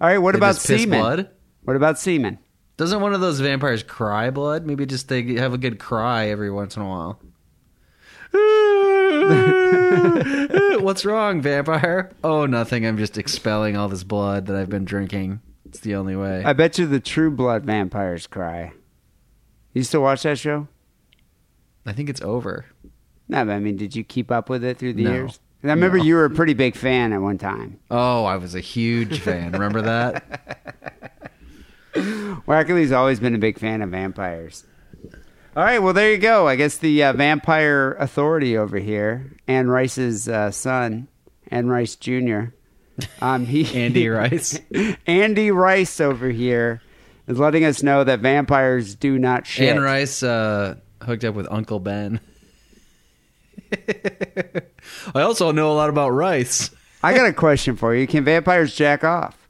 All 0.00 0.08
right. 0.08 0.18
What 0.18 0.32
They 0.32 0.38
about 0.38 0.56
semen? 0.56 0.98
blood? 0.98 1.30
What 1.64 1.76
about 1.76 1.98
semen? 1.98 2.38
Doesn't 2.76 3.00
one 3.00 3.14
of 3.14 3.20
those 3.20 3.40
vampires 3.40 3.82
cry 3.82 4.30
blood? 4.30 4.66
Maybe 4.66 4.86
just 4.86 5.08
they 5.08 5.34
have 5.34 5.54
a 5.54 5.58
good 5.58 5.78
cry 5.78 6.28
every 6.28 6.50
once 6.50 6.76
in 6.76 6.82
a 6.82 6.88
while. 6.88 7.20
What's 10.80 11.04
wrong, 11.04 11.40
vampire? 11.40 12.10
Oh, 12.22 12.46
nothing. 12.46 12.84
I'm 12.86 12.98
just 12.98 13.16
expelling 13.16 13.76
all 13.76 13.88
this 13.88 14.04
blood 14.04 14.46
that 14.46 14.56
I've 14.56 14.68
been 14.68 14.84
drinking. 14.84 15.40
It's 15.66 15.80
the 15.80 15.94
only 15.94 16.16
way. 16.16 16.42
I 16.44 16.52
bet 16.52 16.78
you 16.78 16.86
the 16.86 17.00
True 17.00 17.30
Blood 17.30 17.64
vampires 17.64 18.26
cry. 18.26 18.72
You 19.72 19.82
still 19.82 20.02
watch 20.02 20.22
that 20.24 20.38
show? 20.38 20.68
I 21.86 21.92
think 21.92 22.08
it's 22.08 22.20
over. 22.22 22.66
No, 23.28 23.44
but 23.44 23.52
I 23.52 23.58
mean, 23.60 23.76
did 23.76 23.96
you 23.96 24.04
keep 24.04 24.30
up 24.30 24.48
with 24.48 24.62
it 24.64 24.78
through 24.78 24.94
the 24.94 25.04
No. 25.04 25.12
years? 25.12 25.40
I 25.64 25.68
remember 25.68 25.96
you 25.96 26.14
were 26.16 26.26
a 26.26 26.30
pretty 26.30 26.52
big 26.52 26.76
fan 26.76 27.12
at 27.14 27.22
one 27.22 27.38
time. 27.38 27.80
Oh, 27.90 28.24
I 28.24 28.36
was 28.36 28.54
a 28.54 28.60
huge 28.60 29.20
fan. 29.20 29.52
Remember 29.52 29.80
that? 29.82 30.70
Wackerly's 31.94 32.92
always 32.92 33.18
been 33.18 33.34
a 33.34 33.38
big 33.38 33.58
fan 33.58 33.80
of 33.80 33.90
vampires. 33.90 34.64
All 35.56 35.62
right, 35.62 35.78
well 35.78 35.92
there 35.94 36.10
you 36.10 36.18
go. 36.18 36.48
I 36.48 36.56
guess 36.56 36.76
the 36.76 37.02
uh, 37.04 37.12
vampire 37.14 37.92
authority 37.94 38.58
over 38.58 38.78
here, 38.78 39.36
Anne 39.46 39.68
Rice's 39.68 40.28
uh, 40.28 40.50
son, 40.50 41.08
Anne 41.48 41.68
Rice 41.68 41.96
Jr. 41.96 42.46
Um, 43.22 43.46
he 43.46 43.64
Andy 43.84 44.08
Rice. 44.08 44.58
Andy 45.06 45.50
Rice 45.50 46.00
over 46.00 46.28
here 46.28 46.82
is 47.26 47.38
letting 47.38 47.64
us 47.64 47.82
know 47.82 48.04
that 48.04 48.20
vampires 48.20 48.94
do 48.96 49.18
not 49.18 49.46
shit. 49.46 49.76
Anne 49.76 49.82
Rice 49.82 50.22
uh, 50.22 50.74
hooked 51.02 51.24
up 51.24 51.34
with 51.34 51.46
Uncle 51.50 51.80
Ben. 51.80 52.20
I 55.14 55.22
also 55.22 55.52
know 55.52 55.72
a 55.72 55.74
lot 55.74 55.90
about 55.90 56.10
rice. 56.10 56.70
I 57.02 57.14
got 57.14 57.26
a 57.26 57.32
question 57.32 57.76
for 57.76 57.94
you. 57.94 58.06
Can 58.06 58.24
vampires 58.24 58.74
jack 58.74 59.04
off? 59.04 59.48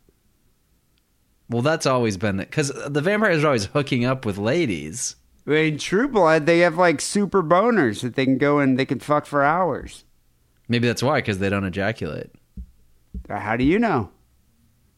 Well, 1.48 1.62
that's 1.62 1.86
always 1.86 2.16
been 2.16 2.38
because 2.38 2.72
the 2.88 3.00
vampires 3.00 3.44
are 3.44 3.48
always 3.48 3.66
hooking 3.66 4.04
up 4.04 4.24
with 4.24 4.38
ladies. 4.38 5.16
In 5.46 5.78
True 5.78 6.08
Blood, 6.08 6.46
they 6.46 6.60
have 6.60 6.76
like 6.78 7.00
super 7.00 7.42
boners 7.42 8.00
that 8.00 8.14
they 8.14 8.24
can 8.24 8.38
go 8.38 8.58
and 8.58 8.78
they 8.78 8.86
can 8.86 8.98
fuck 8.98 9.26
for 9.26 9.44
hours. 9.44 10.04
Maybe 10.68 10.86
that's 10.86 11.02
why, 11.02 11.18
because 11.18 11.38
they 11.38 11.50
don't 11.50 11.64
ejaculate. 11.64 12.30
Uh, 13.28 13.38
How 13.38 13.56
do 13.56 13.64
you 13.64 13.78
know? 13.78 14.10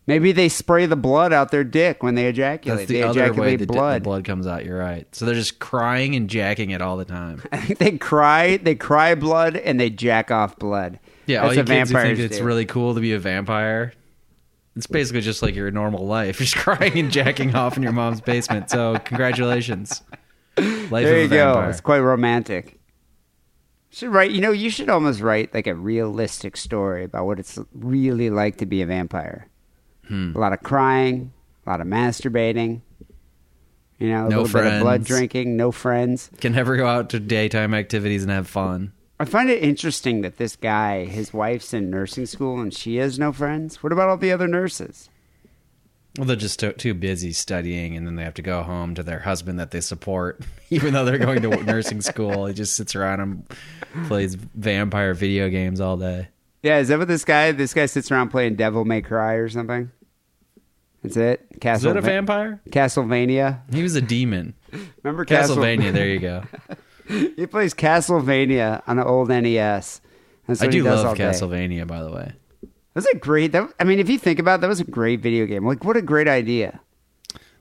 Maybe 0.06 0.30
they 0.30 0.48
spray 0.48 0.86
the 0.86 0.96
blood 0.96 1.32
out 1.32 1.50
their 1.50 1.64
dick 1.64 2.02
when 2.02 2.14
they 2.14 2.26
ejaculate. 2.26 2.78
That's 2.80 2.88
the 2.88 2.94
they 2.94 3.02
other 3.02 3.20
way 3.20 3.26
ejaculate 3.26 3.58
the, 3.60 3.66
blood. 3.66 4.02
the 4.02 4.04
blood 4.04 4.24
comes 4.24 4.46
out. 4.46 4.64
You're 4.64 4.78
right. 4.78 5.12
So 5.14 5.24
they're 5.24 5.34
just 5.34 5.58
crying 5.58 6.14
and 6.14 6.30
jacking 6.30 6.70
it 6.70 6.80
all 6.80 6.96
the 6.96 7.04
time. 7.04 7.42
I 7.50 7.56
think 7.60 7.78
they 7.80 7.98
cry, 7.98 8.56
they 8.56 8.76
cry 8.76 9.16
blood, 9.16 9.56
and 9.56 9.80
they 9.80 9.90
jack 9.90 10.30
off 10.30 10.58
blood. 10.58 11.00
Yeah, 11.26 11.42
all 11.42 11.52
you 11.52 11.56
kids 11.56 11.68
who 11.70 11.74
think 11.74 11.88
vampires 11.88 12.20
it's 12.20 12.38
really 12.38 12.66
cool 12.66 12.94
to 12.94 13.00
be 13.00 13.14
a 13.14 13.18
vampire. 13.18 13.92
It's 14.76 14.86
basically 14.86 15.22
just 15.22 15.42
like 15.42 15.56
your 15.56 15.70
normal 15.72 16.06
life, 16.06 16.38
You're 16.38 16.44
just 16.46 16.56
crying 16.56 16.96
and 16.98 17.10
jacking 17.10 17.56
off 17.56 17.76
in 17.76 17.82
your 17.82 17.92
mom's 17.92 18.20
basement. 18.20 18.70
So 18.70 18.98
congratulations, 19.04 20.02
life 20.56 20.90
there 20.90 21.14
of 21.14 21.18
you 21.18 21.24
a 21.24 21.28
go. 21.28 21.54
vampire. 21.54 21.70
It's 21.70 21.80
quite 21.80 21.98
romantic. 21.98 22.78
Should 23.90 24.10
write. 24.10 24.30
You 24.30 24.40
know, 24.40 24.52
you 24.52 24.70
should 24.70 24.88
almost 24.88 25.20
write 25.20 25.52
like 25.52 25.66
a 25.66 25.74
realistic 25.74 26.56
story 26.56 27.02
about 27.02 27.26
what 27.26 27.40
it's 27.40 27.58
really 27.72 28.30
like 28.30 28.58
to 28.58 28.66
be 28.66 28.82
a 28.82 28.86
vampire. 28.86 29.48
Hmm. 30.08 30.32
A 30.34 30.38
lot 30.38 30.52
of 30.52 30.62
crying, 30.62 31.32
a 31.66 31.70
lot 31.70 31.80
of 31.80 31.86
masturbating. 31.86 32.80
You 33.98 34.08
know, 34.10 34.26
a 34.26 34.28
No 34.28 34.42
little 34.42 34.60
bit 34.62 34.72
of 34.74 34.82
blood 34.82 35.06
friends. 35.06 35.06
drinking, 35.08 35.56
no 35.56 35.72
friends. 35.72 36.30
Can 36.40 36.52
never 36.52 36.76
go 36.76 36.86
out 36.86 37.08
to 37.10 37.20
daytime 37.20 37.72
activities 37.72 38.22
and 38.22 38.30
have 38.30 38.46
fun. 38.46 38.92
I 39.18 39.24
find 39.24 39.48
it 39.48 39.62
interesting 39.62 40.20
that 40.20 40.36
this 40.36 40.54
guy, 40.56 41.06
his 41.06 41.32
wife's 41.32 41.72
in 41.72 41.88
nursing 41.88 42.26
school 42.26 42.60
and 42.60 42.74
she 42.74 42.96
has 42.96 43.18
no 43.18 43.32
friends. 43.32 43.82
What 43.82 43.92
about 43.92 44.10
all 44.10 44.18
the 44.18 44.32
other 44.32 44.46
nurses? 44.46 45.08
Well, 46.18 46.26
they're 46.26 46.36
just 46.36 46.60
too, 46.60 46.72
too 46.72 46.92
busy 46.94 47.32
studying, 47.32 47.94
and 47.96 48.06
then 48.06 48.16
they 48.16 48.24
have 48.24 48.34
to 48.34 48.42
go 48.42 48.62
home 48.62 48.94
to 48.94 49.02
their 49.02 49.20
husband 49.20 49.58
that 49.58 49.70
they 49.70 49.80
support, 49.82 50.40
even 50.70 50.92
though 50.92 51.04
they're 51.04 51.18
going 51.18 51.40
to 51.42 51.56
nursing 51.64 52.00
school. 52.02 52.46
He 52.46 52.54
just 52.54 52.74
sits 52.76 52.94
around 52.94 53.20
and 53.20 54.06
plays 54.08 54.34
vampire 54.34 55.12
video 55.14 55.48
games 55.50 55.80
all 55.80 55.96
day. 55.96 56.28
Yeah, 56.62 56.78
is 56.78 56.88
that 56.88 56.98
what 56.98 57.08
this 57.08 57.24
guy? 57.24 57.52
This 57.52 57.72
guy 57.74 57.86
sits 57.86 58.10
around 58.10 58.30
playing 58.30 58.56
Devil 58.56 58.84
May 58.84 59.00
Cry 59.02 59.34
or 59.34 59.48
something. 59.48 59.90
That's 61.14 61.16
it. 61.16 61.46
Is 61.52 61.58
Castle 61.60 61.92
that 61.94 61.98
a 61.98 62.02
vampire? 62.02 62.60
Castlevania. 62.70 63.60
He 63.74 63.82
was 63.82 63.94
a 63.94 64.00
demon. 64.00 64.54
Remember 65.02 65.24
Castle- 65.24 65.56
Castlevania? 65.56 65.92
There 65.92 66.08
you 66.08 66.18
go. 66.20 66.42
He 67.08 67.46
plays 67.46 67.72
Castlevania 67.72 68.82
on 68.88 68.96
the 68.96 69.04
old 69.04 69.28
NES. 69.28 70.00
That's 70.48 70.60
I 70.60 70.64
what 70.66 70.74
he 70.74 70.80
do 70.80 70.84
does 70.84 70.98
all 71.00 71.04
love 71.06 71.16
day. 71.16 71.24
Castlevania, 71.24 71.86
by 71.86 72.02
the 72.02 72.10
way. 72.10 72.32
That 72.62 72.70
was 72.96 73.06
a 73.06 73.16
great. 73.16 73.52
That, 73.52 73.72
I 73.78 73.84
mean, 73.84 74.00
if 74.00 74.08
you 74.08 74.18
think 74.18 74.40
about 74.40 74.56
it, 74.58 74.60
that 74.62 74.68
was 74.68 74.80
a 74.80 74.84
great 74.84 75.20
video 75.20 75.46
game. 75.46 75.64
Like, 75.64 75.84
what 75.84 75.96
a 75.96 76.02
great 76.02 76.26
idea. 76.26 76.80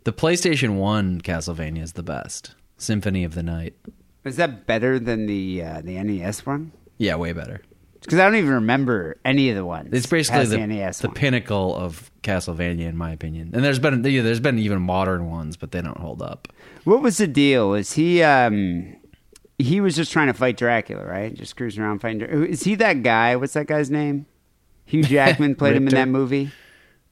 The 0.03 0.11
PlayStation 0.13 0.77
One 0.77 1.21
Castlevania 1.21 1.83
is 1.83 1.93
the 1.93 2.01
best. 2.01 2.55
Symphony 2.77 3.23
of 3.23 3.35
the 3.35 3.43
Night. 3.43 3.75
Is 4.23 4.37
that 4.37 4.65
better 4.65 4.97
than 4.97 5.27
the 5.27 5.61
uh, 5.61 5.81
the 5.81 6.01
NES 6.03 6.43
one? 6.45 6.71
Yeah, 6.97 7.15
way 7.15 7.31
better. 7.31 7.61
Because 8.05 8.19
I 8.19 8.25
don't 8.25 8.35
even 8.35 8.53
remember 8.53 9.17
any 9.25 9.49
of 9.49 9.55
the 9.55 9.65
ones. 9.65 9.89
It's 9.91 10.05
basically 10.05 10.45
the, 10.45 10.57
the 10.67 10.97
the 11.01 11.09
pinnacle 11.09 11.75
of 11.75 12.11
Castlevania, 12.23 12.87
in 12.87 12.95
my 12.97 13.11
opinion. 13.11 13.51
And 13.53 13.63
there's 13.63 13.79
been 13.79 14.03
yeah, 14.03 14.21
there's 14.21 14.39
been 14.39 14.59
even 14.59 14.81
modern 14.81 15.29
ones, 15.29 15.57
but 15.57 15.71
they 15.71 15.81
don't 15.81 15.97
hold 15.97 16.21
up. 16.21 16.47
What 16.83 17.01
was 17.01 17.17
the 17.17 17.27
deal? 17.27 17.69
Was 17.69 17.93
he 17.93 18.21
um 18.23 18.95
he 19.57 19.81
was 19.81 19.95
just 19.95 20.11
trying 20.11 20.27
to 20.27 20.33
fight 20.33 20.57
Dracula, 20.57 21.05
right? 21.05 21.33
Just 21.33 21.55
cruising 21.55 21.83
around 21.83 21.99
fighting. 21.99 22.19
Dra- 22.19 22.43
Is 22.45 22.63
he 22.63 22.75
that 22.75 23.03
guy? 23.03 23.35
What's 23.37 23.53
that 23.53 23.67
guy's 23.67 23.89
name? 23.89 24.25
Hugh 24.85 25.03
Jackman 25.15 25.55
played 25.55 25.75
him 25.75 25.87
in 25.87 25.93
that 25.95 26.07
movie. 26.09 26.51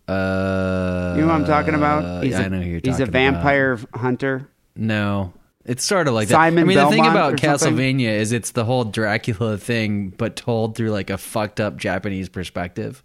Uh, 0.07 1.13
You 1.15 1.21
know 1.21 1.27
what 1.27 1.35
I'm 1.35 1.45
talking 1.45 1.75
about? 1.75 2.25
yeah, 2.25 2.41
a, 2.41 2.43
I 2.45 2.47
know 2.49 2.59
who 2.61 2.69
you're 2.69 2.81
He's 2.83 2.99
a 2.99 3.05
vampire 3.05 3.79
hunter. 3.95 4.49
No. 4.75 5.33
It's 5.65 5.85
sort 5.85 6.07
of 6.09 6.13
like 6.13 6.27
Simon 6.27 6.55
that. 6.55 6.61
I 6.61 6.65
mean, 6.65 6.77
the 6.77 6.89
thing 6.89 7.05
about? 7.09 7.35
Castlevania 7.37 8.09
is 8.17 8.31
it's 8.33 8.51
the 8.51 8.65
whole 8.65 8.83
Dracula 8.83 9.57
thing, 9.57 10.09
but 10.09 10.35
told 10.35 10.75
through 10.75 10.91
like 10.91 11.09
a 11.09 11.17
fucked 11.17 11.59
up 11.61 11.77
Japanese 11.77 12.27
perspective. 12.29 13.01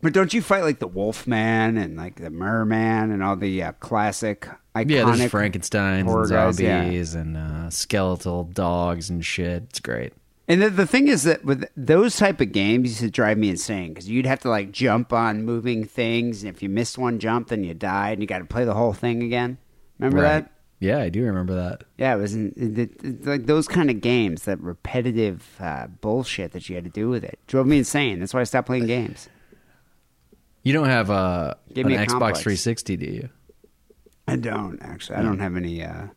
But 0.00 0.12
don't 0.12 0.34
you 0.34 0.42
fight 0.42 0.62
like 0.62 0.80
the 0.80 0.88
Wolfman 0.88 1.76
and 1.76 1.96
like 1.96 2.16
the 2.16 2.30
Merman 2.30 3.12
and 3.12 3.22
all 3.22 3.36
the 3.36 3.62
uh, 3.62 3.72
classic 3.72 4.48
iconic 4.74 4.90
Yeah, 4.90 5.04
there's 5.04 5.30
Frankensteins 5.30 6.12
and 6.12 6.30
guys, 6.30 6.60
yeah. 6.60 6.82
zombies 6.82 7.14
and 7.14 7.36
uh, 7.36 7.70
skeletal 7.70 8.44
dogs 8.44 9.10
and 9.10 9.24
shit. 9.24 9.64
It's 9.70 9.80
great. 9.80 10.12
And 10.48 10.60
the, 10.60 10.70
the 10.70 10.86
thing 10.88 11.06
is 11.06 11.22
that 11.22 11.44
with 11.44 11.64
those 11.76 12.16
type 12.16 12.40
of 12.40 12.50
games 12.50 12.88
used 12.90 13.00
to 13.00 13.10
drive 13.10 13.38
me 13.38 13.48
insane 13.50 13.90
because 13.90 14.08
you'd 14.08 14.26
have 14.26 14.40
to 14.40 14.50
like 14.50 14.72
jump 14.72 15.12
on 15.12 15.44
moving 15.44 15.84
things, 15.84 16.42
and 16.42 16.52
if 16.54 16.62
you 16.64 16.68
missed 16.68 16.98
one 16.98 17.20
jump, 17.20 17.48
then 17.48 17.62
you 17.62 17.72
died, 17.74 18.14
and 18.14 18.22
you 18.22 18.26
got 18.26 18.38
to 18.40 18.44
play 18.44 18.64
the 18.64 18.74
whole 18.74 18.92
thing 18.92 19.22
again. 19.22 19.56
Remember 20.00 20.22
Right. 20.22 20.44
that? 20.44 20.51
Yeah, 20.82 20.98
I 20.98 21.10
do 21.10 21.22
remember 21.22 21.54
that. 21.54 21.84
Yeah, 21.96 22.16
it 22.16 22.18
was 22.18 22.34
in, 22.34 22.52
it, 22.56 23.04
it, 23.04 23.24
like 23.24 23.46
those 23.46 23.68
kind 23.68 23.88
of 23.88 24.00
games, 24.00 24.42
that 24.42 24.60
repetitive 24.60 25.56
uh, 25.60 25.86
bullshit 25.86 26.50
that 26.52 26.68
you 26.68 26.74
had 26.74 26.82
to 26.82 26.90
do 26.90 27.08
with 27.08 27.22
it 27.22 27.38
drove 27.46 27.68
me 27.68 27.78
insane. 27.78 28.18
That's 28.18 28.34
why 28.34 28.40
I 28.40 28.44
stopped 28.44 28.66
playing 28.66 28.86
games. 28.86 29.28
You 30.64 30.72
don't 30.72 30.88
have 30.88 31.08
uh, 31.08 31.54
an 31.76 31.86
a 31.86 31.96
Xbox 31.98 32.08
complex. 32.08 32.40
360, 32.40 32.96
do 32.96 33.06
you? 33.06 33.28
I 34.26 34.34
don't 34.34 34.82
actually. 34.82 35.16
I 35.16 35.22
don't 35.22 35.38
have 35.38 35.56
any. 35.56 35.84
Uh, 35.84 36.08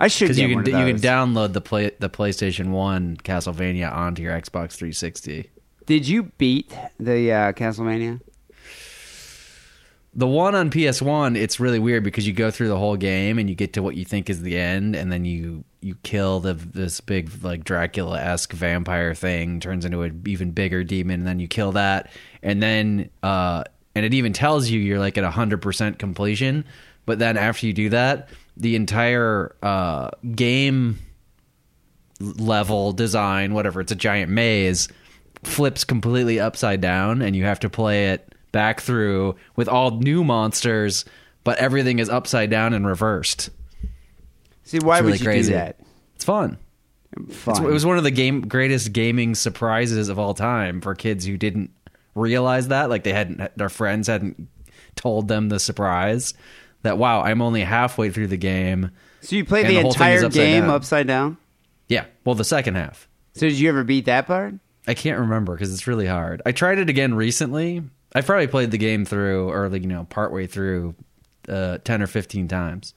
I 0.00 0.08
should 0.08 0.28
Because 0.28 0.38
you 0.38 0.48
can 0.48 0.64
you 0.64 0.94
can 0.94 0.96
download 0.96 1.52
the 1.52 1.60
play 1.60 1.90
the 1.98 2.08
PlayStation 2.08 2.70
One 2.70 3.18
Castlevania 3.18 3.92
onto 3.92 4.22
your 4.22 4.32
Xbox 4.32 4.72
360. 4.72 5.50
Did 5.84 6.08
you 6.08 6.24
beat 6.38 6.74
the 6.98 7.30
uh, 7.30 7.52
Castlevania? 7.52 8.22
The 10.16 10.28
one 10.28 10.54
on 10.54 10.70
PS1, 10.70 11.36
it's 11.36 11.58
really 11.58 11.80
weird 11.80 12.04
because 12.04 12.24
you 12.24 12.32
go 12.32 12.52
through 12.52 12.68
the 12.68 12.78
whole 12.78 12.96
game 12.96 13.38
and 13.38 13.48
you 13.48 13.56
get 13.56 13.72
to 13.72 13.82
what 13.82 13.96
you 13.96 14.04
think 14.04 14.30
is 14.30 14.42
the 14.42 14.56
end, 14.56 14.94
and 14.94 15.10
then 15.10 15.24
you 15.24 15.64
you 15.80 15.96
kill 16.04 16.38
the 16.38 16.54
this 16.54 17.00
big 17.00 17.30
like 17.42 17.64
Dracula 17.64 18.20
esque 18.20 18.52
vampire 18.52 19.14
thing, 19.14 19.58
turns 19.58 19.84
into 19.84 20.02
an 20.02 20.22
even 20.26 20.52
bigger 20.52 20.84
demon, 20.84 21.20
and 21.20 21.26
then 21.26 21.40
you 21.40 21.48
kill 21.48 21.72
that, 21.72 22.10
and 22.44 22.62
then 22.62 23.10
uh, 23.24 23.64
and 23.96 24.06
it 24.06 24.14
even 24.14 24.32
tells 24.32 24.68
you 24.68 24.78
you're 24.78 25.00
like 25.00 25.18
at 25.18 25.24
hundred 25.24 25.60
percent 25.60 25.98
completion, 25.98 26.64
but 27.06 27.18
then 27.18 27.36
after 27.36 27.66
you 27.66 27.72
do 27.72 27.88
that, 27.88 28.28
the 28.56 28.76
entire 28.76 29.56
uh, 29.64 30.10
game 30.36 31.00
level 32.20 32.92
design, 32.92 33.52
whatever, 33.52 33.80
it's 33.80 33.90
a 33.90 33.96
giant 33.96 34.30
maze, 34.30 34.88
flips 35.42 35.82
completely 35.82 36.38
upside 36.38 36.80
down, 36.80 37.20
and 37.20 37.34
you 37.34 37.44
have 37.44 37.58
to 37.60 37.68
play 37.68 38.10
it 38.10 38.33
back 38.54 38.80
through 38.80 39.34
with 39.56 39.68
all 39.68 39.90
new 39.90 40.24
monsters, 40.24 41.04
but 41.42 41.58
everything 41.58 41.98
is 41.98 42.08
upside 42.08 42.48
down 42.48 42.72
and 42.72 42.86
reversed. 42.86 43.50
See, 44.62 44.78
why 44.78 45.00
It's 45.00 45.04
would 45.04 45.20
you 45.20 45.26
crazy. 45.26 45.52
do 45.52 45.58
that? 45.58 45.80
It's 46.14 46.24
fun. 46.24 46.56
It's, 47.28 47.46
it 47.46 47.62
was 47.64 47.84
one 47.84 47.98
of 47.98 48.04
the 48.04 48.10
game 48.10 48.40
greatest 48.48 48.92
gaming 48.92 49.34
surprises 49.34 50.08
of 50.08 50.18
all 50.18 50.32
time 50.34 50.80
for 50.80 50.94
kids 50.94 51.26
who 51.26 51.36
didn't 51.36 51.70
realize 52.14 52.68
that, 52.68 52.88
like 52.88 53.04
they 53.04 53.12
hadn't, 53.12 53.56
their 53.58 53.68
friends 53.68 54.06
hadn't 54.08 54.48
told 54.96 55.28
them 55.28 55.48
the 55.48 55.60
surprise 55.60 56.32
that 56.82 56.96
wow, 56.98 57.22
I'm 57.22 57.42
only 57.42 57.62
halfway 57.62 58.10
through 58.10 58.28
the 58.28 58.36
game. 58.36 58.90
So 59.20 59.36
you 59.36 59.44
played 59.44 59.66
the, 59.66 59.78
is 59.78 59.84
entire 59.84 60.24
upside 60.24 60.32
game 60.32 60.62
down. 60.62 60.70
upside 60.70 61.06
down. 61.06 61.36
Yeah, 61.88 62.04
well, 62.24 62.34
the 62.34 62.44
second 62.44 62.76
half. 62.76 63.08
So 63.34 63.48
did 63.48 63.58
you 63.58 63.68
ever 63.68 63.84
beat 63.84 64.04
that 64.06 64.26
part? 64.26 64.54
I 64.86 64.94
can't 64.94 65.18
remember 65.18 65.54
because 65.54 65.72
it's 65.72 65.86
really 65.86 66.06
hard. 66.06 66.42
I 66.44 66.52
tried 66.52 66.78
it 66.78 66.90
again 66.90 67.14
recently. 67.14 67.82
I 68.14 68.20
probably 68.20 68.46
played 68.46 68.70
the 68.70 68.78
game 68.78 69.04
through, 69.04 69.50
or 69.50 69.68
like 69.68 69.82
you 69.82 69.88
know, 69.88 70.04
partway 70.04 70.46
through, 70.46 70.94
uh, 71.48 71.78
ten 71.84 72.00
or 72.02 72.06
fifteen 72.06 72.48
times. 72.48 72.94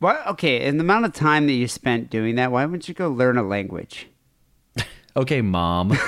Why? 0.00 0.22
Okay, 0.26 0.64
in 0.64 0.76
the 0.78 0.82
amount 0.82 1.04
of 1.04 1.12
time 1.12 1.46
that 1.46 1.52
you 1.52 1.68
spent 1.68 2.10
doing 2.10 2.36
that, 2.36 2.52
why 2.52 2.64
wouldn't 2.64 2.88
you 2.88 2.94
go 2.94 3.08
learn 3.08 3.36
a 3.38 3.42
language? 3.42 4.08
Okay, 5.16 5.42
mom. 5.42 5.92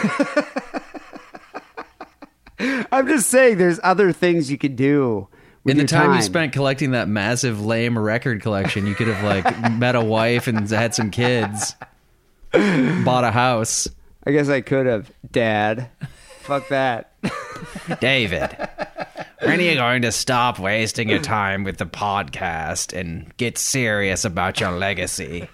I'm 2.93 3.09
just 3.09 3.29
saying, 3.31 3.59
there's 3.59 3.81
other 3.83 4.13
things 4.13 4.49
you 4.49 4.57
could 4.57 4.77
do. 4.77 5.27
In 5.65 5.77
the 5.77 5.83
your 5.83 5.89
time, 5.89 6.15
you 6.15 6.23
spent 6.23 6.53
collecting 6.53 6.93
that 6.93 7.09
massive 7.09 7.65
lame 7.65 7.99
record 7.99 8.43
collection, 8.43 8.87
you 8.87 8.95
could 8.95 9.09
have 9.09 9.25
like 9.25 9.73
met 9.79 9.97
a 9.97 10.01
wife 10.01 10.47
and 10.47 10.71
had 10.71 10.95
some 10.95 11.11
kids, 11.11 11.75
bought 12.53 13.25
a 13.25 13.33
house. 13.33 13.89
I 14.25 14.31
guess 14.31 14.49
I 14.49 14.61
could 14.61 14.87
have, 14.87 15.11
Dad. 15.31 15.89
Fuck 16.43 16.69
that. 16.69 17.13
David, 18.01 18.57
when 19.41 19.61
are 19.61 19.63
you 19.63 19.75
going 19.75 20.03
to 20.03 20.13
stop 20.13 20.59
wasting 20.59 21.09
your 21.09 21.21
time 21.21 21.65
with 21.65 21.79
the 21.79 21.87
podcast 21.87 22.99
and 22.99 23.37
get 23.37 23.59
serious 23.59 24.25
about 24.25 24.61
your 24.61 24.73
legacy? 24.73 25.49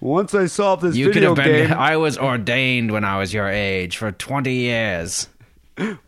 Once 0.00 0.34
I 0.34 0.46
solve 0.46 0.82
this 0.82 0.96
You 0.96 1.06
could 1.06 1.14
video 1.14 1.34
have 1.34 1.44
been. 1.44 1.68
game, 1.68 1.76
I 1.76 1.96
was 1.96 2.18
ordained 2.18 2.92
when 2.92 3.04
I 3.04 3.18
was 3.18 3.34
your 3.34 3.48
age 3.48 3.96
for 3.96 4.12
20 4.12 4.52
years. 4.52 5.28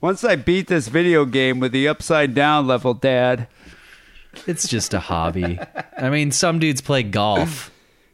once 0.01 0.23
I 0.23 0.37
beat 0.37 0.69
this 0.69 0.89
video 0.89 1.25
game 1.25 1.59
with 1.59 1.73
the 1.73 1.89
upside 1.89 2.35
down 2.35 2.67
level, 2.67 2.95
Dad. 2.95 3.49
It's 4.47 4.69
just 4.69 4.95
a 4.95 5.01
hobby. 5.01 5.59
I 5.99 6.11
mean, 6.11 6.31
some 6.31 6.59
dudes 6.59 6.81
play 6.81 7.03
golf. 7.03 7.71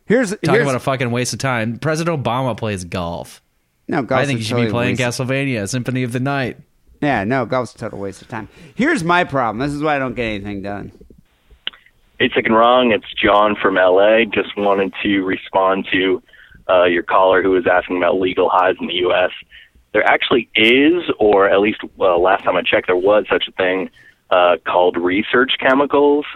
Here's 0.06 0.30
talking 0.30 0.51
here's, 0.51 0.62
about 0.62 0.74
a 0.76 0.80
fucking 0.80 1.10
waste 1.10 1.32
of 1.32 1.39
time. 1.39 1.78
President 1.78 2.22
Obama 2.22 2.56
plays 2.56 2.85
golf. 2.85 3.43
No. 3.89 4.02
Golf's 4.02 4.23
I 4.23 4.27
think 4.27 4.39
a 4.39 4.40
you 4.40 4.44
should 4.44 4.51
totally 4.52 4.66
be 4.66 4.73
playing 4.73 4.97
waste- 4.97 5.19
Castlevania, 5.19 5.69
Symphony 5.69 6.02
of 6.02 6.12
the 6.12 6.20
Night. 6.20 6.59
Yeah, 7.01 7.24
no, 7.24 7.47
golf's 7.47 7.74
a 7.74 7.78
total 7.78 7.98
waste 7.98 8.23
of 8.23 8.28
time. 8.28 8.48
Here's 8.74 9.05
my 9.05 9.24
problem. 9.24 9.65
This 9.65 9.74
is 9.74 9.82
why 9.82 9.97
I 9.97 9.98
don't 9.98 10.15
get 10.15 10.24
anything 10.24 10.62
done. 10.62 10.93
Hey, 12.19 12.28
Sick 12.35 12.47
and 12.47 12.56
Wrong. 12.56 12.90
It's 12.90 13.06
John 13.15 13.55
from 13.55 13.77
LA. 13.77 14.24
Just 14.24 14.56
wanted 14.56 14.93
to 15.05 15.20
respond 15.23 15.86
to 15.93 16.20
uh, 16.69 16.85
your 16.85 17.05
caller 17.05 17.43
who 17.43 17.51
was 17.51 17.66
asking 17.70 17.98
about 17.98 18.19
legal 18.20 18.48
highs 18.51 18.74
in 18.81 18.89
the 18.89 18.94
U.S. 18.94 19.31
There 19.93 20.02
actually 20.05 20.48
is, 20.56 21.05
or 21.20 21.48
at 21.48 21.60
least 21.60 21.81
well, 21.97 22.20
last 22.20 22.43
time 22.43 22.56
I 22.56 22.62
checked, 22.62 22.89
there 22.89 22.97
was 22.97 23.24
such 23.31 23.47
a 23.48 23.52
thing 23.52 23.90
uh, 24.31 24.56
called 24.66 24.97
research 24.97 25.52
chemicals, 25.60 26.27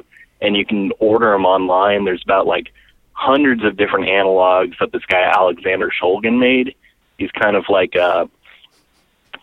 and 0.41 0.57
you 0.57 0.65
can 0.65 0.93
order 1.01 1.33
them 1.33 1.45
online. 1.45 2.05
There's 2.05 2.23
about 2.23 2.47
like 2.47 2.69
hundreds 3.13 3.65
of 3.65 3.77
different 3.77 4.07
analogs 4.07 4.75
that 4.79 4.93
this 4.93 5.05
guy 5.07 5.23
Alexander 5.23 5.91
Shulgin 6.01 6.39
made. 6.39 6.77
He's 7.19 7.31
kind 7.31 7.57
of 7.57 7.65
like 7.69 7.97
uh, 7.97 8.27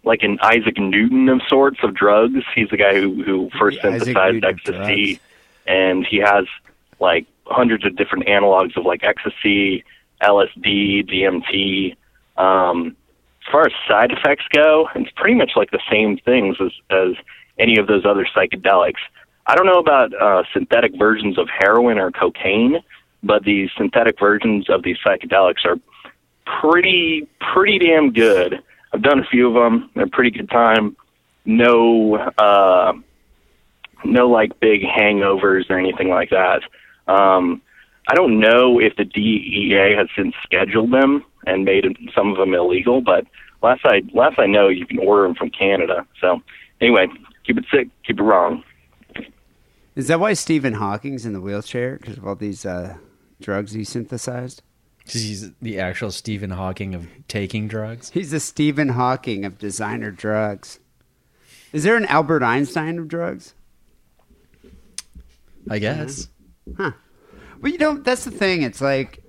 like 0.04 0.24
an 0.24 0.40
Isaac 0.42 0.78
Newton 0.78 1.30
of 1.30 1.42
sorts 1.48 1.80
of 1.84 1.94
drugs. 1.94 2.44
He's 2.56 2.70
the 2.70 2.78
guy 2.78 3.00
who 3.00 3.24
who 3.24 3.50
first 3.58 3.80
Isaac 3.80 4.04
synthesized 4.04 4.34
Newton 4.36 4.50
ecstasy 4.50 5.20
and 5.70 6.06
he 6.06 6.18
has 6.18 6.46
like 7.00 7.28
hundreds 7.46 7.86
of 7.86 7.96
different 7.96 8.26
analogs 8.26 8.76
of 8.76 8.86
like 8.86 9.04
ecstasy, 9.04 9.86
LSD, 10.22 11.08
DMT. 11.10 11.96
Um, 12.42 12.98
as 13.46 13.52
far 13.52 13.66
as 13.66 13.72
side 13.88 14.12
effects 14.12 14.46
go, 14.52 14.90
it's 14.96 15.12
pretty 15.16 15.36
much 15.36 15.52
like 15.56 15.72
the 15.72 15.80
same 15.90 16.18
things 16.18 16.58
as, 16.60 16.72
as 16.90 17.16
any 17.58 17.78
of 17.78 17.88
those 17.88 18.06
other 18.06 18.26
psychedelics. 18.26 19.00
I 19.46 19.56
don't 19.56 19.66
know 19.66 19.80
about 19.80 20.14
uh, 20.14 20.44
synthetic 20.54 20.98
versions 20.98 21.38
of 21.38 21.48
heroin 21.50 21.98
or 21.98 22.12
cocaine, 22.12 22.82
but 23.24 23.44
these 23.44 23.70
synthetic 23.78 24.20
versions 24.20 24.70
of 24.70 24.84
these 24.84 24.98
psychedelics 25.06 25.66
are 25.66 25.78
pretty 26.62 27.28
pretty 27.54 27.80
damn 27.80 28.12
good. 28.12 28.62
I've 28.94 29.02
done 29.02 29.20
a 29.20 29.26
few 29.26 29.48
of 29.48 29.54
them. 29.54 29.90
They're 29.96 30.06
a 30.06 30.10
pretty 30.10 30.32
good 30.32 30.50
time. 30.50 30.96
No 31.46 32.16
uh, 32.38 32.94
no 34.06 34.30
like 34.30 34.60
big 34.60 34.82
hangovers 34.82 35.70
or 35.70 35.78
anything 35.78 36.10
like 36.10 36.30
that. 36.30 36.62
Um, 37.08 37.62
I 38.08 38.16
don't 38.16 38.40
know 38.40 38.80
if 38.80 38.96
the 38.96 39.06
DEA 39.06 39.96
has 39.98 40.08
since 40.16 40.34
scheduled 40.44 40.92
them 40.92 41.24
and 41.46 41.66
made 41.66 41.86
some 42.16 42.32
of 42.32 42.38
them 42.38 42.54
illegal, 42.54 43.02
but 43.02 43.26
last 43.62 43.82
I 43.84 44.02
last 44.14 44.40
I 44.40 44.48
know, 44.48 44.68
you 44.68 44.86
can 44.86 45.00
order 45.00 45.24
them 45.24 45.36
from 45.36 45.50
Canada. 45.52 46.06
So 46.20 46.42
anyway, 46.82 47.08
keep 47.46 47.58
it 47.58 47.66
sick, 47.72 47.88
keep 48.06 48.20
it 48.20 48.24
wrong. 48.24 48.64
Is 49.96 50.08
that 50.08 50.20
why 50.20 50.34
Stephen 50.34 50.76
Hawking's 50.76 51.26
in 51.26 51.34
the 51.34 51.42
wheelchair 51.42 51.98
because 51.98 52.18
of 52.18 52.26
all 52.26 52.36
these 52.36 52.66
uh, 52.66 52.98
drugs 53.42 53.74
he 53.74 53.84
synthesized? 53.84 54.62
He's 55.14 55.52
the 55.62 55.80
actual 55.80 56.12
Stephen 56.12 56.52
Hawking 56.52 56.96
of 56.96 57.08
taking 57.28 57.68
drugs. 57.68 58.10
He's 58.10 58.32
the 58.32 58.40
Stephen 58.40 58.90
Hawking 58.90 59.46
of 59.46 59.58
designer 59.58 60.12
drugs. 60.12 60.80
Is 61.72 61.84
there 61.84 61.96
an 61.96 62.06
Albert 62.06 62.44
Einstein 62.44 62.98
of 62.98 63.08
drugs? 63.08 63.54
I 65.70 65.80
guess. 65.80 66.30
Huh. 66.78 66.92
But 67.62 67.72
you 67.72 67.78
know, 67.78 67.98
that's 67.98 68.26
the 68.26 68.32
thing. 68.32 68.62
It's 68.64 68.82
like 68.82 69.24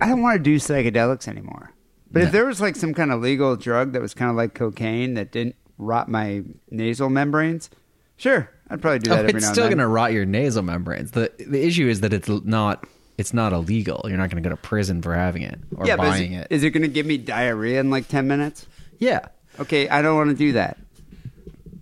I 0.00 0.08
don't 0.08 0.22
want 0.22 0.36
to 0.36 0.42
do 0.42 0.56
psychedelics 0.56 1.28
anymore. 1.28 1.72
But 2.10 2.22
if 2.22 2.32
there 2.32 2.44
was 2.44 2.60
like 2.60 2.76
some 2.76 2.92
kind 2.92 3.10
of 3.10 3.22
legal 3.22 3.56
drug 3.56 3.92
that 3.92 4.02
was 4.02 4.12
kind 4.12 4.30
of 4.30 4.36
like 4.36 4.54
cocaine 4.54 5.14
that 5.14 5.32
didn't 5.32 5.56
rot 5.78 6.08
my 6.08 6.42
nasal 6.70 7.08
membranes, 7.08 7.70
sure, 8.16 8.50
I'd 8.68 8.82
probably 8.82 8.98
do 8.98 9.10
oh, 9.10 9.16
that 9.16 9.24
Oh, 9.24 9.28
every 9.28 9.38
it's 9.38 9.48
still 9.48 9.66
going 9.66 9.78
to 9.78 9.86
rot 9.86 10.12
your 10.12 10.26
nasal 10.26 10.62
membranes. 10.62 11.12
the 11.12 11.32
The 11.38 11.64
issue 11.64 11.88
is 11.88 12.00
that 12.02 12.12
it's 12.12 12.28
not 12.28 12.86
it's 13.18 13.34
not 13.34 13.52
illegal. 13.52 14.02
You're 14.06 14.18
not 14.18 14.30
going 14.30 14.42
to 14.42 14.48
go 14.48 14.54
to 14.54 14.60
prison 14.60 15.02
for 15.02 15.14
having 15.14 15.42
it 15.42 15.58
or 15.76 15.86
yeah, 15.86 15.96
but 15.96 16.04
is 16.04 16.10
buying 16.10 16.32
it-. 16.32 16.46
Is 16.50 16.62
it 16.62 16.70
going 16.70 16.82
to 16.82 16.88
give 16.88 17.06
me 17.06 17.18
diarrhea 17.18 17.80
in 17.80 17.90
like 17.90 18.08
ten 18.08 18.26
minutes? 18.26 18.66
Yeah. 18.98 19.26
Okay, 19.60 19.88
I 19.88 20.02
don't 20.02 20.16
want 20.16 20.30
to 20.30 20.36
do 20.36 20.52
that. 20.52 20.78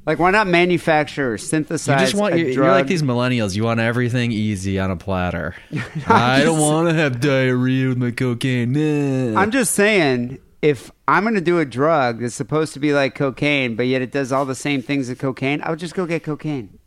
Like, 0.07 0.19
why 0.19 0.31
not 0.32 0.48
manufacture 0.48 1.28
or 1.28 1.32
You 1.32 1.39
synthesize 1.39 2.01
just 2.01 2.15
want 2.15 2.36
you're, 2.36 2.48
you're 2.48 2.70
like 2.70 2.89
these 2.89 3.02
millennials. 3.02 3.55
You 3.55 3.62
want 3.62 3.78
everything 3.78 4.32
easy 4.32 4.78
on 4.81 4.90
a 4.90 4.97
platter. 4.97 5.55
I 6.09 6.43
don't 6.43 6.59
want 6.59 6.89
to 6.89 6.94
have 6.94 7.20
diarrhea 7.20 7.89
with 7.90 7.98
my 7.98 8.11
cocaine. 8.11 8.73
Nah. 8.73 9.40
I'm 9.40 9.52
just 9.52 9.73
saying, 9.73 10.39
if 10.62 10.90
I'm 11.07 11.23
going 11.23 11.36
to 11.36 11.40
do 11.40 11.61
a 11.61 11.65
drug 11.65 12.23
that's 12.23 12.35
supposed 12.35 12.73
to 12.74 12.81
be 12.81 12.93
like 12.93 13.15
cocaine, 13.15 13.77
but 13.77 13.85
yet 13.85 14.02
it 14.02 14.11
does 14.11 14.32
all 14.32 14.44
the 14.44 14.57
same 14.57 14.82
things 14.82 15.09
as 15.09 15.16
cocaine, 15.16 15.62
I 15.62 15.70
would 15.70 15.78
just 15.78 15.94
go 15.94 16.07
get 16.07 16.24
cocaine. 16.24 16.80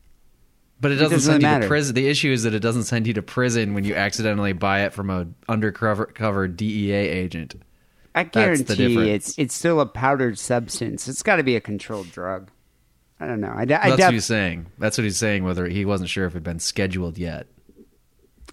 But 0.84 0.92
it 0.92 0.96
It 0.96 0.98
doesn't 1.00 1.16
doesn't 1.16 1.32
send 1.32 1.42
you 1.42 1.48
matter. 1.48 1.62
to 1.64 1.68
prison. 1.70 1.96
The 1.96 2.08
issue 2.08 2.32
is 2.32 2.44
that 2.44 2.54
it 2.54 2.60
doesn't 2.60 2.84
send 2.84 3.08
you 3.08 3.14
to 3.14 3.22
prison 3.22 3.74
when 3.74 3.86
you 3.86 3.96
accidentally 3.96 4.54
buy 4.54 4.82
it 4.82 4.94
from 4.94 5.10
a 5.10 5.26
undercover 5.48 6.06
cover 6.08 6.48
DEA 6.48 6.92
agent. 6.94 7.56
I 8.14 8.24
guarantee 8.24 9.10
it's 9.10 9.36
it's 9.40 9.56
still 9.56 9.80
a 9.80 9.86
powdered 9.86 10.38
substance. 10.38 11.08
It's 11.08 11.24
got 11.24 11.38
to 11.38 11.44
be 11.44 11.56
a 11.56 11.62
controlled 11.62 12.12
drug. 12.12 12.52
I 13.20 13.26
don't 13.28 13.40
know. 13.40 13.48
I, 13.56 13.62
I, 13.62 13.66
That's 13.66 14.02
what 14.02 14.14
he's 14.14 14.26
saying. 14.26 14.66
That's 14.78 14.98
what 14.98 15.04
he's 15.06 15.18
saying. 15.18 15.46
Whether 15.46 15.68
he 15.68 15.86
wasn't 15.86 16.10
sure 16.10 16.26
if 16.26 16.34
it 16.34 16.36
had 16.36 16.44
been 16.44 16.60
scheduled 16.60 17.18
yet. 17.18 17.48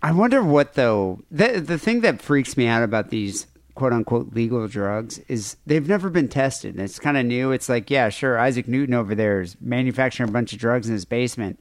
I 0.03 0.13
wonder 0.13 0.43
what 0.43 0.75
though. 0.75 1.21
The 1.31 1.61
the 1.61 1.79
thing 1.79 2.01
that 2.03 2.23
freaks 2.23 2.57
me 2.57 2.69
out 2.69 2.83
about 2.85 3.11
these 3.11 3.49
quote 3.75 3.93
unquote 3.93 4.33
legal 4.35 4.67
drugs 4.69 5.19
is 5.27 5.57
they've 5.67 5.89
never 5.89 6.09
been 6.11 6.29
tested. 6.29 6.79
It's 6.79 6.99
kind 6.99 7.17
of 7.17 7.27
new. 7.27 7.51
It's 7.51 7.69
like, 7.69 7.91
yeah, 7.91 8.09
sure, 8.09 8.39
Isaac 8.39 8.69
Newton 8.69 8.95
over 8.95 9.15
there 9.15 9.41
is 9.41 9.57
manufacturing 9.61 10.29
a 10.29 10.33
bunch 10.33 10.53
of 10.53 10.59
drugs 10.59 10.87
in 10.87 10.93
his 10.95 11.05
basement. 11.05 11.59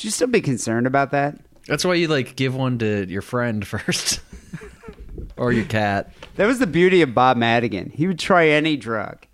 Should 0.00 0.06
you 0.06 0.12
still 0.12 0.28
be 0.28 0.40
concerned 0.40 0.86
about 0.86 1.10
that? 1.10 1.36
That's 1.66 1.84
why 1.84 1.92
you 1.92 2.08
like 2.08 2.34
give 2.34 2.56
one 2.56 2.78
to 2.78 3.06
your 3.06 3.20
friend 3.20 3.66
first, 3.66 4.20
or 5.36 5.52
your 5.52 5.66
cat. 5.66 6.14
That 6.36 6.46
was 6.46 6.58
the 6.58 6.66
beauty 6.66 7.02
of 7.02 7.12
Bob 7.12 7.36
Madigan. 7.36 7.90
He 7.90 8.06
would 8.06 8.18
try 8.18 8.48
any 8.48 8.78
drug, 8.78 9.26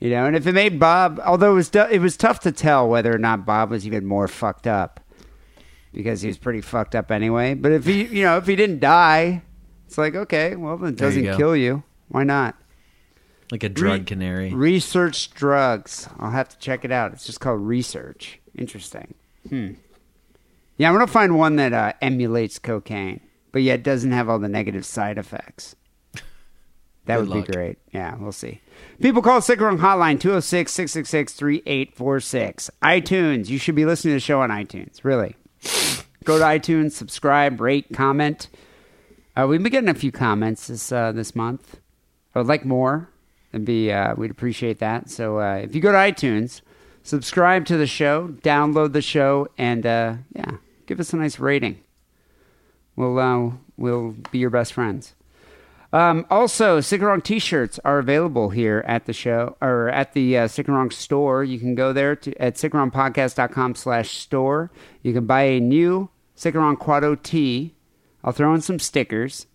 you 0.00 0.10
know. 0.10 0.26
And 0.26 0.34
if 0.34 0.44
it 0.44 0.54
made 0.54 0.80
Bob, 0.80 1.20
although 1.24 1.52
it 1.52 1.54
was 1.54 1.70
it 1.72 2.00
was 2.00 2.16
tough 2.16 2.40
to 2.40 2.50
tell 2.50 2.88
whether 2.88 3.14
or 3.14 3.18
not 3.18 3.46
Bob 3.46 3.70
was 3.70 3.86
even 3.86 4.04
more 4.04 4.26
fucked 4.26 4.66
up 4.66 4.98
because 5.94 6.20
he 6.20 6.26
was 6.26 6.36
pretty 6.36 6.62
fucked 6.62 6.96
up 6.96 7.12
anyway. 7.12 7.54
But 7.54 7.70
if 7.70 7.86
he, 7.86 8.02
you 8.02 8.24
know, 8.24 8.38
if 8.38 8.48
he 8.48 8.56
didn't 8.56 8.80
die, 8.80 9.42
it's 9.86 9.98
like 9.98 10.16
okay, 10.16 10.56
well, 10.56 10.78
then 10.78 10.94
it 10.94 10.96
doesn't 10.96 11.22
go. 11.22 11.36
kill 11.36 11.54
you. 11.54 11.84
Why 12.08 12.24
not? 12.24 12.56
Like 13.52 13.62
a 13.62 13.68
drug 13.68 14.00
Re- 14.00 14.04
canary. 14.06 14.52
Research 14.52 15.30
drugs. 15.30 16.08
I'll 16.18 16.32
have 16.32 16.48
to 16.48 16.58
check 16.58 16.84
it 16.84 16.90
out. 16.90 17.12
It's 17.12 17.24
just 17.24 17.38
called 17.38 17.60
research. 17.60 18.40
Interesting. 18.58 19.14
Hmm. 19.48 19.74
Yeah, 20.82 20.88
I'm 20.88 20.94
gonna 20.94 21.06
find 21.06 21.38
one 21.38 21.54
that 21.56 21.72
uh, 21.72 21.92
emulates 22.02 22.58
cocaine, 22.58 23.20
but 23.52 23.62
yet 23.62 23.84
doesn't 23.84 24.10
have 24.10 24.28
all 24.28 24.40
the 24.40 24.48
negative 24.48 24.84
side 24.84 25.16
effects. 25.16 25.76
That 27.04 27.18
Good 27.18 27.18
would 27.18 27.28
luck. 27.28 27.46
be 27.46 27.52
great. 27.52 27.78
Yeah, 27.92 28.16
we'll 28.16 28.32
see. 28.32 28.60
People 29.00 29.22
call 29.22 29.40
Sick 29.40 29.60
Wrong 29.60 29.78
Hotline 29.78 30.18
206 30.18 30.72
666 30.72 31.34
3846. 31.34 32.70
iTunes. 32.82 33.48
You 33.48 33.58
should 33.58 33.76
be 33.76 33.84
listening 33.84 34.10
to 34.10 34.16
the 34.16 34.20
show 34.20 34.40
on 34.40 34.50
iTunes. 34.50 35.04
Really. 35.04 35.36
Go 36.24 36.38
to 36.40 36.44
iTunes, 36.44 36.90
subscribe, 36.90 37.60
rate, 37.60 37.86
comment. 37.92 38.48
Uh, 39.36 39.46
we've 39.48 39.62
been 39.62 39.70
getting 39.70 39.88
a 39.88 39.94
few 39.94 40.10
comments 40.10 40.66
this 40.66 40.90
uh, 40.90 41.12
this 41.12 41.36
month. 41.36 41.78
I 42.34 42.40
would 42.40 42.48
like 42.48 42.64
more. 42.64 43.08
And 43.52 43.64
be 43.64 43.92
uh, 43.92 44.16
we'd 44.16 44.32
appreciate 44.32 44.80
that. 44.80 45.10
So 45.10 45.38
uh, 45.38 45.60
if 45.62 45.76
you 45.76 45.80
go 45.80 45.92
to 45.92 45.98
iTunes, 45.98 46.60
subscribe 47.04 47.66
to 47.66 47.76
the 47.76 47.86
show, 47.86 48.30
download 48.42 48.94
the 48.94 49.02
show, 49.02 49.46
and 49.56 49.86
uh, 49.86 50.14
yeah, 50.34 50.56
give 50.86 51.00
us 51.00 51.12
a 51.12 51.16
nice 51.16 51.38
rating. 51.38 51.82
We'll 52.96 53.18
uh, 53.18 53.52
we'll 53.76 54.16
be 54.30 54.38
your 54.38 54.50
best 54.50 54.72
friends. 54.72 55.14
Um, 55.92 56.24
also, 56.30 56.80
Wrong 56.80 57.20
T-shirts 57.20 57.78
are 57.84 57.98
available 57.98 58.48
here 58.48 58.82
at 58.86 59.04
the 59.04 59.12
show 59.12 59.56
or 59.60 59.90
at 59.90 60.14
the 60.14 60.38
uh, 60.38 60.48
store. 60.48 61.44
You 61.44 61.58
can 61.58 61.74
go 61.74 61.92
there 61.92 62.16
to 62.16 62.34
at 62.40 62.54
sickandwrongpodcast.com 62.54 63.74
slash 63.74 64.16
store. 64.16 64.70
You 65.02 65.12
can 65.12 65.26
buy 65.26 65.42
a 65.42 65.60
new 65.60 66.08
Wrong 66.44 66.76
Quado 66.76 67.22
tee. 67.22 67.74
I'll 68.24 68.32
throw 68.32 68.54
in 68.54 68.62
some 68.62 68.78
stickers. 68.78 69.46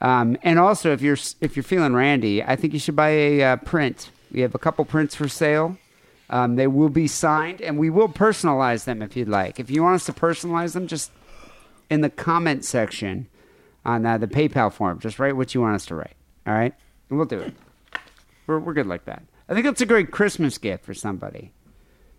Um, 0.00 0.36
and 0.42 0.58
also, 0.58 0.92
if 0.92 1.00
you're 1.00 1.16
if 1.40 1.56
you're 1.56 1.62
feeling 1.62 1.94
randy, 1.94 2.42
I 2.42 2.56
think 2.56 2.74
you 2.74 2.78
should 2.78 2.96
buy 2.96 3.10
a 3.10 3.42
uh, 3.42 3.56
print. 3.56 4.10
We 4.30 4.40
have 4.40 4.54
a 4.54 4.58
couple 4.58 4.84
prints 4.84 5.14
for 5.14 5.28
sale. 5.28 5.78
Um, 6.32 6.56
they 6.56 6.66
will 6.66 6.88
be 6.88 7.06
signed, 7.06 7.60
and 7.60 7.78
we 7.78 7.90
will 7.90 8.08
personalize 8.08 8.84
them 8.84 9.02
if 9.02 9.16
you'd 9.16 9.28
like. 9.28 9.60
If 9.60 9.70
you 9.70 9.82
want 9.82 9.96
us 9.96 10.06
to 10.06 10.14
personalize 10.14 10.72
them, 10.72 10.86
just 10.86 11.12
in 11.90 12.00
the 12.00 12.08
comment 12.08 12.64
section 12.64 13.28
on 13.84 14.06
uh, 14.06 14.16
the 14.16 14.26
PayPal 14.26 14.72
form, 14.72 14.98
just 14.98 15.18
write 15.18 15.36
what 15.36 15.54
you 15.54 15.60
want 15.60 15.74
us 15.74 15.84
to 15.86 15.94
write. 15.94 16.16
All 16.46 16.54
right, 16.54 16.72
and 17.10 17.18
we'll 17.18 17.26
do 17.26 17.38
it. 17.38 17.54
We're 18.46 18.58
we're 18.58 18.72
good 18.72 18.86
like 18.86 19.04
that. 19.04 19.22
I 19.46 19.52
think 19.52 19.66
that's 19.66 19.82
a 19.82 19.86
great 19.86 20.10
Christmas 20.10 20.56
gift 20.56 20.86
for 20.86 20.94
somebody. 20.94 21.52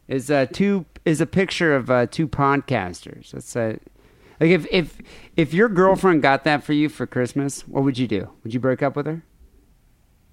Is 0.08 0.30
uh 0.30 0.46
two 0.46 0.86
is 1.06 1.20
a 1.20 1.26
picture 1.26 1.76
of 1.76 1.90
uh, 1.90 2.06
two 2.06 2.28
podcasters. 2.28 3.32
That's 3.32 3.56
uh, 3.56 3.78
like 4.40 4.52
if 4.52 4.68
if 4.72 5.02
if 5.36 5.56
your 5.56 5.70
girlfriend 5.70 6.22
got 6.22 6.44
that 6.44 6.64
for 6.64 6.74
you 6.74 6.88
for 6.88 7.08
Christmas, 7.08 7.68
what 7.68 7.84
would 7.84 7.98
you 7.98 8.08
do? 8.08 8.30
Would 8.44 8.54
you 8.54 8.60
break 8.60 8.84
up 8.84 8.96
with 8.96 9.08
her? 9.08 9.24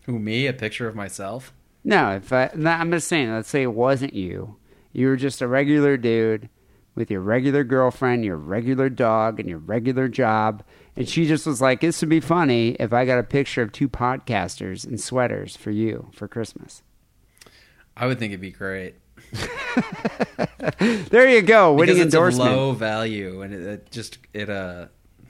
Who 0.04 0.18
me? 0.18 0.46
A 0.46 0.52
picture 0.52 0.86
of 0.86 0.94
myself? 0.94 1.54
No, 1.84 2.12
if 2.16 2.32
I, 2.32 2.50
no, 2.54 2.70
I'm 2.70 2.90
just 2.90 3.08
saying. 3.08 3.32
Let's 3.32 3.48
say 3.48 3.62
it 3.62 3.72
wasn't 3.72 4.14
you. 4.14 4.56
You 4.92 5.08
were 5.08 5.16
just 5.16 5.40
a 5.40 5.48
regular 5.48 5.96
dude 5.96 6.48
with 6.94 7.10
your 7.10 7.20
regular 7.20 7.64
girlfriend, 7.64 8.24
your 8.24 8.36
regular 8.36 8.88
dog, 8.88 9.40
and 9.40 9.48
your 9.48 9.58
regular 9.58 10.08
job, 10.08 10.62
and 10.96 11.08
she 11.08 11.26
just 11.26 11.46
was 11.46 11.60
like, 11.60 11.80
"This 11.80 12.00
would 12.00 12.10
be 12.10 12.20
funny 12.20 12.70
if 12.80 12.92
I 12.92 13.04
got 13.04 13.18
a 13.18 13.22
picture 13.22 13.62
of 13.62 13.72
two 13.72 13.88
podcasters 13.88 14.86
in 14.86 14.98
sweaters 14.98 15.56
for 15.56 15.70
you 15.70 16.10
for 16.12 16.28
Christmas." 16.28 16.82
I 17.96 18.06
would 18.06 18.18
think 18.18 18.32
it'd 18.32 18.40
be 18.40 18.50
great. 18.50 18.96
There 20.78 21.28
you 21.28 21.42
go, 21.42 21.72
winning 21.74 21.94
because 21.94 22.06
it's 22.06 22.14
endorsement. 22.14 22.50
low 22.50 22.72
value, 22.72 23.42
and 23.42 23.54
it, 23.54 23.60
it 23.62 23.90
just 23.90 24.18
it 24.32 24.48
uh 24.50 24.86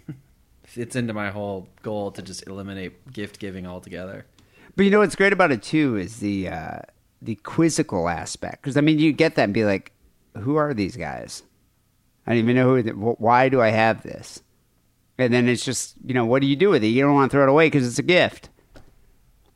fits 0.65 0.97
into 0.97 1.13
my 1.13 1.31
whole 1.31 1.69
goal 1.83 2.11
to 2.13 2.23
just 2.23 2.47
eliminate 2.47 3.13
gift 3.13 3.39
giving 3.39 3.67
altogether. 3.67 4.27
But 4.81 4.85
you 4.85 4.91
know 4.93 5.01
what's 5.01 5.15
great 5.15 5.35
about 5.35 5.53
it 5.53 5.63
too 5.63 5.99
is 5.99 6.21
the 6.21 6.49
uh, 6.49 6.79
the 7.21 7.35
quizzical 7.35 8.09
aspect. 8.09 8.63
Because 8.63 8.79
I 8.79 8.81
mean, 8.81 8.99
you 8.99 9.13
get 9.13 9.35
that 9.35 9.45
and 9.45 9.53
be 9.53 9.67
like, 9.67 9.93
"Who 10.39 10.57
are 10.57 10.73
these 10.73 10.97
guys? 10.97 11.43
I 12.27 12.31
don't 12.31 12.39
even 12.39 12.57
know 12.57 12.75
who. 12.75 12.91
wh- 12.93 13.21
Why 13.21 13.51
do 13.51 13.61
I 13.61 13.69
have 13.69 14.03
this?" 14.03 14.41
And 15.19 15.35
then 15.35 15.51
it's 15.51 15.67
just 15.67 15.97
you 16.03 16.15
know, 16.15 16.25
what 16.25 16.41
do 16.41 16.47
you 16.47 16.57
do 16.57 16.71
with 16.71 16.83
it? 16.83 16.87
You 16.87 17.03
don't 17.03 17.15
want 17.15 17.31
to 17.31 17.35
throw 17.37 17.43
it 17.43 17.51
away 17.51 17.67
because 17.67 17.87
it's 17.87 17.99
a 17.99 18.03
gift. 18.03 18.49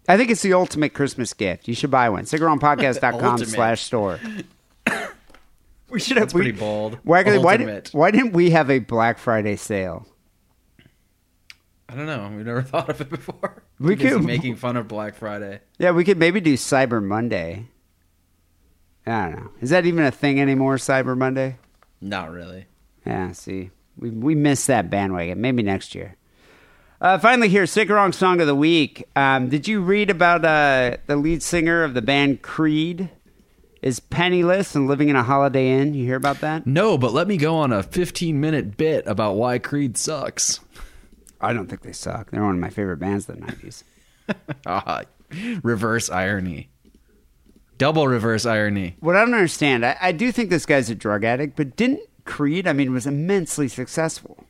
I 0.07 0.19
think 0.19 0.29
it's 0.31 0.43
the 0.43 0.53
ultimate 0.53 0.93
Christmas 0.93 1.33
gift. 1.33 1.69
You 1.69 1.75
should 1.75 1.91
buy 1.91 2.11
one. 2.11 2.25
SickandWrongPodcast.com 2.25 3.25
Ultimate. 3.25 3.49
slash 3.49 3.81
store. 3.81 4.21
we 5.89 6.01
should 6.01 6.19
have. 6.19 6.27
That's 6.27 6.35
we- 6.35 6.43
pretty 6.43 6.59
bold. 6.59 6.99
Why, 7.03 7.23
why, 7.39 7.81
why 7.93 8.11
didn't 8.11 8.33
we 8.35 8.51
have 8.51 8.69
a 8.71 8.79
Black 8.81 9.17
Friday 9.17 9.57
sale? 9.57 10.07
I 11.95 11.97
don't 11.97 12.07
know. 12.07 12.33
We've 12.37 12.45
never 12.45 12.63
thought 12.73 12.89
of 12.89 13.01
it 13.01 13.09
before. 13.09 13.63
We 13.79 13.95
Too 13.95 14.03
busy 14.03 14.15
could- 14.17 14.25
making 14.25 14.57
fun 14.57 14.77
of 14.77 14.89
Black 14.89 15.15
Friday. 15.15 15.61
Yeah, 15.79 15.93
we 15.93 16.03
could 16.05 16.19
maybe 16.19 16.41
do 16.41 16.55
Cyber 16.55 17.01
Monday. 17.03 17.69
I 19.07 19.27
don't 19.29 19.37
know. 19.37 19.51
Is 19.61 19.71
that 19.71 19.87
even 19.87 20.05
a 20.05 20.11
thing 20.11 20.41
anymore? 20.41 20.77
Cyber 20.77 21.17
Monday? 21.17 21.59
Not 22.01 22.31
really. 22.33 22.67
Yeah. 23.07 23.33
See, 23.33 23.71
we 23.99 24.11
we 24.11 24.35
missed 24.35 24.67
that 24.67 24.91
bandwagon. 24.91 25.41
Maybe 25.41 25.63
next 25.63 25.95
year. 25.95 26.17
Uh, 27.01 27.19
finally, 27.19 27.49
here, 27.51 27.67
sick 27.67 27.91
wrong 27.91 28.13
song 28.13 28.41
of 28.41 28.47
the 28.47 28.55
week. 28.55 29.07
Um, 29.15 29.49
did 29.51 29.69
you 29.69 29.83
read 29.83 30.09
about 30.11 30.45
uh, 30.45 30.97
the 31.07 31.17
lead 31.17 31.43
singer 31.43 31.85
of 31.85 31.93
the 31.93 32.01
band 32.01 32.41
Creed 32.41 33.11
is 33.83 34.01
penniless 34.01 34.75
and 34.75 34.89
living 34.89 35.11
in 35.11 35.17
a 35.17 35.23
Holiday 35.23 35.69
Inn? 35.71 35.93
You 35.93 36.07
hear 36.07 36.17
about 36.17 36.41
that? 36.41 36.67
No, 36.67 36.97
but 36.97 37.13
let 37.13 37.29
me 37.29 37.37
go 37.37 37.57
on 37.57 37.73
a 37.73 37.83
15 37.83 38.41
minute 38.41 38.79
bit 38.79 39.07
about 39.07 39.37
why 39.37 39.59
Creed 39.59 39.99
sucks. 39.99 40.61
I 41.45 41.53
don't 41.53 41.69
think 41.69 41.83
they 41.83 41.93
suck. 41.93 42.31
They're 42.31 42.43
one 42.43 42.55
of 42.55 42.61
my 42.61 42.71
favorite 42.71 42.99
bands 42.99 43.29
of 43.29 43.37
the 43.37 43.41
nineties. 43.43 43.85
Ah, 44.67 45.03
reverse 45.63 46.09
irony. 46.09 46.71
Double 47.77 48.09
reverse 48.09 48.47
irony. 48.47 48.97
What 49.01 49.17
I 49.17 49.21
don't 49.25 49.35
understand, 49.35 49.85
I, 49.85 49.97
I 50.01 50.13
do 50.13 50.33
think 50.33 50.49
this 50.49 50.65
guy's 50.65 50.89
a 50.89 50.95
drug 50.95 51.25
addict, 51.25 51.57
but 51.57 51.77
didn't 51.77 52.01
Creed? 52.25 52.67
I 52.67 52.73
mean, 52.73 52.93
was 52.93 53.07
immensely 53.07 53.69
successful. 53.69 54.37
I 54.39 54.45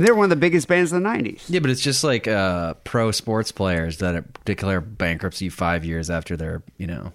mean, 0.00 0.06
they're 0.06 0.14
one 0.14 0.24
of 0.24 0.30
the 0.30 0.36
biggest 0.36 0.68
bands 0.68 0.92
of 0.92 1.02
the 1.02 1.08
'90s. 1.08 1.44
Yeah, 1.48 1.60
but 1.60 1.70
it's 1.70 1.82
just 1.82 2.02
like 2.02 2.26
uh, 2.26 2.74
pro 2.84 3.10
sports 3.10 3.52
players 3.52 3.98
that 3.98 4.44
declare 4.44 4.80
bankruptcy 4.80 5.48
five 5.48 5.84
years 5.84 6.08
after 6.08 6.36
they're, 6.36 6.62
you 6.78 6.86
know, 6.86 7.12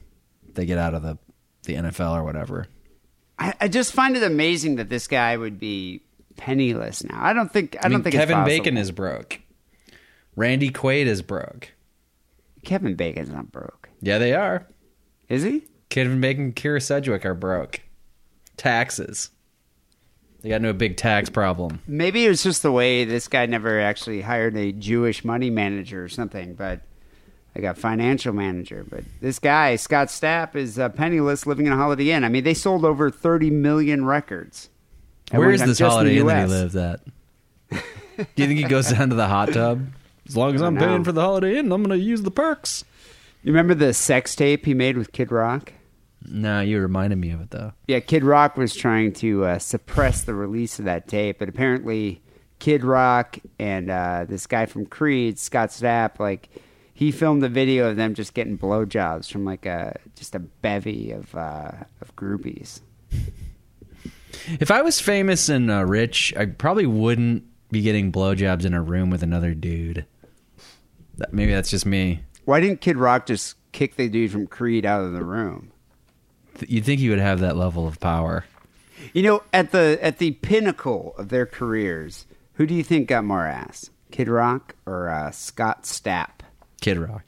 they 0.54 0.66
get 0.66 0.78
out 0.78 0.94
of 0.94 1.02
the, 1.02 1.18
the 1.64 1.76
NFL 1.76 2.16
or 2.16 2.24
whatever. 2.24 2.68
I, 3.40 3.54
I 3.62 3.68
just 3.68 3.94
find 3.94 4.16
it 4.16 4.24
amazing 4.24 4.76
that 4.76 4.90
this 4.90 5.08
guy 5.08 5.36
would 5.36 5.60
be 5.60 6.02
penniless 6.38 7.04
now. 7.04 7.20
I 7.22 7.34
don't 7.34 7.52
think. 7.52 7.76
I, 7.82 7.86
I, 7.86 7.90
don't 7.90 8.04
think 8.04 8.16
Kevin 8.16 8.44
Bacon 8.44 8.78
is 8.78 8.92
broke. 8.92 9.42
Randy 10.36 10.70
Quaid 10.70 11.06
is 11.06 11.22
broke. 11.22 11.72
Kevin 12.64 12.96
Bacon's 12.96 13.30
not 13.30 13.52
broke. 13.52 13.90
Yeah, 14.02 14.18
they 14.18 14.34
are. 14.34 14.68
Is 15.30 15.44
he? 15.44 15.66
Kevin 15.90 16.20
Bacon, 16.20 16.46
and 16.46 16.56
Kyra 16.56 16.82
Sedgwick 16.82 17.26
are 17.26 17.34
broke. 17.34 17.82
Taxes. 18.58 19.30
They 20.42 20.50
got 20.50 20.58
into 20.58 20.70
a 20.70 20.74
big 20.74 20.98
tax 20.98 21.30
problem. 21.30 21.82
Maybe 21.88 22.26
it 22.26 22.30
was 22.30 22.44
just 22.44 22.62
the 22.62 22.72
way 22.72 23.04
this 23.04 23.28
guy 23.28 23.46
never 23.46 23.80
actually 23.80 24.22
hired 24.22 24.56
a 24.56 24.72
Jewish 24.72 25.24
money 25.24 25.50
manager 25.50 26.04
or 26.04 26.10
something, 26.10 26.54
but 26.54 26.82
I 27.56 27.62
got 27.62 27.78
financial 27.78 28.34
manager. 28.34 28.86
But 28.88 29.06
this 29.22 29.40
guy, 29.40 29.76
Scott 29.78 30.10
Stapp, 30.10 30.56
is 30.56 30.78
uh, 30.78 30.90
penniless, 30.90 31.48
living 31.48 31.66
in 31.66 31.74
a 31.74 31.78
Holiday 31.78 32.12
Inn. 32.12 32.24
I 32.24 32.30
mean, 32.30 32.44
they 32.44 32.54
sold 32.54 32.86
over 32.86 33.10
30 33.10 33.50
million 33.50 34.06
records. 34.06 34.70
And 35.32 35.40
Where 35.40 35.50
we're 35.50 35.54
is 35.54 35.62
not 35.62 35.68
this 35.68 35.78
just 35.80 36.00
in 36.00 36.06
the 36.06 36.20
Holiday 36.20 36.20
Inn 36.20 36.28
that 36.28 36.48
he 36.48 36.54
lives 36.54 36.76
at? 36.76 37.00
Do 38.36 38.44
you 38.44 38.48
think 38.48 38.60
he 38.60 38.64
goes 38.66 38.92
down 38.92 39.10
to 39.10 39.16
the 39.16 39.28
hot 39.28 39.54
tub? 39.54 39.88
As 40.28 40.38
long 40.38 40.56
as 40.56 40.62
I 40.62 40.68
I'm 40.68 40.78
paying 40.78 41.04
for 41.04 41.12
the 41.12 41.22
Holiday 41.22 41.58
Inn, 41.58 41.72
I'm 41.72 41.84
going 41.84 41.98
to 41.98 42.04
use 42.04 42.22
the 42.22 42.32
perks. 42.32 42.84
You 43.44 43.52
remember 43.52 43.76
the 43.76 43.94
sex 43.94 44.36
tape 44.36 44.66
he 44.66 44.74
made 44.74 44.98
with 44.98 45.12
Kid 45.12 45.32
Rock? 45.32 45.74
No, 46.28 46.62
you 46.62 46.80
reminded 46.80 47.18
me 47.18 47.32
of 47.32 47.42
it 47.42 47.52
though. 47.52 47.74
Yeah, 47.88 48.00
Kid 48.00 48.24
Rock 48.24 48.58
was 48.58 48.76
trying 48.76 49.14
to 49.14 49.46
uh, 49.46 49.60
suppress 49.60 50.24
the 50.24 50.34
release 50.34 50.80
of 50.80 50.86
that 50.86 51.08
tape, 51.08 51.38
but 51.40 51.50
apparently 51.50 52.22
Kid 52.60 52.84
Rock 52.84 53.38
and 53.60 53.92
uh, 53.92 54.26
this 54.28 54.48
guy 54.48 54.66
from 54.66 54.88
Creed, 54.88 55.38
Scott 55.38 55.70
Stapp, 55.70 56.20
like 56.20 56.50
he 56.94 57.12
filmed 57.12 57.44
a 57.44 57.50
video 57.50 57.90
of 57.90 57.98
them 57.98 58.16
just 58.16 58.34
getting 58.34 58.58
blowjobs 58.58 59.32
from 59.32 59.46
like 59.46 59.66
a 59.66 60.00
just 60.16 60.34
a 60.34 60.40
bevy 60.40 61.12
of 61.12 61.36
uh, 61.36 61.72
of 62.02 62.16
groupies. 62.16 62.82
If 64.60 64.72
I 64.72 64.82
was 64.82 65.00
famous 65.00 65.50
and 65.50 65.70
uh, 65.72 65.86
rich, 65.86 66.34
I 66.38 66.46
probably 66.46 66.86
wouldn't 66.86 67.44
be 67.72 67.82
getting 67.82 68.12
blowjobs 68.12 68.66
in 68.66 68.74
a 68.74 68.82
room 68.82 69.10
with 69.10 69.24
another 69.24 69.54
dude. 69.54 70.06
That, 71.18 71.34
maybe 71.34 71.52
that's 71.54 71.70
just 71.70 71.86
me. 71.86 72.22
Why 72.46 72.60
didn't 72.60 72.82
Kid 72.82 72.98
Rock 72.98 73.26
just 73.26 73.56
kick 73.72 73.96
the 73.96 74.08
dude 74.10 74.32
from 74.32 74.48
Creed 74.48 74.86
out 74.86 75.04
of 75.04 75.14
the 75.14 75.24
room? 75.24 75.72
Th- 76.60 76.70
You'd 76.70 76.86
think 76.86 77.00
he 77.00 77.10
would 77.10 77.20
have 77.20 77.40
that 77.40 77.58
level 77.58 77.88
of 77.88 78.00
power. 78.00 78.46
You 79.14 79.24
know, 79.24 79.44
at 79.54 79.72
the 79.72 79.98
at 80.02 80.18
the 80.20 80.32
pinnacle 80.32 81.14
of 81.18 81.30
their 81.30 81.46
careers, 81.46 82.26
who 82.54 82.66
do 82.66 82.74
you 82.74 82.84
think 82.84 83.08
got 83.08 83.24
more 83.26 83.46
ass, 83.46 83.90
Kid 84.12 84.28
Rock 84.28 84.76
or 84.86 85.10
uh, 85.10 85.32
Scott 85.32 85.84
Stapp? 85.84 86.42
Kid 86.82 86.98
Rock. 86.98 87.24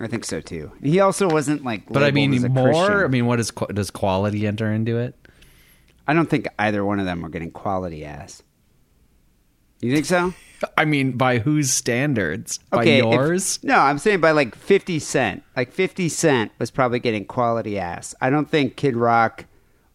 I 0.00 0.08
think 0.08 0.24
so 0.24 0.40
too. 0.40 0.72
He 0.82 1.00
also 1.00 1.28
wasn't 1.30 1.64
like, 1.64 1.86
But 1.88 2.02
I 2.02 2.06
labeled 2.10 2.34
as 2.34 2.42
mean, 2.42 2.50
a 2.50 2.54
more. 2.54 2.72
Christian. 2.72 3.04
I 3.04 3.06
mean, 3.08 3.26
what 3.26 3.40
is 3.40 3.50
qu- 3.50 3.72
does 3.72 3.90
quality 3.90 4.46
enter 4.46 4.70
into 4.70 4.98
it? 4.98 5.14
I 6.06 6.14
don't 6.14 6.28
think 6.28 6.46
either 6.58 6.84
one 6.84 7.00
of 7.00 7.06
them 7.06 7.24
are 7.24 7.28
getting 7.28 7.50
quality 7.50 8.04
ass. 8.04 8.42
You 9.80 9.92
think 9.92 10.06
so? 10.06 10.32
I 10.76 10.84
mean, 10.86 11.12
by 11.12 11.38
whose 11.38 11.70
standards? 11.70 12.58
By 12.70 12.84
if- 12.84 13.04
yours? 13.04 13.58
no, 13.62 13.76
I'm 13.78 13.98
saying 13.98 14.20
by 14.20 14.30
like 14.30 14.54
50 14.54 14.98
Cent. 14.98 15.42
Like 15.56 15.72
50 15.72 16.08
Cent 16.08 16.52
was 16.58 16.70
probably 16.70 16.98
getting 16.98 17.24
quality 17.26 17.78
ass. 17.78 18.14
I 18.20 18.30
don't 18.30 18.50
think 18.50 18.76
Kid 18.76 18.96
Rock 18.96 19.44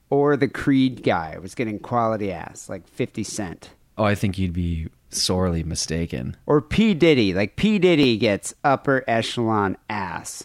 or 0.09 0.37
the 0.37 0.47
Creed 0.47 1.03
guy 1.03 1.37
was 1.39 1.55
getting 1.55 1.79
quality 1.79 2.31
ass 2.31 2.69
like 2.69 2.87
50 2.87 3.23
Cent. 3.23 3.71
Oh, 3.97 4.03
I 4.03 4.15
think 4.15 4.37
you'd 4.37 4.53
be 4.53 4.89
sorely 5.09 5.63
mistaken. 5.63 6.37
Or 6.45 6.61
P. 6.61 6.93
Diddy. 6.93 7.33
Like 7.33 7.55
P. 7.55 7.79
Diddy 7.79 8.17
gets 8.17 8.53
upper 8.63 9.03
echelon 9.07 9.77
ass. 9.89 10.43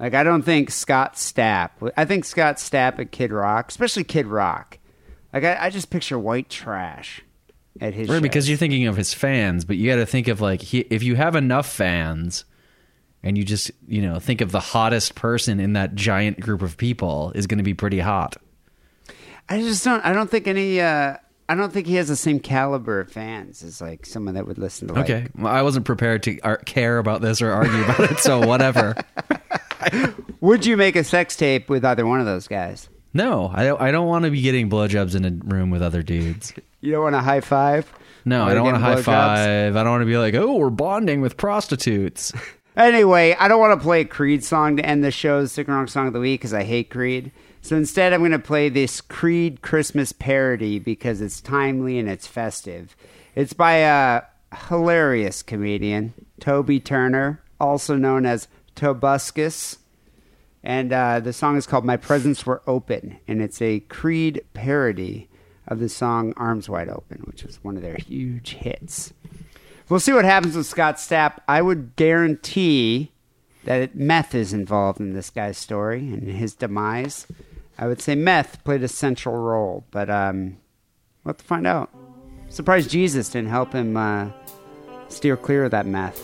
Like 0.00 0.14
I 0.14 0.22
don't 0.22 0.42
think 0.42 0.70
Scott 0.70 1.14
Stapp. 1.14 1.70
I 1.96 2.04
think 2.04 2.24
Scott 2.24 2.56
Stapp 2.56 2.98
and 2.98 3.10
Kid 3.10 3.32
Rock, 3.32 3.68
especially 3.70 4.04
Kid 4.04 4.26
Rock. 4.26 4.78
Like 5.32 5.44
I, 5.44 5.66
I 5.66 5.70
just 5.70 5.90
picture 5.90 6.18
white 6.18 6.48
trash 6.48 7.20
at 7.80 7.94
his 7.94 8.08
Right, 8.08 8.16
shows. 8.16 8.22
because 8.22 8.48
you're 8.48 8.58
thinking 8.58 8.86
of 8.86 8.96
his 8.96 9.12
fans, 9.12 9.64
but 9.64 9.76
you 9.76 9.90
got 9.90 9.96
to 9.96 10.06
think 10.06 10.28
of 10.28 10.40
like 10.40 10.62
he, 10.62 10.80
if 10.80 11.02
you 11.02 11.16
have 11.16 11.34
enough 11.36 11.68
fans, 11.68 12.44
and 13.22 13.36
you 13.36 13.42
just 13.44 13.70
you 13.88 14.00
know 14.00 14.18
think 14.20 14.40
of 14.40 14.52
the 14.52 14.60
hottest 14.60 15.14
person 15.16 15.58
in 15.60 15.72
that 15.72 15.94
giant 15.96 16.38
group 16.40 16.62
of 16.62 16.76
people 16.76 17.32
is 17.34 17.46
going 17.48 17.58
to 17.58 17.64
be 17.64 17.74
pretty 17.74 17.98
hot. 17.98 18.36
I 19.48 19.60
just 19.60 19.84
don't. 19.84 20.04
I 20.04 20.12
don't 20.12 20.30
think 20.30 20.46
any. 20.46 20.80
Uh, 20.80 21.16
I 21.48 21.54
don't 21.54 21.72
think 21.72 21.86
he 21.86 21.94
has 21.96 22.08
the 22.08 22.16
same 22.16 22.38
caliber 22.40 23.00
of 23.00 23.10
fans 23.10 23.62
as 23.64 23.80
like 23.80 24.06
someone 24.06 24.34
that 24.34 24.46
would 24.46 24.58
listen 24.58 24.86
to. 24.88 24.94
Like, 24.94 25.04
Okay, 25.10 25.26
well, 25.36 25.52
I 25.52 25.62
wasn't 25.62 25.86
prepared 25.86 26.22
to 26.24 26.38
ar- 26.40 26.58
care 26.58 26.98
about 26.98 27.20
this 27.22 27.40
or 27.42 27.50
argue 27.50 27.82
about 27.82 28.00
it, 28.12 28.18
so 28.20 28.46
whatever. 28.46 28.94
Would 30.40 30.66
you 30.66 30.76
make 30.76 30.96
a 30.96 31.04
sex 31.04 31.36
tape 31.36 31.68
with 31.68 31.84
either 31.84 32.06
one 32.06 32.20
of 32.20 32.26
those 32.26 32.48
guys? 32.48 32.88
No, 33.14 33.50
I 33.52 33.64
don't. 33.64 33.80
I 33.80 33.90
don't 33.90 34.06
want 34.06 34.24
to 34.24 34.30
be 34.30 34.42
getting 34.42 34.68
blowjobs 34.68 35.14
in 35.14 35.24
a 35.24 35.30
room 35.30 35.70
with 35.70 35.82
other 35.82 36.02
dudes. 36.02 36.52
You 36.80 36.92
don't 36.92 37.02
want 37.02 37.16
a 37.16 37.20
high 37.20 37.40
five? 37.40 37.92
No, 38.24 38.44
I 38.44 38.54
don't 38.54 38.64
want 38.64 38.76
to 38.76 38.80
getting 38.80 38.96
high 38.96 39.02
five. 39.02 39.76
I 39.76 39.82
don't 39.82 39.90
want 39.90 40.02
to 40.02 40.06
be 40.06 40.18
like, 40.18 40.34
oh, 40.34 40.56
we're 40.56 40.70
bonding 40.70 41.20
with 41.20 41.36
prostitutes. 41.36 42.32
Anyway, 42.78 43.34
I 43.36 43.48
don't 43.48 43.58
want 43.58 43.78
to 43.78 43.82
play 43.82 44.02
a 44.02 44.04
Creed 44.04 44.44
song 44.44 44.76
to 44.76 44.86
end 44.86 45.02
the 45.02 45.10
show, 45.10 45.42
the 45.42 45.48
Sick 45.48 45.66
and 45.66 45.74
Wrong 45.74 45.88
Song 45.88 46.06
of 46.06 46.12
the 46.12 46.20
Week, 46.20 46.38
because 46.40 46.54
I 46.54 46.62
hate 46.62 46.90
Creed. 46.90 47.32
So 47.60 47.76
instead, 47.76 48.12
I'm 48.12 48.20
going 48.20 48.30
to 48.30 48.38
play 48.38 48.68
this 48.68 49.00
Creed 49.00 49.62
Christmas 49.62 50.12
parody 50.12 50.78
because 50.78 51.20
it's 51.20 51.40
timely 51.40 51.98
and 51.98 52.08
it's 52.08 52.28
festive. 52.28 52.94
It's 53.34 53.52
by 53.52 53.78
a 53.78 54.22
hilarious 54.68 55.42
comedian, 55.42 56.14
Toby 56.38 56.78
Turner, 56.78 57.42
also 57.60 57.96
known 57.96 58.24
as 58.24 58.46
Tobuscus. 58.78 59.78
And 60.62 60.92
uh, 60.92 61.20
the 61.20 61.32
song 61.32 61.56
is 61.56 61.66
called 61.66 61.84
My 61.84 61.96
Presents 61.96 62.44
Were 62.44 62.62
Open, 62.66 63.18
and 63.26 63.40
it's 63.40 63.62
a 63.62 63.80
Creed 63.80 64.42
parody 64.54 65.28
of 65.66 65.78
the 65.78 65.88
song 65.88 66.32
Arms 66.36 66.68
Wide 66.68 66.88
Open, 66.88 67.22
which 67.24 67.44
was 67.44 67.62
one 67.62 67.76
of 67.76 67.82
their 67.82 67.96
huge 67.96 68.54
hits. 68.54 69.12
We'll 69.88 70.00
see 70.00 70.12
what 70.12 70.24
happens 70.24 70.56
with 70.56 70.66
Scott 70.66 70.96
Stapp. 70.96 71.38
I 71.48 71.62
would 71.62 71.96
guarantee 71.96 73.12
that 73.64 73.94
meth 73.94 74.34
is 74.34 74.52
involved 74.52 75.00
in 75.00 75.12
this 75.12 75.30
guy's 75.30 75.58
story 75.58 76.00
and 76.00 76.28
his 76.28 76.54
demise. 76.54 77.26
I 77.78 77.86
would 77.86 78.00
say 78.00 78.14
meth 78.14 78.62
played 78.64 78.82
a 78.82 78.88
central 78.88 79.36
role, 79.36 79.84
but 79.90 80.10
um, 80.10 80.58
we'll 81.22 81.30
have 81.30 81.38
to 81.38 81.44
find 81.44 81.66
out. 81.66 81.90
Surprised 82.48 82.90
Jesus 82.90 83.28
didn't 83.28 83.50
help 83.50 83.72
him 83.72 83.96
uh, 83.96 84.28
steer 85.08 85.36
clear 85.36 85.64
of 85.64 85.70
that 85.70 85.86
meth. 85.86 86.22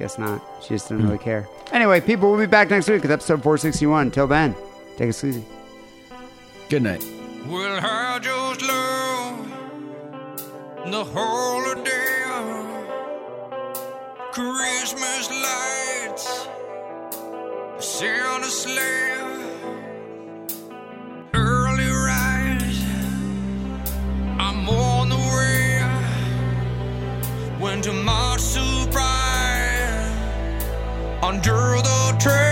Guess 0.00 0.18
not. 0.18 0.42
She 0.62 0.70
just 0.70 0.88
didn't 0.88 1.02
hmm. 1.02 1.10
really 1.10 1.22
care. 1.22 1.46
Anyway, 1.72 2.00
people, 2.00 2.30
we'll 2.30 2.40
be 2.40 2.46
back 2.46 2.70
next 2.70 2.88
week 2.88 3.02
with 3.02 3.10
episode 3.10 3.42
461. 3.42 4.06
Until 4.06 4.26
then, 4.26 4.54
take 4.96 5.10
it 5.10 5.24
easy. 5.24 5.44
Good 6.70 6.82
night. 6.82 7.04
Well, 7.46 7.78
I 7.82 8.18
just 8.18 8.62
love 8.62 9.46
the 10.90 11.04
holiday. 11.04 12.16
Christmas 14.32 15.28
lights, 15.28 16.48
Santa 17.78 18.46
sleigh, 18.46 19.49
under 31.30 31.76
the 31.80 32.16
tree, 32.18 32.49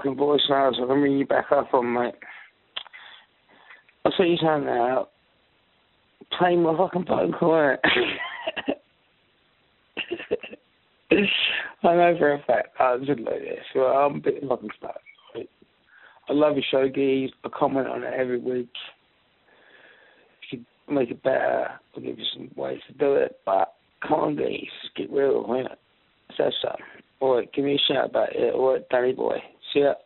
fucking 0.00 0.16
voicemails. 0.16 0.74
I 0.74 0.86
can 0.86 1.00
ring 1.00 1.18
you 1.18 1.26
back 1.26 1.46
up 1.52 1.72
on, 1.74 1.92
mate. 1.92 2.14
I'll 4.04 4.12
tell 4.12 4.26
you 4.26 4.36
something 4.36 4.68
uh, 4.68 4.74
now. 4.74 5.08
Play 6.38 6.56
my 6.56 6.76
fucking 6.76 7.04
vocal, 7.06 7.50
innit? 7.50 7.78
I 11.10 11.16
know 11.94 12.16
for 12.18 12.32
a 12.34 12.42
fact 12.46 12.68
I 12.78 12.96
should 13.04 13.20
like 13.20 13.40
this. 13.40 13.64
Well, 13.74 13.86
I'm 13.86 14.16
a 14.16 14.20
bit 14.20 14.44
fucking 14.48 14.70
stuck. 14.78 15.00
I 16.28 16.32
love 16.32 16.54
your 16.54 16.64
show, 16.70 16.88
Geese. 16.88 17.32
I 17.44 17.48
comment 17.48 17.88
on 17.88 18.04
it 18.04 18.14
every 18.14 18.38
week. 18.38 18.70
If 20.42 20.52
you 20.52 20.58
could 20.86 20.94
make 20.94 21.10
it 21.10 21.22
better, 21.22 21.66
I'll 21.96 22.02
give 22.02 22.18
you 22.18 22.24
some 22.32 22.50
ways 22.56 22.78
to 22.86 22.92
do 22.94 23.14
it. 23.14 23.40
But 23.44 23.72
come 24.06 24.20
on, 24.20 24.36
Geese. 24.36 24.68
Get 24.96 25.10
real, 25.10 25.44
innit? 25.44 25.74
So, 26.36 26.50
so. 26.62 26.76
Alright, 27.20 27.52
give 27.52 27.64
me 27.64 27.74
a 27.74 27.92
shout 27.92 28.10
about 28.10 28.34
it. 28.34 28.54
Alright, 28.54 28.88
Danny 28.90 29.12
boy. 29.12 29.38
Ya. 29.74 30.00